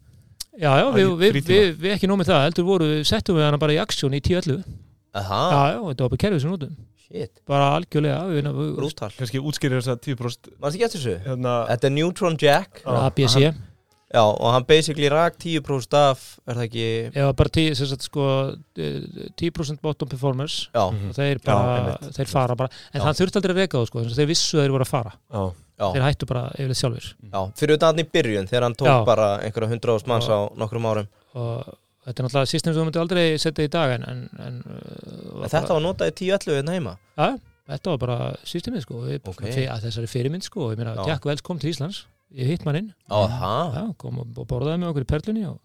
Já, 0.59 0.71
já, 0.77 0.85
við, 0.93 1.09
við, 1.17 1.39
við, 1.47 1.73
við 1.79 1.93
ekki 1.95 2.07
nómið 2.07 2.29
það, 2.29 2.43
heldur 2.47 2.67
voru, 2.67 2.89
settum 3.07 3.35
við 3.39 3.47
hana 3.47 3.57
bara 3.57 3.73
í 3.73 3.79
aksjón 3.81 4.13
í 4.15 4.21
10-11 4.21 4.63
Aha, 4.63 4.88
Já, 5.23 5.61
já, 5.73 5.79
þetta 5.89 6.05
var 6.05 6.09
bara 6.15 6.23
kerfið 6.25 6.41
sem 6.41 6.51
notum 6.51 6.75
shit, 7.09 7.39
bara 7.49 7.71
algjörlega 7.77 8.53
brútal. 8.77 9.09
Kannski 9.17 9.39
útskýrir 9.41 9.79
þess 9.81 9.89
að 9.95 10.03
10% 10.13 10.51
Varst 10.61 10.75
ekki 10.77 10.85
eftir 10.85 11.01
þessu? 11.01 11.15
hérna, 11.25 11.55
Þetta 11.71 11.87
er 11.89 11.95
Neutron 11.95 12.37
Jack. 12.39 12.83
Já, 12.85 12.99
ABC, 13.07 13.33
hann- 13.49 13.65
Já, 14.09 14.23
og 14.25 14.51
hann 14.53 14.63
basically 14.65 15.07
rak 15.09 15.35
10% 15.37 15.93
af, 15.93 16.39
er 16.47 16.55
það 16.55 16.63
ekki 16.65 16.85
eða 17.13 17.33
bara 17.37 17.49
10, 17.53 17.75
sem 17.77 17.85
sagt, 17.91 18.01
sko, 18.07 18.55
eh, 18.75 19.01
10% 19.37 19.81
bottom 19.81 20.07
performers. 20.09 20.69
Já, 20.73 20.89
Mhm. 20.91 21.09
og 21.09 21.15
þeir, 21.15 21.37
Já, 21.37 21.45
bara, 21.45 21.75
einmitt. 21.99 22.15
þeir 22.17 22.27
fara 22.27 22.55
bara 22.55 22.69
en 22.93 23.01
Já. 23.01 23.05
það 23.05 23.19
þurfti 23.19 23.35
aldrei 23.37 23.53
að 23.53 23.59
reka 23.61 23.77
þá 23.77 23.85
sko, 23.87 23.99
þeir 24.05 24.27
vissu 24.27 24.57
að 24.57 24.65
þeir 24.65 24.71
voru 24.71 24.81
að 24.83 24.87
fara. 24.87 25.13
Já, 25.31 25.53
já, 25.79 25.93
þeir 25.93 26.01
hættu 26.07 26.25
bara 26.27 26.49
yfirleitt 26.57 26.81
sjálfur 26.81 27.13
já 27.33 27.51
Fyrir 27.55 27.73
utan 27.77 27.87
hann 27.95 28.05
í 28.05 28.09
byrjun 28.11 28.47
þegar 28.49 28.61
hann 28.63 28.73
tók 28.75 28.87
Já. 28.87 29.05
bara 29.05 29.39
einhverja 29.45 29.69
hundra 29.69 29.93
ást 29.95 30.07
manns 30.07 30.25
Já. 30.27 30.33
á 30.33 30.57
nokkrum 30.57 30.85
árum. 30.89 31.07
og 31.35 31.77
þetta 32.09 32.23
er 32.23 32.27
náttúrulega 32.27 32.49
system 32.49 32.73
sem 32.73 32.79
þú 32.79 32.85
myndir 32.87 33.03
aldrei 33.03 33.23
setja 33.41 33.65
í 33.67 33.71
dag 33.71 33.93
en, 33.95 34.05
en, 34.09 34.21
en 34.45 34.59
uh, 34.65 35.43
En 35.45 35.51
þetta 35.53 35.75
var 35.75 35.83
notað 35.85 36.11
í 36.11 36.15
10-11 36.25 36.59
hérna 36.59 36.75
heima. 36.75 36.93
Ja, 37.19 37.29
þetta 37.73 37.93
var 37.93 37.99
bara 38.01 38.17
systemið 38.49 38.85
sko. 38.85 39.01
Okay. 39.31 39.67
þessari 39.69 40.09
fyrirmynd 40.09 40.45
sko. 40.45 40.71
Ég 40.73 40.81
meina, 40.81 40.95
Já. 40.97 41.03
Jack 41.13 41.27
Wells 41.29 41.45
kom 41.45 41.61
til 41.61 41.71
Íslands. 41.71 42.03
Ég 42.35 42.49
hitt 42.51 42.65
mann 42.65 42.77
inn. 42.77 42.89
Aha, 43.13 43.53
já, 43.73 43.83
kom 44.01 44.19
og 44.21 44.41
borðaði 44.49 44.81
með 44.81 44.91
okkur 44.91 45.05
í 45.05 45.09
Perlunni 45.09 45.45
og, 45.49 45.57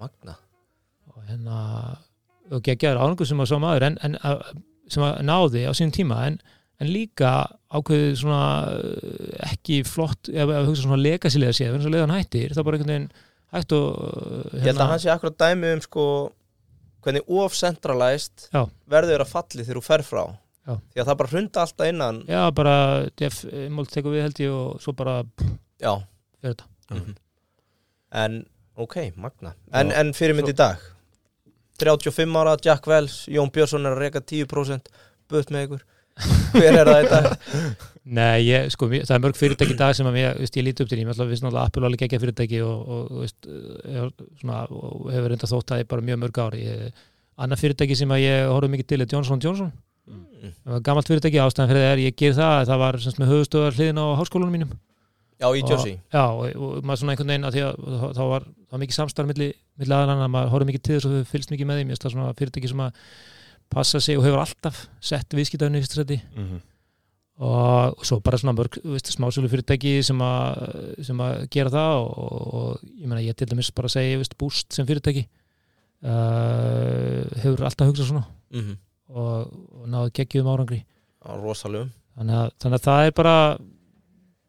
magna. 0.00 0.36
og 1.12 1.26
hérna 1.28 1.58
og 2.54 2.62
geggjaður 2.64 3.02
árangur 3.02 3.28
sem 3.28 3.42
að 3.42 3.50
sá 3.50 3.56
maður 3.60 3.88
en, 3.90 3.98
en 4.06 4.16
að, 4.24 4.44
sem 4.92 5.04
að 5.04 5.18
náði 5.26 5.66
á 5.68 5.72
sínum 5.76 5.92
tíma. 5.96 6.22
En, 6.30 6.38
en 6.80 6.92
líka 6.92 7.32
ákveðið 7.72 8.16
svona 8.22 8.42
uh, 8.78 9.30
ekki 9.50 9.82
flott 9.88 10.30
ef 10.32 10.48
við 10.48 10.70
hugsa 10.70 10.86
svona 10.86 11.02
legasilega 11.02 11.56
séð 11.56 11.76
en 11.76 11.84
svo 11.84 11.92
leðan 11.92 12.14
hættir 12.16 12.52
er 12.52 12.64
bara 12.64 12.78
einhvern 12.78 12.94
veginn 12.94 13.10
hægt 13.54 13.72
og 13.76 13.86
uh, 14.00 14.56
Ég 14.56 14.66
held 14.70 14.80
að 14.82 14.90
hann 14.90 15.02
sé 15.04 15.12
akkurat 15.12 15.38
dæmi 15.38 15.74
um 15.76 15.82
sko 15.84 16.06
hvernig 17.06 17.22
of-centralized 17.30 18.48
Já. 18.50 18.64
verður 18.90 19.22
að 19.22 19.30
falli 19.30 19.62
þegar 19.62 19.78
þú 19.78 19.84
fer 19.86 20.02
frá. 20.06 20.24
Já. 20.66 20.74
því 20.90 20.98
að 20.98 21.06
það 21.06 21.18
bara 21.20 21.30
hrunda 21.30 21.62
alltaf 21.62 21.86
innan. 21.92 22.16
Já 22.26 22.40
bara 22.50 22.74
Jeff 23.20 23.44
Mold 23.70 23.92
tekur 23.94 24.16
við 24.16 24.24
held 24.26 24.40
ég 24.42 24.50
og 24.50 24.80
svo 24.82 24.92
bara 24.98 25.20
Já, 25.78 25.92
þetta. 26.42 26.64
Mhm. 26.90 27.14
en 28.12 28.44
ok, 28.76 28.96
magna. 29.16 29.54
En, 29.72 29.92
en 29.92 30.10
fyrirmynd 30.16 30.50
í 30.50 30.56
dag. 30.56 30.82
35 31.78 32.36
ára, 32.40 32.56
Jack 32.64 32.86
Wells 32.88 33.26
Jón 33.28 33.50
Björnsson 33.52 33.86
er 33.86 33.94
að 33.94 34.02
reyka 34.06 34.20
10% 34.24 34.90
burt 35.28 35.50
með 35.52 35.66
ykkur 35.68 35.84
hver 36.56 36.78
er 36.80 36.88
það 36.90 37.00
í 37.04 37.08
dag? 37.10 37.28
Nei, 38.06 38.36
ég, 38.46 38.68
sko, 38.70 38.86
mér- 38.90 39.02
það 39.08 39.16
er 39.16 39.22
mörg 39.24 39.36
fyrirtæki 39.40 39.74
í 39.74 39.78
dag 39.80 39.96
sem 39.98 40.06
að 40.06 40.18
ég, 40.20 40.36
veist, 40.38 40.56
ég 40.60 40.64
líti 40.68 40.84
upp 40.84 40.90
til, 40.92 40.98
ég 41.02 41.08
ætla 41.10 41.24
að 41.26 41.32
við 41.32 41.40
náttúrulega 41.42 41.64
Apple 41.72 41.88
alveg 41.88 42.04
ekki 42.06 42.20
fyrirtæki 42.22 42.60
og, 42.62 42.84
og, 42.96 43.08
veist, 43.24 43.48
er, 43.50 44.12
svona, 44.40 44.60
og 44.70 45.08
hefur 45.10 45.32
reynda 45.32 45.50
þótt 45.50 45.72
það 45.72 45.82
í 45.82 45.88
bara 45.90 46.04
mjög 46.06 46.20
mörg 46.22 46.38
ári 46.44 46.62
ég, 46.68 47.02
annað 47.42 47.62
fyrirtæki 47.64 47.98
sem 47.98 48.14
að 48.14 48.22
ég 48.22 48.46
horfum 48.52 48.76
mikið 48.76 48.88
til 48.92 49.00
er 49.06 49.10
Johnson 49.16 49.42
Johnson, 49.42 49.72
Mm. 50.06 50.52
það 50.62 50.70
var 50.76 50.82
gammalt 50.86 51.08
fyrirtæki 51.10 51.38
ástæðan 51.42 51.66
fyrir 51.72 51.82
það 51.82 51.92
er, 51.96 52.00
ég 52.04 52.14
ger 52.20 52.34
það, 52.36 52.58
það 52.68 52.78
var 52.78 52.96
semst 53.02 53.18
með 53.18 53.30
höfustöðar 53.32 53.74
hliðin 53.74 53.98
á 53.98 54.06
háskólanum 54.20 54.52
mínum. 54.54 54.74
Já, 55.42 55.48
í 55.50 55.62
Jersey. 55.66 55.94
Já, 56.14 56.22
og, 56.30 56.44
og 56.54 56.84
maður 56.86 57.00
svona 57.00 57.14
einhvern 57.16 57.32
veginn 57.32 57.48
að 57.48 57.56
því 57.56 57.64
að 57.66 57.80
þá- 58.14 58.28
var, 58.30 58.46
það 58.46 58.76
var 58.76 58.82
mikið 58.84 58.98
samstarf 59.00 59.26
milli, 59.32 59.48
milli 59.82 59.96
aðalann 59.96 60.22
að 60.22 60.30
maður 60.36 60.52
horfði 60.54 60.68
mikið 60.70 60.84
til 60.86 60.94
þess 61.00 61.08
og 61.10 61.16
fylgst 61.32 61.50
mikið 61.56 61.66
með 61.72 61.80
því, 61.80 61.86
mér 61.88 61.96
finnst 61.96 62.06
það 62.06 62.14
svona 62.14 62.36
fyrirtæki 62.38 62.70
sem 62.70 62.84
að 62.86 63.02
passa 63.72 64.00
sig 64.00 64.18
og 64.18 64.24
hefur 64.24 64.42
alltaf 64.42 64.86
sett 65.00 65.36
viðskiptafinu 65.36 65.78
í 65.78 65.84
fyrsta 65.84 66.00
seti 66.00 66.20
Mhm. 66.36 66.60
og, 67.38 67.98
og 67.98 68.04
svo 68.06 68.20
bara 68.20 68.38
svona 68.38 68.56
mörg 68.56 68.78
smásölu 69.04 69.48
fyrirtæki 69.52 70.02
sem 70.02 70.20
að, 70.24 71.02
sem 71.04 71.18
að 71.20 71.48
gera 71.52 71.70
það 71.70 71.96
og, 72.00 72.54
og, 72.54 72.80
ég 72.96 73.06
meina 73.06 73.24
ég 73.24 73.36
til 73.36 73.48
dæmis 73.50 73.70
bara 73.76 73.88
segja 73.92 74.16
veist, 74.18 74.38
búst 74.38 74.72
sem 74.72 74.86
fyrirtæki 74.86 75.26
uh, 76.06 77.24
hefur 77.42 77.64
alltaf 77.66 77.90
hugsað 77.90 78.10
svona 78.10 78.24
mm 78.50 78.60
-hmm. 78.60 78.76
og, 79.08 79.52
og 79.80 79.88
náðu 79.88 80.12
geggjum 80.12 80.46
árangri 80.46 80.84
á 81.24 81.32
rosalugum 81.36 81.92
þannig 82.16 82.52
þannig 82.60 82.78
að 82.78 82.86
það 82.88 83.06
er 83.06 83.12
bara 83.12 83.58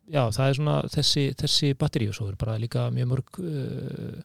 já 0.08 0.24
það 0.32 0.48
er 0.48 0.54
svona 0.54 0.82
þessi, 0.82 1.24
þessi 1.36 1.74
batteri 1.74 2.08
og 2.08 2.16
svo 2.16 2.30
er 2.30 2.36
bara 2.36 2.58
líka 2.58 2.90
mjög 2.92 3.08
mörg 3.12 3.40
uh, 3.40 4.22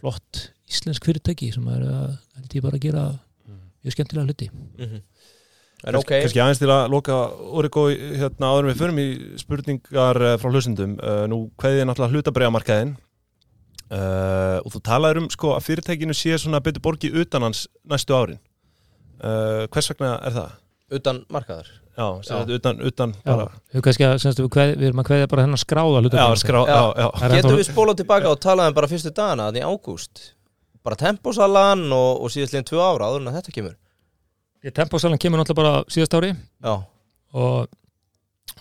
flott 0.00 0.50
íslensk 0.68 1.04
fyrirtæki 1.04 1.52
sem 1.52 1.68
er 1.68 1.82
að 1.82 2.18
held 2.36 2.54
ég 2.54 2.62
bara 2.62 2.76
að 2.76 2.84
gera 2.86 3.04
mjög 3.84 3.96
skemmtilega 3.98 4.28
hluti. 4.30 4.50
Mm 4.80 5.00
en 5.84 5.92
Kansk- 5.92 6.06
ok, 6.08 6.12
Kannski 6.24 6.40
aðeins 6.40 6.60
til 6.62 6.70
að 6.72 6.86
loka 6.94 7.16
Origo 7.60 7.82
hérna 7.92 8.48
áður 8.48 8.64
en 8.64 8.70
við 8.70 8.78
förum 8.80 9.00
í 9.02 9.06
spurningar 9.40 10.20
eh, 10.24 10.36
frá 10.40 10.48
hlustundum 10.48 10.94
uh, 10.96 11.24
nú 11.28 11.40
kveðið 11.60 11.82
er 11.82 11.88
náttúrulega 11.90 12.16
hlutabræðamarkaðin 12.16 12.94
uh, 13.92 14.58
og 14.64 14.72
þú 14.72 14.82
talaður 14.88 15.20
um 15.20 15.30
sko 15.34 15.52
að 15.58 15.66
fyrirtækinu 15.68 16.16
sé 16.16 16.38
svona 16.40 16.62
betur 16.64 16.84
borgið 16.84 17.20
utan 17.20 17.44
hans 17.44 17.66
næstu 17.84 18.16
árin. 18.16 18.40
Uh, 19.20 19.68
hvers 19.68 19.92
vegna 19.92 20.16
er 20.24 20.38
það? 20.38 20.60
utan 20.94 21.24
markaðar. 21.32 21.68
Já, 21.94 22.06
sem 22.26 22.36
Já. 22.36 22.54
utan, 22.58 22.80
utan 22.82 23.12
já, 23.14 23.22
bara 23.30 23.44
við, 23.70 23.82
kannski 23.86 24.04
að, 24.04 24.16
semst, 24.18 24.40
við, 24.42 24.48
kveð, 24.50 24.72
við 24.80 24.88
erum 24.88 25.00
að 25.04 25.06
kveðja 25.08 25.28
bara 25.30 25.44
hennar 25.46 25.60
skráða 25.62 26.00
Já, 26.10 26.24
skrá, 26.40 26.58
já, 26.66 26.80
já, 26.98 27.06
Það 27.20 27.34
Getum 27.34 27.36
ennþá- 27.38 27.58
við 27.60 27.68
spólað 27.68 27.98
tilbaka 28.00 28.32
og 28.32 28.40
talaðum 28.42 28.74
bara 28.74 28.88
fyrstu 28.90 29.12
dagana 29.14 29.46
þannig 29.46 29.62
í 29.62 29.68
ágúst 29.68 30.22
bara 30.84 31.00
temposalan 31.00 31.86
og, 31.94 32.24
og 32.24 32.32
síðast 32.32 32.54
líðan 32.54 32.68
tvö 32.68 32.82
ára 32.82 33.08
áður 33.08 33.22
en 33.22 33.30
að 33.30 33.38
þetta 33.40 33.56
kemur. 33.56 33.78
Temposalan 34.74 35.20
kemur 35.20 35.40
náttúrulega 35.40 35.60
bara 35.62 35.92
síðast 35.92 36.16
ári. 36.16 36.30
Já, 36.64 36.74
og, 37.36 37.72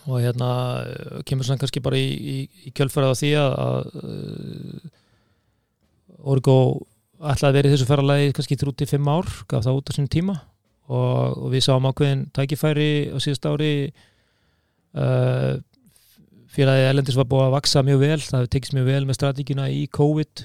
og 0.06 0.18
hérna 0.24 0.50
uh, 0.84 1.20
kemur 1.28 1.48
svona 1.48 1.62
kannski 1.62 1.84
bara 1.84 2.00
í, 2.00 2.08
í, 2.08 2.38
í 2.68 2.74
kjölfærið 2.76 3.12
á 3.12 3.20
því 3.20 3.32
að, 3.40 3.60
að 3.66 3.94
uh, 4.04 4.90
Orgo 6.34 6.58
ætlaði 7.20 7.50
að 7.50 7.58
vera 7.58 7.70
í 7.70 7.74
þessu 7.74 7.88
ferralagi 7.88 8.34
kannski 8.36 8.58
35 8.60 9.12
ár, 9.12 9.30
gaf 9.52 9.66
það 9.66 9.80
út 9.80 9.92
á 9.92 9.96
sinni 9.96 10.12
tíma. 10.12 10.40
Og, 10.92 11.38
og 11.40 11.52
við 11.54 11.66
sáum 11.66 11.88
ákveðin 11.88 12.26
tækifæri 12.36 12.90
á 13.16 13.18
síðast 13.24 13.48
ári. 13.48 13.74
Uh, 14.94 15.60
félagið 16.54 16.90
Erlendis 16.90 17.18
var 17.18 17.28
búið 17.28 17.48
að 17.48 17.56
vaksa 17.56 17.82
mjög 17.86 18.02
vel 18.04 18.18
það 18.22 18.36
hefur 18.38 18.52
tekist 18.54 18.76
mjög 18.78 18.90
vel 18.92 19.06
með 19.08 19.18
strategíuna 19.18 19.70
í 19.74 19.86
COVID. 19.96 20.44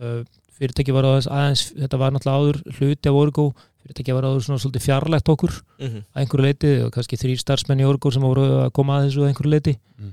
Uh, 0.00 0.22
fyrirtæki 0.60 0.94
var 0.94 1.08
aðeins, 1.08 1.26
aðeins 1.32 1.64
þetta 1.74 1.98
var 2.00 2.14
náttúrulega 2.14 2.40
áður 2.44 2.60
hluti 2.78 3.10
af 3.10 3.18
Orgo 3.24 3.44
fyrirtæki 3.80 4.14
var 4.16 4.26
áður 4.28 4.44
svona 4.46 4.60
svolítið 4.62 4.84
fjarlægt 4.86 5.30
okkur 5.32 5.54
mm 5.80 6.00
að 6.12 6.22
einhverju 6.22 6.46
leiti 6.46 6.72
og 6.84 6.90
kannski 6.94 7.18
þrýr 7.20 7.40
starfsmenn 7.40 7.80
í 7.80 7.86
Orgo 7.88 8.12
sem 8.12 8.24
voru 8.24 8.46
að 8.66 8.72
koma 8.76 8.98
að 9.00 9.08
þessu 9.08 9.24
að 9.24 9.30
einhverju 9.32 9.54
leiti 9.56 9.76
Mm. 10.00 10.12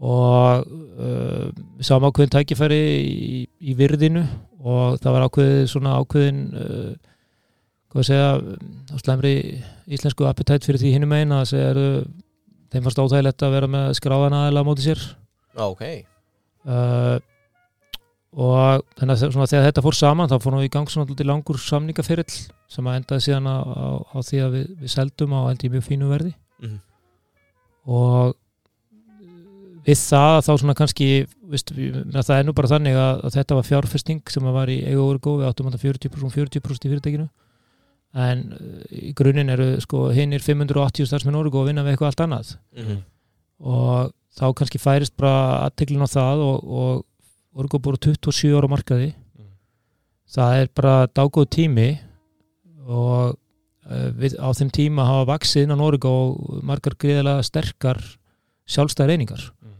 og 0.00 0.64
uh, 0.64 1.50
við 1.76 1.84
sáum 1.84 2.06
ákveðin 2.08 2.30
tækifæri 2.32 2.78
í, 3.04 3.40
í 3.60 3.74
virðinu 3.76 4.22
og 4.64 4.96
það 5.02 5.12
var 5.16 5.26
ákveðin 5.28 5.68
svona 5.68 5.96
ákveðin 6.00 6.38
uh, 6.56 6.92
hvað 7.90 8.00
að 8.04 8.08
segja 8.08 8.30
á 8.32 8.96
slæmri 9.02 9.32
íslensku 9.90 10.24
appetite 10.28 10.64
fyrir 10.64 10.80
því 10.80 10.92
hinnum 10.94 11.12
einn 11.18 11.34
að 11.36 11.50
segja 11.52 11.72
eru 11.74 11.86
þeim 12.70 12.84
fannst 12.86 13.02
óþægilegt 13.02 13.44
að 13.44 13.54
vera 13.56 13.68
með 13.76 13.90
skráðan 13.98 14.36
aðeila 14.38 14.62
á 14.62 14.68
móti 14.68 14.84
sér. 14.86 15.00
Já, 15.58 15.64
ok. 15.66 15.82
Uh, 16.64 17.16
og 18.32 18.84
þannig 19.00 19.22
að 19.24 19.50
þegar 19.50 19.64
þetta 19.66 19.82
fór 19.82 19.96
saman 19.98 20.28
þá 20.30 20.36
fór 20.42 20.54
nú 20.54 20.60
í 20.62 20.70
gang 20.70 20.86
svona 20.90 21.16
til 21.18 21.26
langur 21.26 21.58
samningaferill 21.58 22.30
sem 22.70 22.86
að 22.86 23.00
endaði 23.00 23.24
síðan 23.26 23.48
á, 23.50 23.56
á, 23.58 23.88
á 24.14 24.18
því 24.22 24.38
að 24.44 24.52
við, 24.54 24.68
við 24.84 24.92
seldum 24.94 25.34
á 25.34 25.40
held 25.50 25.64
ég 25.66 25.72
mjög 25.74 25.86
fínu 25.88 26.10
verði 26.12 26.34
Mhm. 26.60 26.78
og 27.90 28.34
við 29.86 29.96
það 29.96 30.38
þá 30.44 30.50
svona 30.60 30.74
kannski 30.76 31.06
veist, 31.50 31.70
við, 31.74 31.94
menn, 32.04 32.22
það 32.22 32.36
er 32.38 32.44
nú 32.46 32.52
bara 32.54 32.68
þannig 32.70 32.98
að, 33.00 33.22
að 33.26 33.36
þetta 33.38 33.56
var 33.58 33.66
fjárfesting 33.66 34.20
sem 34.30 34.46
að 34.46 34.56
var 34.60 34.68
í 34.70 34.78
eigu 34.84 35.02
orgu 35.08 35.36
við 35.40 35.48
áttum 35.48 35.70
þetta 35.70 35.82
40%, 35.82 36.34
40 36.36 36.60
í 36.60 36.90
fyrirtækinu 36.92 37.28
en 38.20 38.44
uh, 38.52 38.84
í 38.90 39.12
grunninn 39.16 39.50
eru 39.54 39.68
sko 39.82 40.08
hinnir 40.14 40.42
580 40.44 41.08
starfsmenn 41.08 41.38
orgu 41.40 41.62
að 41.62 41.70
vinna 41.72 41.84
við 41.86 41.94
eitthvað 41.96 42.12
allt 42.12 42.24
annað 42.26 42.54
Mhm. 42.76 42.98
og 43.64 44.12
þá 44.38 44.44
kannski 44.54 44.78
færist 44.78 45.16
bara 45.18 45.64
aðteglin 45.66 46.04
á 46.04 46.08
það 46.10 46.44
og, 46.46 46.64
og 46.70 47.04
orgu 47.56 47.78
búið 47.82 47.98
27 48.06 48.56
ára 48.58 48.68
markaði 48.70 49.14
Mhm. 49.14 49.50
það 50.30 50.60
er 50.62 50.68
bara 50.74 51.06
dágóð 51.08 51.48
tími 51.50 51.88
og 52.86 53.36
uh, 53.90 54.10
við, 54.14 54.36
á 54.38 54.48
þeim 54.54 54.70
tíma 54.70 55.04
hafa 55.06 55.26
vaksið 55.38 55.62
innan 55.66 55.80
orgu 55.80 56.08
og 56.08 56.62
margar 56.62 56.94
greiðlega 56.94 57.42
sterkar 57.44 57.98
sjálfstæðar 58.66 59.10
einingar 59.16 59.42
Mhm. 59.62 59.76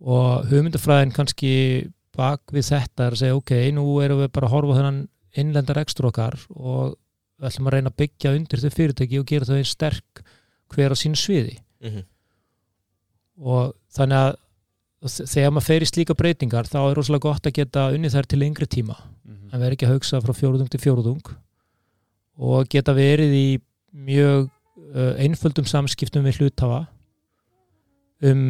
og 0.00 0.46
hugmyndafræðin 0.50 1.12
kannski 1.14 1.90
bak 2.16 2.40
við 2.52 2.68
þetta 2.72 3.06
er 3.06 3.12
að 3.12 3.20
segja 3.22 3.36
ok, 3.36 3.52
nú 3.72 4.00
erum 4.04 4.20
við 4.20 4.32
bara 4.32 4.46
að 4.48 4.52
horfa 4.52 4.74
þennan 4.80 5.08
innlendar 5.36 5.78
ekstra 5.80 6.08
okkar 6.10 6.34
og 6.56 6.96
við 7.40 7.48
ætlum 7.48 7.66
að 7.68 7.72
reyna 7.72 7.90
að 7.90 7.96
byggja 8.02 8.34
undir 8.36 8.60
þau 8.60 8.70
fyrirtæki 8.76 9.18
og 9.20 9.26
gera 9.26 9.44
þau 9.48 9.64
sterk 9.64 10.22
hver 10.72 10.92
á 10.92 10.96
sínu 10.96 11.16
sviði 11.16 11.58
Mhm. 11.82 12.02
og 13.42 13.72
þannig 13.96 14.18
að 14.18 14.36
þegar 15.02 15.50
maður 15.56 15.66
fer 15.66 15.82
í 15.82 15.88
slíka 15.90 16.14
breytingar 16.14 16.68
þá 16.70 16.78
er 16.90 16.94
rosalega 16.98 17.26
gott 17.28 17.46
að 17.48 17.56
geta 17.58 17.88
unnið 17.94 18.14
þær 18.14 18.28
til 18.30 18.38
lengri 18.42 18.66
tíma 18.70 18.96
en 19.52 19.60
vera 19.60 19.74
ekki 19.74 19.86
að 19.88 19.96
hugsa 19.96 20.20
frá 20.22 20.32
fjóruðung 20.36 20.70
til 20.70 20.80
fjóruðung 20.80 21.32
og 22.38 22.68
geta 22.72 22.94
verið 22.96 23.32
í 23.36 23.46
mjög 23.92 24.46
uh, 24.48 25.12
einföldum 25.20 25.66
samskiptum 25.68 26.24
við 26.24 26.38
hluthafa 26.40 26.84
um 28.22 28.44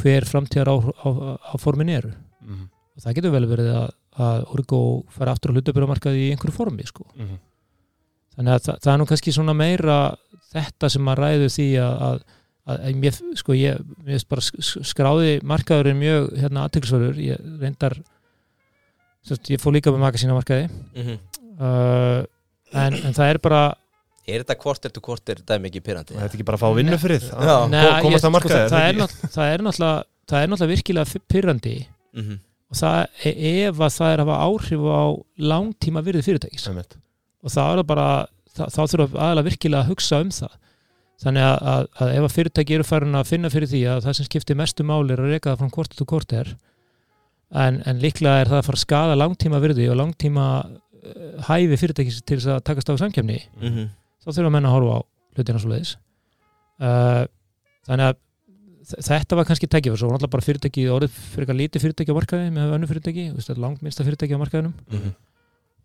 hver 0.00 0.24
framtíðar 0.24 0.70
á, 0.72 0.76
á, 0.80 1.08
á 1.36 1.54
formin 1.60 1.88
eru 1.92 2.12
Mhm. 2.40 2.68
og 2.96 3.02
það 3.04 3.14
getur 3.18 3.32
vel 3.34 3.46
verið 3.46 3.66
að, 3.76 3.90
að 4.16 4.44
Orgo 4.54 4.78
fara 5.12 5.32
aftur 5.36 5.52
á 5.52 5.54
hlutabjörðamarkaði 5.58 6.22
í 6.24 6.30
einhverju 6.32 6.54
formi 6.56 6.86
sko. 6.88 7.04
Mhm. 7.14 7.36
þannig 8.36 8.54
að 8.56 8.62
það, 8.64 8.78
það 8.80 8.92
er 8.94 8.98
nú 8.98 9.06
kannski 9.10 9.32
svona 9.36 9.54
meira 9.54 9.96
þetta 10.54 10.88
sem 10.90 11.02
maður 11.04 11.20
ræður 11.26 11.52
því 11.52 11.66
að, 11.84 11.94
að, 12.08 12.22
að, 12.66 12.76
að 12.86 12.96
mér, 13.02 13.18
sko, 13.40 13.52
ég, 13.56 13.78
mér 14.04 14.14
finnst 14.16 14.28
bara 14.28 14.40
sk- 14.44 14.60
sk- 14.62 14.84
skráði 14.92 15.36
markaðurinn 15.46 15.98
mjög 16.00 16.28
hérna 16.40 16.66
aðtilsverður, 16.68 17.20
ég 17.24 17.38
reyndar 17.62 17.96
sérst, 19.26 19.50
ég 19.52 19.60
fór 19.62 19.74
líka 19.76 19.92
með 19.94 20.04
makasína 20.06 20.36
markaði. 20.36 20.68
Mhm. 20.96 21.16
uh, 21.60 22.20
en, 22.72 22.94
en 23.04 23.14
það 23.16 23.34
er 23.34 23.38
bara 23.42 23.62
Er 24.30 24.44
þetta 24.44 24.54
kvortir 24.60 24.92
til 24.94 25.02
kvortir 25.02 25.40
dæmi 25.48 25.70
ekki 25.70 25.80
pyrrandi? 25.82 26.14
Þetta 26.14 26.28
er 26.28 26.36
ekki 26.36 26.44
bara 26.46 26.58
að 26.58 26.62
fá 26.62 26.76
vinnufrið? 26.76 27.24
Komast 28.04 28.22
ég- 28.22 28.28
að 28.28 28.34
markaði 28.36 28.52
sko, 28.52 28.58
það, 28.60 28.70
það, 28.70 28.84
er 28.84 28.92
er 28.92 28.98
náttúrulega, 29.00 29.30
það 29.34 29.54
er 29.54 29.64
náttúrulega 29.64 30.04
það 30.30 30.42
er 30.44 30.50
náttúrulega 30.52 30.72
virkilega 30.76 31.22
pyrrandi 31.32 31.74
Mhm. 32.20 32.36
og 32.70 32.76
það, 32.78 32.98
e- 33.24 33.66
ef 33.66 33.80
að 33.80 33.94
það 33.96 34.12
er 34.12 34.20
að 34.20 34.26
hafa 34.26 34.38
áhrif 34.46 34.82
á 34.86 35.02
langtíma 35.50 36.02
virði 36.06 36.22
fyrirtækis 36.28 36.68
og 36.70 37.50
þá 37.50 37.60
er 37.64 37.80
það 37.80 37.86
bara 37.90 38.06
þá, 38.54 38.80
þurfa 38.86 39.18
aðalega 39.18 39.48
virkilega 39.50 39.82
að 39.82 39.90
hugsa 39.90 40.20
um 40.20 40.30
það 40.30 40.54
þannig 41.20 41.44
að, 41.44 41.56
að, 41.72 41.86
að 42.00 42.10
ef 42.16 42.24
að 42.26 42.34
fyrirtæki 42.36 42.74
eru 42.78 42.86
farin 42.88 43.18
að 43.18 43.26
finna 43.28 43.50
fyrir 43.52 43.68
því 43.68 43.80
að 43.92 44.04
það 44.06 44.14
sem 44.18 44.28
skiptir 44.30 44.56
mestu 44.56 44.86
máli 44.88 45.12
er 45.12 45.20
að 45.20 45.32
reka 45.34 45.52
það 45.52 45.60
frá 45.64 45.74
korti 45.76 45.98
til 46.00 46.06
korti 46.08 46.38
er 46.40 46.52
en, 47.50 47.80
en 47.84 48.00
líklega 48.00 48.40
er 48.44 48.48
það 48.52 48.60
að 48.62 48.66
fara 48.70 48.78
að 48.80 48.84
skada 48.86 49.18
langtíma 49.20 49.60
virði 49.60 49.88
og 49.92 49.98
langtíma 50.00 50.46
uh, 50.64 51.44
hæfi 51.50 51.76
fyrirtækis 51.82 52.22
til 52.24 52.38
þess 52.40 52.48
að 52.54 52.64
takast 52.70 52.88
á 52.92 52.94
samkefni 53.02 53.38
Mhm. 53.60 53.88
þá 54.24 54.28
þurfa 54.36 54.50
menn 54.54 54.68
að 54.68 54.74
horfa 54.76 54.96
á 54.96 55.00
hlutina 55.36 55.60
svo 55.62 55.70
leiðis 55.72 55.94
uh, 56.80 57.24
þannig 57.88 58.10
að 58.10 58.20
þetta 59.06 59.36
var 59.38 59.46
kannski 59.46 59.68
svo 60.00 60.08
var 60.08 60.16
náttúrulega 60.18 60.34
bara 60.34 60.46
fyrirtæki 60.46 60.84
orðið 60.90 61.12
fyrir 61.14 61.44
eitthvað 61.44 61.60
lítið 61.60 61.82
fyrirtæki 61.84 62.10
á 62.12 62.18
markaði 62.18 62.50
með 62.56 62.72
önnu 62.76 62.88
fyrirtæki, 62.90 63.24
er 63.54 63.60
langminnsta 63.64 64.06
fyrirtæki 64.06 64.34
á 64.34 64.42
markaðinum 64.42 64.74
Mhm. 64.90 65.12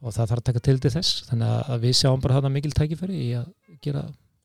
og 0.05 0.13
það 0.15 0.29
þarf 0.31 0.39
að 0.41 0.47
taka 0.49 0.59
til 0.59 0.79
til 0.79 0.91
þess 0.95 1.25
þannig 1.29 1.47
að- 1.51 1.69
að 1.75 1.83
við 1.85 1.93
sjáum 1.99 2.21
bara 2.21 2.33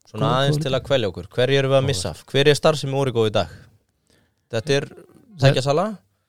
að 0.05 0.11
Svona 0.15 0.27
Góð- 0.27 0.37
aðeins 0.41 0.63
til 0.65 0.73
að 0.75 0.85
kvelja 0.89 1.09
okkur. 1.13 1.27
Hver 1.35 1.51
erum 1.55 1.71
við 1.75 1.79
að 1.81 1.87
missa 1.87 2.11
af? 2.11 2.23
Hver 2.33 2.49
er 2.51 2.55
starfsemi 2.59 2.97
Origo 2.99 3.27
í 3.29 3.33
dag? 3.35 3.49
Þetta 4.51 4.77
er 4.81 4.89
tækjasala 5.41 5.89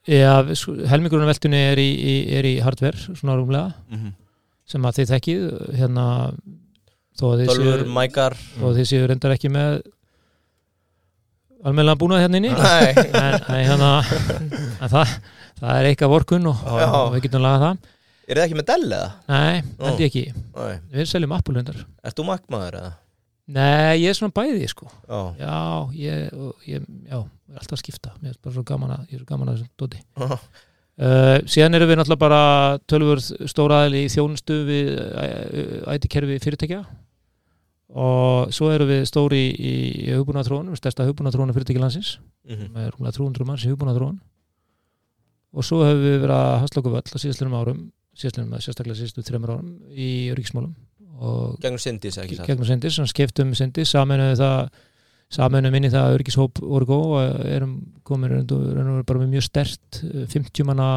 Já, 0.09 0.34
sko, 0.57 0.74
helmingurinn 0.89 1.28
af 1.28 1.36
veltunni 1.36 1.59
er 1.61 1.78
er 1.78 2.45
í 2.49 2.55
hardware, 2.65 2.97
svona 3.15 3.36
rúmlega 3.38 3.74
sem 4.65 4.82
að 4.88 4.95
þið 4.97 5.11
þekkið. 5.13 5.41
Hérna 5.78 6.05
þó 7.19 7.26
að 7.34 7.41
þið 7.41 7.51
séu, 7.51 7.74
þó 8.57 8.65
að 8.72 8.78
þið 8.80 8.88
séu 8.89 9.07
reyndar 9.11 9.36
ekki 9.36 9.51
með 9.53 9.82
almennilega 11.65 11.99
búnað 12.01 12.24
hérna 12.24 12.39
inni. 12.41 12.51
En, 12.61 12.97
en, 13.22 13.65
hérna, 13.67 13.89
en 14.82 14.89
það, 14.89 15.11
það 15.61 15.76
er 15.78 15.89
eitthvað 15.91 16.13
vorkun 16.15 16.49
og, 16.49 16.63
og 16.65 17.13
við 17.15 17.28
getum 17.28 17.43
lagað 17.45 17.65
það. 17.67 17.91
Er 18.32 18.39
það 18.39 18.45
ekki 18.47 18.57
með 18.61 18.67
Dell 18.72 18.88
eða? 18.88 19.09
Nei, 19.30 19.61
held 19.86 20.01
ég 20.01 20.09
ekki, 20.09 20.26
Nei 20.55 20.76
við 20.95 21.09
seljum 21.11 21.34
Apple 21.38 21.57
reyndar. 21.59 21.82
Ert 22.07 22.17
þú 22.17 22.26
Mac-maður 22.32 22.78
eða? 22.82 22.91
Nei, 23.47 23.97
ég 24.03 24.09
er 24.09 24.15
svona 24.15 24.31
bæði 24.35 24.67
sko. 24.69 24.87
Já. 25.09 25.21
Já, 25.41 25.55
ég, 25.97 26.33
ég 26.69 26.83
já, 27.09 27.17
er 27.19 27.57
alltaf 27.59 27.73
að 27.77 27.81
skipta. 27.81 28.13
Mér 28.21 28.35
er 28.35 28.37
bara 28.43 28.53
svo 28.55 28.63
gaman 28.63 28.93
að, 28.95 29.05
ég 29.09 29.17
er 29.17 29.23
svo 29.23 29.29
gaman 29.33 29.49
að 29.51 29.57
þessum 29.57 29.71
dóti 29.81 30.01
Já. 30.21 30.27
uh, 30.31 31.37
Síðan 31.51 31.75
erum 31.75 31.89
við 31.91 31.99
náttúrulega 31.99 32.21
bara 32.21 32.41
tölfur 32.87 33.23
stóraðil 33.51 33.97
í 33.99 34.03
þjónustu 34.13 34.59
við 34.69 34.91
IT-kerfi 35.97 36.37
fyrirtækja. 36.45 36.83
Og 37.91 38.53
svo 38.55 38.69
erum 38.71 38.87
við 38.87 39.01
stóri 39.09 39.41
í, 39.51 39.71
í 40.07 40.11
hugbúnaðatrónum, 40.15 40.77
stærsta 40.79 41.03
hugbúnaðatrónu 41.09 41.51
fyrirtæki 41.57 41.81
landsins 41.81 42.19
Mhm. 42.47 42.69
með 42.73 42.87
rúmlega 42.95 43.17
300 43.19 43.45
manns 43.45 43.65
í 43.65 43.69
hugbúnaðatrónu 43.73 44.17
og 45.53 45.65
svo 45.67 45.81
hefur 45.83 45.99
við 46.01 46.21
verið 46.23 46.37
að 46.37 46.59
hasla 46.63 46.79
okkur 46.81 46.93
völl 46.95 47.11
á 47.11 47.17
síðastlunum 47.21 47.57
árum 47.59 47.81
síðastlunum, 48.15 48.55
sérstaklega 48.63 48.95
síðastu 49.01 49.25
þreymur 49.27 49.51
árum 49.51 49.67
í 49.91 50.07
ríksmálum 50.39 50.71
Gegnum 51.61 51.82
Sindis 51.82 52.17
ekki 52.22 52.38
satt? 52.39 52.47
gegnum 52.49 52.65
Sindis, 52.69 52.95
sem 52.97 53.09
skiptum 53.09 53.51
Sindis 53.57 53.91
saminuðu 53.93 54.39
það 54.39 54.72
saminuðu 55.32 55.72
minni 55.76 55.91
það 55.93 56.15
öryggishóp 56.17 56.61
Orgo 56.65 56.97
og 57.19 57.43
erum 57.47 57.76
komin 58.07 58.41
bara 58.49 59.22
með 59.22 59.30
mjög 59.36 59.45
stert 59.47 60.01
50 60.34 60.65
manna 60.67 60.88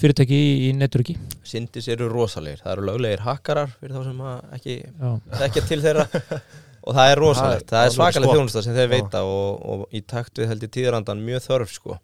fyrirtæki 0.00 0.32
í, 0.38 0.50
í 0.68 0.72
neturöki 0.80 1.14
Sindis 1.44 1.88
eru 1.92 2.08
rosalegir. 2.08 2.62
Það 2.64 2.72
eru 2.76 2.86
löglegir 2.88 3.22
hakkarar 3.26 3.74
fyrir 3.76 3.94
þá 3.98 4.02
sem 4.08 4.24
að 4.30 4.56
ekki 4.56 4.76
þekkja 5.42 5.64
til 5.68 5.80
þeirra. 5.84 6.06
Og 6.80 6.96
það 6.96 7.10
er 7.12 7.18
rosalegt, 7.20 7.66
Það 7.68 7.68
er 7.68 7.70
það 7.70 7.80
er 7.80 7.90
alveg 7.90 7.96
svakalega 7.98 8.28
sko. 8.30 8.36
þjónusta 8.38 8.60
sem 8.64 8.76
þeir 8.78 8.86
veita 8.94 9.20
og, 9.28 9.48
og 9.74 9.82
í 9.92 10.00
takt 10.08 10.40
við 10.40 10.48
held 10.48 10.62
í 10.64 10.70
tíðrandan 10.78 11.20
mjög 11.26 11.42
þörf 11.50 11.74
sko 11.76 11.98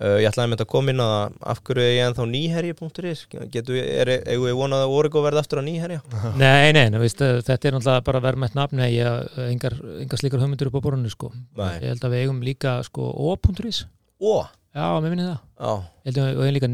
uh, 0.00 0.16
ég 0.20 0.28
ætlaði 0.30 0.46
að 0.46 0.52
mynda 0.52 0.66
að 0.66 0.70
koma 0.72 0.92
inn 0.92 1.02
að 1.04 1.36
af 1.52 1.60
hverju 1.66 1.84
er 1.84 1.92
ég 1.94 2.06
ennþá 2.08 2.26
nýherji.is 2.30 3.22
er, 3.34 4.12
eigum 4.24 4.46
við 4.46 4.56
vonað 4.58 4.84
að 4.84 4.94
Origo 4.98 5.22
verði 5.24 5.42
aftur 5.42 5.60
á 5.60 5.64
nýherja? 5.66 6.00
Nei, 6.40 6.72
nei, 6.76 6.86
nei 6.92 7.00
veist, 7.02 7.20
þetta 7.20 7.70
er 7.70 7.76
náttúrulega 7.76 8.06
bara 8.08 8.22
verðmætt 8.24 8.56
nafn 8.58 8.80
nei, 8.80 8.88
ég, 8.96 9.28
engar, 9.46 9.76
engar 10.00 10.22
slíkar 10.22 10.42
hugmyndir 10.42 10.70
upp 10.70 10.80
á 10.80 10.84
borunni 10.88 11.12
sko. 11.12 11.30
Ég 11.60 11.86
held 11.92 12.08
að 12.08 12.16
við 12.16 12.24
eigum 12.24 12.40
líka 12.46 12.78
sko, 12.86 13.10
o.is, 13.12 13.84
ó, 14.20 14.48
já, 14.74 14.86
mér 15.04 15.14
minni 15.14 15.28
það. 15.28 15.38
Já, 15.60 15.72
ég 15.76 16.10
held 16.10 16.20
að 16.24 16.28
við 16.30 16.42
eigum 16.42 16.58
líka 16.58 16.72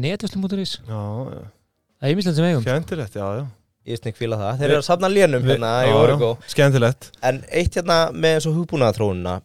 já. 0.87 1.45
það 1.99 2.09
er 2.09 2.15
ýmislegt 2.15 2.39
sem 2.39 2.47
við 2.47 2.51
eigum. 2.53 2.67
Skemmtilegt, 2.67 3.19
já, 3.19 3.27
já. 3.41 3.45
Ég 3.87 3.95
snakk 4.01 4.17
fíla 4.19 4.35
það. 4.35 4.57
Þeir 4.59 4.67
eru 4.67 4.81
að 4.81 4.87
safna 4.89 5.07
lénum 5.07 5.45
hérna 5.47 5.69
í 5.87 5.91
Origo. 5.95 6.33
Skemmtilegt. 6.51 7.05
En 7.23 7.37
eitt 7.55 7.77
hérna 7.79 8.09
með 8.11 8.33
eins 8.35 8.47
og 8.49 8.57
hugbúnaðatrónuna 8.57 9.37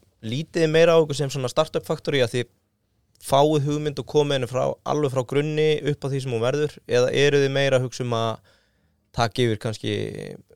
fáið 3.23 3.69
hugmynd 3.69 4.03
og 4.03 4.09
komið 4.11 4.39
henni 4.39 4.51
frá, 4.51 4.65
alveg 4.89 5.15
frá 5.15 5.23
grunni 5.31 5.69
upp 5.93 6.05
á 6.05 6.11
því 6.11 6.23
sem 6.25 6.35
hún 6.35 6.43
verður 6.43 6.77
eða 6.91 7.13
eru 7.25 7.43
þið 7.45 7.55
meira 7.55 7.79
að 7.79 7.87
hugsa 7.87 8.05
um 8.07 8.17
að 8.19 8.31
taka 9.13 9.45
yfir 9.45 9.61
kannski 9.63 9.93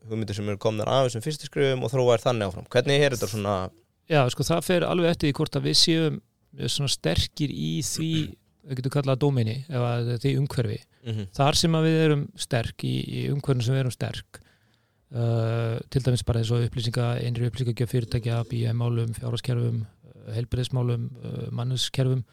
hugmyndir 0.07 0.35
sem 0.35 0.49
eru 0.49 0.59
komnar 0.61 0.89
af 0.91 1.07
þessum 1.07 1.23
fyrstu 1.23 1.47
skrifum 1.47 1.85
og 1.85 1.93
þróa 1.93 2.17
er 2.17 2.23
þannig 2.25 2.49
áfram 2.49 2.71
hvernig 2.73 3.05
er 3.05 3.15
þetta 3.15 3.31
svona 3.31 3.57
Já, 4.07 4.21
sko 4.31 4.45
það 4.47 4.63
fer 4.63 4.85
alveg 4.87 5.11
eftir 5.11 5.27
því 5.27 5.37
hvort 5.39 5.57
að 5.59 5.65
við 5.67 5.79
séum 5.81 6.19
svona 6.71 6.91
sterkir 6.91 7.51
í 7.51 7.71
því 7.85 8.11
við 8.67 8.79
getum 8.79 8.93
kallað 8.97 9.21
dómini 9.23 9.57
eða 9.67 10.17
því 10.23 10.33
umhverfi. 10.41 10.79
mm 11.03 11.13
-hmm. 11.13 11.27
Þar 11.35 11.55
sem 11.55 11.75
að 11.75 11.87
við 11.87 11.97
erum 12.05 12.23
sterk 12.35 12.83
í, 12.83 12.95
í 13.07 13.19
umhverfinu 13.31 13.63
sem 13.63 13.75
við 13.75 13.79
erum 13.79 13.95
sterk 13.95 14.41
uh, 15.11 15.77
til 15.89 16.01
dæmis 16.03 16.23
bara 16.23 16.39
og 16.39 16.65
upplýsinga 16.67 17.05
einri 17.23 17.47
upplýsingagjöf 17.47 17.91
fyrirtækja, 17.91 18.43
BM-málum 18.49 19.13
fjárháskerfum, 19.13 19.85
uh, 19.85 20.33
helbriðismálum 20.35 21.09
uh, 21.23 21.47
mannskerfum, 21.51 22.25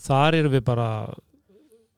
þar 0.00 0.38
erum 0.40 0.54
við 0.54 0.64
bara 0.66 0.88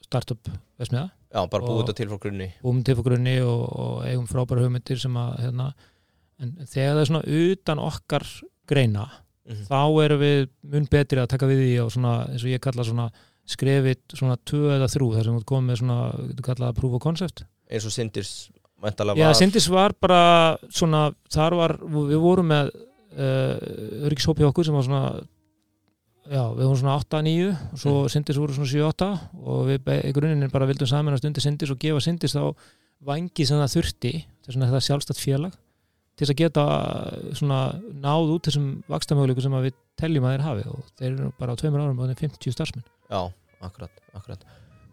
startup 0.06 0.50
vesmiða, 0.80 1.10
já, 1.32 1.40
bara 1.50 1.66
búið 1.66 1.84
þetta 1.84 1.98
til 2.00 2.08
frá 2.10 2.18
grunni. 2.22 2.48
búum 2.62 2.82
til 2.84 2.96
fyrir 2.96 3.08
grunni 3.10 3.36
og, 3.42 3.62
og 3.66 4.02
eigum 4.06 4.26
frábæra 4.30 4.66
hugmyndir 4.66 5.00
sem 5.02 5.16
að 5.20 5.38
hérna, 5.44 5.70
en 6.42 6.52
þegar 6.64 6.92
það 6.92 7.00
er 7.02 7.10
svona 7.10 7.40
utan 7.40 7.82
okkar 7.82 8.26
greina 8.66 9.06
mm 9.06 9.54
-hmm. 9.54 9.66
þá 9.70 10.04
erum 10.04 10.20
við 10.20 10.48
mun 10.62 10.88
betri 10.90 11.20
að 11.20 11.32
taka 11.32 11.46
við 11.46 11.62
því 11.64 11.72
og 11.84 11.92
svona, 11.92 12.14
eins 12.28 12.44
og 12.44 12.50
ég 12.50 12.60
kalla 12.60 12.84
svona 12.84 13.10
skrefið 13.46 14.18
svona 14.18 14.36
2 14.36 14.62
eða 14.74 14.88
3 14.90 15.14
þar 15.14 15.24
sem 15.24 15.36
við 15.38 15.44
komum 15.44 15.70
með 15.70 15.78
svona, 15.82 15.98
þú 16.34 16.42
kalla 16.42 16.66
það 16.66 16.78
proof 16.80 16.94
of 16.94 17.02
concept. 17.02 17.44
Eins 17.70 17.86
og 17.86 17.92
Sindis 17.92 18.50
mæntalega 18.82 19.20
Já, 19.20 19.26
var. 19.30 19.38
Sindis 19.38 19.68
var 19.68 19.94
bara 20.00 20.58
svona, 20.70 21.12
þar 21.32 21.56
var, 21.60 21.76
við 21.78 22.20
vorum 22.22 22.50
með 22.50 22.72
uh, 22.74 24.06
öryggishópi 24.06 24.46
okkur 24.48 24.66
sem 24.66 24.76
var 24.76 24.86
svona 24.86 25.02
já, 26.30 26.42
við 26.56 26.64
vorum 26.64 26.80
svona 26.80 26.96
8-9 27.00 27.52
og 27.52 27.78
svo 27.82 27.94
Mm. 28.02 28.10
Sindis 28.14 28.40
voru 28.40 28.56
svona 28.56 28.70
7-8 28.72 29.08
og 29.42 29.60
við 29.70 29.92
í 30.08 30.12
grunninn 30.16 30.50
bara 30.52 30.66
vildum 30.68 30.88
samanast 30.90 31.24
undir 31.28 31.44
Sindis 31.44 31.70
og 31.70 31.78
gefa 31.82 32.00
Sindis 32.04 32.34
þá 32.36 32.54
vangi 33.06 33.46
sem 33.46 33.60
það 33.60 33.74
þurfti 33.76 34.12
þess 34.44 34.54
vegna 34.56 34.68
þetta 34.70 34.86
sjálfstætt 34.88 35.20
félag 35.22 35.56
til 36.16 36.26
að 36.32 36.38
geta 36.40 36.62
svona 37.36 37.58
náð 38.00 38.30
út 38.36 38.46
þessum 38.48 38.68
vakstamöguleikum 38.88 39.44
sem 39.44 39.56
að 39.58 39.66
við 39.68 39.74
teljum 40.00 40.24
að 40.24 40.36
þeir 40.36 40.44
hafi 40.46 40.68
og 40.72 40.86
þeir 40.96 41.10
eru 41.10 41.32
bara 41.38 41.52
á 41.52 41.58
tveimur 41.60 41.82
árum 41.84 41.98
og 42.00 42.08
þeir 42.08 42.22
50 42.24 42.54
starfsmenn. 42.56 42.86
Já, 43.10 43.20
akkurat, 43.60 44.00
akkurat. 44.16 44.46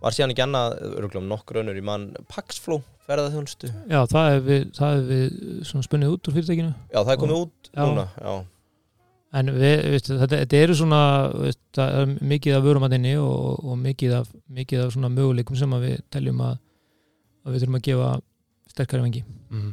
Var 0.03 0.11
síðan 0.17 0.33
ekki 0.33 0.43
annað, 0.43 0.73
örgulega 0.99 1.29
nokkur 1.29 1.61
önnur 1.61 1.77
í 1.79 1.83
mann 1.87 2.09
Paxflow, 2.27 2.81
ferðaþjónustu? 3.07 3.69
Já, 3.87 4.01
það 4.11 4.33
er 4.33 4.41
við, 4.49 4.65
það 4.75 4.97
er 4.97 5.05
við 5.13 5.37
svona 5.69 5.87
spunnið 5.87 6.11
út 6.17 6.27
úr 6.27 6.35
fyrirtækinu. 6.35 6.73
Já, 6.91 6.99
það 6.99 7.13
er 7.15 7.21
komið 7.23 7.39
út 7.39 7.69
Já. 7.71 7.83
núna 7.87 8.05
já, 8.19 8.33
En 9.33 9.49
við, 9.49 9.75
veist, 9.95 10.11
þetta, 10.11 10.39
þetta 10.43 10.59
eru 10.61 10.75
svona 10.77 11.01
það 11.73 11.95
er 11.99 12.11
mikið 12.33 12.57
af 12.57 12.65
vörumatinni 12.67 13.13
og, 13.17 13.63
og 13.65 13.79
mikið, 13.81 14.11
af, 14.19 14.27
mikið 14.53 14.83
af 14.83 14.91
svona 14.93 15.09
möguleikum 15.13 15.57
sem 15.57 15.73
að 15.73 15.87
við 15.87 15.95
teljum 16.13 16.43
að, 16.45 16.59
að 17.41 17.55
við 17.55 17.63
þurfum 17.63 17.79
að 17.79 17.87
gefa 17.87 18.09
sterkari 18.73 19.05
vengi. 19.07 19.23
mm. 19.49 19.71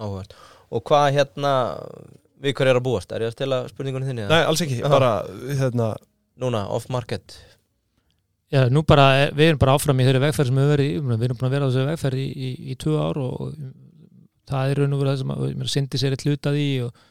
áhugavert 0.00 0.36
og 0.70 0.84
hvað 0.86 1.06
hérna 1.16 1.54
við 2.40 2.56
hverju 2.56 2.72
er 2.72 2.80
að 2.80 2.86
búast, 2.86 3.12
er 3.12 3.24
ég 3.24 3.32
að 3.32 3.36
stela 3.38 3.62
spurningunni 3.68 4.08
þinni 4.08 4.26
eða? 4.26 4.36
Nei, 4.36 4.48
alls 4.50 4.62
ekki, 4.64 4.80
Já. 4.80 4.88
bara 4.92 5.14
hérna 5.60 5.88
núna, 6.40 6.66
off 6.72 6.88
market 6.92 7.36
Já, 8.50 8.64
nú 8.72 8.82
bara, 8.82 9.30
við 9.30 9.52
erum 9.52 9.60
bara 9.62 9.76
áfram 9.78 10.00
í 10.02 10.06
þeirri 10.08 10.24
vegferð 10.24 10.50
sem 10.50 10.56
við 10.58 10.72
verið 10.72 10.88
í, 10.90 10.94
við 11.06 11.26
erum 11.28 11.38
búin 11.38 11.48
að 11.48 11.54
vera 11.54 11.66
á 11.66 11.70
þessu 11.70 11.86
vegferð 11.86 12.20
í, 12.20 12.26
í, 12.30 12.48
í 12.72 12.76
tvö 12.80 12.96
ár 12.98 13.20
og 13.22 13.42
það 14.50 14.72
er 14.72 14.80
raun 14.80 14.96
og 14.96 15.02
verið 15.02 15.12
það 15.12 15.20
sem 15.20 15.32
að, 15.34 15.44
mér 15.60 15.70
sindi 15.70 16.00
sér 16.00 16.16
eitt 16.16 16.24
hluta 16.26 16.52
því 16.56 16.66
og 16.86 17.04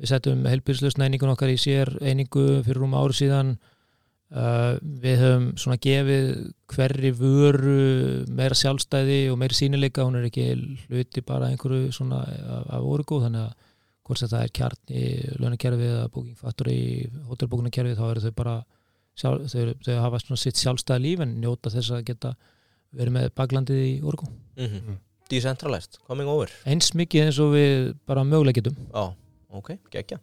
við 0.00 0.10
settum 0.10 0.44
helbyrslösna 0.50 1.06
einingun 1.08 1.30
okkar 1.34 1.52
í 1.52 1.58
sér 1.60 1.92
einingu 2.02 2.62
fyrir 2.66 2.80
rúm 2.82 2.94
ári 2.98 3.14
síðan. 3.20 3.54
Uh, 4.34 4.80
við 4.82 5.20
höfum 5.20 5.44
svona 5.60 5.76
gefið 5.78 6.30
hverri 6.72 7.10
vöru 7.14 8.24
meira 8.34 8.56
sjálfstæði 8.58 9.18
og 9.30 9.36
meira 9.38 9.54
sínileika 9.54 10.02
hún 10.08 10.16
er 10.18 10.24
ekki 10.26 10.46
hluti 10.88 11.22
bara 11.22 11.52
einhverju 11.52 11.92
svona 11.94 12.24
af, 12.26 12.64
af 12.78 12.82
orgu. 12.96 13.20
Þannig 13.22 13.44
að 13.44 13.52
hvort 14.04 14.24
það 14.24 14.42
er 14.42 14.50
kjarni, 14.58 15.04
launakerfið 15.38 15.92
eða 15.92 16.08
booking 16.12 16.36
factory, 16.40 16.78
hotelbókunarkerfið 17.28 18.00
þá 18.00 18.04
eru 18.10 18.24
þau 18.24 18.34
bara 18.40 18.56
sjálf, 19.14 19.46
þau, 19.52 19.60
eru- 19.62 19.76
þau 19.86 19.94
hafa 20.02 20.20
svona 20.24 20.40
sitt 20.42 20.58
sjálfstæða 20.60 21.00
líf 21.04 21.22
en 21.24 21.36
njóta 21.44 21.70
þess 21.72 21.94
að 21.94 22.04
geta 22.10 22.34
verið 22.94 23.14
með 23.20 23.30
baklandið 23.38 23.80
í 23.86 23.92
orgu. 24.02 24.26
Mm 24.58 24.66
-hmm. 24.66 24.88
Mm. 24.88 24.98
decentralized, 25.30 25.96
coming 26.06 26.28
over. 26.28 26.50
Eins 26.66 26.90
mikið 26.94 27.24
eins 27.24 27.38
og 27.40 27.54
við 27.54 27.94
bara 28.06 28.24
mögulega 28.24 28.60
getum. 28.60 28.74
Já, 28.92 29.14
ok, 29.60 29.74
geggja. 29.94 30.20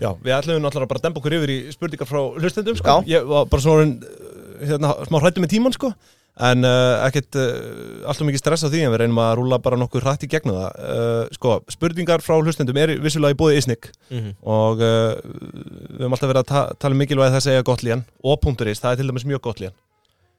Já, 0.00 0.14
við 0.22 0.32
ætlum 0.34 0.62
náttúrulega 0.64 0.90
bara 0.90 1.00
að 1.00 1.04
dempa 1.08 1.20
okkur 1.20 1.36
yfir 1.40 1.52
í 1.52 1.58
spurningar 1.74 2.08
frá 2.08 2.20
hlustendum 2.40 2.78
sko. 2.78 3.00
Ég 3.08 3.26
var 3.28 3.50
bara 3.50 3.64
svona 3.64 3.84
uh, 3.90 4.64
hérna, 4.64 4.94
smá 5.08 5.20
hrættu 5.20 5.42
með 5.44 5.54
tíman 5.54 5.76
sko. 5.76 5.92
En 6.40 6.64
uh, 6.64 7.02
ekkert 7.04 7.36
uh, 7.36 8.06
alltaf 8.08 8.24
mikið 8.24 8.40
stress 8.40 8.64
á 8.64 8.70
því 8.72 8.84
en 8.86 8.94
við 8.94 9.02
reynum 9.02 9.20
að 9.20 9.34
rúla 9.40 9.58
bara 9.60 9.78
nokkuð 9.80 10.06
hrætt 10.06 10.24
í 10.24 10.30
gegnum 10.30 10.56
það. 10.56 10.78
Uh, 10.80 11.34
sko, 11.36 11.58
spurningar 11.74 12.24
frá 12.24 12.38
hlustendum 12.38 12.80
er 12.80 12.94
vissulega 13.02 13.36
í 13.36 13.40
bóði 13.40 13.60
Isnik. 13.60 13.90
Mhm. 14.08 14.32
og 14.46 14.80
uh, 14.80 15.20
við 15.20 16.00
höfum 16.06 16.16
alltaf 16.16 16.32
verið 16.32 16.42
að 16.44 16.50
ta 16.52 16.64
tala 16.80 16.96
um 16.96 17.04
mikilvæg 17.04 17.34
þess 17.34 17.42
að 17.42 17.48
segja 17.50 17.68
gott 17.68 17.84
líðan 17.84 18.06
og 18.24 18.40
punkturis, 18.40 18.80
það 18.80 18.94
er 18.94 19.02
til 19.02 19.10
dæmis 19.10 19.28
mjög 19.28 19.44
gott 19.48 19.62
líðan 19.62 19.76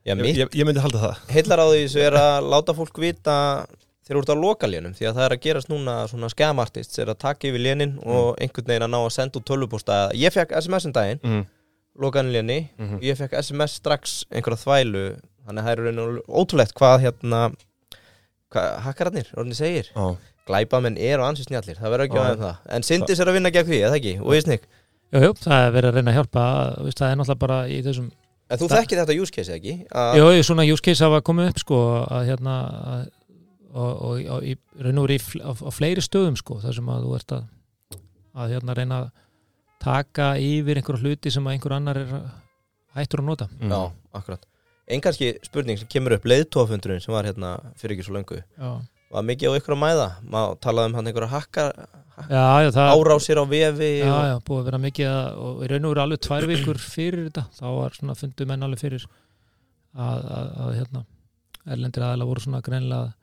ég, 0.06 0.24
ég, 0.42 0.50
ég 0.58 0.66
myndi 0.66 0.82
halda 0.82 1.02
það. 1.04 1.22
Heillar 1.36 1.62
á 1.62 1.66
því 1.70 1.82
þessu 1.84 2.02
er 2.08 2.18
að 2.18 2.50
láta 2.50 2.76
fólk 2.78 3.02
vita 3.02 3.36
þegar 4.12 4.20
þú 4.20 4.24
ert 4.26 4.34
á 4.36 4.44
lokalínum 4.44 4.94
því 4.98 5.08
að 5.08 5.16
það 5.18 5.26
er 5.26 5.34
að 5.38 5.44
gerast 5.46 5.70
núna 5.72 5.94
svona 6.12 6.30
skemartist 6.34 6.98
er 7.00 7.12
að 7.14 7.20
taka 7.24 7.48
yfir 7.48 7.64
lénin 7.64 7.94
og 8.04 8.34
einhvern 8.44 8.68
veginn 8.68 8.86
að 8.88 8.92
ná 8.92 9.00
að 9.00 9.14
senda 9.16 9.40
út 9.40 9.46
tölvupósta. 9.48 10.00
Ég 10.20 10.34
fekk 10.36 10.52
SMS 10.60 10.88
um 10.90 10.96
daginn, 10.98 11.22
mm. 11.24 11.46
lokanin 12.04 12.34
léni 12.36 12.58
Mhm. 12.78 12.96
og 12.98 13.02
ég 13.08 13.16
fekk 13.20 13.38
SMS 13.40 13.78
strax 13.80 14.26
einhverja 14.32 14.60
þvælu 14.66 15.06
þannig 15.48 15.62
að 15.62 15.66
það 15.66 15.72
er 15.72 15.84
raun 15.86 16.00
og 16.04 16.36
ótrúlegt 16.42 16.76
hvað 16.76 17.00
hérna 17.06 17.42
hvað 18.52 18.80
hakkararnir, 18.84 19.32
orðinni 19.38 19.56
segir. 19.56 19.88
Á. 19.96 20.18
glæpamenn 20.50 20.98
er 21.00 21.22
og 21.22 21.30
ansið 21.30 21.48
snjallir, 21.48 21.78
það 21.78 21.92
verður 21.94 22.08
ekki 22.08 22.18
á 22.20 22.26
þeim 22.28 22.40
það. 22.42 22.56
En 22.76 22.84
Sindis 22.84 23.20
er 23.22 23.30
að 23.30 23.36
vinna 23.38 23.52
gegn 23.54 23.68
því, 23.70 23.78
eða 23.88 24.00
ekki, 24.00 24.14
og 24.20 24.34
Ísnik? 24.36 24.64
Jú, 25.14 25.22
jú, 25.22 25.30
það 25.38 25.68
er 25.68 25.72
verið 25.76 25.88
að 25.92 25.96
reyna 25.96 26.12
að 26.12 26.18
hjálpa 26.18 26.44
það 26.82 27.06
er 27.12 27.16
náttúrulega 27.20 27.40
bara 27.46 27.60
í 27.70 27.78
þessum 27.86 28.12
en 28.52 28.60
þú 28.60 28.68
þekkir 28.72 29.00
þetta 29.00 29.16
use 29.22 29.32
case, 29.32 29.56
ekki? 29.56 29.76
Að, 29.96 30.18
Jú, 30.20 30.26
jú, 30.36 30.44
svona 30.44 30.66
use 30.68 30.84
case 30.84 31.06
hafa 31.06 31.22
komið 31.24 31.52
upp 31.54 31.62
sko 31.64 31.80
að 32.04 32.26
hérna 32.28 32.56
að, 32.92 33.06
og, 33.72 33.92
og, 34.08 34.22
og 34.36 34.46
í 34.46 34.56
raun 34.82 35.02
og 35.02 35.12
fl- 35.24 35.44
á, 35.44 35.52
á 35.52 35.72
fleiri 35.74 36.04
stöðum 36.04 36.38
sko 36.40 36.60
þar 36.62 36.78
sem 36.78 36.92
að 36.92 37.08
þú 37.08 37.16
ert 37.18 37.36
að 37.38 37.50
að 38.42 38.54
hérna 38.56 38.76
reyna 38.78 39.02
að 39.02 39.10
taka 39.82 40.30
yfir 40.40 40.80
einhverja 40.80 41.04
hluti 41.04 41.34
sem 41.34 41.48
að 41.48 41.58
einhver 41.58 41.76
annar 41.76 42.00
er 42.00 42.12
hættur 42.96 43.24
að 43.24 43.30
nota. 43.32 43.48
Mm. 43.60 43.72
já, 43.72 43.82
akkurat. 44.20 44.46
Einn 44.92 45.02
kannski 45.04 45.34
spurning 45.46 45.80
sem 45.80 45.90
kemur 45.92 46.16
upp 46.18 46.28
leiðtófundurinn 46.28 47.02
sem 47.04 47.14
var 47.16 47.28
hérna 47.28 47.56
fyrir 47.80 47.96
ekki 47.96 48.08
svo 48.08 48.16
löngu. 48.18 48.42
Já, 48.60 48.72
var 49.12 49.26
mikið 49.28 49.52
á 49.52 49.58
ykkur 49.60 49.76
að 49.76 49.82
mæða? 49.84 50.08
Maður 50.32 50.62
talaði 50.64 50.92
um 50.92 50.98
hann 51.00 51.12
einhverja 51.12 51.32
hakkar 51.32 51.74
já, 52.30 52.44
já 52.66 52.70
það 52.76 52.92
árásir 52.96 53.40
á 53.40 53.46
vefi 53.48 53.90
Já, 54.02 54.12
og, 54.12 54.26
já, 54.30 54.36
búið 54.48 54.60
að 54.62 54.68
vera 54.70 54.82
mikið 54.86 55.10
að, 55.12 55.40
og 55.46 55.64
í 55.64 55.70
raun 55.72 55.88
og 55.88 55.94
veru 55.94 56.04
alveg 56.04 56.22
tvær 56.28 56.48
vikur 56.52 56.82
fyrir 56.84 57.24
þetta, 57.30 57.46
þá 57.58 57.66
var 57.78 57.98
svona 57.98 58.18
fundu 58.20 58.48
menn 58.50 58.68
alveg 58.68 58.84
fyrir 58.84 59.08
að, 59.96 60.28
að, 60.38 60.52
að 60.66 60.76
hérna, 60.80 61.04
erlendir 61.76 62.06
aðeila 62.08 62.30
voru 62.30 62.44
svona 62.46 62.62
greinlega 62.66 63.14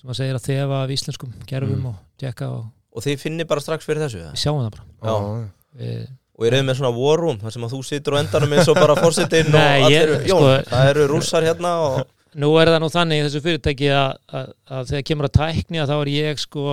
sem 0.00 0.10
að 0.12 0.18
segja 0.20 0.36
að 0.38 0.46
þefa 0.50 0.82
af 0.84 0.92
íslenskum 0.96 1.32
gerfum 1.50 1.78
Mm. 1.80 1.86
og 1.92 1.94
tjekka 2.20 2.48
og 2.52 2.64
og 2.96 3.02
þið 3.04 3.18
finnir 3.20 3.46
bara 3.48 3.60
strax 3.60 3.84
fyrir 3.84 4.00
þessu 4.06 4.22
eða? 4.22 4.32
við 4.32 4.40
sjáum 4.40 4.62
það 4.64 4.70
bara. 4.76 5.48
Við, 5.76 6.06
og 6.38 6.44
ég 6.46 6.52
reyði 6.54 6.64
með 6.70 6.76
svona 6.78 6.92
war 6.96 7.18
room 7.20 7.38
þar 7.42 7.52
sem 7.52 7.64
að 7.66 7.72
þú 7.74 7.80
situr 7.84 8.14
á 8.16 8.20
endanum 8.22 8.52
eins 8.56 8.68
og 8.72 8.78
bara 8.80 8.94
fórsetin 8.96 9.50
og 9.52 9.60
allir, 9.60 10.12
Jón, 10.24 10.44
sko- 10.44 10.70
það 10.70 10.90
eru 10.92 11.08
rússar 11.12 11.44
hérna 11.44 11.72
og 11.86 12.04
Nú 12.36 12.50
er 12.60 12.68
það 12.68 12.80
nú 12.82 12.88
þannig 12.92 13.16
í 13.20 13.24
þessu 13.24 13.40
fyrirtæki 13.40 13.86
að, 13.96 14.16
að, 14.36 14.48
að 14.76 14.88
þegar 14.90 15.04
kemur 15.08 15.24
að 15.28 15.36
tækni 15.38 15.78
að 15.80 15.88
þá 15.88 15.94
er 16.02 16.08
ég 16.12 16.40
sko, 16.42 16.64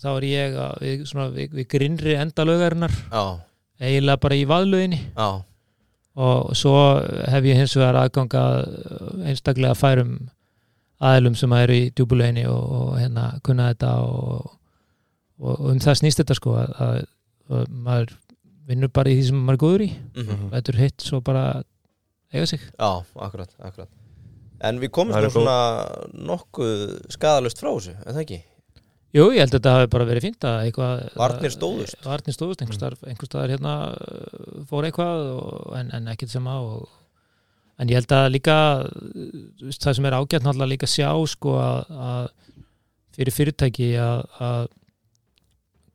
þá 0.00 0.06
er 0.14 0.24
ég 0.30 0.54
að, 0.56 0.78
við, 0.80 1.02
svona, 1.10 1.26
við, 1.34 1.50
við 1.58 1.66
grinnri 1.74 2.14
endalögarinnar. 2.22 2.94
Eiginlega 3.84 4.20
bara 4.22 4.38
í 4.40 4.46
vaðlöginni 4.48 5.00
og 6.16 6.54
svo 6.56 6.72
hef 7.28 7.44
ég 7.50 7.58
hins 7.58 7.74
vegar 7.76 7.98
aðgang 8.04 8.36
að 8.38 8.56
einstaklega 9.28 9.74
færum 9.76 10.14
aðilum 11.04 11.36
sem 11.38 11.54
eru 11.58 11.76
í 11.76 11.88
djúbulöginni 11.92 12.46
og, 12.50 12.62
og 12.78 12.92
hérna 13.00 13.26
kunna 13.46 13.70
þetta 13.72 13.90
og, 14.04 14.54
og, 15.40 15.50
og 15.54 15.66
um 15.72 15.82
það 15.84 16.00
snýst 16.00 16.22
þetta 16.22 16.38
sko 16.38 16.54
að, 16.60 16.72
að, 16.86 17.00
að 17.58 17.66
maður 17.88 18.14
vinnur 18.68 18.92
bara 18.94 19.12
í 19.12 19.18
því 19.18 19.26
sem 19.28 19.42
maður 19.42 19.58
er 19.58 19.62
góður 19.64 19.84
í. 19.84 19.90
Mhm, 20.22 20.48
þetta 20.54 20.72
er 20.72 20.80
hitt 20.80 21.04
svo 21.04 21.20
bara 21.24 21.44
eiga 22.34 22.48
sig. 22.50 22.64
Já, 22.72 22.90
akkurat, 23.26 23.52
akkurat. 23.60 23.92
En 24.64 24.80
við 24.80 24.94
komumst 24.96 25.18
Það 25.18 25.24
nú 25.24 25.28
er 25.28 25.34
svona 25.34 25.58
nokkuð 26.30 26.82
skadalust 27.12 27.60
frá 27.60 27.70
þessu, 27.74 27.96
en 28.00 28.14
það 28.14 28.22
ekki? 28.24 28.40
Jú, 29.14 29.28
ég 29.30 29.44
held 29.44 29.52
að 29.52 29.58
þetta 29.60 29.72
hafi 29.76 29.88
bara 29.92 30.06
verið 30.08 30.24
fínt 30.26 30.44
að 30.48 30.60
eitthvað 30.64 31.02
Varnir 31.20 31.52
stóðust. 31.54 31.98
Varnir 32.02 32.34
stóðust, 32.34 32.64
staðar, 32.74 32.96
einhvers 33.06 33.30
staðar 33.30 33.52
hérna 33.54 33.74
fór 34.70 34.88
eitthvað 34.88 35.28
og, 35.36 35.68
en, 35.78 35.92
en 35.94 36.08
ekkert 36.10 36.32
sem 36.32 36.48
á 36.50 36.56
og, 36.58 36.88
en 37.78 37.90
ég 37.90 37.98
held 37.98 38.12
að 38.14 38.28
líka 38.34 38.56
það 39.82 39.96
sem 39.98 40.06
er 40.10 40.16
ágætt 40.18 40.44
náttúrulega 40.46 40.72
líka 40.74 40.88
sjá 40.90 41.08
sko 41.32 41.56
að, 41.58 41.94
að 42.08 42.28
fyrir 43.16 43.34
fyrirtæki 43.34 43.88
að, 43.98 44.20
að 44.48 44.68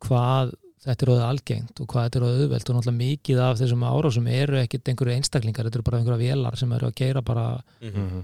hvað 0.05 0.51
þetta 0.85 1.05
er 1.05 1.11
óðið 1.13 1.25
algengt 1.27 1.79
og 1.83 1.87
hvað 1.91 2.05
þetta 2.07 2.19
er 2.19 2.25
óðið 2.25 2.41
auðvelt 2.45 2.69
og 2.71 2.77
náttúrulega 2.77 2.99
mikið 3.03 3.39
af 3.43 3.57
þessum 3.59 3.85
árásum 3.89 4.27
eru 4.31 4.59
ekkit 4.61 4.91
einhverju 4.93 5.15
einstaklingar, 5.17 5.67
þetta 5.67 5.79
eru 5.81 5.87
bara 5.89 5.99
einhverja 5.99 6.21
vélar 6.35 6.57
sem 6.59 6.75
eru 6.77 6.87
að 6.89 6.95
gera 7.01 7.21
bara 7.25 7.47
Mhm. 7.83 8.21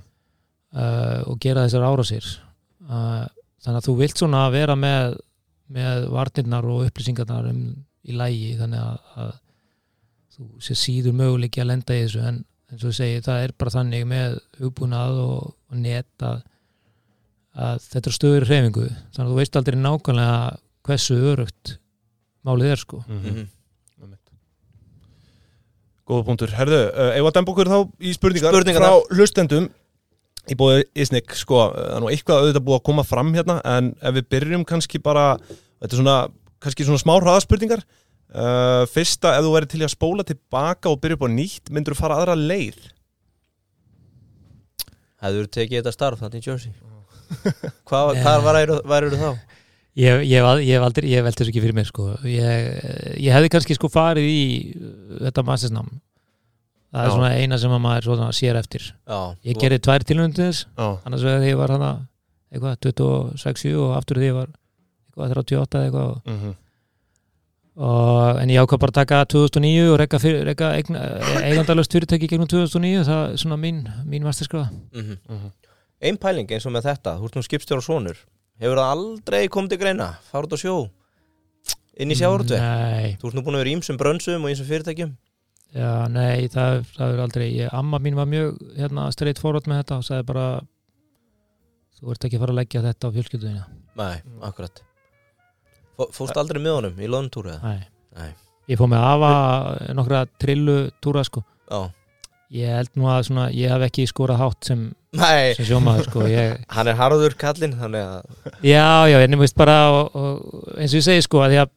uh, 0.75 1.21
og 1.31 1.39
gera 1.43 1.65
þessar 1.67 1.87
árásir 1.87 2.25
uh, 2.89 3.25
þannig 3.63 3.79
að 3.81 3.87
þú 3.89 3.95
vilt 3.99 4.17
svona 4.19 4.45
vera 4.53 4.75
með, 4.79 5.17
með 5.71 6.07
varnirnar 6.15 6.65
og 6.71 6.85
upplýsingarnar 6.89 7.49
um, 7.51 7.61
í 8.05 8.15
lægi 8.15 8.55
þannig 8.59 8.79
að, 8.83 8.99
að 9.25 9.31
þú 10.35 10.47
sé 10.67 10.75
síður 10.79 11.15
möguleiki 11.15 11.61
að 11.63 11.69
lenda 11.71 11.95
í 11.95 12.03
þessu 12.05 12.23
en 12.27 12.41
eins 12.75 12.83
og 12.85 12.91
ég 12.91 12.97
segi 12.99 13.23
það 13.25 13.43
er 13.47 13.53
bara 13.57 13.73
þannig 13.77 14.05
með 14.11 14.37
hugbúnað 14.59 15.19
og, 15.23 15.49
og 15.71 15.79
net 15.79 16.25
að, 16.27 16.43
að 17.55 17.81
þetta 17.89 18.11
er 18.11 18.17
stöður 18.19 18.47
hreyfingu 18.49 18.85
þannig 18.91 19.25
að 19.25 19.31
þú 19.33 19.39
veist 19.39 19.59
aldrei 19.61 19.77
nákvæmlega 19.79 20.39
hversu 20.85 21.19
örugt 21.33 21.77
málið 22.45 22.73
er 22.75 22.81
sko 22.83 23.01
Mhm. 23.07 23.27
Mhm. 23.31 23.45
Góða 26.05 26.21
punktur. 26.27 26.51
Herðu, 26.53 26.79
uh, 26.93 27.15
ef 27.17 27.25
að 27.25 27.33
demba 27.39 27.49
okkur 27.55 27.69
þá 27.71 27.77
í 28.05 28.11
spurningar, 28.13 28.53
Spurningarnar. 28.53 28.91
frá 28.93 29.15
hlustendum 29.17 29.63
í 30.53 30.57
bóði 30.59 30.83
Isnik, 31.01 31.33
sko, 31.33 31.63
það 31.73 31.95
er 31.95 32.03
nú 32.03 32.09
eitthvað 32.13 32.41
auðvitað 32.43 32.65
búið 32.67 32.77
að 32.77 32.83
koma 32.91 33.05
fram 33.09 33.31
hérna, 33.33 33.55
en 33.65 33.87
ef 34.05 34.13
við 34.19 34.27
byrjum 34.35 34.65
kannski 34.69 35.01
bara, 35.01 35.23
þetta 35.81 35.89
er 35.97 36.01
svona 36.03 36.17
kannski 36.61 36.85
svona 36.85 37.01
smá 37.01 37.15
hraðaspurningar 37.23 37.81
uh, 38.35 38.83
fyrsta, 38.91 39.35
ef 39.37 39.45
þú 39.47 39.53
væri 39.55 39.69
til 39.71 39.81
að 39.85 39.93
spóla 39.95 40.25
tilbaka 40.27 40.91
og 40.91 40.99
byrja 41.03 41.17
upp 41.19 41.25
á 41.27 41.29
nýtt, 41.31 41.71
myndur 41.71 41.95
þú 41.95 42.01
fara 42.03 42.19
aðra 42.21 42.35
leið? 42.39 42.91
hefur 45.25 45.47
tekið 45.49 45.79
þetta 45.81 45.93
starf 45.95 46.21
þannig 46.21 46.43
í 46.43 46.49
Jersey 46.49 46.73
hvað, 47.89 48.19
var, 48.45 48.57
var 48.85 49.07
eru 49.07 49.17
þá? 49.17 49.29
Ég, 49.95 50.25
ég, 50.27 50.43
ég 50.67 50.75
hef 50.75 50.83
aldrei, 50.85 51.07
ég 51.09 51.23
veldi 51.25 51.39
þessu 51.39 51.53
ekki 51.53 51.61
fyrir 51.63 51.77
mér 51.77 51.87
sko. 51.87 52.09
ég, 52.27 52.65
ég 53.23 53.31
hefði 53.33 53.51
kannski 53.53 53.77
sko 53.77 53.89
farið 53.89 54.27
í 54.27 54.41
uh, 54.75 55.21
þetta 55.25 55.45
massisnám 55.47 55.87
það 56.95 56.99
er 57.01 57.09
Já. 57.09 57.13
svona 57.15 57.31
eina 57.39 57.57
sem 57.59 57.73
að 57.75 57.81
maður 57.83 58.09
svona 58.09 58.27
sér 58.35 58.59
eftir 58.59 58.83
já, 58.91 59.17
ég 59.47 59.55
þú- 59.55 59.63
gerði 59.63 59.79
tvær 59.87 60.05
tilhörnum 60.07 60.35
til 60.35 60.49
þess 60.49 60.67
Já, 60.67 60.85
annars 61.07 61.25
vegar 61.25 61.41
þegar 61.41 61.49
ég 61.53 61.59
var 61.63 61.73
hana 61.75 61.89
eitthvað 62.51 62.77
26 62.85 63.73
og 63.81 63.95
aftur 63.97 64.21
þegar 64.21 64.29
ég 64.29 64.37
var 64.37 64.53
eitthvað 64.53 65.33
38 65.41 65.81
eða 65.81 65.89
eitthvað 65.89 66.13
mm 66.29 66.37
-hmm. 66.43 66.53
Og, 67.75 68.39
en 68.41 68.51
ég 68.53 68.61
ákvað 68.63 68.81
bara 68.83 68.93
að 68.93 68.99
taka 69.01 69.21
2009 69.33 69.89
og 69.91 69.97
reyka, 70.01 70.19
fyr, 70.21 70.39
reyka 70.47 70.71
eigandalöst 71.43 71.95
fyrirtæki 71.95 72.29
gegnum 72.31 72.49
2009 72.51 73.03
það 73.07 73.23
er 73.33 73.41
svona 73.41 73.57
mín, 73.59 73.83
mín 74.07 74.27
masterskráða. 74.27 74.71
Mhm. 74.93 75.17
Mhm. 75.29 75.51
ein 76.05 76.17
pæling 76.17 76.51
eins 76.51 76.65
og 76.65 76.73
með 76.75 76.89
þetta, 76.91 77.17
þú 77.19 77.25
ert 77.25 77.35
nú 77.35 77.43
skipstjóra 77.43 77.81
sonur. 77.81 78.17
Hefur 78.61 78.77
það 78.77 78.91
aldrei 78.93 79.47
komið 79.49 79.69
til 79.69 79.79
greina? 79.79 80.09
Fara 80.31 80.45
út 80.45 80.53
á 80.53 80.59
sjó? 80.59 80.89
Inn 81.97 82.11
í 82.11 82.15
sjáurtveg 82.15 82.59
Nei, 82.59 83.17
þú 83.19 83.27
ert 83.27 83.35
nú 83.35 83.43
búin 83.43 83.55
að 83.55 83.63
vera 83.63 83.71
í 83.71 83.75
ýmsum 83.77 83.97
brönsum 83.97 84.43
og 84.43 84.51
ýmsum 84.51 84.67
fyrirtækjum? 84.67 85.15
Já, 85.75 86.07
nei 86.07 86.47
það, 86.51 86.85
það 86.95 87.13
er 87.13 87.21
aldrei, 87.23 87.45
ég, 87.51 87.69
amma 87.75 87.99
mín 87.99 88.15
var 88.15 88.27
mjög 88.31 88.59
hérna, 88.77 89.09
straight 89.11 89.39
forward 89.41 89.67
með 89.67 89.81
þetta 89.81 89.97
og 89.99 90.05
sagði 90.07 90.27
bara 90.29 90.45
þú 91.99 92.13
ert 92.13 92.27
ekki 92.27 92.37
að 92.37 92.43
fara 92.45 92.53
að 92.55 92.59
leggja 92.61 92.83
þetta 92.85 93.09
á 93.11 93.15
fjölskylduðina 93.15 93.65
nei, 93.99 94.15
akkurat 94.47 94.83
fórst 96.15 96.39
aldrei 96.39 96.61
með 96.61 96.77
honum 96.79 96.99
í 96.99 97.09
eða? 97.09 97.59
Nei. 97.63 97.85
Nei. 98.15 98.31
Ég 98.71 98.79
fór 98.79 98.89
með 98.89 99.05
afa 99.05 99.29
nokkra 99.93 100.25
trillu 100.41 100.79
túra 101.03 101.23
sko. 101.27 101.43
já, 101.69 101.83
Ég 102.55 102.69
held 102.69 102.91
nú 102.93 103.07
að 103.09 103.23
svona, 103.25 103.45
ég 103.57 103.71
hef 103.73 103.83
ekki 103.87 104.03
skorað 104.07 104.37
hátt 104.37 104.67
sem, 104.69 104.81
sem 105.17 105.65
sjómaður 105.65 106.05
sko. 106.05 106.27
ég, 106.29 106.59
hann 106.75 106.87
er 106.87 106.95
harður 106.99 107.33
kallinn 107.41 107.73
þannig 107.79 108.05
að 108.05 108.61
Já, 108.61 109.09
já, 109.09 109.17
en 109.23 109.33
ég 109.33 109.41
veist 109.41 109.57
bara 109.57 109.79
og, 109.91 110.13
og, 110.13 110.69
eins 110.77 110.93
og 110.93 111.01
ég 111.01 111.07
segi 111.07 111.25
sko 111.25 111.41
að 111.41 111.55
því 111.55 111.59
að 111.63 111.73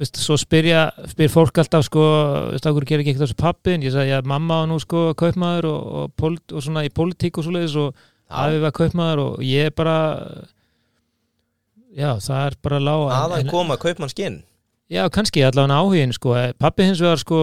veist, 0.00 0.20
svo 0.24 0.38
spyrja, 0.40 0.86
spyr 1.12 1.32
fólk 1.32 1.60
alltaf 1.60 1.84
sko, 1.86 2.06
veist, 2.54 2.68
okkur 2.68 2.88
gerir 2.88 3.04
ekki 3.04 3.12
eitthvað 3.14 3.28
þessu 3.28 3.40
pappin 3.44 3.84
ég 3.84 3.94
sagði, 3.94 4.14
já, 4.16 4.20
mamma 4.24 4.62
var 4.62 4.70
nú 4.72 4.80
sko 4.82 5.06
kaupmaður 5.20 5.70
og, 5.70 5.86
og, 6.16 6.40
og 6.56 6.64
svona 6.64 6.84
í 6.88 6.92
pólitík 6.96 7.36
og 7.40 7.46
svoleiðis 7.46 7.76
og 7.84 8.04
afi 8.26 8.64
var 8.64 8.74
kaupmaður 8.76 9.24
og 9.28 9.44
ég 9.46 9.76
bara 9.76 9.96
já, 11.96 12.10
það 12.20 12.42
er 12.44 12.58
bara 12.66 12.82
lág 12.82 13.06
aðan 13.16 13.50
koma 13.52 13.78
kaupmannskinn 13.80 14.42
Já, 14.86 15.02
kannski 15.10 15.42
allavega 15.42 15.80
áhugin 15.82 16.12
sko. 16.14 16.34
pappi 16.62 16.84
hins 16.86 17.00
vegar 17.02 17.18
sko 17.18 17.38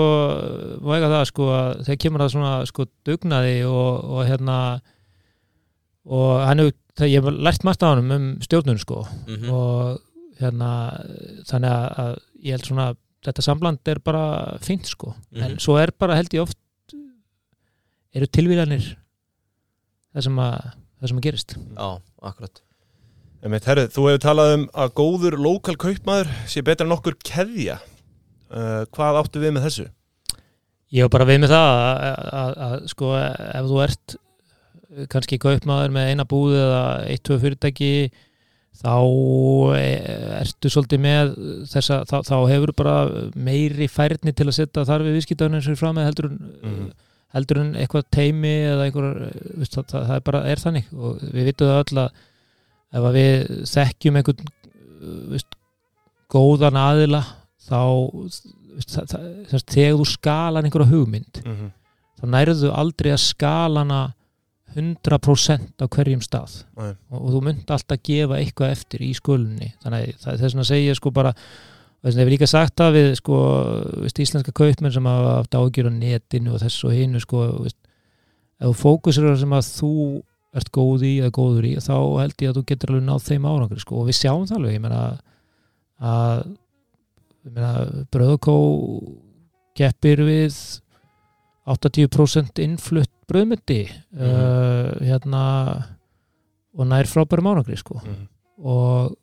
væga 0.80 1.10
það 1.12 1.24
sko 1.28 1.48
þegar 1.84 2.00
kemur 2.00 2.24
það 2.24 2.32
svona 2.38 2.52
sko 2.70 2.86
dugnaði 3.04 3.58
og, 3.68 4.06
og 4.16 4.22
hérna 4.30 4.58
og 6.08 6.30
hann 6.48 6.64
hefur, 6.64 6.78
ég 7.10 7.20
hef 7.20 7.42
lært 7.44 7.66
margt 7.68 7.84
á 7.84 7.92
hann 7.92 8.16
um 8.16 8.30
stjórnun 8.44 8.80
sko. 8.80 9.04
Mm 9.28 9.52
og 9.52 10.00
hérna 10.40 10.70
þannig 11.48 11.74
að, 11.74 12.16
ég 12.44 12.56
held 12.56 12.66
svona 12.68 12.88
þetta 13.24 13.44
sambland 13.46 13.92
er 13.92 14.00
bara 14.04 14.24
fínt 14.64 14.88
sko. 14.90 15.14
Mhm. 15.32 15.44
en 15.44 15.60
svo 15.60 15.76
er 15.80 15.92
bara 15.92 16.16
held 16.16 16.32
ég 16.34 16.42
oft 16.48 16.58
eru 18.16 18.28
tilvílanir 18.28 18.88
það 20.16 20.30
sem 20.30 20.40
að, 20.40 20.72
það 21.02 21.12
sem 21.12 21.20
að 21.20 21.28
gerist. 21.28 21.58
Já, 21.60 21.90
akkurat 22.24 22.64
Einmitt, 23.44 23.66
herru, 23.68 23.84
þú 23.92 24.06
hefur 24.08 24.22
talað 24.24 24.54
um 24.58 24.62
að 24.86 24.94
góður 24.96 25.36
lokal 25.44 25.76
kaupmaður 25.82 26.30
sé 26.48 26.62
betra 26.64 26.86
en 26.88 26.96
okkur 26.96 27.18
keðja 27.28 27.76
uh, 27.82 28.84
hvað 28.96 29.20
áttu 29.20 29.42
við 29.44 29.56
með 29.58 29.66
þessu? 29.68 29.88
Ég 30.94 31.08
var 31.08 31.12
bara 31.18 31.28
við 31.28 31.42
með 31.44 31.52
það 31.52 31.72
að, 31.74 32.20
að, 32.40 32.54
að 32.68 32.76
sko 32.94 33.10
ef 33.20 33.68
þú 33.72 33.80
ert 33.88 34.16
kannski 35.12 35.40
kaupmaður 35.42 35.94
með 35.96 36.12
eina 36.14 36.26
búð 36.30 36.56
eða 36.62 36.82
eitt, 37.10 37.24
tvö 37.26 37.40
fyrirtæki 37.42 37.90
þá 38.84 38.94
e- 39.78 40.18
ertu 40.40 40.70
svolítið 40.72 41.02
með 41.04 41.32
þessa, 41.74 42.00
þá, 42.10 42.16
þá 42.30 42.36
hefur 42.54 42.74
bara 42.78 42.96
meiri 43.36 43.88
færni 43.92 44.34
til 44.38 44.48
að 44.48 44.56
setja 44.62 44.86
þar 44.88 45.04
við 45.08 45.18
viðskiptaðun 45.20 45.58
eins 45.60 45.70
og 45.74 45.80
fram 45.82 45.98
með 46.00 46.08
heldur 46.12 46.30
en 46.32 46.40
Mhm. 46.64 46.92
heldur 47.34 47.60
en 47.64 47.74
eitthvað 47.82 48.06
teimi 48.14 48.54
eða 48.70 48.86
einhver, 48.88 49.08
veist, 49.58 49.74
það, 49.76 49.94
það 50.08 50.16
er 50.20 50.24
bara 50.30 50.42
er 50.54 50.62
þannig 50.62 50.92
og 50.94 51.24
við 51.34 51.48
vitum 51.50 51.72
það 51.74 51.82
öll 51.84 52.02
að 52.06 52.22
ef 52.94 53.08
að 53.10 53.18
við 53.18 53.54
þekkjum 53.74 54.20
einhvern 54.20 54.52
veist, 55.34 55.56
góðan 56.34 56.80
aðila 56.80 57.24
þá 57.64 57.82
þegar 58.84 59.98
þú 60.00 60.10
skalan 60.10 60.68
einhverja 60.68 60.92
hugmynd 60.92 61.42
Mm 61.44 61.56
-hmm. 61.56 61.72
þá 62.20 62.26
nærðu 62.36 62.72
aldrei 62.74 63.12
að 63.12 63.26
skalana 63.26 64.14
100% 64.74 65.84
á 65.84 65.86
hverjum 65.86 66.22
stað. 66.22 66.64
Og, 66.76 66.96
og 67.20 67.30
þú 67.36 67.42
myndi 67.46 67.74
alltaf 67.74 68.00
gefa 68.04 68.40
eitthvað 68.40 68.72
eftir 68.72 69.04
í 69.06 69.14
skulunni 69.14 69.74
þannig 69.84 70.08
að 70.08 70.18
það 70.24 70.34
er 70.34 70.42
þess 70.42 70.56
að 70.56 70.70
segja 70.72 70.96
sko 70.96 71.12
bara 71.12 71.34
og 72.04 72.10
þess 72.10 72.16
að 72.16 72.20
ég 72.20 72.26
hef 72.26 72.34
líka 72.34 72.50
sagt 72.50 72.76
það 72.82 72.98
við 72.98 73.10
sko 73.20 73.40
veist, 74.04 74.20
íslenska 74.20 74.52
kaupmenn 74.52 74.92
sem 74.92 75.06
hafa 75.06 75.36
haft 75.38 75.56
ágjur 75.56 75.88
á 75.88 75.92
netinu 75.94 76.54
og 76.56 76.60
þess 76.64 76.84
og 76.84 76.96
hinu 76.98 77.22
sko 77.24 77.46
veist, 77.64 77.78
ef 78.60 78.68
þú 78.68 78.74
fókusir 78.82 79.24
á 79.24 79.32
það 79.32 79.40
sem 79.44 79.56
að 79.60 79.70
þú 79.78 79.94
ert 80.54 80.70
góð 80.72 81.04
í 81.08 81.14
eða 81.22 81.32
góður 81.34 81.66
í 81.66 81.74
þá 81.82 81.94
held 82.22 82.42
ég 82.44 82.50
að 82.52 82.58
þú 82.60 82.64
getur 82.72 82.90
alveg 82.94 83.06
náð 83.08 83.24
þeim 83.30 83.46
árangri 83.50 83.80
sko 83.82 83.96
og 84.02 84.08
við 84.10 84.18
sjáum 84.20 84.46
það 84.50 84.58
alveg 84.60 84.74
ég 84.76 84.84
meina 84.84 85.02
að 86.04 86.54
bröðkó 88.14 88.56
keppir 89.78 90.22
við 90.28 90.58
80% 91.74 92.60
innflutt 92.64 93.12
bröðmyndi 93.30 93.82
uh, 93.88 94.92
hérna 95.02 95.44
og 96.74 96.88
nær 96.90 97.08
frábærum 97.10 97.48
árangri 97.54 97.78
sko 97.80 98.02
Mm 98.04 98.14
-hmm. 98.14 98.28
og 98.68 99.16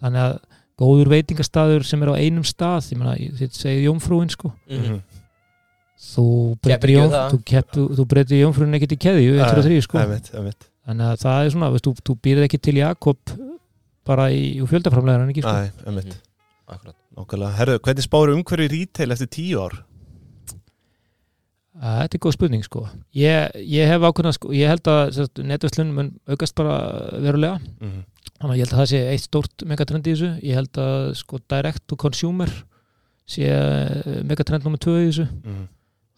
þannig 0.00 0.20
að 0.20 0.38
góður 0.78 1.08
veitingastaður 1.08 1.82
sem 1.84 2.02
er 2.02 2.08
á 2.12 2.20
einum 2.20 2.44
stað 2.44 2.92
ég 2.92 2.98
meina, 2.98 3.14
þitt 3.16 3.54
segið 3.56 3.84
jómfrúin 3.88 4.30
sko 4.30 4.52
Mhm. 4.68 4.82
þú 4.84 5.00
þú, 7.32 7.40
kepp, 7.50 7.72
þú, 7.74 7.88
þú 7.96 8.06
breytir 8.10 8.42
jómfrúin 8.42 8.76
ekkert 8.78 8.96
í 8.96 9.00
keðju 9.06 9.36
1 9.38 9.44
og 9.46 9.66
3 9.66 9.82
sko. 9.86 10.04
Þannig 10.86 11.06
að 11.08 11.22
það 11.24 11.40
er 11.42 11.52
svona, 11.54 11.72
veist, 11.74 11.88
þú, 11.88 11.94
þú 12.06 12.16
býrð 12.22 12.46
ekki 12.46 12.62
til 12.62 12.76
Jakob 12.78 13.34
bara 14.06 14.28
í, 14.30 14.42
í 14.60 14.68
fjöldaframlegar 14.70 15.26
ekki 15.32 15.42
sko? 15.42 15.56
Æ, 15.56 16.94
Nákvæmlega. 17.16 17.52
Herru, 17.56 17.78
hvernig 17.80 18.04
spáru 18.04 18.34
umhverju 18.36 18.68
retail 18.68 19.14
eftir 19.14 19.28
tíu 19.32 19.60
ár? 19.64 19.78
Að, 21.76 22.02
Þetta 22.02 22.18
er 22.18 22.22
góð 22.24 22.34
spurning 22.36 22.66
sko. 22.66 22.82
Ég, 23.16 23.56
ég 23.72 23.88
hef 23.88 24.04
ákveðna 24.04 24.32
sko, 24.36 24.52
ég 24.56 24.68
held 24.72 24.90
að 24.92 25.40
netverslun 25.48 25.94
mun 25.96 26.10
aukast 26.28 26.56
bara 26.56 26.76
verulega. 27.24 27.56
Mm 27.80 27.88
-hmm. 27.90 28.04
þannig 28.40 28.52
að 28.52 28.58
ég 28.58 28.64
held 28.64 28.74
að 28.74 28.80
það 28.80 28.90
sé 28.92 29.00
eitt 29.12 29.24
stórt 29.24 29.64
megatrend 29.64 30.06
í 30.06 30.12
þessu. 30.12 30.30
Ég 30.42 30.54
held 30.60 30.78
að 30.78 31.14
sko 31.14 31.40
direct 31.48 31.82
to 31.86 31.96
consumer 31.96 32.52
sé 33.26 33.48
eh, 33.48 34.22
megatrend 34.24 34.64
nummer 34.64 34.78
2 34.78 34.98
í 35.00 35.06
þessu. 35.08 35.26
Mm 35.26 35.52
-hmm. 35.54 35.66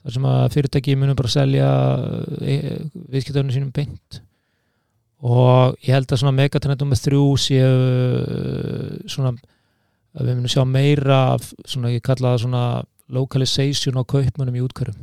Þar 0.04 0.14
sem 0.14 0.26
að 0.30 0.46
fyrirtæki 0.54 0.96
munum 0.98 1.18
bara 1.18 1.32
selja 1.32 1.68
e, 2.40 2.56
viðskiptarinn 3.12 3.54
sínum 3.54 3.74
beint. 3.74 4.20
Og 5.18 5.74
ég 5.82 5.96
held 5.96 6.12
að 6.12 6.20
svona 6.22 6.36
megatrend 6.36 6.82
nummer 6.84 6.98
3 6.98 7.20
sé 7.42 7.58
eh, 7.58 8.98
svona 9.10 9.32
að 10.14 10.28
við 10.28 10.36
munum 10.36 10.52
sjá 10.52 10.62
meira 10.66 11.18
af 11.34 11.50
svona 11.66 11.90
ég 11.90 12.04
kalla 12.06 12.34
það 12.34 12.42
svona 12.44 12.64
localization 13.10 13.98
á 13.98 14.02
kaupmönnum 14.06 14.58
í 14.58 14.62
útkjörum 14.62 14.98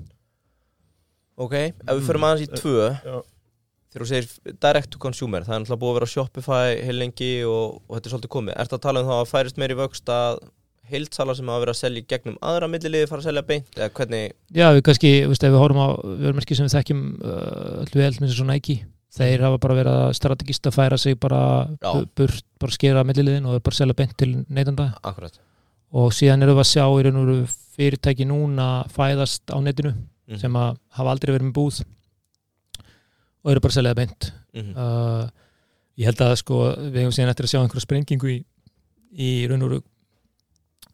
Ok, 1.35 1.55
ef 1.59 1.97
við 1.97 2.05
förum 2.07 2.23
aðeins 2.23 2.45
í 2.45 2.51
tvö. 2.61 2.91
Já. 2.95 3.15
Þegar 3.91 4.03
þú 4.05 4.07
segir 4.07 4.55
direct 4.63 4.89
to 4.91 4.99
consumer 5.03 5.43
Það 5.43 5.55
er 5.55 5.61
náttúrulega 5.63 5.81
búið 5.81 5.91
að 5.91 5.97
vera 5.97 6.11
Shopify 6.11 6.77
heil 6.87 6.95
lengi 6.99 7.31
og, 7.47 7.81
og 7.83 7.97
þetta 7.97 8.07
er 8.07 8.13
svolítið 8.13 8.31
komið. 8.35 8.55
Ertu 8.63 8.77
að 8.77 8.83
tala 8.85 9.01
um 9.03 9.09
það 9.09 9.19
að 9.19 9.31
færist 9.33 9.59
meiri 9.59 9.77
vöxt 9.79 10.11
að 10.15 10.39
heildsala 10.89 11.35
sem 11.35 11.47
hafa 11.49 11.63
verið 11.65 11.73
að 11.75 11.79
selja 11.81 12.05
gegnum 12.13 12.37
aðra 12.41 12.67
milliliði 12.71 13.07
fara 13.09 13.21
að 13.23 13.27
selja 13.29 13.45
beint 13.47 13.77
eða 13.79 13.89
hvernig 13.97 14.33
Já, 14.53 14.67
við 14.75 14.81
kannski, 14.87 15.11
veist, 15.29 15.43
ef 15.47 15.51
við 15.55 15.61
horfum 15.63 15.81
á 15.81 15.89
vörmerki 16.25 16.55
sem 16.57 16.67
við 16.67 16.75
þekkjum 16.77 17.01
uh, 17.21 17.81
öllu 17.85 18.01
vel 18.03 18.11
með 18.21 18.35
svo 18.35 18.45
Nike 18.49 18.77
þeir 19.15 19.45
hafa 19.47 19.57
bara 19.63 19.77
verið 19.79 19.97
að 20.05 20.13
strategist 20.17 20.67
að 20.67 20.75
færa 20.75 20.97
sig 20.99 21.15
bara 21.19 21.41
Já. 21.79 21.91
bu- 21.95 22.07
burt, 22.19 22.43
bara 22.59 22.71
skera 22.75 23.03
milliliðin 23.07 23.45
og 23.47 23.61
bara 23.63 23.75
selja 23.79 23.95
beint 23.95 24.15
til 24.19 24.31
neytanda 24.49 24.89
Akkurat 25.03 25.39
og 25.95 26.11
síðan 26.11 26.43
erum 26.43 26.57
við 26.57 26.65
að 26.65 26.71
sjá 26.73 26.83
í 26.91 27.03
raun 27.05 27.19
og 27.21 27.27
veru 27.29 27.47
fyrirtæki 27.77 28.25
núna 28.27 28.69
fæðast 28.91 29.47
á 29.53 29.57
netinu 29.63 29.93
Mhm. 30.27 30.39
sem 30.41 30.53
að 30.57 30.77
hafa 30.97 31.11
aldrei 31.13 31.31
verið 31.35 31.45
með 31.51 31.53
búð 31.53 31.75
og 33.45 33.51
eru 33.51 33.61
bara 33.61 33.71
að 33.71 33.77
selja 33.77 33.95
beint 33.97 34.31
Mhm. 34.55 34.71
uh, 34.75 35.27
ég 35.99 36.05
held 36.09 36.21
að 36.25 36.35
sko 36.41 36.55
við 36.75 36.99
hefum 37.03 37.13
síðan 37.15 37.29
eftir 37.31 37.45
að 37.45 37.51
sjá 37.53 37.59
einhverja 37.61 37.85
sprengingu 37.85 38.29
í, 38.31 38.37
í 39.15 39.47
raun 39.47 39.61
og 39.63 39.69
veru 39.69 39.81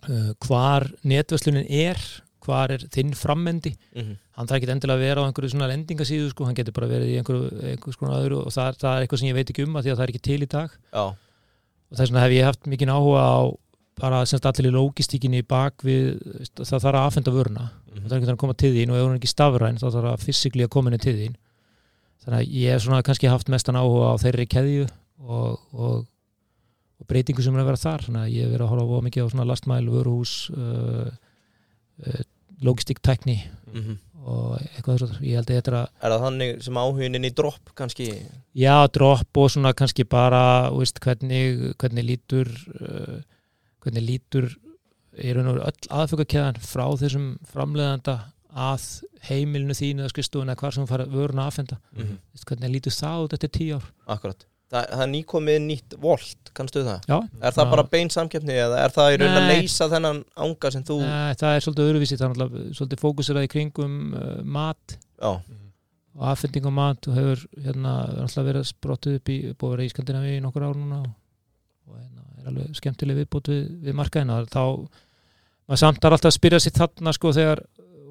uh, 0.10 0.34
hvar 0.48 0.88
netverslunin 1.04 1.68
er 1.68 2.00
hvar 2.42 2.74
er 2.74 2.84
þinn 2.90 3.14
frammendi. 3.14 3.76
Mhm. 3.96 4.18
hann 4.32 4.48
þarf 4.48 4.58
ekki 4.58 4.72
endilega 4.74 4.98
að 4.98 5.04
vera 5.06 5.22
á 5.22 5.26
einhverju 5.28 5.52
svona 5.54 5.68
lendingasíðu 5.70 6.30
sko, 6.32 6.46
hann 6.48 6.56
getur 6.58 6.74
bara 6.74 6.88
verið 6.90 7.12
í 7.12 7.18
einhverju, 7.20 7.50
einhverju 7.76 8.14
öðru 8.18 8.38
og 8.42 8.54
það, 8.56 8.80
það 8.82 8.96
er 8.96 9.04
eitthvað 9.06 9.20
sem 9.20 9.28
ég 9.28 9.36
veit 9.38 9.52
ekki 9.52 9.66
um 9.68 9.76
að 9.76 9.84
því 9.84 9.92
að 9.92 10.00
það 10.00 10.06
er 10.06 10.14
ekki 10.14 10.24
til 10.26 10.42
í 10.42 10.48
dag. 10.50 10.72
Já, 10.96 11.04
og 11.92 12.00
þess 12.00 12.10
vegna 12.10 12.24
hef 12.24 12.34
ég 12.34 12.48
haft 12.48 12.70
mikið 12.72 12.94
áhuga 12.96 13.22
á 13.22 13.40
bara 14.02 14.24
semst 14.26 14.48
allir 14.50 14.72
í 14.72 14.74
lógistíkinni 14.74 15.44
bak 15.46 15.84
við, 15.86 16.18
það 16.58 16.80
þarf 16.80 16.98
að 16.98 17.06
afhenda 17.06 17.36
vöruna. 17.36 17.68
Mhm. 17.92 18.08
það 18.08 18.12
er 18.12 18.16
einhvern 18.16 18.26
veginn 18.26 18.34
að 18.34 18.44
koma 18.46 18.58
til 18.58 18.74
þín 18.74 18.90
og 18.90 18.98
ef 18.98 19.06
hún 19.06 19.14
er 19.14 19.20
ekki 19.20 19.34
stafræn 19.36 19.78
þá 19.78 19.88
þarf 19.92 20.10
að 20.16 20.26
fysikli 20.26 20.66
að 20.66 20.74
koma 20.74 20.90
henni 20.90 21.04
til 21.04 21.18
þín. 21.20 21.36
Þannig 22.24 22.40
að 22.40 22.52
ég 22.56 22.72
hef 22.72 22.82
svona 22.86 23.04
kannski 23.04 23.30
haft 23.30 23.50
mestan 23.50 23.78
áhuga 23.78 24.14
á 24.14 24.22
þeirri 24.22 24.48
keðju 24.48 24.88
og, 25.28 25.60
og, 25.74 26.08
og 27.02 27.08
breytingu 27.10 27.42
sem 27.44 27.56
er 27.58 27.64
að 27.64 27.70
vera 27.72 27.82
þar 27.82 28.06
þannig 28.08 28.22
að 28.28 28.34
ég 28.36 28.46
hef 28.46 28.54
verið 28.54 28.66
að 28.68 28.72
horfa 28.76 29.02
mikið 29.08 29.26
á 29.26 29.32
svona 29.34 29.48
lastmæl, 29.50 29.84
vöruhús 29.90 30.34
uh, 30.54 31.10
uh, 32.08 32.24
logistíktækni 32.62 33.38
Mhm. 33.72 33.98
og 34.28 34.58
eitthvað 34.62 34.98
þess 35.00 35.14
að 35.16 35.22
ég 35.26 35.38
held 35.40 35.50
að 35.50 35.56
þetta 35.58 35.72
er 35.72 35.78
að 35.80 35.88
Er 36.04 36.12
það 36.12 36.24
þannig 36.26 36.64
sem 36.66 36.78
áhugin 36.82 37.16
inn 37.18 37.26
í 37.26 37.32
dropp 37.34 37.72
kannski 37.76 38.08
Já, 38.54 38.76
dropp 38.94 39.38
og 39.42 39.48
svona 39.50 39.72
kannski 39.74 40.04
bara 40.06 40.42
veist, 40.76 41.00
hvernig, 41.02 41.74
hvernig 41.82 42.06
lítur 42.06 42.52
uh, 42.82 43.22
hvernig 43.82 44.04
lítur 44.06 44.52
og 44.52 45.24
veru 45.24 45.42
öll 45.58 45.88
aðfjökakeðan 45.90 46.60
frá 46.64 46.86
þessum 47.02 47.26
framleiðanda 47.52 48.20
að 48.52 48.86
heimilinu 49.30 49.74
þínu 49.76 50.04
eða 50.04 50.12
skristofuna 50.14 50.54
eða 50.54 50.60
hvar 50.62 50.76
sem 50.76 50.88
fara 50.88 51.06
vöruna 51.08 51.48
að 51.48 51.52
afhenda 51.54 51.78
Mhm. 51.96 52.18
Veist, 52.36 52.46
hvernig 52.52 52.72
lítur 52.76 52.92
það 52.96 53.24
út 53.26 53.34
eftir 53.40 53.50
tíu 53.58 53.76
ár 53.80 53.90
Akkurat 54.08 54.46
Það, 54.72 54.86
það 54.88 55.02
er 55.04 55.10
nýkomið 55.12 55.58
nýtt 55.66 55.96
volt, 56.00 56.52
kannstu 56.56 56.84
það? 56.88 57.08
Já, 57.10 57.16
Er 57.42 57.56
það 57.58 57.66
Já. 57.66 57.72
bara 57.74 57.84
bein 57.92 58.12
samkeppni 58.14 58.54
eða 58.56 58.78
er 58.86 58.94
það 58.96 59.10
í 59.12 59.18
raun 59.20 59.40
að 59.42 59.50
leysa 59.50 59.88
þennan 59.92 60.22
anga 60.46 60.72
sem 60.72 60.86
þú 60.88 61.00
Nei, 61.04 61.34
það 61.42 61.56
er 61.56 61.66
svolítið 61.66 61.90
öðruvísi 61.90 62.20
það 62.22 62.44
er 62.46 62.54
svolítið 62.78 63.02
fókusirað 63.02 63.48
í 63.48 63.52
kringum 63.52 63.98
uh, 64.16 64.30
mat. 64.48 64.96
Já, 65.20 65.34
og 66.16 66.24
aðfending 66.32 66.68
á 66.68 66.74
mat 66.76 67.08
og 67.08 67.16
hefur 67.20 67.44
hérna 67.66 67.94
náttúrulega 68.16 68.48
verið 68.48 68.66
sprottuð 68.72 69.18
upp 69.20 69.32
í 69.32 69.38
búið 69.52 69.68
að 69.68 69.76
vera 69.76 69.86
í 69.86 69.92
Skandinavíu 69.94 70.40
í 70.40 70.42
nokkur 70.44 70.66
ár 70.68 70.80
núna 70.80 71.02
og, 71.04 71.12
og 71.88 72.00
hérna 72.00 72.26
er 72.42 72.50
alveg 72.52 72.80
skemmtileg 72.80 73.20
viðbót 73.22 73.52
við, 73.52 73.62
við 73.86 73.98
markaðina. 74.00 74.40
Þá 74.52 74.64
maður 75.68 75.84
samt 75.84 76.04
er 76.04 76.16
alltaf 76.16 76.32
að 76.32 76.38
spyrja 76.40 76.64
sér 76.64 76.76
þarna 76.80 77.14
sko 77.16 77.32
þegar 77.36 77.64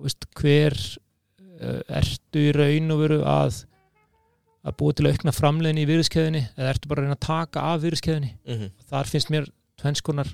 veist, 0.04 0.28
hver 0.40 0.76
uh, 0.76 1.80
ertu 2.00 2.46
í 2.48 2.54
raun 2.56 2.94
og 2.96 3.02
veru 3.04 3.20
að 3.28 3.64
að 4.64 4.76
búa 4.76 4.92
til 4.92 5.06
að 5.06 5.14
aukna 5.16 5.32
framleiðin 5.32 5.78
í 5.80 5.86
virðiskeðinni 5.88 6.42
eða 6.58 6.70
ertu 6.74 6.88
bara 6.90 7.00
að 7.00 7.04
reyna 7.06 7.16
að 7.16 7.26
taka 7.26 7.60
af 7.72 7.80
virðiskeðinni 7.84 8.30
mhm, 8.46 8.70
þar 8.90 9.08
finnst 9.08 9.30
mér 9.32 9.46
tvennskonar 9.80 10.28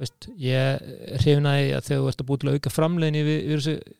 veist, 0.00 0.26
ég 0.40 0.80
hrifnaði 1.20 1.72
að 1.76 1.86
þegar 1.88 2.02
þú 2.02 2.08
ert 2.10 2.20
að 2.22 2.28
búa 2.28 2.40
til 2.40 2.48
að 2.50 2.54
auka 2.58 2.70
framleiðin 2.72 3.18
í 3.20 3.24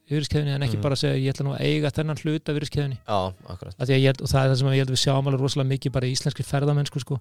virðiskeðinni 0.08 0.54
en 0.54 0.62
ekki 0.64 0.76
Mhm. 0.78 0.82
bara 0.84 0.94
að 0.96 1.02
segja 1.02 1.20
ég 1.20 1.32
ætla 1.34 1.44
nú 1.44 1.54
að 1.56 1.64
eiga 1.68 1.90
þennan 1.96 2.20
hluta 2.22 2.54
virðiskeðinni 2.56 2.98
já, 3.00 3.18
akkurat 3.52 3.74
að 3.84 3.92
ég 3.94 4.04
held, 4.06 4.20
og 4.22 4.28
það 4.32 4.44
er 4.44 4.50
það 4.52 4.58
sem 4.60 4.68
ég 4.72 4.80
held 4.84 4.90
við 4.94 5.02
sjáum 5.04 5.26
alveg 5.28 5.40
rosalega 5.44 5.72
mikið 5.74 5.92
bara 5.92 6.06
í 6.08 6.12
íslenski 6.16 6.46
ferðamennsku 6.48 7.00
sko, 7.04 7.20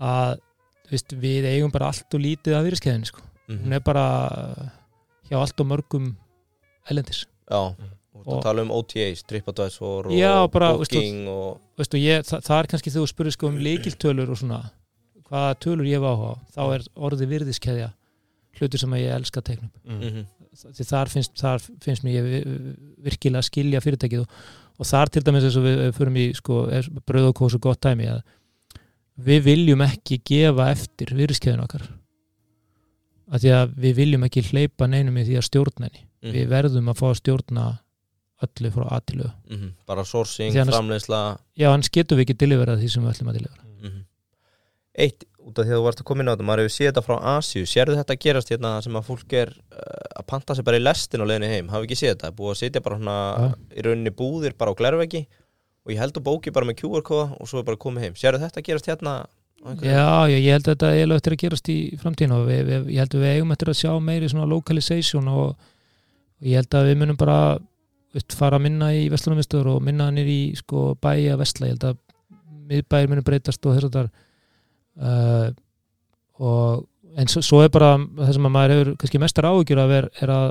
að 0.00 0.38
veist, 0.90 1.14
við 1.18 1.46
eigum 1.50 1.70
bara 1.74 1.86
allt 1.90 2.14
og 2.14 2.20
lítið 2.20 2.56
af 2.58 2.64
virðiskeðinni 2.66 3.06
sko. 3.10 3.20
Mhm. 3.48 3.58
hún 3.64 3.72
er 3.74 3.80
bara 3.80 4.04
hjá 5.30 5.36
allt 5.40 5.60
og 5.60 5.66
mörgum 5.66 6.14
ellendis 6.90 7.26
Já, 7.50 7.74
Mhm. 7.76 7.90
Og 8.24 8.40
tala 8.44 8.64
um 8.64 8.72
OTAs, 8.74 9.24
TripAdvisor 9.28 10.08
og 10.08 10.14
Já, 10.14 10.46
bara, 10.52 10.72
Booking 10.78 11.28
og 11.28 11.60
Veistu, 11.78 11.98
ég, 12.00 12.24
það, 12.26 12.44
það 12.46 12.60
er 12.60 12.70
kannski 12.70 12.92
þegar 12.92 13.04
þú 13.04 13.10
spurði 13.10 13.34
sko 13.34 13.50
um 13.50 13.60
leikiltölur 13.64 14.32
og 14.32 14.40
svona 14.40 14.60
hvaða 15.28 15.58
tölur 15.64 15.88
ég 15.88 16.04
áhuga 16.04 16.32
á 16.32 16.42
þá 16.54 16.62
er 16.76 16.86
orðið 16.94 17.32
virðiskeðja 17.34 17.90
hlutur 18.60 18.80
sem 18.80 18.94
ég 19.00 19.10
elska 19.16 19.42
að 19.42 19.48
teikna 19.48 19.68
upp. 19.68 19.80
Mm. 19.88 20.04
mhm, 20.04 20.28
því 20.78 20.86
þar 20.86 21.10
finnst, 21.10 21.34
þar 21.40 21.64
finnst 21.82 22.06
mér 22.06 22.28
virkilega 23.02 23.42
skilja 23.42 23.82
fyrirtækið 23.82 24.22
og, 24.22 24.38
og 24.78 24.88
þar 24.88 25.10
til 25.10 25.24
dæmis 25.26 25.48
eins 25.48 25.58
og 25.58 25.66
við, 25.66 25.82
förum 25.96 26.20
í 26.20 26.28
sko, 26.38 26.60
bröð 27.08 27.30
og 27.32 27.36
kós 27.40 27.58
og 27.58 27.64
gott 27.66 27.82
dæmi 27.82 28.06
að 28.12 28.22
við 29.24 29.44
viljum 29.48 29.82
ekki 29.84 30.20
gefa 30.26 30.70
eftir 30.70 31.12
virðiskeðun 31.14 31.66
okkar. 31.66 31.88
Að 33.34 33.44
því 33.44 33.52
að 33.56 33.76
við 33.82 33.98
viljum 33.98 34.26
ekki 34.26 34.44
hleypa 34.50 34.86
neinum 34.90 35.18
í 35.18 35.26
því 35.26 35.38
að 35.40 35.48
stjórna 35.48 35.88
henni. 35.88 36.06
Mhm. 36.24 36.32
við 36.32 36.48
verðum 36.48 36.88
að 36.88 37.00
fá 37.00 37.06
að 37.10 37.18
stjórna 37.20 37.64
öllu 38.46 38.70
frá 38.74 38.84
aðtilu 38.98 39.28
Mhm. 39.50 39.70
bara 39.86 40.04
sourcing, 40.04 40.52
Því 40.52 40.60
annars- 40.62 40.76
framleiðsla. 40.78 41.20
Já, 41.58 41.68
hans 41.70 41.88
getum 41.88 42.18
við 42.18 42.26
ekki 42.28 42.36
deliverað 42.44 42.80
því 42.82 42.90
sem 42.90 43.02
við 43.04 43.12
ætlum 43.14 43.30
að 43.32 43.38
delivera 43.38 43.62
Mhm. 43.82 44.04
Eitt, 44.96 45.24
út 45.44 45.58
af 45.58 45.66
því 45.66 45.70
að 45.74 45.78
þú 45.80 45.84
varst 45.84 46.00
að 46.00 46.04
koma 46.04 46.20
inn 46.22 46.28
á 46.28 46.34
þetta 46.36 46.46
maður 46.46 46.62
hefur 46.62 46.74
séð 46.74 46.88
þetta 46.92 47.02
frá 47.04 47.16
Asíu, 47.36 47.62
sérðu 47.66 47.96
þetta 47.98 48.16
gerast 48.24 48.48
hérna 48.54 48.82
sem 48.82 48.92
að 48.94 49.04
fólk 49.08 49.32
er 49.32 49.48
uh, 49.72 50.20
að 50.20 50.26
panta 50.26 50.54
sig 50.54 50.64
bara 50.64 50.78
í 50.78 50.82
lestin 50.84 51.20
og 51.20 51.26
leiðinni 51.28 51.48
heim, 51.50 51.68
hafi 51.68 51.86
ekki 51.88 51.98
séð 51.98 52.14
þetta? 52.14 52.30
Búið 52.32 52.52
að 52.54 52.60
sitja 52.62 52.82
bara 52.82 52.96
hana 52.96 53.16
Ja. 53.42 53.54
í 53.76 53.82
rauninni 53.82 54.10
búðir 54.14 54.56
bara 54.56 54.70
á 54.70 54.74
glerveggi 54.78 55.26
og 55.84 55.92
ég 55.92 55.98
held 55.98 56.14
að 56.14 56.22
bóki 56.24 56.52
bara 56.52 56.64
með 56.66 56.76
QR-kóða 56.80 57.40
og 57.40 57.46
svo 57.48 57.58
er 57.58 57.64
bara 57.64 57.76
komið 57.76 58.00
heim. 58.00 58.14
Sérðu 58.14 58.40
þetta 58.46 58.62
gerast 58.64 58.86
hérna 58.86 59.26
Já, 59.64 60.28
já, 60.28 60.36
ég 60.44 60.52
held 60.52 60.64
að 60.68 60.74
þetta 60.76 60.88
er 60.92 61.12
eftir 61.16 61.32
að 61.32 61.40
gerast 61.40 61.68
í 61.72 61.96
framtíðin 61.98 62.32
og 62.36 62.46
við, 62.48 62.64
við, 62.68 62.86
ég 62.92 62.98
held 63.00 63.14
að 63.16 63.22
við 63.24 63.30
eigum 63.34 63.52
eftir 63.54 63.68
að 63.72 63.78
sjá 63.80 63.92
meiri 64.04 64.28
svona 64.28 64.46
localization 64.46 65.26
og, 65.28 65.56
og 65.56 66.44
ég 66.44 66.54
held 66.60 66.68
að 66.68 66.84
við 66.90 66.98
munum 67.00 67.16
bara 67.16 67.58
fara 68.38 68.58
minna 68.62 68.92
í 68.94 69.08
Vestlunarmistöður 69.12 69.72
og 69.74 69.82
minna 69.82 70.10
nýr 70.14 70.28
í 70.30 70.40
sko, 70.58 70.94
bæja 71.02 71.36
Vestla, 71.40 71.66
ég 71.70 71.74
held 71.76 71.86
að 71.90 71.96
miðbæir 72.70 73.10
munum 73.10 73.26
breytast 73.26 73.66
og 73.66 73.76
þess 73.76 73.88
að 73.90 74.10
uh, 75.02 75.48
og 76.40 76.84
en 77.18 77.30
svo, 77.30 77.42
svo 77.46 77.62
er 77.62 77.72
bara 77.74 77.94
það 77.98 78.32
sem 78.36 78.46
að 78.48 78.54
maður 78.56 78.74
hefur 78.74 78.92
kannski 79.02 79.20
mestar 79.22 79.48
áhyggjur 79.50 79.82
af 79.84 79.92
er, 79.98 80.08
er 80.24 80.32
að 80.34 80.46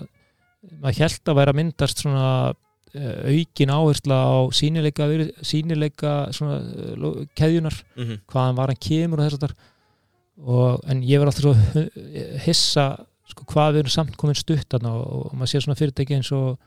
maður 0.80 1.00
held 1.04 1.32
að 1.32 1.40
vera 1.40 1.54
að 1.54 1.60
myndast 1.60 2.04
svona 2.04 2.28
uh, 2.54 3.16
aukin 3.34 3.74
áhersla 3.74 4.20
á 4.24 4.34
sínileika, 4.56 5.08
sínileika 5.44 6.14
svona, 6.36 6.60
uh, 6.96 7.24
keðjunar 7.36 7.80
Mhm. 7.98 8.22
hvaðan 8.32 8.60
var 8.60 8.72
hann 8.72 8.84
kemur 8.84 9.20
og 9.24 9.28
þess 9.32 9.44
að 9.50 9.56
og 10.44 10.80
en 10.90 11.04
ég 11.06 11.20
verð 11.22 11.30
alltaf 11.30 11.44
svo 11.46 11.84
hissa 12.46 12.86
sko, 13.30 13.46
hvað 13.46 13.74
við 13.76 13.80
erum 13.84 13.94
samt 13.94 14.16
komin 14.18 14.36
stutt 14.36 14.74
og, 14.74 14.86
og 15.30 15.34
maður 15.38 15.52
sér 15.52 15.66
svona 15.66 15.78
fyrirtæki 15.78 16.16
eins 16.18 16.32
og 16.34 16.58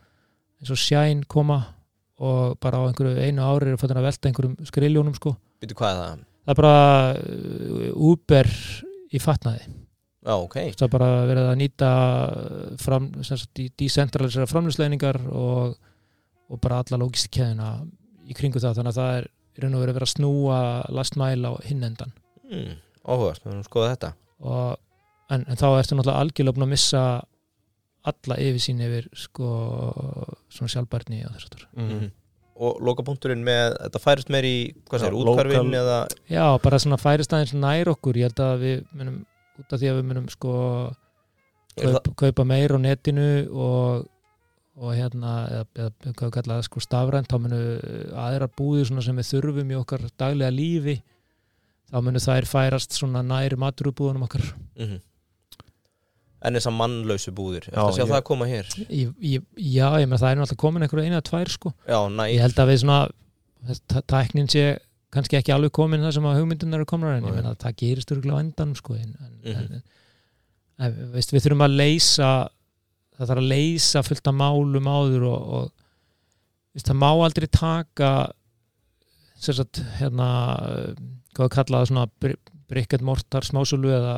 eins 0.61 0.71
og 0.73 0.79
Shine 0.81 1.27
koma 1.29 1.59
og 2.17 2.57
bara 2.63 2.81
á 2.81 2.87
einhverju 2.87 3.21
einu 3.21 3.45
ári 3.45 3.73
er 3.75 3.77
að 3.77 4.07
velta 4.07 4.29
einhverjum 4.29 4.57
skriljónum 4.65 5.15
sko. 5.17 5.35
Býtu 5.61 5.77
hvað 5.77 5.93
er 5.93 5.99
það? 6.01 6.23
það 6.47 6.53
er 6.53 6.61
bara 6.61 6.77
uh, 7.19 8.07
Uber 8.11 8.49
í 9.13 9.21
fatnaði. 9.21 9.67
Já, 10.27 10.33
ok. 10.35 10.55
Það 10.75 10.85
er 10.87 10.91
bara 10.91 11.09
verið 11.27 11.49
að 11.51 11.59
nýta 11.61 11.91
fram, 12.81 13.09
sagt, 13.23 13.51
í 13.63 13.67
decentralisera 13.79 14.47
framlýsleiningar 14.49 15.21
og, 15.31 15.77
og 16.51 16.61
bara 16.63 16.81
alla 16.83 16.99
logistikkeðina 17.03 17.69
í 18.27 18.35
kringu 18.35 18.59
það. 18.59 18.79
Þannig 18.79 18.93
að 18.93 18.99
það 19.01 19.19
er 19.19 19.29
raun 19.63 19.77
og 19.77 19.83
verið 19.83 19.93
að 19.93 19.99
vera 19.99 20.07
að 20.07 20.13
snúa 20.13 20.59
last 20.93 21.17
mile 21.19 21.49
á 21.49 21.53
hinn 21.65 21.85
endan 21.87 22.11
mm, 22.45 22.75
Áhugast, 23.07 23.41
við 23.43 23.51
erum 23.51 23.63
að 23.63 23.69
skoða 23.69 23.93
þetta. 23.95 24.11
Og, 24.45 24.83
en, 25.33 25.45
en 25.47 25.59
þá 25.59 25.67
ertu 25.69 25.97
náttúrulega 25.97 26.25
algjörlega 26.25 26.57
búin 26.57 26.67
að 26.67 26.73
missa 26.75 27.03
alla 28.11 28.37
yfirsýn 28.43 28.79
yfir 28.87 29.07
sko, 29.17 29.47
svona 30.53 30.71
sjálfbærni 30.73 31.25
og 31.27 31.35
þess 31.35 31.51
að 31.51 31.67
Mhm. 31.77 32.11
Og 32.57 32.79
lokapunkturinn 32.81 33.43
með, 33.45 33.75
þetta 33.83 33.99
færist 34.01 34.29
meir 34.33 34.43
í 34.49 34.73
hvað 34.89 35.03
sér, 35.03 35.13
útkvarfin 35.13 35.67
local- 35.69 35.75
eða? 35.77 35.97
Já, 36.27 36.45
bara 36.63 36.79
svona 36.81 36.97
færist 36.97 37.29
aðeins 37.35 37.53
nær 37.53 37.85
okkur. 37.91 38.17
Ég 38.17 38.31
held 38.31 38.41
að 38.41 38.63
við 38.63 38.85
munum, 38.97 39.19
út 39.59 39.73
af 39.73 39.79
því 39.79 39.91
að 39.91 39.97
við 39.99 40.05
munum 40.09 40.29
sko 40.33 40.53
kaup, 41.77 42.15
kaupa 42.17 42.45
meir 42.49 42.73
á 42.73 42.77
netinu 42.81 43.27
og, 43.53 44.07
og 44.77 44.89
hérna 44.97 45.35
eða, 45.51 45.65
eða 45.75 45.91
hvað 46.17 46.25
við 46.25 46.33
kalla 46.39 46.57
það 46.57 46.63
sko 46.71 46.79
stafrænt 46.81 47.29
þá 47.29 47.37
munu 47.43 47.61
aðra 48.25 48.47
búðir 48.57 48.89
svona 48.89 49.03
sem 49.05 49.15
við 49.21 49.29
þurfum 49.35 49.71
í 49.75 49.77
okkar 49.77 50.07
daglega 50.17 50.51
lífi 50.57 50.97
þá 51.91 52.01
munu 52.03 52.19
þær 52.25 52.49
færast 52.49 52.97
svona 52.97 53.21
nær 53.21 53.53
maturubúðunum 53.55 54.25
okkar. 54.25 54.47
Mhm. 54.79 54.97
En 56.47 56.55
þessar 56.57 56.73
mannlausu 56.77 57.31
búðir. 57.35 57.67
Já, 57.67 57.75
Þetta 57.75 57.93
sjá 57.97 58.03
ég- 58.05 58.11
það 58.15 58.23
koma 58.31 58.45
hér? 58.47 58.67
Ég, 58.87 59.13
ég, 59.33 59.45
já, 59.57 59.87
ég 59.99 60.07
með 60.11 60.21
það 60.23 60.31
er 60.31 60.39
náttúrulega 60.41 60.63
komin 60.63 60.85
einhverja 60.87 61.05
eina 61.09 61.19
eða 61.21 61.27
tvær 61.29 61.51
sko. 61.57 61.73
Já, 61.87 61.99
næ. 62.13 62.23
Ég 62.31 62.43
held 62.45 62.61
að 62.63 62.69
við 62.71 62.81
svona 62.83 62.99
þess- 63.67 64.03
tæknin 64.13 64.47
sé 64.53 64.65
kannski 65.11 65.37
ekki 65.39 65.53
alveg 65.55 65.71
komin 65.75 66.01
það 66.03 66.13
sem 66.17 66.23
að 66.29 66.37
hugmyndunar 66.41 66.81
eru 66.81 66.85
komnar 66.85 67.15
en 67.17 67.23
ég 67.27 67.33
menna 67.35 67.53
að 67.55 67.61
það 67.63 67.75
gerist 67.81 68.11
örgulega 68.11 68.37
á 68.37 68.43
endan 68.43 68.75
sko, 68.75 68.93
en, 68.95 69.15
en, 69.19 69.33
Mhm. 69.43 69.73
en, 69.73 69.83
en 70.79 71.11
veist, 71.13 71.31
við 71.31 71.43
þurfum 71.47 71.63
að 71.65 71.75
leysa 71.77 72.49
það 73.17 73.27
þarf 73.31 73.41
að 73.41 73.47
leysa 73.49 74.03
fullt 74.05 74.27
af 74.27 74.35
málum 74.35 74.89
áður 74.91 75.23
og, 75.31 75.47
og 75.57 75.71
veist, 76.75 76.85
það 76.91 76.99
má 77.01 77.09
aldrei 77.25 77.47
taka 77.49 78.11
sem 79.39 79.53
sagt 79.57 79.81
hérna 79.99 80.27
hvað 81.33 81.47
að 81.47 81.55
kalla 81.55 81.81
það 81.81 81.87
svona 81.91 82.07
br- 82.67 82.73
brick 82.73 82.93
and 82.93 83.01
mortar 83.03 83.41
smásölu 83.41 83.89
eða, 83.95 84.15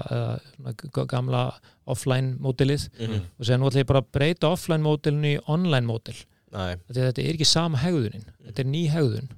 eða 0.60 1.06
gamla 1.08 1.42
offline 1.88 2.38
mótilið 2.40 2.90
Mhm. 3.00 3.22
og 3.40 3.46
segja 3.46 3.58
nú 3.60 3.70
ætla 3.70 3.82
ég 3.84 3.88
bara 3.88 4.02
að 4.02 4.12
breyta 4.12 4.50
offline 4.52 4.82
mótilinu 4.84 5.38
í 5.38 5.42
online 5.48 5.86
mótil 5.88 6.16
Þetta, 6.52 7.20
er 7.22 7.34
ekki 7.36 7.46
sama 7.46 7.78
hegðunin 7.78 8.24
þetta 8.48 8.60
er 8.60 8.66
ný 8.66 8.88
hegðun. 8.90 9.30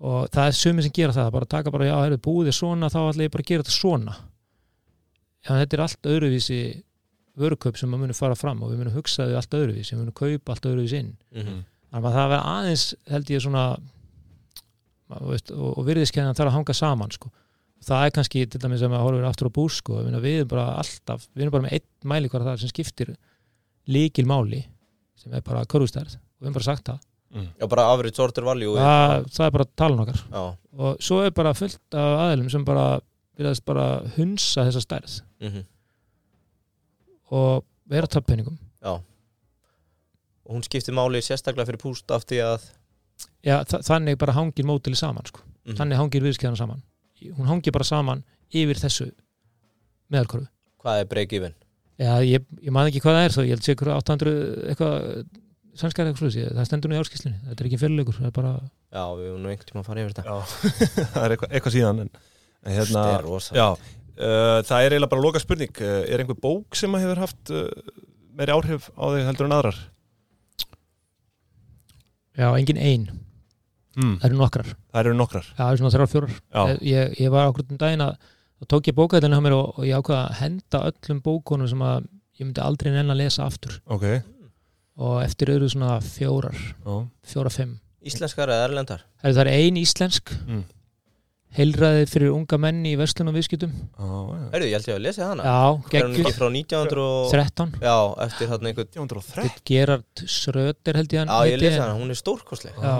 Og 0.00 0.28
það 0.30 0.46
er 0.48 0.52
sumir 0.52 0.82
sem 0.82 0.92
gera 0.92 1.12
það 1.12 1.32
bara 1.32 1.44
taka 1.44 1.70
bara, 1.70 1.84
já, 1.84 1.94
heyrðu, 2.00 2.18
búið 2.22 2.46
er 2.48 2.52
svona 2.56 2.88
þá 2.88 3.12
ætla 3.12 3.24
ég 3.26 3.30
bara 3.34 3.42
að 3.42 3.46
gera 3.50 3.62
þetta 3.62 3.74
svona. 3.76 4.14
Já, 5.44 5.50
þetta 5.58 5.74
er 5.74 5.80
allt 5.84 6.02
öðruvísi 6.02 6.82
vörukaup 7.36 7.76
sem 7.76 7.90
maður 7.90 8.00
munum 8.06 8.14
fara 8.16 8.34
fram 8.34 8.62
og 8.62 8.70
við 8.72 8.78
munum 8.78 8.94
hugsa 8.96 9.26
þau 9.28 9.36
allt 9.36 9.50
öðruvísi, 9.58 9.92
við 9.94 10.00
munum 10.00 10.14
kaupa 10.14 10.52
allt 10.54 10.62
öðruvísi 10.70 10.98
inn. 10.98 11.16
Mhm. 11.34 11.64
þannig 11.92 12.08
að 12.08 12.16
það 12.16 12.30
verður 12.32 12.48
aðeins 12.54 12.94
held 13.10 13.24
ég 13.30 13.40
svona 13.42 13.78
veist, 15.08 15.50
og, 15.52 15.78
og 15.78 15.86
virðiskennan 15.88 16.34
þarf 16.36 16.50
að 16.52 16.56
hanga 16.58 16.74
saman 16.76 17.10
sko. 17.14 17.30
Það 17.84 18.04
er 18.04 18.14
kannski 18.16 18.46
til 18.50 18.60
dæmis 18.62 18.80
sem 18.82 18.92
að 18.94 19.04
horfum 19.04 19.26
aftur 19.28 19.50
á 19.50 19.56
bús 19.58 19.78
sko. 19.80 20.00
við, 20.02 20.16
við 20.22 20.38
erum 20.40 20.48
bara 20.52 20.66
alltaf, 20.82 21.28
við 21.34 21.44
erum 21.44 21.54
bara 21.56 21.66
með 21.66 21.76
einn 21.78 22.10
mæli 22.12 22.30
hvað 22.32 22.48
það 22.48 22.62
sem 22.62 22.72
skiptir 22.72 23.12
líkil 23.88 24.26
máli 24.28 24.64
sem 25.18 25.32
er 25.34 25.44
bara 25.46 25.64
körfustærð 25.64 26.16
og 26.18 26.40
við 26.40 26.48
erum 26.48 26.58
bara 26.58 26.68
sagt 26.68 26.88
það. 26.90 27.04
Já, 27.60 27.66
bara 27.68 27.84
average 27.92 28.22
order 28.24 28.44
value 28.46 28.74
það, 28.80 29.26
það 29.36 29.46
er 29.46 29.50
bara 29.58 29.66
talan 29.76 30.00
okkar. 30.04 30.20
Já, 30.32 30.42
og 30.78 31.02
svo 31.04 31.18
er 31.26 31.34
bara 31.36 31.52
fullt 31.54 31.96
af 32.00 32.14
aðeilum 32.24 32.48
sem 32.52 32.64
bara 32.64 32.86
virðast 33.38 33.64
bara 33.68 33.88
hunsa 34.16 34.64
þessa 34.64 34.80
stærð. 34.82 35.18
Mhm, 35.44 35.66
og 37.36 37.64
vera 37.88 38.08
að 38.08 38.14
tappa 38.16 38.32
penningum 38.32 38.58
já. 38.82 38.94
Og 40.48 40.54
hún 40.56 40.64
skiptir 40.64 40.96
máli 40.96 41.20
sérstaklega 41.20 41.68
fyrir 41.68 41.82
púst 41.82 42.10
af 42.14 42.24
því 42.24 42.40
að 42.46 42.68
Já, 43.44 43.60
þa 43.68 43.80
þannig 43.84 44.18
bara 44.18 44.32
hangir 44.36 44.64
mótili 44.66 44.96
saman 44.96 45.26
sko. 45.26 45.40
mhm. 45.66 45.76
þannig 45.76 45.98
hangir 46.00 46.24
viðskjæðana 46.24 46.56
saman 46.56 46.82
hún 47.36 47.50
hangir 47.50 47.74
bara 47.74 47.86
saman 47.86 48.24
yfir 48.48 48.80
þessu 48.80 49.10
meðalkorfu 50.12 50.48
Hvað 50.78 51.02
er 51.02 51.10
break 51.10 51.34
even? 51.34 51.54
Já, 51.98 52.12
ég, 52.22 52.44
ég 52.62 52.74
man 52.74 52.86
ekki 52.86 53.02
hvað 53.02 53.16
það 53.16 53.24
er 53.26 53.34
þó, 53.34 53.40
ég 53.42 53.56
held 53.56 53.66
sé 53.66 53.74
ykkur 53.74 53.88
800 53.96 54.34
eitthvað, 54.70 54.96
sannskar 55.80 56.06
eitthvað 56.06 56.20
slúsi, 56.22 56.44
það 56.46 56.68
stendur 56.68 56.92
nú 56.92 56.94
í 56.94 57.00
áskýslunni, 57.02 57.40
þetta 57.48 57.64
er 57.64 57.68
ekki 57.70 57.80
fyrirleikur, 57.82 58.18
það 58.20 58.28
er 58.30 58.34
bara, 58.36 58.52
Já, 58.94 59.02
við 59.18 59.26
höfum 59.26 59.40
nú 59.42 59.50
einhvern 59.50 59.70
tíma 59.72 59.82
að 59.82 59.88
fara 59.90 60.04
yfir 60.04 60.14
þetta 60.14 60.28
Já, 60.28 60.36
það 61.16 61.24
er 61.24 61.34
eitthvað, 61.34 61.54
eitthvað 61.58 61.74
síðan 61.74 62.02
en, 62.04 62.12
en 62.62 62.76
hérna, 62.78 63.02
er 63.16 63.28
já, 63.58 63.66
uh, 63.66 64.60
það 64.70 64.84
er 64.84 64.94
eiginlega 64.94 65.12
bara 65.16 65.24
loka 65.26 65.42
spurning 65.42 65.82
uh, 65.82 65.98
er 66.06 66.22
einhver 66.22 66.38
bók 66.46 66.78
sem 66.78 66.94
að 66.94 67.04
hefur 67.04 67.22
haft 67.24 67.52
uh, 67.52 67.66
meiri 68.38 68.54
áhrif 68.54 68.88
á 68.94 69.04
þig 69.10 69.26
heldur 69.32 69.50
en 69.50 69.56
aðrar? 69.58 69.80
já, 72.38 72.48
engin 72.54 72.78
ein, 72.78 73.10
Mm. 73.96 74.18
það 74.20 74.24
eru 74.28 74.36
nokkrar, 74.38 74.68
Það 74.92 75.00
eru 75.00 75.14
nokkrar. 75.18 75.46
Já, 75.48 75.56
það 75.58 75.70
eru 75.72 75.78
svona 75.80 75.92
þrjár 75.94 76.10
fjórar, 76.12 76.34
ég, 76.82 77.14
ég 77.20 77.30
var 77.30 77.48
okkur 77.50 77.64
um 77.70 77.76
daginn 77.80 78.04
að, 78.04 78.16
þá 78.60 78.64
tók 78.74 78.86
ég 78.90 78.94
bókaðilinu 78.98 79.34
hjá 79.38 79.42
mér 79.48 79.56
og, 79.56 79.78
og 79.78 79.84
ég 79.88 79.96
ákvaða 79.98 80.24
að 80.28 80.38
henda 80.42 80.80
öllum 80.92 81.20
bókunum 81.24 81.68
sem 81.68 81.82
að 81.82 82.06
ég 82.38 82.46
myndi 82.46 82.60
aldrei 82.62 82.92
nenn 82.92 83.10
að 83.10 83.16
lesa 83.24 83.46
aftur. 83.48 83.80
Ok. 83.90 84.04
Og 84.98 85.22
eftir 85.24 85.50
eru 85.54 85.68
svona 85.70 86.00
fjórar, 86.02 86.54
Já, 86.84 86.94
fjóra, 87.26 87.50
fimm. 87.50 87.76
Íslenskar 88.06 88.48
eða 88.50 88.68
erlendar? 88.68 89.02
Er- 89.22 89.32
það 89.34 89.40
er 89.46 89.50
ein 89.56 89.76
íslensk, 89.76 90.30
Mm. 90.46 90.64
Heilræði 91.56 92.04
fyrir 92.10 92.32
unga 92.34 92.58
menni 92.60 92.92
í 92.92 92.98
verslun 93.00 93.30
og 93.30 93.36
viðskiptum. 93.38 93.72
Herðu, 94.52 94.68
ég 94.68 94.76
held 94.76 94.90
ég 94.90 94.98
að 94.98 95.04
lesa 95.06 95.28
hana. 95.30 95.46
Já, 95.48 95.88
geggjur, 95.94 96.30
frá 96.36 96.48
1900 96.50 97.04
og... 97.04 97.30
13, 97.32 97.72
Já, 97.82 97.96
eftir 98.26 98.50
þarna 98.52 98.72
einhvern 98.72 98.90
1930 98.92 99.62
Gerard 99.70 100.24
Schröder 100.24 101.00
held 101.00 101.14
ég 101.16 101.24
hann 101.24 101.32
Já, 101.32 101.52
ég 101.52 101.62
lesa 101.62 101.86
hana, 101.86 101.96
hún 101.98 102.12
er 102.12 102.20
stórkostleg. 102.20 102.76
Já. 102.76 102.96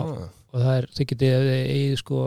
og 0.49 0.63
það 0.63 0.73
er, 0.75 0.89
þið 0.97 1.11
getið 1.13 1.35
þið 1.37 1.53
eigið 1.77 2.01
sko 2.03 2.23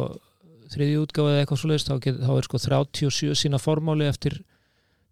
þriði 0.72 1.00
útgáfa 1.02 1.34
eða 1.34 1.44
eitthvað 1.44 1.62
svoleiðist 1.64 1.90
þá, 1.90 1.96
get, 2.06 2.20
þá 2.22 2.32
er 2.38 2.48
sko 2.48 2.62
37 2.68 3.40
sína 3.42 3.60
formáli 3.60 4.08
eftir 4.08 4.38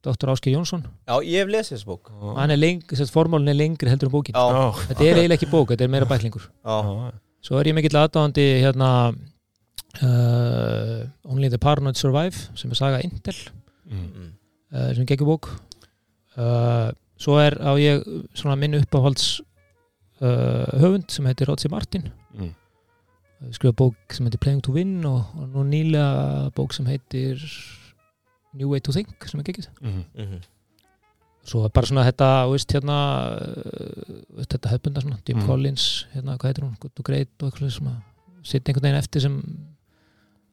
Dr. 0.06 0.30
Ásker 0.32 0.54
Jónsson. 0.54 0.86
Já, 1.10 1.18
ég 1.28 1.42
hef 1.42 1.50
lesið 1.52 1.76
þessu 1.76 1.90
bók. 1.90 2.14
Er 2.40 2.54
þess 2.88 3.10
að 3.10 3.18
formálin 3.18 3.52
er 3.52 3.58
lengri 3.60 3.92
heldur 3.92 4.08
en 4.08 4.14
bókin. 4.14 4.38
Já, 4.38 4.46
Já, 4.56 4.86
þetta 4.94 5.04
er 5.10 5.20
eiginlega 5.20 5.40
ekki 5.42 5.50
bók, 5.52 5.74
þetta 5.74 5.84
er 5.84 5.92
meira 5.92 6.08
bæklingur. 6.08 6.46
Já, 6.64 6.78
já, 6.88 7.18
svo 7.44 7.60
er 7.60 7.68
ég 7.68 7.76
mikill 7.76 8.00
aðdáðandi 8.00 8.46
hérna 8.64 8.92
uh, 10.04 11.08
Only 11.32 11.50
the 11.50 11.58
Paranoid 11.62 11.98
Survive 12.00 12.36
sem 12.56 12.72
er 12.72 12.80
saga 12.80 13.02
Intel 13.06 13.36
mm. 13.86 14.06
mm. 14.06 14.32
uh, 14.74 14.90
sem 14.96 15.06
geggjur 15.10 15.30
bók 15.34 15.50
uh, 16.38 16.90
svo 17.20 17.40
er 17.42 17.58
á 17.60 17.76
ég 17.80 18.04
svona 18.38 18.56
minn 18.60 18.78
uppáhalds 18.80 19.40
uh, 20.22 20.68
höfund 20.80 21.10
sem 21.12 21.26
heitir 21.30 21.50
Rótsi 21.50 21.72
Martin 21.72 22.08
mm. 22.34 22.54
skrifa 23.56 23.76
bók 23.82 24.16
sem 24.16 24.28
heitir 24.28 24.40
Playing 24.44 24.64
to 24.64 24.76
Win 24.76 25.00
og, 25.10 25.26
og 25.36 25.50
nú 25.54 25.66
nýlega 25.68 26.50
bók 26.56 26.74
sem 26.76 26.88
heitir 26.90 27.42
New 28.58 28.72
Way 28.72 28.82
to 28.82 28.96
Think 28.96 29.28
sem 29.30 29.40
er 29.42 29.50
gekkið 29.52 29.70
Mm. 29.82 30.06
Mhm. 30.16 30.40
svo 31.50 31.64
er 31.66 31.72
bara 31.74 31.88
svona 31.88 32.04
þetta, 32.06 32.26
þú 32.46 32.52
veist, 32.54 32.74
hérna 32.76 32.96
uh, 33.34 34.44
þetta 34.46 34.70
hefbunda 34.70 35.02
svona, 35.02 35.18
Jim 35.26 35.38
Mm. 35.40 35.46
Collins 35.48 35.86
hérna, 36.14 36.36
hvað 36.38 36.50
heitir 36.52 36.64
hún, 36.66 36.76
Good 36.80 36.94
to 36.96 37.04
Great 37.04 37.30
og 37.42 37.48
eitthvað 37.50 37.72
sem 37.74 37.88
að 37.88 37.96
sitja 38.44 38.70
einhvern 38.70 38.86
veginn 38.86 39.00
eftir 39.00 39.22
sem 39.24 39.38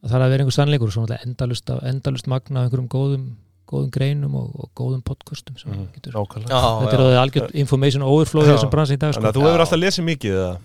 það 0.04 0.14
er 0.18 0.24
að 0.26 0.30
vera 0.34 0.44
einhver 0.44 0.56
sannleikur 0.58 0.90
og 0.90 0.94
svona 0.96 1.18
endalust, 1.24 1.70
af- 1.70 1.82
endalust 1.88 2.26
magna 2.26 2.60
af 2.60 2.66
einhverjum 2.68 2.88
góðum 2.88 3.26
góðum 3.66 3.90
greinum 3.90 4.34
og, 4.38 4.50
og 4.62 4.70
góðum 4.78 5.02
podcastum 5.02 5.56
sem 5.58 5.72
Mm. 5.72 5.88
getur, 5.94 6.12
þetta 6.12 6.92
er 6.92 7.00
alveg 7.02 7.18
algjört 7.24 7.54
information 7.54 8.02
overflow 8.02 8.44
þessum 8.46 8.70
bransi 8.70 8.94
í 8.94 8.98
dag 8.98 9.12
sko. 9.14 9.22
Þú 9.34 9.42
hefur 9.42 9.60
alltaf 9.64 9.80
lesið 9.80 10.04
mikið 10.06 10.32
eða? 10.36 10.58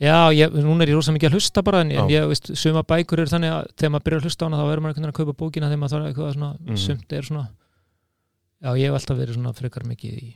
Já, 0.00 0.16
ég, 0.32 0.50
núna 0.64 0.82
er 0.82 0.88
ég 0.88 0.94
rosa 0.96 1.12
mikið 1.12 1.28
að 1.28 1.34
hlusta 1.36 1.62
bara 1.62 1.80
en, 1.84 1.90
en 1.92 2.08
ég 2.08 2.26
veist, 2.26 2.50
suma 2.56 2.82
bækur 2.82 3.20
eru 3.20 3.28
þannig 3.30 3.52
að 3.52 3.66
þegar 3.76 3.90
maður 3.92 4.04
byrjar 4.08 4.20
að 4.20 4.24
hlusta 4.26 4.42
á 4.42 4.46
hana 4.48 4.56
þá 4.56 4.64
verður 4.66 4.80
maður 4.82 4.90
einhvern 4.90 5.04
veginn 5.04 5.12
að 5.12 5.18
kaupa 5.20 5.34
bókina 5.44 5.68
þegar 5.68 5.80
maður 5.82 5.92
þarf 5.94 6.06
eitthvað 6.10 6.32
svona, 6.34 6.50
Mhm. 6.60 6.76
sumt 6.76 7.12
er 7.12 7.22
svona 7.22 7.48
Já, 8.60 8.70
ég 8.76 8.84
hef 8.90 8.94
alltaf 8.98 9.16
verið 9.20 9.34
svona 9.38 9.52
frekar 9.56 9.84
mikið 9.88 10.12
í 10.20 10.34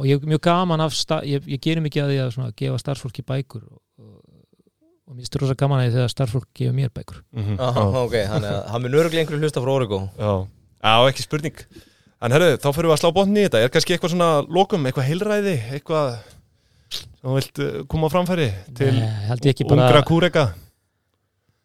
og 0.00 0.06
ég 0.06 0.22
er 0.22 0.26
mjög 0.26 0.40
gaman 0.40 0.80
af 0.80 0.94
sta, 0.94 1.20
ég, 1.22 1.42
ég 1.46 1.60
gerir 1.60 1.82
mikið 1.84 2.02
að 2.02 2.10
því 2.10 2.18
að 2.24 2.32
svona, 2.34 2.52
gefa 2.56 2.78
starfsfólki 2.80 3.22
bækur 3.26 3.62
og, 3.68 3.78
og, 5.08 5.16
mér 5.16 5.26
styrir 5.28 5.44
rosa 5.44 5.54
gaman 5.60 5.80
að 5.82 5.88
því 5.88 5.94
þegar 5.98 6.12
starfsfólk 6.14 6.48
gefur 6.54 6.74
mér 6.78 6.92
bækur 6.96 7.18
Mhm. 7.34 7.56
Aha, 7.60 7.80
Já. 7.80 8.04
ok, 8.04 8.14
þannig 8.32 8.50
að 8.52 8.68
hann 8.72 8.82
mun 8.82 8.94
öruglega 9.00 9.24
einhverju 9.24 9.42
hlusta 9.44 9.60
frá 9.64 9.72
Origo 9.74 9.98
Já, 10.18 10.46
Já 10.82 11.08
ekki 11.10 11.22
spurning 11.26 11.56
En 12.24 12.32
herru, 12.32 12.56
þá 12.56 12.68
fyrir 12.72 12.88
við 12.88 12.94
að 12.94 13.00
slá 13.02 13.10
botni 13.12 13.40
í 13.42 13.48
þetta 13.48 13.60
Er 13.64 13.68
kannski 13.74 13.92
eitthvað 13.98 14.14
svona 14.14 14.28
lokum, 14.48 14.86
eitthvað 14.88 15.08
heilræði 15.10 15.56
Eitthvað 15.76 16.14
sem 16.94 17.08
þú 17.24 17.34
vilt 17.36 17.58
uh, 17.60 17.84
koma 17.90 18.08
á 18.08 18.14
framfæri 18.14 18.46
Til 18.76 18.92
ungra 19.68 20.02
kúreka 20.08 20.44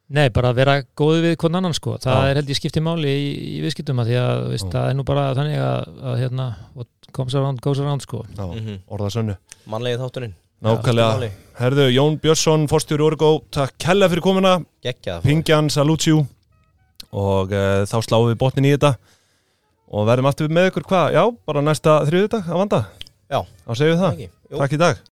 Nei, 0.10 0.26
bara 0.34 0.49
að 0.49 0.56
vera 0.57 0.74
góði 0.98 1.20
við 1.22 1.36
hvern 1.38 1.56
annan 1.60 1.76
sko. 1.78 1.91
það 2.02 2.16
Já. 2.18 2.30
er 2.32 2.36
held 2.40 2.48
ég 2.49 2.57
skipti 2.57 2.82
máli 2.82 3.11
í, 3.14 3.26
í 3.45 3.57
viðskiptum 3.61 3.99
að 4.02 4.07
því 4.10 4.16
að 4.18 4.40
veist, 4.49 4.70
það 4.74 4.88
er 4.90 4.95
nú 4.98 5.03
bara 5.06 5.26
þannig 5.38 5.60
að, 5.61 5.99
að 6.02 6.16
hérna, 6.24 6.48
what 6.74 6.88
comes 7.14 7.36
around 7.38 7.61
goes 7.61 7.78
around 7.80 8.02
sko. 8.02 8.24
Já, 8.34 8.48
Mhm. 8.49 8.80
orða 8.90 9.11
sönnu 9.14 9.36
Mannlegið 9.70 10.02
þátturinn 10.02 10.34
Nákvæmlega. 10.65 11.30
Herðu, 11.60 11.86
Jón 11.91 12.18
Björnsson, 12.19 12.65
forstjóri 12.72 13.03
Orgo 13.03 13.30
Takk 13.52 13.76
kella 13.80 14.07
fyrir 14.11 14.23
komuna. 14.23 14.57
Pingjan, 15.23 15.72
Salútsjú 15.72 16.22
Og 17.10 17.52
uh, 17.52 17.84
þá 17.90 17.98
sláum 18.06 18.27
við 18.30 18.40
botnin 18.40 18.68
í 18.69 18.73
þetta. 18.76 18.94
Og 19.90 20.06
verðum 20.06 20.30
aftur 20.30 20.52
með 20.53 20.69
ykkur 20.69 20.86
hvað? 20.91 21.15
Já, 21.18 21.23
bara 21.49 21.64
næsta 21.65 22.02
þriðudag 22.06 22.52
að 22.52 22.64
vanda? 22.64 22.84
Já. 23.31 23.40
Þá 23.65 23.72
segjum 23.73 23.95
við 23.95 24.03
það. 24.03 24.27
Takk 24.60 24.76
í 24.76 24.84
dag 24.84 25.09